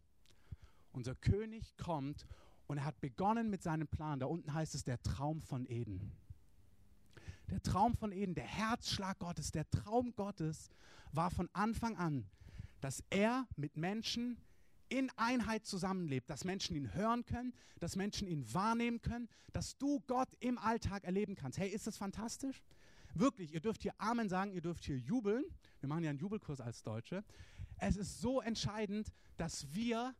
Unser 0.93 1.15
König 1.15 1.77
kommt 1.79 2.27
und 2.66 2.79
er 2.79 2.85
hat 2.85 3.01
begonnen 3.01 3.51
mit 3.51 3.62
seinem 3.62 3.89
Plan. 3.89 4.20
Da 4.20 4.27
unten 4.27 4.53
heißt 4.53 4.74
es 4.74 4.85
der 4.85 5.03
Traum 5.03 5.41
von 5.41 5.66
Eden. 5.66 6.12
Der 7.51 7.62
Traum 7.62 7.95
von 7.97 8.12
Eden, 8.12 8.35
der 8.35 8.47
Herzschlag 8.47 9.19
Gottes, 9.19 9.51
der 9.51 9.69
Traum 9.70 10.15
Gottes 10.15 10.70
war 11.12 11.31
von 11.31 11.49
Anfang 11.53 11.97
an, 11.97 12.27
dass 12.81 13.05
er 13.11 13.47
mit 13.57 13.77
Menschen 13.77 14.39
in 14.93 15.10
Einheit 15.16 15.64
zusammenlebt, 15.64 16.28
dass 16.28 16.44
Menschen 16.44 16.77
ihn 16.77 16.93
hören 16.93 17.24
können, 17.24 17.55
dass 17.81 17.97
Menschen 17.97 18.28
ihn 18.28 18.44
wahrnehmen 18.52 19.01
können, 19.01 19.27
dass 19.55 19.78
du 19.78 20.01
Gott 20.06 20.28
im 20.39 20.59
Alltag 20.59 21.05
erleben 21.05 21.35
kannst. 21.35 21.59
Hey, 21.59 21.70
ist 21.70 21.86
das 21.86 21.97
fantastisch? 21.97 22.62
Wirklich, 23.14 23.55
ihr 23.55 23.60
dürft 23.60 23.81
hier 23.81 23.94
Amen 23.97 24.28
sagen, 24.28 24.52
ihr 24.52 24.60
dürft 24.60 24.85
hier 24.85 24.98
jubeln. 24.98 25.44
Wir 25.81 25.89
machen 25.89 26.05
ja 26.05 26.10
einen 26.10 26.19
Jubelkurs 26.19 26.60
als 26.60 26.82
Deutsche. 26.82 27.24
Es 27.78 27.97
ist 27.97 28.20
so 28.20 28.43
entscheidend, 28.43 29.09
dass 29.39 29.73
wir 29.73 30.14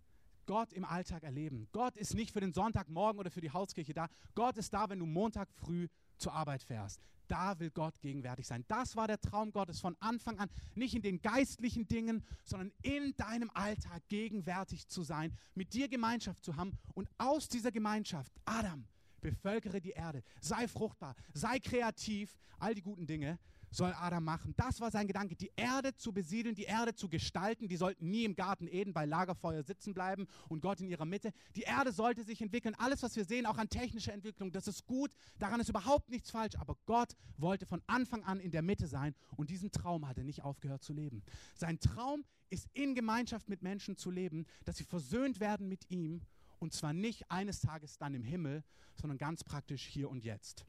Gott 0.47 0.73
im 0.73 0.86
Alltag 0.86 1.23
erleben. 1.23 1.69
Gott 1.73 1.99
ist 1.99 2.15
nicht 2.15 2.32
für 2.32 2.40
den 2.40 2.55
Sonntagmorgen 2.55 3.20
oder 3.20 3.31
für 3.31 3.43
die 3.43 3.51
Hauskirche 3.51 3.93
da. 3.93 4.09
Gott 4.35 4.57
ist 4.57 4.73
da, 4.73 4.89
wenn 4.89 5.01
du 5.01 5.07
Montag 5.07 5.53
früh 5.53 5.89
zur 6.23 6.32
Arbeit 6.32 6.62
fährst. 6.62 7.01
Da 7.28 7.59
will 7.59 7.70
Gott 7.70 8.01
gegenwärtig 8.01 8.47
sein. 8.47 8.65
Das 8.69 8.97
war 8.97 9.07
der 9.07 9.20
Traum 9.20 9.53
Gottes 9.53 9.81
von 9.81 9.97
Anfang 10.01 10.39
an. 10.39 10.51
Nicht 10.74 10.94
in 10.94 11.03
den 11.03 11.20
geistlichen 11.20 11.89
Dingen, 11.89 12.24
sondern 12.44 12.73
in 12.82 13.15
deinem 13.16 13.51
Alltag 13.55 14.03
gegenwärtig 14.09 14.89
zu 14.89 15.03
sein, 15.03 15.36
mit 15.55 15.73
dir 15.73 15.89
Gemeinschaft 15.89 16.44
zu 16.44 16.57
haben 16.57 16.78
und 16.94 17.09
aus 17.19 17.49
dieser 17.49 17.73
Gemeinschaft, 17.73 18.32
Adam, 18.44 18.86
bevölkere 19.20 19.81
die 19.81 19.90
Erde, 19.90 20.23
sei 20.40 20.69
fruchtbar, 20.69 21.15
sei 21.32 21.59
kreativ, 21.59 22.36
all 22.59 22.74
die 22.74 22.82
guten 22.82 23.07
Dinge 23.07 23.39
soll 23.73 23.93
Adam 23.94 24.23
machen. 24.23 24.55
Das 24.57 24.81
war 24.81 24.90
sein 24.90 25.07
Gedanke, 25.07 25.35
die 25.35 25.51
Erde 25.57 25.94
zu 25.97 26.12
besiedeln, 26.12 26.55
die 26.55 26.65
Erde 26.65 26.94
zu 26.94 27.09
gestalten. 27.09 27.69
Die 27.69 27.77
sollten 27.77 28.11
nie 28.11 28.24
im 28.24 28.36
Garten 28.36 28.69
Eden 28.69 28.93
bei 28.93 29.07
Lagerfeuer 29.07 29.62
sitzen 29.62 29.94
bleiben 29.94 30.27
und 30.49 30.61
Gott 30.61 30.81
in 30.81 30.89
ihrer 30.89 31.05
Mitte. 31.05 31.32
Die 31.57 31.62
Erde 31.62 31.93
sollte 31.93 32.23
sich 32.23 32.40
entwickeln. 32.40 32.74
Alles, 32.78 33.03
was 33.03 33.16
wir 33.16 33.24
sehen, 33.24 33.47
auch 33.47 33.59
an 33.59 33.69
technischer 33.69 34.12
Entwicklung, 34.12 34.53
das 34.53 34.69
ist 34.69 34.86
gut. 34.86 35.11
Daran 35.39 35.61
ist 35.61 35.69
überhaupt 35.69 36.11
nichts 36.11 36.31
falsch. 36.31 36.57
Aber 36.57 36.77
Gott 36.86 37.16
wollte 37.39 37.66
von 37.66 37.82
Anfang 37.86 38.23
an 38.24 38.40
in 38.40 38.51
der 38.51 38.62
Mitte 38.62 38.86
sein 38.86 39.15
und 39.36 39.51
diesen 39.51 39.73
Traum 39.73 40.07
hat 40.07 40.19
er 40.19 40.24
nicht 40.24 40.43
aufgehört 40.43 40.82
zu 40.82 40.93
leben. 40.93 41.23
Sein 41.55 41.81
Traum 41.81 42.24
ist 42.51 42.69
in 42.74 42.94
Gemeinschaft 42.94 43.49
mit 43.49 43.62
Menschen 43.62 43.97
zu 43.97 44.11
leben, 44.11 44.44
dass 44.65 44.77
sie 44.77 44.85
versöhnt 44.85 45.40
werden 45.40 45.69
mit 45.69 45.90
ihm 45.90 46.20
und 46.59 46.73
zwar 46.73 46.93
nicht 46.93 47.31
eines 47.31 47.61
Tages 47.61 47.99
dann 47.99 48.15
im 48.15 48.23
Himmel, 48.23 48.62
sondern 48.94 49.19
ganz 49.19 49.43
praktisch 49.43 49.86
hier 49.86 50.11
und 50.11 50.23
jetzt. 50.23 50.65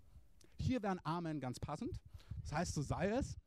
Hier 0.57 0.81
wäre 0.81 0.93
ein 0.93 1.05
Amen 1.05 1.39
ganz 1.39 1.59
passend. 1.59 1.99
Das 2.44 2.53
heißt, 2.53 2.74
so 2.74 2.82
sei 2.82 3.10
es. 3.10 3.38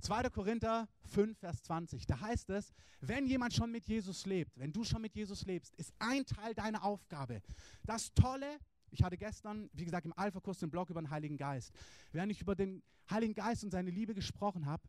2. 0.00 0.28
Korinther 0.30 0.86
5, 1.04 1.38
Vers 1.38 1.62
20. 1.62 2.06
Da 2.06 2.20
heißt 2.20 2.50
es, 2.50 2.72
wenn 3.00 3.26
jemand 3.26 3.54
schon 3.54 3.70
mit 3.70 3.86
Jesus 3.86 4.26
lebt, 4.26 4.58
wenn 4.58 4.72
du 4.72 4.84
schon 4.84 5.00
mit 5.00 5.14
Jesus 5.14 5.46
lebst, 5.46 5.74
ist 5.76 5.92
ein 5.98 6.26
Teil 6.26 6.54
deiner 6.54 6.84
Aufgabe. 6.84 7.40
Das 7.84 8.12
Tolle, 8.12 8.58
ich 8.90 9.02
hatte 9.02 9.16
gestern, 9.16 9.70
wie 9.72 9.84
gesagt, 9.84 10.04
im 10.04 10.12
Alpha-Kurs 10.12 10.58
den 10.58 10.70
Blog 10.70 10.90
über 10.90 11.00
den 11.00 11.10
Heiligen 11.10 11.38
Geist. 11.38 11.72
Während 12.12 12.32
ich 12.32 12.40
über 12.42 12.54
den 12.54 12.82
Heiligen 13.10 13.34
Geist 13.34 13.64
und 13.64 13.70
seine 13.70 13.90
Liebe 13.90 14.14
gesprochen 14.14 14.66
habe, 14.66 14.82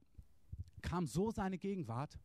kam 0.82 1.08
so 1.08 1.32
seine 1.32 1.58
Gegenwart 1.58 2.20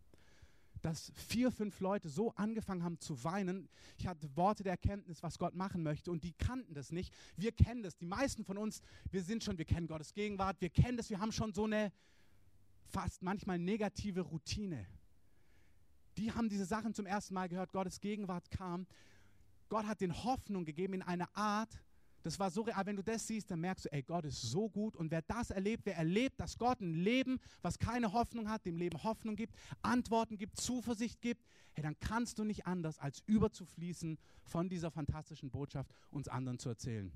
dass 0.82 1.12
vier, 1.14 1.50
fünf 1.50 1.80
Leute 1.80 2.08
so 2.08 2.32
angefangen 2.34 2.82
haben 2.82 2.98
zu 3.00 3.22
weinen. 3.24 3.68
Ich 3.98 4.06
hatte 4.06 4.34
Worte 4.36 4.62
der 4.62 4.72
Erkenntnis, 4.72 5.22
was 5.22 5.38
Gott 5.38 5.54
machen 5.54 5.82
möchte 5.82 6.10
und 6.10 6.24
die 6.24 6.32
kannten 6.32 6.74
das 6.74 6.92
nicht. 6.92 7.12
Wir 7.36 7.52
kennen 7.52 7.82
das. 7.82 7.96
Die 7.96 8.06
meisten 8.06 8.44
von 8.44 8.58
uns, 8.58 8.82
wir 9.10 9.22
sind 9.22 9.44
schon, 9.44 9.58
wir 9.58 9.64
kennen 9.64 9.86
Gottes 9.86 10.14
Gegenwart, 10.14 10.60
wir 10.60 10.70
kennen 10.70 10.96
das, 10.96 11.10
wir 11.10 11.20
haben 11.20 11.32
schon 11.32 11.52
so 11.52 11.64
eine 11.64 11.92
fast 12.88 13.22
manchmal 13.22 13.58
negative 13.58 14.22
Routine. 14.22 14.86
Die 16.16 16.32
haben 16.32 16.48
diese 16.48 16.64
Sachen 16.64 16.94
zum 16.94 17.06
ersten 17.06 17.34
Mal 17.34 17.48
gehört, 17.48 17.72
Gottes 17.72 18.00
Gegenwart 18.00 18.50
kam. 18.50 18.86
Gott 19.68 19.86
hat 19.86 20.00
den 20.00 20.24
Hoffnung 20.24 20.64
gegeben 20.64 20.94
in 20.94 21.02
einer 21.02 21.28
Art, 21.36 21.78
das 22.22 22.38
war 22.38 22.50
so 22.50 22.62
real. 22.62 22.84
Wenn 22.84 22.96
du 22.96 23.02
das 23.02 23.26
siehst, 23.26 23.50
dann 23.50 23.60
merkst 23.60 23.86
du, 23.86 23.92
ey, 23.92 24.02
Gott 24.02 24.24
ist 24.24 24.42
so 24.42 24.68
gut. 24.68 24.96
Und 24.96 25.10
wer 25.10 25.22
das 25.22 25.50
erlebt, 25.50 25.86
wer 25.86 25.96
erlebt, 25.96 26.38
dass 26.38 26.58
Gott 26.58 26.80
ein 26.80 26.94
Leben, 26.94 27.38
was 27.62 27.78
keine 27.78 28.12
Hoffnung 28.12 28.48
hat, 28.48 28.66
dem 28.66 28.76
Leben 28.76 29.02
Hoffnung 29.02 29.36
gibt, 29.36 29.54
Antworten 29.82 30.36
gibt, 30.36 30.58
Zuversicht 30.58 31.20
gibt, 31.20 31.46
hey, 31.72 31.82
dann 31.82 31.98
kannst 32.00 32.38
du 32.38 32.44
nicht 32.44 32.66
anders, 32.66 32.98
als 32.98 33.22
überzufließen 33.26 34.18
von 34.44 34.68
dieser 34.68 34.90
fantastischen 34.90 35.50
Botschaft, 35.50 35.90
uns 36.10 36.28
anderen 36.28 36.58
zu 36.58 36.68
erzählen. 36.68 37.12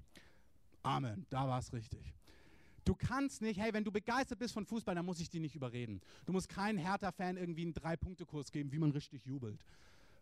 Amen. 0.83 1.27
Da 1.31 1.49
war 1.49 1.59
es 1.59 1.73
richtig. 1.73 2.15
Du 2.85 2.95
kannst 2.95 3.41
nicht, 3.41 3.59
hey, 3.59 3.73
wenn 3.73 3.85
du 3.85 3.91
begeistert 3.91 4.39
bist 4.39 4.53
von 4.53 4.67
Fußball, 4.67 4.95
dann 4.95 5.07
muss 5.07 5.19
ich 5.19 5.31
dich 5.31 5.41
nicht 5.41 5.55
überreden. 5.55 6.01
Du 6.27 6.33
musst 6.33 6.51
keinen 6.51 6.77
Hertha-Fan 6.79 7.39
irgendwie 7.39 7.63
einen 7.63 7.73
Drei-Punkte-Kurs 7.73 8.53
geben, 8.53 8.73
wie 8.73 8.79
man 8.79 8.91
richtig 8.91 9.25
jubelt. 9.25 9.59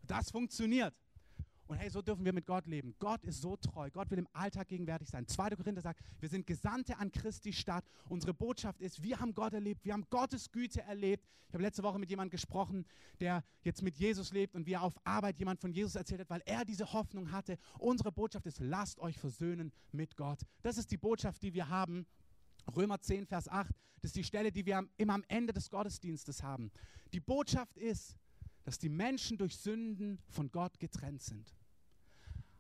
Das 0.07 0.31
funktioniert. 0.31 0.95
Und 1.73 1.79
hey, 1.79 1.89
so 1.89 2.03
dürfen 2.03 2.23
wir 2.23 2.35
mit 2.35 2.45
Gott 2.45 2.67
leben. 2.67 2.95
Gott 2.99 3.25
ist 3.25 3.41
so 3.41 3.57
treu. 3.57 3.89
Gott 3.91 4.11
will 4.11 4.19
im 4.19 4.29
Alltag 4.35 4.69
gegenwärtig 4.69 5.09
sein. 5.09 5.27
2. 5.27 5.51
Korinther 5.57 5.81
sagt, 5.81 6.01
wir 6.21 6.29
sind 6.29 6.47
Gesandte 6.47 6.99
an 6.99 7.11
Christi 7.11 7.51
Stadt. 7.51 7.87
Unsere 8.11 8.35
Botschaft 8.35 8.83
ist, 8.83 9.03
wir 9.03 9.19
haben 9.19 9.33
Gott 9.33 9.55
erlebt, 9.55 9.83
wir 9.87 9.95
haben 9.95 10.05
Gottes 10.11 10.53
Güte 10.53 10.83
erlebt. 10.83 11.27
Ich 11.49 11.55
habe 11.55 11.63
letzte 11.63 11.83
Woche 11.83 11.99
mit 11.99 12.11
jemandem 12.11 12.31
gesprochen, 12.31 12.85
der 13.21 13.43
jetzt 13.63 13.81
mit 13.81 13.97
Jesus 13.97 14.35
lebt 14.35 14.55
und 14.55 14.67
wie 14.67 14.75
er 14.75 14.83
auf 14.83 14.95
Arbeit 15.05 15.39
jemand 15.39 15.61
von 15.61 15.73
Jesus 15.73 15.95
erzählt 15.95 16.21
hat, 16.21 16.29
weil 16.29 16.43
er 16.45 16.67
diese 16.67 16.93
Hoffnung 16.93 17.33
hatte. 17.33 17.57
Unsere 17.79 18.13
Botschaft 18.13 18.45
ist, 18.45 18.61
lasst 18.61 19.01
euch 19.01 19.19
versöhnen 19.19 19.73
mit 19.93 20.15
Gott. 20.19 20.41
Das 20.61 20.77
ist 20.77 20.91
die 20.91 20.99
Botschaft, 20.99 21.43
die 21.43 21.55
wir 21.55 21.71
haben. 21.71 22.05
Römer 22.77 23.01
10, 23.01 23.25
Vers 23.25 23.49
8, 23.49 23.75
das 24.03 24.11
ist 24.11 24.17
die 24.17 24.25
Stelle, 24.25 24.53
die 24.53 24.67
wir 24.67 24.87
immer 24.99 25.15
am 25.15 25.25
Ende 25.29 25.55
des 25.55 25.71
Gottesdienstes 25.71 26.43
haben. 26.43 26.71
Die 27.15 27.21
Botschaft 27.21 27.79
ist, 27.79 28.19
dass 28.65 28.79
die 28.79 28.89
Menschen 28.89 29.39
durch 29.39 29.57
Sünden 29.57 30.19
von 30.29 30.51
Gott 30.51 30.79
getrennt 30.79 31.23
sind. 31.23 31.55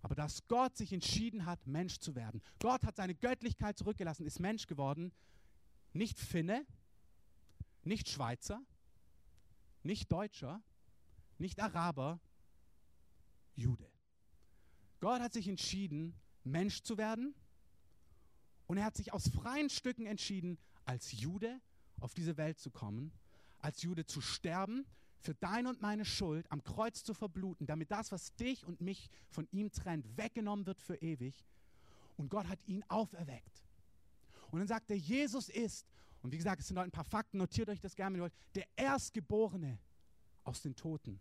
Aber 0.02 0.14
dass 0.14 0.46
Gott 0.48 0.76
sich 0.76 0.92
entschieden 0.92 1.46
hat, 1.46 1.66
Mensch 1.66 1.98
zu 1.98 2.14
werden. 2.14 2.42
Gott 2.58 2.84
hat 2.84 2.96
seine 2.96 3.14
Göttlichkeit 3.14 3.78
zurückgelassen, 3.78 4.26
ist 4.26 4.40
Mensch 4.40 4.66
geworden. 4.66 5.12
Nicht 5.92 6.18
Finne, 6.18 6.66
nicht 7.84 8.08
Schweizer, 8.08 8.60
nicht 9.82 10.10
Deutscher, 10.10 10.60
nicht 11.38 11.60
Araber, 11.60 12.20
Jude. 13.54 13.88
Gott 15.00 15.20
hat 15.20 15.32
sich 15.32 15.48
entschieden, 15.48 16.14
Mensch 16.44 16.82
zu 16.82 16.98
werden. 16.98 17.34
Und 18.66 18.78
er 18.78 18.84
hat 18.84 18.96
sich 18.96 19.12
aus 19.12 19.28
freien 19.28 19.70
Stücken 19.70 20.06
entschieden, 20.06 20.58
als 20.84 21.12
Jude 21.12 21.60
auf 22.00 22.14
diese 22.14 22.36
Welt 22.36 22.58
zu 22.58 22.70
kommen, 22.70 23.12
als 23.58 23.82
Jude 23.82 24.06
zu 24.06 24.20
sterben, 24.20 24.86
für 25.22 25.34
deine 25.34 25.68
und 25.68 25.80
meine 25.80 26.04
Schuld 26.04 26.50
am 26.50 26.62
Kreuz 26.64 27.04
zu 27.04 27.14
verbluten, 27.14 27.66
damit 27.66 27.90
das, 27.90 28.12
was 28.12 28.34
dich 28.34 28.66
und 28.66 28.80
mich 28.80 29.08
von 29.28 29.46
ihm 29.52 29.70
trennt, 29.70 30.16
weggenommen 30.16 30.66
wird 30.66 30.80
für 30.80 30.96
ewig. 30.96 31.46
Und 32.16 32.28
Gott 32.28 32.48
hat 32.48 32.58
ihn 32.66 32.84
auferweckt. 32.88 33.64
Und 34.50 34.58
dann 34.58 34.68
sagt 34.68 34.90
er, 34.90 34.96
Jesus 34.96 35.48
ist, 35.48 35.86
und 36.22 36.32
wie 36.32 36.36
gesagt, 36.36 36.60
es 36.60 36.68
sind 36.68 36.76
heute 36.76 36.88
ein 36.88 36.92
paar 36.92 37.04
Fakten, 37.04 37.38
notiert 37.38 37.68
euch 37.68 37.80
das 37.80 37.96
gerne, 37.96 38.30
der 38.54 38.66
Erstgeborene 38.76 39.78
aus 40.44 40.60
den 40.60 40.74
Toten. 40.74 41.18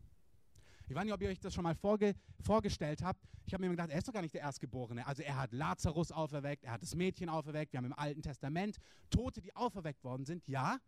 Ich 0.88 0.95
weiß 0.95 1.06
nicht, 1.06 1.14
ob 1.14 1.22
ihr 1.22 1.30
euch 1.30 1.40
das 1.40 1.53
schon 1.53 1.64
mal 1.64 1.76
vorge 1.76 2.15
vorgestellt 2.41 3.02
habt. 3.02 3.23
Ich 3.45 3.53
habe 3.53 3.64
mir 3.64 3.69
gedacht, 3.69 3.90
er 3.90 3.98
ist 3.98 4.07
doch 4.07 4.14
gar 4.14 4.22
nicht 4.22 4.34
der 4.34 4.41
Erstgeborene. 4.41 5.06
Also 5.07 5.22
er 5.23 5.38
hat 5.38 5.53
Lazarus 5.53 6.11
auferweckt, 6.11 6.65
er 6.65 6.73
hat 6.73 6.82
das 6.82 6.95
Mädchen 6.95 7.30
auferweckt. 7.30 7.72
Wir 7.72 7.78
haben 7.78 7.86
im 7.86 7.94
Alten 7.94 8.22
Testament 8.22 8.78
Tote, 9.10 9.41
die 9.41 9.56
auferweckt 9.56 10.03
worden 10.03 10.26
sind, 10.26 10.45
ja. 10.48 10.80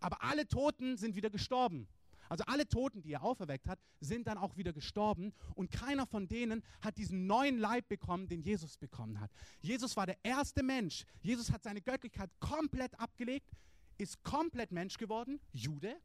Aber 0.00 0.22
alle 0.22 0.48
Toten 0.48 0.96
sind 0.96 1.14
wieder 1.14 1.30
gestorben. 1.30 1.86
Also 2.28 2.44
alle 2.46 2.68
Toten, 2.68 3.02
die 3.02 3.12
er 3.12 3.22
auferweckt 3.22 3.68
hat, 3.68 3.78
sind 4.00 4.26
dann 4.26 4.38
auch 4.38 4.56
wieder 4.56 4.72
gestorben 4.72 5.32
und 5.54 5.70
keiner 5.70 6.06
von 6.06 6.28
denen 6.28 6.62
hat 6.80 6.98
diesen 6.98 7.26
neuen 7.26 7.58
Leib 7.58 7.88
bekommen, 7.88 8.28
den 8.28 8.42
Jesus 8.42 8.76
bekommen 8.76 9.20
hat. 9.20 9.30
Jesus 9.60 9.96
war 9.96 10.06
der 10.06 10.18
erste 10.22 10.62
Mensch. 10.62 11.04
Jesus 11.20 11.52
hat 11.52 11.62
seine 11.62 11.80
Göttlichkeit 11.80 12.30
komplett 12.40 12.98
abgelegt, 12.98 13.50
ist 13.98 14.22
komplett 14.22 14.72
Mensch 14.72 14.98
geworden, 14.98 15.40
Jude, 15.52 15.96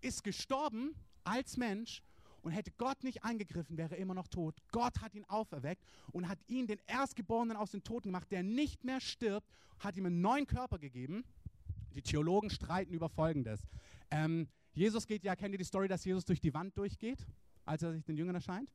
ist 0.00 0.24
gestorben 0.24 0.94
als 1.24 1.56
Mensch 1.56 2.02
und 2.42 2.52
hätte 2.52 2.70
Gott 2.72 3.04
nicht 3.04 3.24
eingegriffen, 3.24 3.76
wäre 3.76 3.94
er 3.94 3.98
immer 3.98 4.14
noch 4.14 4.28
tot. 4.28 4.56
Gott 4.72 5.00
hat 5.00 5.14
ihn 5.14 5.24
auferweckt 5.26 5.84
und 6.12 6.28
hat 6.28 6.38
ihn 6.46 6.66
den 6.66 6.80
Erstgeborenen 6.86 7.56
aus 7.56 7.72
den 7.72 7.82
Toten 7.82 8.08
gemacht, 8.08 8.30
der 8.30 8.42
nicht 8.42 8.84
mehr 8.84 9.00
stirbt, 9.00 9.48
hat 9.80 9.96
ihm 9.96 10.06
einen 10.06 10.20
neuen 10.20 10.46
Körper 10.46 10.78
gegeben. 10.78 11.24
Die 11.94 12.02
Theologen 12.02 12.50
streiten 12.50 12.92
über 12.92 13.08
Folgendes. 13.08 13.60
Ähm, 14.10 14.48
Jesus 14.78 15.06
geht 15.06 15.24
ja, 15.24 15.36
kennt 15.36 15.52
ihr 15.52 15.58
die 15.58 15.64
Story, 15.64 15.88
dass 15.88 16.04
Jesus 16.04 16.24
durch 16.24 16.40
die 16.40 16.54
Wand 16.54 16.76
durchgeht? 16.76 17.26
als 17.68 17.82
er 17.82 17.92
sich 17.92 18.04
den 18.04 18.16
Jüngern 18.16 18.34
erscheint. 18.34 18.70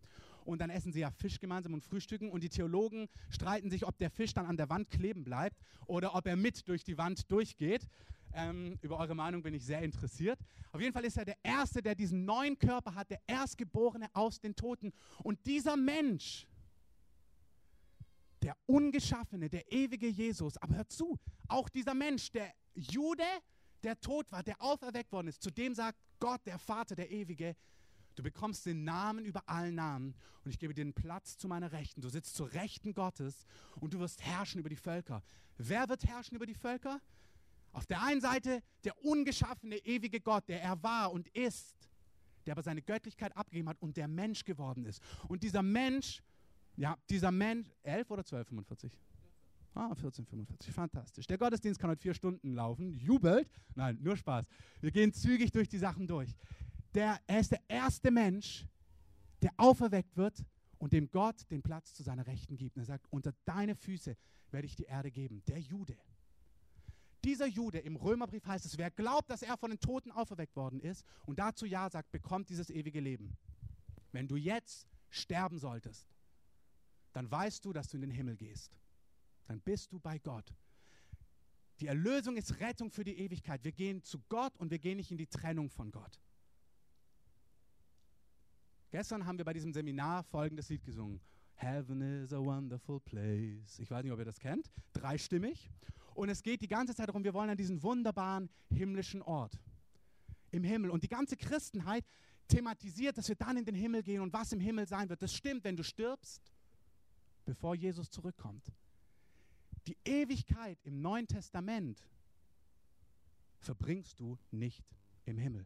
Und 0.45 0.59
dann 0.59 0.69
essen 0.69 0.91
sie 0.91 0.99
ja 0.99 1.09
Fisch 1.09 1.39
gemeinsam 1.39 1.73
und 1.73 1.83
frühstücken. 1.83 2.29
Und 2.29 2.43
die 2.43 2.49
Theologen 2.49 3.07
streiten 3.29 3.69
sich, 3.69 3.85
ob 3.85 3.97
der 3.97 4.09
Fisch 4.09 4.33
dann 4.33 4.45
an 4.45 4.57
der 4.57 4.69
Wand 4.69 4.89
kleben 4.89 5.23
bleibt 5.23 5.57
oder 5.87 6.15
ob 6.15 6.27
er 6.27 6.35
mit 6.35 6.67
durch 6.67 6.83
die 6.83 6.97
Wand 6.97 7.31
durchgeht. 7.31 7.87
Ähm, 8.33 8.77
über 8.81 8.97
eure 8.99 9.15
Meinung 9.15 9.41
bin 9.41 9.53
ich 9.53 9.65
sehr 9.65 9.81
interessiert. 9.81 10.39
Auf 10.71 10.81
jeden 10.81 10.93
Fall 10.93 11.05
ist 11.05 11.17
er 11.17 11.25
der 11.25 11.37
Erste, 11.43 11.81
der 11.81 11.95
diesen 11.95 12.25
neuen 12.25 12.57
Körper 12.57 12.95
hat, 12.95 13.09
der 13.09 13.21
Erstgeborene 13.27 14.07
aus 14.13 14.39
den 14.39 14.55
Toten. 14.55 14.91
Und 15.23 15.45
dieser 15.45 15.77
Mensch, 15.77 16.47
der 18.41 18.57
Ungeschaffene, 18.65 19.49
der 19.49 19.71
ewige 19.71 20.07
Jesus, 20.07 20.57
aber 20.57 20.75
hört 20.75 20.91
zu, 20.91 21.17
auch 21.47 21.69
dieser 21.69 21.93
Mensch, 21.93 22.31
der 22.31 22.51
Jude, 22.75 23.23
der 23.83 23.99
tot 23.99 24.31
war, 24.31 24.43
der 24.43 24.61
auferweckt 24.61 25.11
worden 25.11 25.27
ist, 25.27 25.41
zu 25.41 25.51
dem 25.51 25.73
sagt 25.75 25.99
Gott, 26.19 26.41
der 26.45 26.57
Vater, 26.57 26.95
der 26.95 27.11
Ewige, 27.11 27.55
du 28.15 28.23
bekommst 28.23 28.65
den 28.65 28.83
Namen 28.83 29.25
über 29.25 29.47
allen 29.47 29.75
Namen 29.75 30.15
und 30.43 30.51
ich 30.51 30.59
gebe 30.59 30.73
dir 30.73 30.83
den 30.83 30.93
Platz 30.93 31.37
zu 31.37 31.47
meiner 31.47 31.71
Rechten. 31.71 32.01
Du 32.01 32.09
sitzt 32.09 32.35
zur 32.35 32.53
Rechten 32.53 32.93
Gottes 32.93 33.45
und 33.79 33.93
du 33.93 33.99
wirst 33.99 34.21
herrschen 34.21 34.59
über 34.59 34.69
die 34.69 34.75
Völker. 34.75 35.23
Wer 35.57 35.89
wird 35.89 36.05
herrschen 36.05 36.35
über 36.35 36.45
die 36.45 36.55
Völker? 36.55 37.01
Auf 37.71 37.85
der 37.85 38.01
einen 38.03 38.21
Seite 38.21 38.61
der 38.83 39.03
ungeschaffene, 39.03 39.77
ewige 39.77 40.21
Gott, 40.21 40.47
der 40.47 40.61
er 40.61 40.81
war 40.83 41.11
und 41.11 41.27
ist, 41.29 41.89
der 42.45 42.53
aber 42.53 42.61
seine 42.61 42.81
Göttlichkeit 42.81 43.35
abgegeben 43.35 43.69
hat 43.69 43.81
und 43.81 43.97
der 43.97 44.07
Mensch 44.07 44.43
geworden 44.43 44.85
ist. 44.85 45.01
Und 45.27 45.43
dieser 45.43 45.63
Mensch, 45.63 46.21
ja, 46.75 46.97
dieser 47.09 47.31
Mensch, 47.31 47.67
11 47.83 48.11
oder 48.11 48.19
1245? 48.21 48.97
Ah, 49.75 49.89
1445, 49.89 50.71
fantastisch. 50.71 51.25
Der 51.25 51.37
Gottesdienst 51.39 51.79
kann 51.79 51.89
heute 51.89 52.01
vier 52.01 52.13
Stunden 52.13 52.53
laufen. 52.53 52.93
Jubelt. 52.93 53.49
Nein, 53.73 53.97
nur 54.01 54.15
Spaß. 54.15 54.45
Wir 54.81 54.91
gehen 54.91 55.11
zügig 55.11 55.51
durch 55.51 55.67
die 55.67 55.79
Sachen 55.79 56.05
durch. 56.05 56.35
Der, 56.93 57.19
er 57.25 57.39
ist 57.39 57.51
der 57.51 57.61
erste 57.67 58.11
Mensch, 58.11 58.67
der 59.41 59.51
auferweckt 59.57 60.15
wird 60.15 60.45
und 60.77 60.93
dem 60.93 61.09
Gott 61.09 61.49
den 61.49 61.63
Platz 61.63 61.93
zu 61.95 62.03
seiner 62.03 62.27
Rechten 62.27 62.55
gibt. 62.55 62.75
Und 62.75 62.83
er 62.83 62.85
sagt, 62.85 63.07
unter 63.09 63.33
deine 63.45 63.73
Füße 63.73 64.15
werde 64.51 64.67
ich 64.67 64.75
die 64.75 64.83
Erde 64.83 65.09
geben. 65.09 65.43
Der 65.47 65.59
Jude. 65.59 65.97
Dieser 67.23 67.47
Jude, 67.47 67.79
im 67.79 67.95
Römerbrief 67.95 68.45
heißt 68.45 68.65
es, 68.65 68.77
wer 68.77 68.91
glaubt, 68.91 69.31
dass 69.31 69.41
er 69.41 69.57
von 69.57 69.71
den 69.71 69.79
Toten 69.79 70.11
auferweckt 70.11 70.55
worden 70.55 70.81
ist 70.81 71.03
und 71.25 71.39
dazu 71.39 71.65
Ja 71.65 71.89
sagt, 71.89 72.11
bekommt 72.11 72.49
dieses 72.49 72.69
ewige 72.69 72.99
Leben. 72.99 73.37
Wenn 74.11 74.27
du 74.27 74.35
jetzt 74.35 74.87
sterben 75.09 75.57
solltest, 75.57 76.07
dann 77.13 77.31
weißt 77.31 77.63
du, 77.65 77.73
dass 77.73 77.87
du 77.87 77.97
in 77.97 78.01
den 78.01 78.11
Himmel 78.11 78.35
gehst. 78.35 78.77
Dann 79.45 79.59
bist 79.61 79.91
du 79.91 79.99
bei 79.99 80.17
Gott. 80.19 80.53
Die 81.79 81.87
Erlösung 81.87 82.37
ist 82.37 82.59
Rettung 82.59 82.91
für 82.91 83.03
die 83.03 83.17
Ewigkeit. 83.17 83.63
Wir 83.63 83.71
gehen 83.71 84.03
zu 84.03 84.19
Gott 84.29 84.55
und 84.57 84.71
wir 84.71 84.79
gehen 84.79 84.97
nicht 84.97 85.11
in 85.11 85.17
die 85.17 85.27
Trennung 85.27 85.69
von 85.69 85.91
Gott. 85.91 86.19
Gestern 88.91 89.25
haben 89.25 89.37
wir 89.37 89.45
bei 89.45 89.53
diesem 89.53 89.73
Seminar 89.73 90.23
folgendes 90.23 90.69
Lied 90.69 90.85
gesungen. 90.85 91.19
Heaven 91.55 92.01
is 92.01 92.31
a 92.31 92.39
wonderful 92.39 92.99
place. 92.99 93.79
Ich 93.79 93.89
weiß 93.89 94.03
nicht, 94.03 94.11
ob 94.11 94.19
ihr 94.19 94.25
das 94.25 94.39
kennt. 94.39 94.71
Dreistimmig. 94.93 95.71
Und 96.13 96.29
es 96.29 96.43
geht 96.43 96.61
die 96.61 96.67
ganze 96.67 96.93
Zeit 96.93 97.07
darum, 97.07 97.23
wir 97.23 97.33
wollen 97.33 97.49
an 97.49 97.57
diesen 97.57 97.81
wunderbaren 97.81 98.49
himmlischen 98.69 99.21
Ort. 99.23 99.59
Im 100.51 100.63
Himmel. 100.63 100.91
Und 100.91 101.03
die 101.03 101.07
ganze 101.07 101.35
Christenheit 101.35 102.05
thematisiert, 102.47 103.17
dass 103.17 103.27
wir 103.27 103.35
dann 103.35 103.57
in 103.57 103.65
den 103.65 103.75
Himmel 103.75 104.03
gehen 104.03 104.21
und 104.21 104.31
was 104.31 104.51
im 104.51 104.59
Himmel 104.59 104.87
sein 104.87 105.09
wird. 105.09 105.21
Das 105.21 105.33
stimmt, 105.33 105.63
wenn 105.63 105.75
du 105.75 105.83
stirbst, 105.83 106.53
bevor 107.45 107.73
Jesus 107.73 108.11
zurückkommt. 108.11 108.71
Die 109.87 109.97
Ewigkeit 110.05 110.79
im 110.83 111.01
Neuen 111.01 111.27
Testament 111.27 112.07
verbringst 113.59 114.19
du 114.19 114.37
nicht 114.51 114.83
im 115.25 115.37
Himmel. 115.37 115.65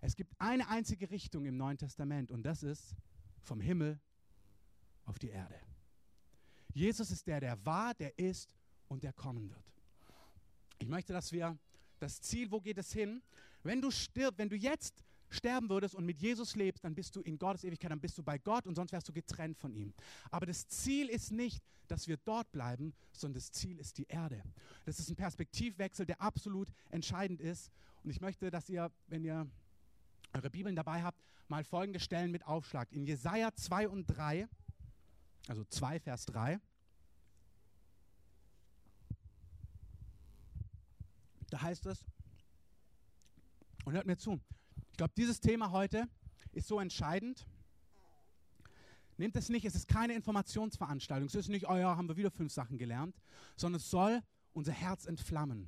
Es 0.00 0.16
gibt 0.16 0.34
eine 0.38 0.68
einzige 0.68 1.10
Richtung 1.10 1.44
im 1.44 1.56
Neuen 1.56 1.78
Testament 1.78 2.30
und 2.30 2.42
das 2.42 2.62
ist 2.62 2.96
vom 3.42 3.60
Himmel 3.60 4.00
auf 5.04 5.18
die 5.18 5.28
Erde. 5.28 5.58
Jesus 6.74 7.10
ist 7.10 7.26
der, 7.26 7.40
der 7.40 7.64
war, 7.64 7.94
der 7.94 8.18
ist 8.18 8.56
und 8.88 9.02
der 9.02 9.12
kommen 9.12 9.50
wird. 9.50 9.72
Ich 10.78 10.88
möchte, 10.88 11.12
dass 11.12 11.32
wir 11.32 11.58
das 11.98 12.20
Ziel, 12.20 12.50
wo 12.50 12.60
geht 12.60 12.78
es 12.78 12.92
hin? 12.92 13.22
Wenn 13.62 13.80
du 13.80 13.90
stirbst, 13.90 14.38
wenn 14.38 14.48
du 14.48 14.56
jetzt 14.56 15.04
sterben 15.32 15.68
würdest 15.68 15.94
und 15.94 16.04
mit 16.04 16.18
Jesus 16.18 16.56
lebst, 16.56 16.84
dann 16.84 16.94
bist 16.94 17.16
du 17.16 17.20
in 17.20 17.38
Gottes 17.38 17.64
Ewigkeit, 17.64 17.90
dann 17.90 18.00
bist 18.00 18.18
du 18.18 18.22
bei 18.22 18.38
Gott 18.38 18.66
und 18.66 18.74
sonst 18.74 18.92
wärst 18.92 19.08
du 19.08 19.12
getrennt 19.12 19.58
von 19.58 19.74
ihm. 19.74 19.92
Aber 20.30 20.46
das 20.46 20.68
Ziel 20.68 21.08
ist 21.08 21.32
nicht, 21.32 21.62
dass 21.88 22.08
wir 22.08 22.16
dort 22.18 22.50
bleiben, 22.52 22.94
sondern 23.12 23.34
das 23.34 23.50
Ziel 23.50 23.78
ist 23.78 23.98
die 23.98 24.06
Erde. 24.06 24.42
Das 24.84 24.98
ist 24.98 25.08
ein 25.08 25.16
Perspektivwechsel, 25.16 26.06
der 26.06 26.20
absolut 26.20 26.68
entscheidend 26.90 27.40
ist. 27.40 27.70
Und 28.02 28.10
ich 28.10 28.20
möchte, 28.20 28.50
dass 28.50 28.68
ihr, 28.68 28.90
wenn 29.08 29.24
ihr 29.24 29.48
eure 30.32 30.50
Bibeln 30.50 30.76
dabei 30.76 31.02
habt, 31.02 31.22
mal 31.48 31.64
folgende 31.64 32.00
Stellen 32.00 32.30
mit 32.30 32.46
aufschlagt. 32.46 32.92
In 32.92 33.04
Jesaja 33.04 33.54
2 33.54 33.88
und 33.88 34.06
3, 34.06 34.48
also 35.48 35.64
2 35.64 36.00
Vers 36.00 36.26
3. 36.26 36.60
Da 41.50 41.60
heißt 41.60 41.84
es, 41.86 42.04
und 43.84 43.92
hört 43.92 44.06
mir 44.06 44.16
zu, 44.16 44.40
glaube, 45.02 45.14
dieses 45.16 45.40
Thema 45.40 45.72
heute 45.72 46.08
ist 46.52 46.68
so 46.68 46.78
entscheidend. 46.78 47.44
Nehmt 49.16 49.34
es 49.34 49.48
nicht, 49.48 49.64
es 49.64 49.74
ist 49.74 49.88
keine 49.88 50.14
Informationsveranstaltung. 50.14 51.26
Es 51.26 51.34
ist 51.34 51.48
nicht, 51.48 51.68
oh 51.68 51.74
ja, 51.74 51.96
haben 51.96 52.08
wir 52.08 52.16
wieder 52.16 52.30
fünf 52.30 52.52
Sachen 52.52 52.78
gelernt, 52.78 53.20
sondern 53.56 53.80
es 53.80 53.90
soll 53.90 54.22
unser 54.52 54.70
Herz 54.70 55.06
entflammen. 55.06 55.66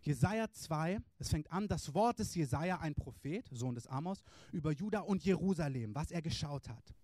Jesaja 0.00 0.50
2, 0.50 0.98
es 1.20 1.28
fängt 1.28 1.52
an, 1.52 1.68
das 1.68 1.94
Wort 1.94 2.18
des 2.18 2.34
Jesaja, 2.34 2.80
ein 2.80 2.96
Prophet, 2.96 3.46
Sohn 3.52 3.76
des 3.76 3.86
Amos, 3.86 4.24
über 4.50 4.72
Juda 4.72 5.00
und 5.02 5.24
Jerusalem, 5.24 5.94
was 5.94 6.10
er 6.10 6.20
geschaut 6.20 6.68
hat. 6.68 6.94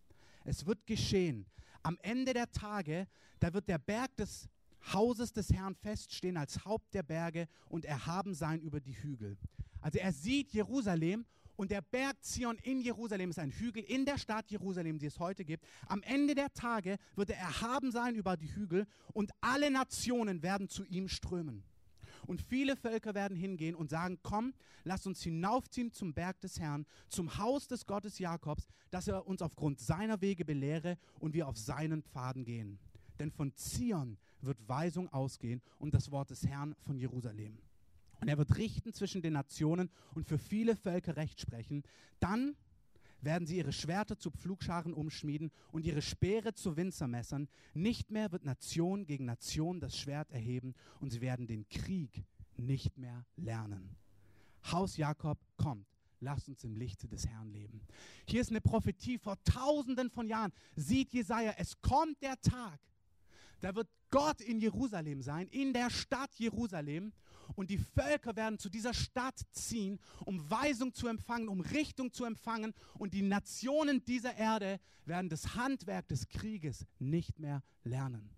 Es 0.43 0.67
wird 0.67 0.89
geschehen. 0.89 1.47
Am 1.85 1.99
Ende 2.03 2.33
der 2.33 2.51
Tage, 2.51 3.07
da 3.39 3.55
wird 3.55 3.69
der 3.69 3.79
Berg 3.79 4.17
des 4.17 4.49
Hauses 4.93 5.33
des 5.33 5.53
Herrn 5.53 5.77
feststehen 5.77 6.37
als 6.37 6.65
Haupt 6.65 6.93
der 6.95 7.05
Berge 7.05 7.47
und 7.69 7.85
erhaben 7.85 8.35
sein 8.35 8.61
über 8.61 8.81
die 8.81 9.01
Hügel. 9.01 9.39
Also 9.83 9.99
er 9.99 10.13
sieht 10.13 10.53
Jerusalem 10.53 11.27
und 11.57 11.71
der 11.71 11.83
Berg 11.83 12.17
Zion 12.25 12.57
in 12.63 12.81
Jerusalem 12.81 13.31
ist 13.31 13.39
ein 13.39 13.51
Hügel 13.51 13.83
in 13.83 14.07
der 14.07 14.17
Stadt 14.17 14.51
Jerusalem, 14.51 14.99
die 14.99 15.07
es 15.07 15.19
heute 15.19 15.45
gibt. 15.45 15.65
Am 15.87 16.03
Ende 16.03 16.35
der 16.35 16.53
Tage 16.53 16.97
wird 17.15 17.31
er 17.31 17.39
erhaben 17.39 17.93
sein 17.93 18.15
über 18.15 18.37
die 18.37 18.55
Hügel 18.55 18.87
und 19.13 19.31
alle 19.41 19.71
Nationen 19.71 20.43
werden 20.43 20.69
zu 20.69 20.85
ihm 20.85 21.09
strömen. 21.09 21.65
Und 22.27 22.41
viele 22.41 22.77
Völker 22.77 23.15
werden 23.15 23.37
hingehen 23.37 23.75
und 23.75 23.91
sagen, 23.91 24.19
komm, 24.23 24.55
lass 24.85 25.07
uns 25.07 25.23
hinaufziehen 25.23 25.93
zum 25.93 26.15
Berg 26.15 26.41
des 26.41 26.61
Herrn, 26.61 26.87
zum 27.09 27.37
Haus 27.37 27.67
des 27.67 27.87
Gottes 27.87 28.19
Jakobs, 28.19 28.67
dass 28.91 29.09
er 29.09 29.27
uns 29.27 29.43
aufgrund 29.43 29.81
seiner 29.81 30.21
Wege 30.21 30.45
belehre 30.45 30.99
und 31.19 31.35
wir 31.35 31.49
auf 31.49 31.57
seinen 31.57 32.03
Pfaden 32.03 32.45
gehen. 32.45 32.79
Denn 33.19 33.31
von 33.31 33.55
Zion 33.57 34.19
wird 34.41 34.69
Weisung 34.69 35.13
ausgehen 35.13 35.63
und 35.79 35.95
das 35.95 36.11
Wort 36.11 36.31
des 36.31 36.47
Herrn 36.47 36.75
von 36.83 36.97
Jerusalem. 36.97 37.59
Und 38.23 38.29
er 38.29 38.39
wird 38.39 38.57
richten 38.57 38.93
zwischen 38.93 39.21
den 39.21 39.33
Nationen 39.33 39.91
und 40.15 40.29
für 40.29 40.39
viele 40.39 40.77
Völker 40.77 41.17
Recht 41.17 41.41
sprechen. 41.41 41.83
Dann 42.21 42.55
werden 43.21 43.47
sie 43.47 43.57
ihre 43.57 43.73
Schwerter 43.73 44.17
zu 44.17 44.31
Pflugscharen 44.31 44.95
umschmieden 44.95 45.51
und 45.73 45.85
ihre 45.85 46.03
Speere 46.03 46.55
zu 46.55 46.77
Winzermessern. 46.77 47.49
Nicht 47.75 48.13
mehr 48.13 48.31
wird 48.31 48.45
Nation 48.45 49.07
gegen 49.07 49.25
Nation 49.25 49.81
das 49.81 49.99
Schwert 49.99 50.31
erheben 50.31 50.75
und 51.01 51.11
sie 51.11 51.21
werden 51.21 51.49
den 51.49 51.69
Krieg 51.69 52.25
nicht 52.57 52.97
mehr 52.97 53.27
lernen. 53.37 53.97
Haus 54.71 54.97
Jakob 54.97 55.39
kommt. 55.57 55.89
Lasst 56.21 56.49
uns 56.49 56.63
im 56.63 56.77
Lichte 56.77 57.09
des 57.09 57.27
Herrn 57.27 57.51
leben. 57.51 57.81
Hier 58.29 58.41
ist 58.41 58.51
eine 58.51 58.61
Prophetie 58.61 59.19
vor 59.19 59.43
tausenden 59.43 60.11
von 60.11 60.29
Jahren. 60.29 60.53
Sieht 60.77 61.13
Jesaja, 61.13 61.55
es 61.59 61.83
kommt 61.83 62.23
der 62.23 62.41
Tag, 62.41 62.79
da 63.63 63.75
wird 63.75 63.89
Gott 64.11 64.41
in 64.41 64.61
Jerusalem 64.61 65.23
sein, 65.23 65.49
in 65.49 65.73
der 65.73 65.89
Stadt 65.89 66.35
Jerusalem. 66.35 67.13
Und 67.55 67.71
die 67.71 67.79
Völker 67.79 68.35
werden 68.35 68.59
zu 68.59 68.69
dieser 68.69 68.93
Stadt 68.93 69.41
ziehen, 69.53 69.99
um 70.25 70.51
Weisung 70.51 70.93
zu 70.93 71.07
empfangen, 71.07 71.49
um 71.49 71.61
Richtung 71.61 72.13
zu 72.13 72.25
empfangen. 72.25 72.75
Und 72.99 73.15
die 73.15 73.23
Nationen 73.23 74.05
dieser 74.05 74.37
Erde 74.37 74.81
werden 75.05 75.29
das 75.29 75.55
Handwerk 75.55 76.09
des 76.09 76.29
Krieges 76.29 76.87
nicht 76.99 77.39
mehr 77.39 77.63
lernen. 77.85 78.31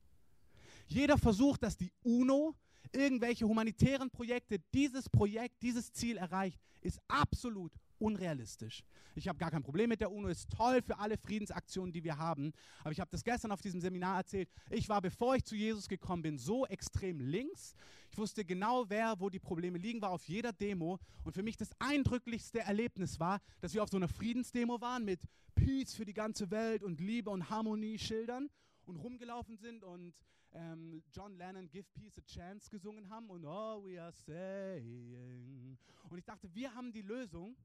Jeder 0.86 1.16
versucht, 1.16 1.62
dass 1.62 1.76
die 1.76 1.92
UNO 2.02 2.54
irgendwelche 2.92 3.46
humanitären 3.46 4.10
Projekte 4.10 4.58
dieses 4.74 5.08
Projekt, 5.08 5.62
dieses 5.62 5.92
Ziel 5.92 6.16
erreicht, 6.18 6.60
ist 6.80 7.00
absolut 7.08 7.72
unrealistisch. 7.98 8.82
Ich 9.14 9.28
habe 9.28 9.38
gar 9.38 9.50
kein 9.50 9.62
Problem 9.62 9.88
mit 9.88 10.00
der 10.00 10.10
UNO, 10.10 10.28
ist 10.28 10.50
toll 10.50 10.82
für 10.82 10.98
alle 10.98 11.16
Friedensaktionen, 11.16 11.92
die 11.92 12.04
wir 12.04 12.18
haben. 12.18 12.52
Aber 12.80 12.92
ich 12.92 13.00
habe 13.00 13.10
das 13.10 13.22
gestern 13.22 13.52
auf 13.52 13.60
diesem 13.60 13.80
Seminar 13.80 14.18
erzählt. 14.18 14.48
Ich 14.70 14.88
war, 14.88 15.00
bevor 15.00 15.36
ich 15.36 15.44
zu 15.44 15.54
Jesus 15.54 15.88
gekommen 15.88 16.22
bin, 16.22 16.38
so 16.38 16.66
extrem 16.66 17.20
links. 17.20 17.74
Ich 18.10 18.18
wusste 18.18 18.44
genau, 18.44 18.84
wer, 18.88 19.18
wo 19.18 19.30
die 19.30 19.38
Probleme 19.38 19.78
liegen, 19.78 20.00
war 20.00 20.10
auf 20.10 20.24
jeder 20.28 20.52
Demo. 20.52 20.98
Und 21.24 21.32
für 21.32 21.42
mich 21.42 21.56
das 21.56 21.70
eindrücklichste 21.78 22.60
Erlebnis 22.60 23.18
war, 23.18 23.40
dass 23.60 23.74
wir 23.74 23.82
auf 23.82 23.88
so 23.88 23.96
einer 23.96 24.08
Friedensdemo 24.08 24.80
waren 24.80 25.04
mit 25.04 25.20
Peace 25.54 25.94
für 25.94 26.04
die 26.04 26.14
ganze 26.14 26.50
Welt 26.50 26.82
und 26.82 27.00
Liebe 27.00 27.30
und 27.30 27.50
Harmonie 27.50 27.98
Schildern 27.98 28.50
und 28.86 28.96
rumgelaufen 28.96 29.56
sind 29.56 29.84
und 29.84 30.14
ähm, 30.52 31.02
John 31.12 31.36
Lennon 31.36 31.68
Give 31.70 31.86
Peace 31.94 32.18
a 32.18 32.22
Chance 32.22 32.70
gesungen 32.70 33.08
haben 33.08 33.28
und 33.30 33.44
Oh, 33.44 33.84
we 33.84 34.00
are 34.00 34.12
saying. 34.12 35.76
Und 36.08 36.18
ich 36.18 36.24
dachte, 36.24 36.48
wir 36.54 36.74
haben 36.74 36.92
die 36.92 37.02
Lösung. 37.02 37.56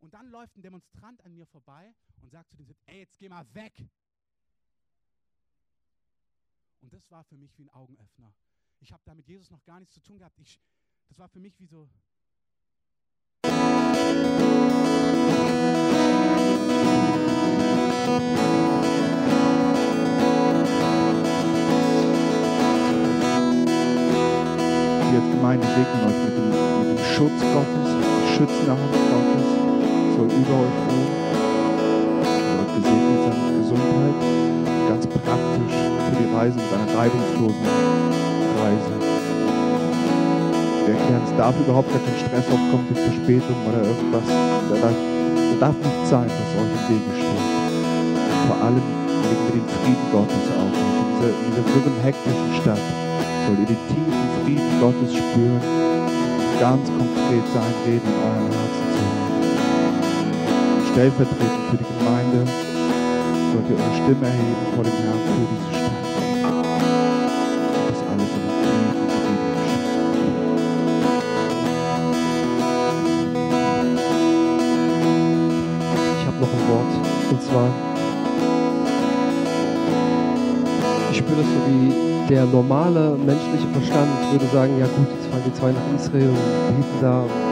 Und 0.00 0.12
dann 0.12 0.28
läuft 0.28 0.56
ein 0.56 0.62
Demonstrant 0.62 1.24
an 1.24 1.32
mir 1.32 1.46
vorbei 1.46 1.94
und 2.20 2.30
sagt 2.30 2.50
zu 2.50 2.56
dem, 2.56 2.76
ey, 2.86 3.00
jetzt 3.00 3.18
geh 3.18 3.28
mal 3.28 3.46
weg. 3.54 3.72
Und 6.80 6.92
das 6.92 7.10
war 7.10 7.24
für 7.24 7.36
mich 7.36 7.56
wie 7.58 7.64
ein 7.64 7.70
Augenöffner. 7.70 8.34
Ich 8.80 8.92
habe 8.92 9.02
da 9.06 9.14
mit 9.14 9.26
Jesus 9.26 9.50
noch 9.50 9.64
gar 9.64 9.80
nichts 9.80 9.94
zu 9.94 10.02
tun 10.02 10.18
gehabt. 10.18 10.38
Ich, 10.38 10.60
das 11.08 11.18
war 11.18 11.28
für 11.28 11.40
mich 11.40 11.58
wie 11.58 11.66
so, 11.66 11.88
Gemeinde 25.44 25.66
segnen 25.66 26.04
euch 26.06 26.24
mit 26.24 26.36
dem, 26.38 27.04
Schutz 27.04 27.40
Gottes, 27.52 28.34
schützende 28.34 28.72
Hand 28.72 28.92
Gottes 28.92 29.33
soll 30.28 30.38
über 30.40 30.56
euch 30.64 30.78
ruhen. 30.88 31.12
Seid 32.24 32.70
gesegnet 32.76 33.20
sein 33.24 33.38
mit 33.44 33.54
Gesundheit, 33.60 34.16
ganz 34.88 35.04
praktisch 35.06 35.76
für 36.04 36.16
die 36.16 36.28
Reise 36.34 36.56
mit 36.56 36.70
einer 36.72 36.88
reibungslosen 36.98 37.68
Reise. 38.60 38.94
Wir 40.84 40.94
erklären, 40.94 41.22
es 41.24 41.36
darf 41.36 41.54
überhaupt 41.60 41.90
gar 41.90 42.00
kein 42.00 42.18
Stress 42.20 42.46
aufkommen 42.48 42.86
durch 42.88 43.00
Verspätung 43.00 43.56
oder 43.68 43.80
irgendwas. 43.84 44.26
Da 44.28 44.76
darf, 44.80 44.96
da 44.96 45.56
darf 45.60 45.76
nichts 45.80 46.08
sein, 46.10 46.28
was 46.28 46.50
euch 46.60 46.72
im 46.72 46.84
Wege 46.88 47.12
steht. 47.16 47.44
Und 48.24 48.40
vor 48.48 48.58
allem 48.64 48.84
legen 49.24 49.44
wir 49.48 49.54
den 49.60 49.68
Frieden 49.68 50.08
Gottes 50.12 50.44
auf. 50.56 50.72
In 50.72 50.98
dieser, 51.16 51.32
dieser 51.32 51.64
wirren, 51.72 51.96
hektischen 52.04 52.52
Stadt 52.60 52.84
sollt 53.48 53.60
ihr 53.60 53.70
den 53.72 53.82
tiefen 53.88 54.28
Frieden 54.44 54.72
Gottes 54.80 55.10
spüren, 55.16 55.64
ganz 56.60 56.84
konkret 56.88 57.44
sein 57.52 57.74
Reden 57.88 58.04
in 58.04 58.20
eurem 58.20 58.52
Herzen 58.52 58.63
stellvertretend 60.94 61.40
für 61.70 61.76
die 61.76 61.84
Gemeinde 61.98 62.46
sollt 63.52 63.68
ihr 63.68 63.74
eure 63.74 63.94
Stimme 63.96 64.26
erheben 64.28 64.64
vor 64.76 64.84
dem 64.84 64.92
Herrn 64.92 65.18
für 65.26 65.46
diese 65.50 65.66
Stadt. 65.74 65.90
Ich 76.20 76.26
habe 76.26 76.38
noch 76.38 76.52
ein 76.54 76.64
Wort. 76.70 76.92
Und 77.32 77.42
zwar, 77.42 77.68
ich 81.10 81.16
spüre 81.18 81.38
das 81.38 81.46
so 81.46 81.58
wie 81.66 82.28
der 82.32 82.44
normale 82.46 83.16
menschliche 83.16 83.66
Verstand 83.72 84.10
würde 84.30 84.46
sagen, 84.52 84.78
ja 84.78 84.86
gut, 84.86 85.08
jetzt 85.12 85.26
fahren 85.26 85.42
die 85.44 85.54
zwei 85.54 85.72
nach 85.72 86.00
Israel 86.00 86.28
und 86.28 86.76
beten 86.76 87.00
da 87.00 87.43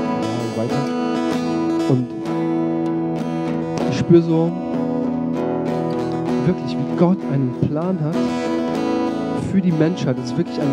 spüre 4.12 4.22
so 4.22 4.52
wirklich, 6.44 6.76
wie 6.76 6.98
Gott 6.98 7.16
einen 7.32 7.50
Plan 7.66 7.98
hat 8.02 8.14
für 9.50 9.62
die 9.62 9.72
Menschheit. 9.72 10.18
Das 10.18 10.26
ist 10.26 10.36
wirklich 10.36 10.60
ein, 10.60 10.68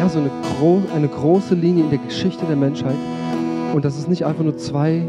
ja, 0.00 0.08
so 0.08 0.18
eine, 0.18 0.30
gro 0.58 0.82
eine 0.92 1.06
große 1.06 1.54
Linie 1.54 1.84
in 1.84 1.90
der 1.90 2.00
Geschichte 2.00 2.44
der 2.46 2.56
Menschheit. 2.56 2.96
Und 3.72 3.84
dass 3.84 3.96
es 3.96 4.08
nicht 4.08 4.26
einfach 4.26 4.42
nur 4.42 4.56
zwei 4.56 5.06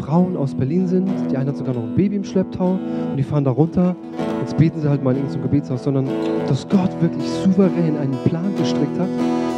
Frauen 0.00 0.34
aus 0.34 0.54
Berlin 0.54 0.88
sind. 0.88 1.10
Die 1.30 1.36
eine 1.36 1.50
hat 1.50 1.58
sogar 1.58 1.74
noch 1.74 1.82
ein 1.82 1.94
Baby 1.94 2.16
im 2.16 2.24
Schlepptau 2.24 2.78
und 3.10 3.16
die 3.18 3.22
fahren 3.22 3.44
da 3.44 3.50
runter. 3.50 3.94
Jetzt 4.40 4.56
beten 4.56 4.80
sie 4.80 4.88
halt 4.88 5.04
mal 5.04 5.10
in 5.10 5.18
irgendeinem 5.18 5.42
Gebetshaus, 5.42 5.84
sondern 5.84 6.08
dass 6.48 6.66
Gott 6.70 6.90
wirklich 7.02 7.28
souverän 7.44 7.98
einen 7.98 8.16
Plan 8.24 8.50
gestrickt 8.56 8.98
hat 8.98 9.08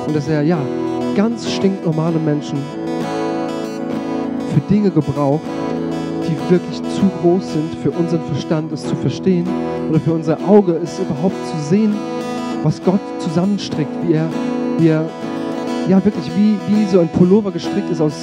und 0.08 0.16
dass 0.16 0.26
er 0.26 0.42
ja 0.42 0.58
ganz 1.14 1.48
stinknormale 1.48 2.18
Menschen 2.18 2.58
für 4.52 4.60
Dinge 4.68 4.90
gebraucht, 4.90 5.42
die 6.32 6.50
wirklich 6.50 6.82
zu 6.94 7.10
groß 7.20 7.52
sind 7.52 7.74
für 7.82 7.90
unseren 7.90 8.22
Verstand, 8.24 8.72
es 8.72 8.86
zu 8.86 8.94
verstehen 8.96 9.46
oder 9.90 10.00
für 10.00 10.12
unser 10.12 10.38
Auge, 10.48 10.78
es 10.82 10.98
überhaupt 10.98 11.36
zu 11.46 11.68
sehen, 11.68 11.94
was 12.62 12.82
Gott 12.82 13.00
zusammenstrickt, 13.18 13.90
wie 14.06 14.14
er, 14.14 14.28
wie 14.78 14.88
er 14.88 15.04
ja 15.88 16.02
wirklich 16.04 16.30
wie, 16.36 16.56
wie 16.68 16.86
so 16.86 17.00
ein 17.00 17.08
Pullover 17.08 17.50
gestrickt 17.50 17.90
ist 17.90 18.00
aus, 18.00 18.14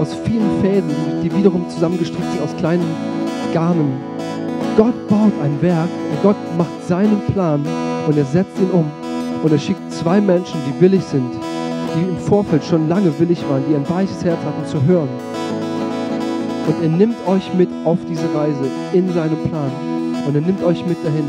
aus 0.00 0.14
vielen 0.24 0.60
Fäden, 0.62 0.90
die, 1.22 1.34
wiederum 1.34 1.68
zusammengestrickt 1.68 2.30
sind 2.32 2.42
aus 2.42 2.56
kleinen 2.56 2.84
Garnen. 3.52 3.92
Gott 4.76 5.08
baut 5.08 5.32
ein 5.42 5.60
Werk 5.60 5.88
und 6.12 6.22
Gott 6.22 6.36
macht 6.56 6.86
seinen 6.86 7.20
Plan 7.32 7.64
und 8.06 8.16
er 8.16 8.24
setzt 8.24 8.58
ihn 8.58 8.70
um. 8.70 8.86
Und 9.42 9.52
er 9.52 9.58
schickt 9.58 9.92
zwei 9.92 10.20
Menschen, 10.20 10.60
die 10.66 10.80
willig 10.80 11.02
sind, 11.02 11.32
die 11.96 12.08
im 12.08 12.18
Vorfeld 12.18 12.62
schon 12.64 12.88
lange 12.88 13.12
willig 13.18 13.42
waren, 13.48 13.62
die 13.68 13.74
ein 13.74 13.88
weiches 13.88 14.24
Herz 14.24 14.38
hatten 14.44 14.66
zu 14.66 14.82
hören. 14.84 15.08
Und 16.70 16.82
er 16.84 16.88
nimmt 16.88 17.16
euch 17.26 17.52
mit 17.54 17.68
auf 17.84 17.98
diese 18.08 18.32
Reise 18.32 18.64
in 18.92 19.12
seinem 19.12 19.42
Plan. 19.48 19.70
Und 20.24 20.34
er 20.36 20.40
nimmt 20.40 20.62
euch 20.62 20.86
mit 20.86 21.04
dahin. 21.04 21.24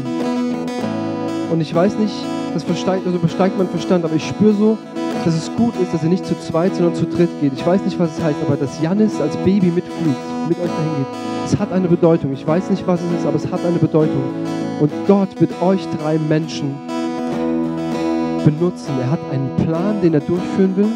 Und 1.52 1.62
ich 1.62 1.74
weiß 1.74 1.98
nicht, 1.98 2.14
das 2.54 2.64
versteigt, 2.64 3.08
also 3.08 3.18
besteigt 3.18 3.58
mein 3.58 3.68
Verstand, 3.68 4.06
aber 4.06 4.14
ich 4.14 4.28
spüre 4.28 4.54
so, 4.54 4.78
dass 5.26 5.36
es 5.36 5.52
gut 5.56 5.74
ist, 5.82 5.94
dass 5.94 6.04
ihr 6.04 6.10
nicht 6.10 6.28
zu 6.28 6.40
zweit, 6.40 6.76
sondern 6.76 6.94
zu 6.94 7.06
dritt 7.06 7.30
geht. 7.42 7.54
Ich 7.54 7.66
weiß 7.66 7.84
nicht, 7.84 7.98
was 7.98 8.16
es 8.16 8.24
heißt, 8.24 8.38
aber 8.46 8.56
dass 8.56 8.80
Jannis 8.84 9.20
als 9.20 9.36
Baby 9.38 9.68
mitfliegt, 9.68 10.48
mit 10.48 10.60
euch 10.60 10.70
dahin 10.70 10.96
geht, 10.98 11.08
es 11.46 11.58
hat 11.58 11.72
eine 11.72 11.88
Bedeutung. 11.88 12.34
Ich 12.34 12.46
weiß 12.46 12.70
nicht, 12.70 12.86
was 12.86 13.00
es 13.02 13.20
ist, 13.20 13.26
aber 13.26 13.38
es 13.38 13.52
hat 13.52 13.66
eine 13.66 13.80
Bedeutung. 13.80 14.22
Und 14.80 14.92
Gott 15.08 15.42
wird 15.42 15.60
euch 15.60 15.88
drei 16.00 16.20
Menschen 16.20 16.76
benutzen. 18.46 18.94
Er 19.02 19.10
hat 19.10 19.20
einen 19.32 19.50
Plan, 19.58 20.02
den 20.04 20.14
er 20.14 20.20
durchführen 20.20 20.78
will. 20.78 20.90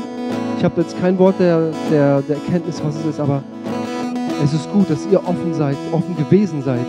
Ich 0.59 0.63
habe 0.63 0.81
jetzt 0.81 0.99
kein 1.01 1.17
Wort 1.17 1.39
der, 1.39 1.72
der, 1.91 2.22
der 2.22 2.35
Erkenntnis, 2.35 2.80
was 2.85 2.95
es 2.95 3.05
ist, 3.05 3.19
aber 3.19 3.41
es 4.44 4.53
ist 4.53 4.72
gut, 4.72 4.90
dass 4.90 5.07
ihr 5.12 5.20
offen 5.20 5.53
seid, 5.53 5.78
offen 5.91 6.16
gewesen 6.16 6.62
seid 6.62 6.86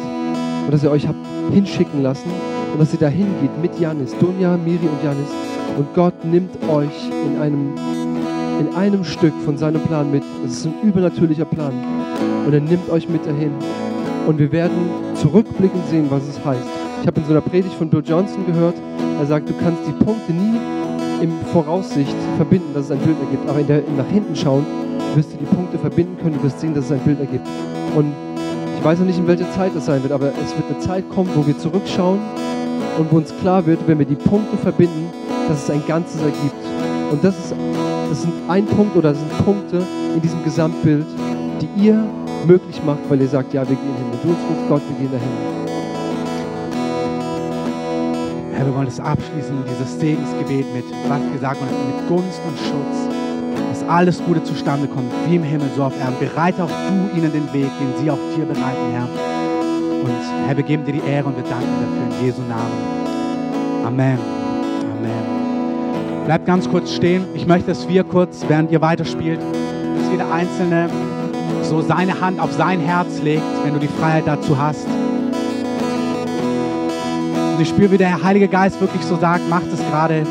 und 0.64 0.72
dass 0.72 0.82
ihr 0.82 0.90
euch 0.90 1.06
habt 1.06 1.16
hinschicken 1.52 2.02
lassen 2.02 2.30
und 2.72 2.80
dass 2.80 2.92
ihr 2.92 2.98
dahin 2.98 3.28
geht 3.40 3.62
mit 3.62 3.78
Janis, 3.78 4.14
Dunja, 4.18 4.56
Miri 4.56 4.86
und 4.86 5.02
Janis. 5.04 5.30
Und 5.78 5.94
Gott 5.94 6.24
nimmt 6.24 6.56
euch 6.68 7.10
in 7.10 7.40
einem, 7.40 7.74
in 8.60 8.74
einem 8.74 9.04
Stück 9.04 9.34
von 9.44 9.56
seinem 9.56 9.80
Plan 9.82 10.10
mit. 10.10 10.22
Es 10.44 10.58
ist 10.58 10.66
ein 10.66 10.74
übernatürlicher 10.82 11.44
Plan. 11.44 11.72
Und 12.46 12.52
er 12.52 12.60
nimmt 12.60 12.88
euch 12.90 13.08
mit 13.08 13.26
dahin. 13.26 13.52
Und 14.26 14.38
wir 14.38 14.50
werden 14.52 14.90
zurückblickend 15.14 15.86
sehen, 15.88 16.06
was 16.10 16.22
es 16.26 16.44
heißt. 16.44 16.66
Ich 17.02 17.06
habe 17.06 17.20
in 17.20 17.26
so 17.26 17.32
einer 17.32 17.42
Predigt 17.42 17.74
von 17.74 17.88
Bill 17.88 18.02
Johnson 18.04 18.44
gehört, 18.46 18.74
er 19.20 19.26
sagt, 19.26 19.48
du 19.48 19.54
kannst 19.62 19.82
die 19.86 20.04
Punkte 20.04 20.32
nie 20.32 20.58
im 21.22 21.30
Voraussicht 21.52 22.16
verbinden, 22.36 22.74
dass 22.74 22.86
es 22.86 22.90
ein 22.90 22.98
Bild 22.98 23.16
ergibt. 23.20 23.48
Aber 23.48 23.60
in 23.60 23.66
der, 23.66 23.86
im 23.86 23.96
nach 23.96 24.08
hinten 24.08 24.34
schauen 24.34 24.66
wirst 25.16 25.32
du 25.32 25.38
die 25.38 25.46
Punkte 25.46 25.78
verbinden 25.78 26.18
können, 26.20 26.34
du 26.34 26.42
wirst 26.42 26.60
sehen, 26.60 26.74
dass 26.74 26.84
es 26.84 26.92
ein 26.92 27.00
Bild 27.00 27.18
ergibt. 27.18 27.46
Und 27.96 28.12
ich 28.78 28.84
weiß 28.84 28.98
noch 28.98 29.06
nicht, 29.06 29.18
in 29.18 29.26
welcher 29.26 29.50
Zeit 29.52 29.72
das 29.74 29.86
sein 29.86 30.02
wird, 30.02 30.12
aber 30.12 30.28
es 30.28 30.56
wird 30.56 30.70
eine 30.70 30.78
Zeit 30.78 31.08
kommen, 31.10 31.30
wo 31.34 31.46
wir 31.46 31.58
zurückschauen 31.58 32.20
und 32.98 33.10
wo 33.10 33.16
uns 33.16 33.32
klar 33.40 33.64
wird, 33.66 33.80
wenn 33.86 33.98
wir 33.98 34.06
die 34.06 34.14
Punkte 34.14 34.56
verbinden, 34.58 35.10
dass 35.48 35.64
es 35.64 35.70
ein 35.70 35.82
Ganzes 35.86 36.20
ergibt. 36.20 36.54
Und 37.10 37.24
das, 37.24 37.34
ist, 37.38 37.54
das 38.10 38.22
sind 38.22 38.32
ein 38.48 38.66
Punkt 38.66 38.94
oder 38.94 39.10
das 39.10 39.18
sind 39.18 39.44
Punkte 39.44 39.82
in 40.14 40.20
diesem 40.20 40.44
Gesamtbild, 40.44 41.06
die 41.60 41.86
ihr 41.86 42.04
möglich 42.46 42.80
macht, 42.84 43.00
weil 43.08 43.20
ihr 43.20 43.28
sagt, 43.28 43.54
ja, 43.54 43.66
wir 43.66 43.76
gehen 43.76 43.96
hin. 43.96 44.06
Wenn 44.12 44.20
du 44.22 44.28
rufst, 44.28 44.68
Gott, 44.68 44.82
wir 44.88 44.98
gehen 44.98 45.12
dahin. 45.12 45.56
Herr, 48.52 48.66
wir 48.66 48.74
wollen 48.74 48.88
es 48.88 49.00
abschließen, 49.00 49.64
dieses 49.68 49.98
Segensgebet 49.98 50.66
mit, 50.74 50.84
was 51.08 51.20
gesagt 51.32 51.60
wurde, 51.60 51.72
mit 51.72 52.08
Gunst 52.08 52.40
und 52.46 52.58
Schutz, 52.58 53.15
alles 53.88 54.22
Gute 54.24 54.42
zustande 54.42 54.86
kommt, 54.88 55.12
wie 55.28 55.36
im 55.36 55.42
Himmel, 55.42 55.68
so 55.76 55.84
auf 55.84 55.98
Erden. 55.98 56.16
Bereite 56.18 56.64
auch 56.64 56.70
du 56.70 57.18
ihnen 57.18 57.32
den 57.32 57.52
Weg, 57.52 57.70
den 57.80 58.02
sie 58.02 58.10
auch 58.10 58.18
dir 58.36 58.44
bereiten, 58.44 58.92
Herr. 58.92 59.08
Und 60.02 60.46
Herr, 60.46 60.56
wir 60.56 60.64
geben 60.64 60.84
dir 60.84 60.92
die 60.92 61.08
Ehre 61.08 61.26
und 61.26 61.36
wir 61.36 61.44
danken 61.44 61.68
dafür 61.80 62.18
in 62.18 62.26
Jesu 62.26 62.42
Namen. 62.42 63.86
Amen. 63.86 64.18
Amen. 64.98 66.24
Bleibt 66.24 66.46
ganz 66.46 66.68
kurz 66.68 66.92
stehen. 66.92 67.24
Ich 67.34 67.46
möchte, 67.46 67.68
dass 67.68 67.88
wir 67.88 68.04
kurz, 68.04 68.44
während 68.48 68.70
ihr 68.70 68.80
weiterspielt, 68.80 69.40
dass 69.40 70.10
jeder 70.10 70.32
Einzelne 70.32 70.88
so 71.62 71.80
seine 71.80 72.20
Hand 72.20 72.40
auf 72.40 72.52
sein 72.52 72.80
Herz 72.80 73.20
legt, 73.22 73.42
wenn 73.64 73.74
du 73.74 73.80
die 73.80 73.88
Freiheit 73.88 74.26
dazu 74.26 74.58
hast. 74.58 74.86
Und 77.54 77.60
ich 77.60 77.68
spüre, 77.68 77.92
wie 77.92 77.98
der 77.98 78.22
Heilige 78.22 78.48
Geist 78.48 78.80
wirklich 78.80 79.02
so 79.02 79.16
sagt, 79.16 79.48
macht 79.48 79.66
es 79.72 79.80
gerade, 79.90 80.26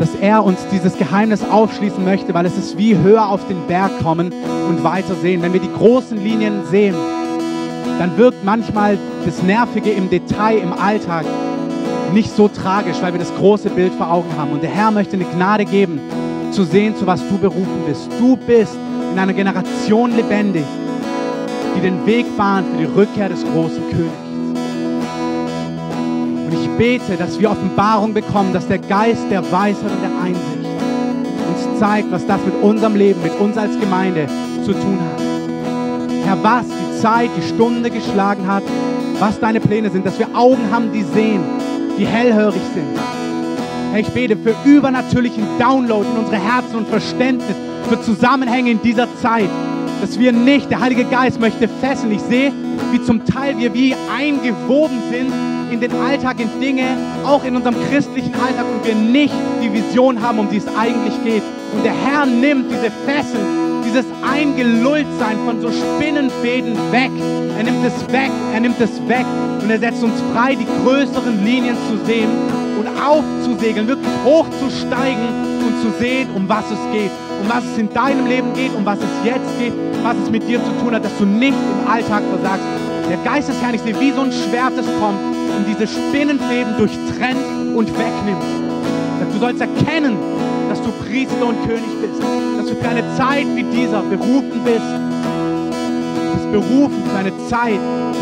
dass 0.00 0.14
er 0.14 0.42
uns 0.42 0.66
dieses 0.72 0.96
Geheimnis 0.96 1.44
aufschließen 1.44 2.02
möchte, 2.02 2.32
weil 2.32 2.46
es 2.46 2.56
ist 2.56 2.78
wie 2.78 2.96
höher 2.96 3.28
auf 3.28 3.46
den 3.46 3.66
Berg 3.66 4.00
kommen 4.02 4.32
und 4.68 4.82
weiter 4.82 5.14
sehen. 5.14 5.42
Wenn 5.42 5.52
wir 5.52 5.60
die 5.60 5.72
großen 5.72 6.16
Linien 6.16 6.64
sehen, 6.70 6.94
dann 7.98 8.16
wirkt 8.16 8.42
manchmal 8.42 8.98
das 9.26 9.42
Nervige 9.42 9.90
im 9.90 10.08
Detail, 10.08 10.56
im 10.56 10.72
Alltag 10.72 11.26
nicht 12.14 12.34
so 12.34 12.48
tragisch, 12.48 12.96
weil 13.02 13.12
wir 13.12 13.20
das 13.20 13.32
große 13.36 13.68
Bild 13.68 13.92
vor 13.92 14.10
Augen 14.10 14.30
haben. 14.38 14.52
Und 14.52 14.62
der 14.62 14.70
Herr 14.70 14.90
möchte 14.90 15.16
eine 15.16 15.26
Gnade 15.26 15.66
geben, 15.66 16.00
zu 16.50 16.64
sehen, 16.64 16.96
zu 16.96 17.06
was 17.06 17.20
du 17.28 17.36
berufen 17.36 17.82
bist. 17.86 18.08
Du 18.18 18.36
bist 18.36 18.78
in 19.12 19.18
einer 19.18 19.34
Generation 19.34 20.16
lebendig, 20.16 20.64
die 21.76 21.80
den 21.82 22.06
Weg 22.06 22.24
bahnt 22.38 22.66
für 22.68 22.78
die 22.78 22.84
Rückkehr 22.84 23.28
des 23.28 23.44
großen 23.44 23.82
Königs. 23.90 24.19
Bete, 26.78 27.16
dass 27.16 27.38
wir 27.38 27.50
Offenbarung 27.50 28.14
bekommen, 28.14 28.52
dass 28.52 28.66
der 28.66 28.78
Geist 28.78 29.22
der 29.30 29.42
Weisheit 29.52 29.90
und 29.90 30.02
der 30.02 30.22
Einsicht 30.22 30.60
uns 31.50 31.78
zeigt, 31.78 32.10
was 32.10 32.26
das 32.26 32.40
mit 32.44 32.54
unserem 32.62 32.96
Leben, 32.96 33.22
mit 33.22 33.38
uns 33.40 33.56
als 33.56 33.78
Gemeinde 33.78 34.26
zu 34.64 34.72
tun 34.72 34.98
hat. 35.00 35.20
Herr, 36.24 36.42
was 36.42 36.66
die 36.66 37.00
Zeit, 37.00 37.30
die 37.36 37.42
Stunde 37.42 37.90
geschlagen 37.90 38.46
hat, 38.46 38.62
was 39.18 39.38
deine 39.40 39.60
Pläne 39.60 39.90
sind, 39.90 40.06
dass 40.06 40.18
wir 40.18 40.28
Augen 40.34 40.70
haben, 40.70 40.92
die 40.92 41.02
sehen, 41.02 41.42
die 41.98 42.06
hellhörig 42.06 42.62
sind. 42.74 42.86
Herr, 43.92 44.00
ich 44.00 44.08
bete 44.08 44.36
für 44.36 44.54
übernatürlichen 44.64 45.44
Download 45.58 46.06
in 46.06 46.24
unsere 46.24 46.42
Herzen 46.42 46.76
und 46.76 46.88
Verständnis, 46.88 47.56
für 47.88 48.00
Zusammenhänge 48.02 48.70
in 48.70 48.82
dieser 48.82 49.08
Zeit, 49.16 49.48
dass 50.00 50.18
wir 50.18 50.32
nicht, 50.32 50.70
der 50.70 50.80
Heilige 50.80 51.04
Geist 51.04 51.40
möchte 51.40 51.66
fesseln. 51.66 52.12
Ich 52.12 52.20
sehe, 52.22 52.52
wie 52.92 53.02
zum 53.02 53.24
Teil 53.24 53.58
wir 53.58 53.74
wie 53.74 53.94
eingewoben 54.20 54.98
sind 55.10 55.32
in 55.72 55.80
den 55.80 55.92
Alltag, 55.92 56.40
in 56.40 56.60
Dinge, 56.60 56.84
auch 57.24 57.44
in 57.44 57.56
unserem 57.56 57.76
christlichen 57.88 58.34
Alltag 58.34 58.66
und 58.72 58.86
wir 58.86 58.94
nicht 58.94 59.34
die 59.62 59.72
Vision 59.72 60.20
haben, 60.20 60.38
um 60.38 60.50
die 60.50 60.58
es 60.58 60.66
eigentlich 60.76 61.14
geht. 61.24 61.42
Und 61.74 61.84
der 61.84 61.94
Herr 61.94 62.26
nimmt 62.26 62.70
diese 62.70 62.90
Fesseln, 63.06 63.82
dieses 63.84 64.04
Eingelulltsein 64.22 65.38
von 65.46 65.60
so 65.60 65.70
Spinnenfäden 65.70 66.74
weg. 66.90 67.10
Er 67.56 67.64
nimmt 67.64 67.84
es 67.84 68.12
weg, 68.12 68.30
er 68.52 68.60
nimmt 68.60 68.80
es 68.80 68.90
weg 69.08 69.24
und 69.62 69.70
er 69.70 69.78
setzt 69.78 70.02
uns 70.02 70.20
frei, 70.34 70.54
die 70.54 70.66
größeren 70.84 71.44
Linien 71.44 71.76
zu 71.88 72.04
sehen 72.04 72.28
und 72.78 72.88
aufzusegeln, 73.00 73.86
wirklich 73.88 74.10
hochzusteigen 74.24 75.28
und 75.66 75.80
zu 75.82 75.98
sehen, 75.98 76.28
um 76.34 76.48
was 76.48 76.64
es 76.64 76.92
geht, 76.92 77.10
um 77.42 77.48
was 77.48 77.64
es 77.64 77.78
in 77.78 77.92
deinem 77.92 78.26
Leben 78.26 78.52
geht, 78.54 78.74
um 78.74 78.84
was 78.84 78.98
es 78.98 79.24
jetzt 79.24 79.58
geht, 79.58 79.72
was 80.02 80.16
es 80.24 80.30
mit 80.30 80.46
dir 80.48 80.58
zu 80.62 80.70
tun 80.82 80.94
hat, 80.94 81.04
dass 81.04 81.16
du 81.18 81.24
nicht 81.24 81.56
im 81.56 81.90
Alltag 81.90 82.22
versagst. 82.30 82.89
Der 83.10 83.18
Geist 83.24 83.48
des 83.48 83.60
Herrn, 83.60 83.74
ich 83.74 83.80
sehe, 83.80 83.98
wie 83.98 84.12
so 84.12 84.20
ein 84.20 84.30
Schwert, 84.30 84.72
das 84.76 84.86
kommt 84.86 85.18
und 85.18 85.66
diese 85.66 85.84
Spinnenfäden 85.88 86.76
durchtrennt 86.76 87.74
und 87.74 87.88
wegnimmt. 87.98 88.44
Du 89.32 89.38
sollst 89.40 89.60
erkennen, 89.60 90.16
dass 90.68 90.80
du 90.80 90.92
Priester 90.92 91.44
und 91.44 91.60
König 91.66 91.90
bist, 92.00 92.22
dass 92.56 92.66
du 92.66 92.76
für 92.76 92.88
eine 92.88 93.02
Zeit 93.16 93.46
wie 93.56 93.64
dieser 93.64 94.02
berufen 94.02 94.60
bist. 94.64 94.86
Du 96.22 96.34
bist 96.34 96.52
berufen 96.52 97.02
für 97.10 97.18
eine 97.18 97.32
Zeit 97.48 97.80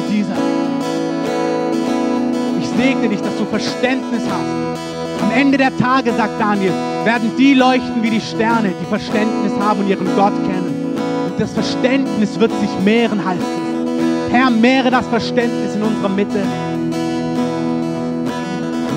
wie 0.09 0.17
dieser. 0.17 0.37
segne 2.79 3.11
dich, 3.11 3.21
dass 3.21 3.37
du 3.37 3.45
Verständnis 3.45 4.23
hast. 4.23 5.23
Am 5.23 5.31
Ende 5.33 5.59
der 5.59 5.77
Tage, 5.77 6.15
sagt 6.15 6.41
Daniel, 6.41 6.73
werden 7.05 7.33
die 7.37 7.53
leuchten 7.53 8.03
wie 8.03 8.11
die 8.11 8.21
Sterne, 8.23 8.73
die 8.81 8.87
Verständnis 8.87 9.53
haben 9.61 9.81
und 9.81 9.89
ihren 9.89 10.07
Gott 10.17 10.33
kennen. 10.47 10.95
Und 11.27 11.39
das 11.39 11.53
Verständnis 11.53 12.41
wird 12.41 12.53
sich 12.61 12.71
mehren, 12.85 13.21
es. 13.21 13.58
Herr, 14.31 14.51
mehre 14.51 14.91
das 14.91 15.07
Verständnis 15.07 15.75
in 15.75 15.83
unserer 15.83 16.09
Mitte. 16.09 16.43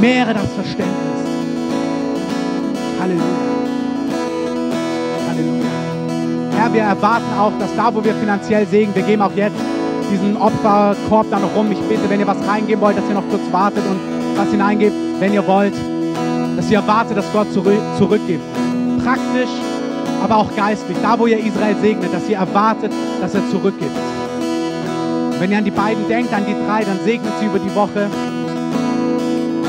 Mehre 0.01 0.33
das 0.33 0.51
Verständnis. 0.53 0.97
Halleluja. 2.99 3.25
Halleluja. 5.29 5.65
Herr, 6.57 6.73
wir 6.73 6.81
erwarten 6.81 7.39
auch, 7.39 7.51
dass 7.59 7.75
da, 7.75 7.93
wo 7.93 8.03
wir 8.03 8.13
finanziell 8.15 8.67
segnen, 8.67 8.93
wir 8.95 9.03
geben 9.03 9.21
auch 9.21 9.35
jetzt 9.35 9.55
diesen 10.11 10.35
Opferkorb 10.35 11.27
da 11.31 11.39
noch 11.39 11.55
rum. 11.55 11.71
Ich 11.71 11.79
bitte, 11.79 12.09
wenn 12.09 12.19
ihr 12.19 12.27
was 12.27 12.37
reingeben 12.45 12.81
wollt, 12.81 12.97
dass 12.97 13.07
ihr 13.07 13.15
noch 13.15 13.29
kurz 13.29 13.43
wartet 13.51 13.83
und 13.89 13.99
was 14.37 14.49
hineingebt, 14.49 14.95
wenn 15.19 15.33
ihr 15.33 15.47
wollt, 15.47 15.73
dass 16.57 16.69
ihr 16.69 16.79
erwartet, 16.79 17.17
dass 17.17 17.31
Gott 17.31 17.47
zurückgibt. 17.53 18.43
Praktisch, 19.03 19.49
aber 20.23 20.37
auch 20.37 20.55
geistlich. 20.55 20.97
Da, 21.01 21.17
wo 21.17 21.27
ihr 21.27 21.39
Israel 21.39 21.75
segnet, 21.81 22.13
dass 22.13 22.27
ihr 22.27 22.37
erwartet, 22.37 22.91
dass 23.21 23.33
er 23.33 23.49
zurückgibt. 23.49 24.10
Wenn 25.41 25.49
ihr 25.49 25.57
an 25.57 25.65
die 25.65 25.72
beiden 25.72 26.07
denkt, 26.07 26.31
an 26.35 26.45
die 26.45 26.53
drei, 26.53 26.84
dann 26.84 26.99
segnet 27.03 27.34
sie 27.39 27.47
über 27.47 27.57
die 27.57 27.73
Woche. 27.73 28.07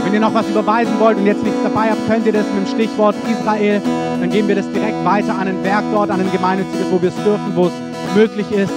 Wenn 0.05 0.13
ihr 0.13 0.21
noch 0.21 0.35
was 0.35 0.47
überweisen 0.47 0.93
wollt 1.01 1.17
und 1.17 1.25
jetzt 1.25 1.43
nichts 1.43 1.61
dabei 1.63 1.89
habt, 1.89 2.07
könnt 2.07 2.27
ihr 2.27 2.33
das 2.35 2.45
mit 2.55 2.67
dem 2.67 2.75
Stichwort 2.75 3.17
Israel, 3.31 3.81
dann 4.21 4.29
geben 4.29 4.49
wir 4.49 4.57
das 4.57 4.71
direkt 4.71 5.03
weiter 5.03 5.33
an 5.35 5.49
ein 5.49 5.65
Werk 5.65 5.85
dort, 5.91 6.11
an 6.11 6.21
ein 6.21 6.31
gemeinnütziges, 6.31 6.91
wo 6.91 7.01
wir 7.01 7.09
es 7.09 7.15
dürfen, 7.25 7.57
wo 7.57 7.69
es 7.69 7.73
möglich 8.15 8.53
ist. 8.53 8.71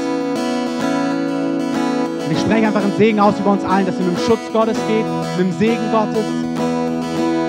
Und 2.23 2.31
ich 2.31 2.39
spreche 2.39 2.65
einfach 2.65 2.81
einen 2.81 2.95
Segen 2.97 3.19
aus 3.19 3.37
über 3.41 3.51
uns 3.51 3.65
allen, 3.65 3.85
dass 3.85 3.99
ihr 3.99 4.05
mit 4.05 4.17
dem 4.17 4.25
Schutz 4.25 4.39
Gottes 4.53 4.77
geht, 4.87 5.05
mit 5.37 5.47
dem 5.47 5.59
Segen 5.59 5.91
Gottes, 5.91 6.23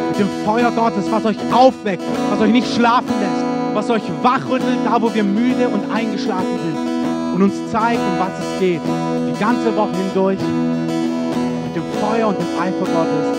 mit 0.08 0.18
dem 0.18 0.28
Feuer 0.44 0.72
Gottes, 0.72 1.04
was 1.08 1.24
euch 1.24 1.38
aufweckt, 1.52 2.02
was 2.30 2.40
euch 2.40 2.50
nicht 2.50 2.74
schlafen 2.74 3.14
lässt, 3.20 3.44
was 3.74 3.90
euch 3.90 4.02
wachrüttelt, 4.24 4.78
da 4.84 5.00
wo 5.00 5.14
wir 5.14 5.22
müde 5.22 5.68
und 5.68 5.88
eingeschlafen 5.94 6.58
sind 6.64 6.95
und 7.36 7.42
uns 7.42 7.70
zeigt, 7.70 8.00
um 8.00 8.18
was 8.18 8.30
es 8.40 8.58
geht, 8.60 8.80
die 8.82 9.38
ganze 9.38 9.76
Woche 9.76 9.94
hindurch, 9.94 10.38
mit 10.38 11.76
dem 11.76 11.82
Feuer 12.00 12.28
und 12.28 12.38
dem 12.38 12.46
Eifer 12.58 12.78
Gottes, 12.78 13.36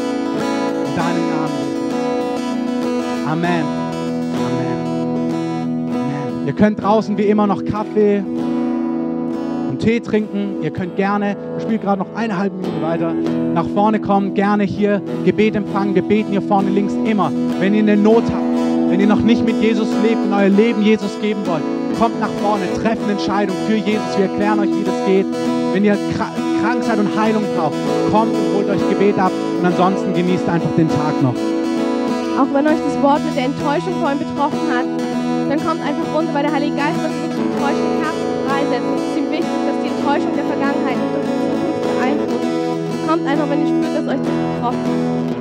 in 0.85 0.95
deinem 0.95 1.25
Namen. 1.31 1.57
Amen. 3.27 3.65
Amen. 4.45 4.77
Amen. 5.95 6.45
Ihr 6.45 6.53
könnt 6.53 6.79
draußen 6.79 7.17
wie 7.17 7.23
immer 7.23 7.47
noch 7.47 7.65
Kaffee 7.65 8.17
einen 8.17 9.79
Tee 9.79 9.99
trinken. 9.99 10.61
Ihr 10.61 10.69
könnt 10.69 10.95
gerne, 10.95 11.35
ich 11.57 11.63
spiele 11.63 11.79
gerade 11.79 11.99
noch 11.99 12.15
eine 12.15 12.37
halbe 12.37 12.55
Minute 12.57 12.81
weiter, 12.83 13.13
nach 13.15 13.65
vorne 13.73 13.99
kommen, 13.99 14.35
gerne 14.35 14.63
hier 14.63 15.01
Gebet 15.25 15.55
empfangen. 15.55 15.95
Wir 15.95 16.03
beten 16.03 16.29
hier 16.29 16.43
vorne 16.43 16.69
links 16.69 16.93
immer. 17.03 17.31
Wenn 17.59 17.73
ihr 17.73 17.81
eine 17.81 17.97
Not 17.97 18.25
habt, 18.25 18.91
wenn 18.91 18.99
ihr 18.99 19.07
noch 19.07 19.21
nicht 19.21 19.43
mit 19.43 19.59
Jesus 19.59 19.87
lebt 20.03 20.23
und 20.23 20.33
euer 20.33 20.49
Leben 20.49 20.83
Jesus 20.83 21.19
geben 21.19 21.39
wollt, 21.45 21.63
kommt 21.97 22.19
nach 22.19 22.29
vorne, 22.41 22.65
trefft 22.81 23.03
eine 23.03 23.13
Entscheidung 23.13 23.55
für 23.67 23.75
Jesus. 23.75 24.17
Wir 24.17 24.25
erklären 24.29 24.59
euch, 24.59 24.69
wie 24.69 24.83
das 24.83 25.05
geht. 25.05 25.25
Wenn 25.73 25.83
ihr 25.83 25.97
krank 26.15 26.83
seid 26.83 26.99
und 26.99 27.09
Heilung 27.17 27.43
braucht, 27.55 27.75
kommt 28.11 28.33
und 28.33 28.55
holt 28.55 28.69
euch 28.69 28.89
Gebet 28.89 29.17
ab 29.17 29.31
und 29.59 29.65
ansonsten 29.65 30.13
genießt 30.13 30.47
einfach 30.47 30.69
den 30.77 30.89
Tag 30.89 31.21
noch. 31.21 31.35
Auch 32.37 32.53
wenn 32.53 32.67
euch 32.67 32.81
das 32.85 33.01
Wort 33.01 33.23
mit 33.25 33.35
der 33.35 33.45
Enttäuschung 33.45 33.93
vorhin 33.99 34.19
betroffen 34.19 34.61
hat, 34.69 34.85
dann 35.49 35.59
kommt 35.65 35.81
einfach 35.81 36.07
runter, 36.13 36.33
weil 36.33 36.43
der 36.43 36.53
Heilige 36.53 36.75
Geist 36.75 36.97
wird 37.01 37.13
wirklich 37.23 37.45
enttäuschte 37.45 37.89
Herzen 38.03 38.27
freisetzen. 38.45 38.93
Es 38.95 39.01
ist 39.01 39.17
ihm 39.17 39.31
wichtig, 39.31 39.67
Enttäuschung 40.07 40.35
der 40.37 40.45
Vergangenheit 40.45 40.95
nicht 40.95 41.15
unsere 41.19 41.35
Zukunft 41.35 41.83
beeinflusst. 41.99 43.09
Kommt 43.09 43.27
einfach, 43.27 43.49
wenn 43.49 43.59
ihr 43.59 43.67
spürt, 43.67 43.97
dass 43.97 44.07
euch 44.07 44.21
das 44.23 44.35
betroffen 44.55 45.31
hat. 45.31 45.36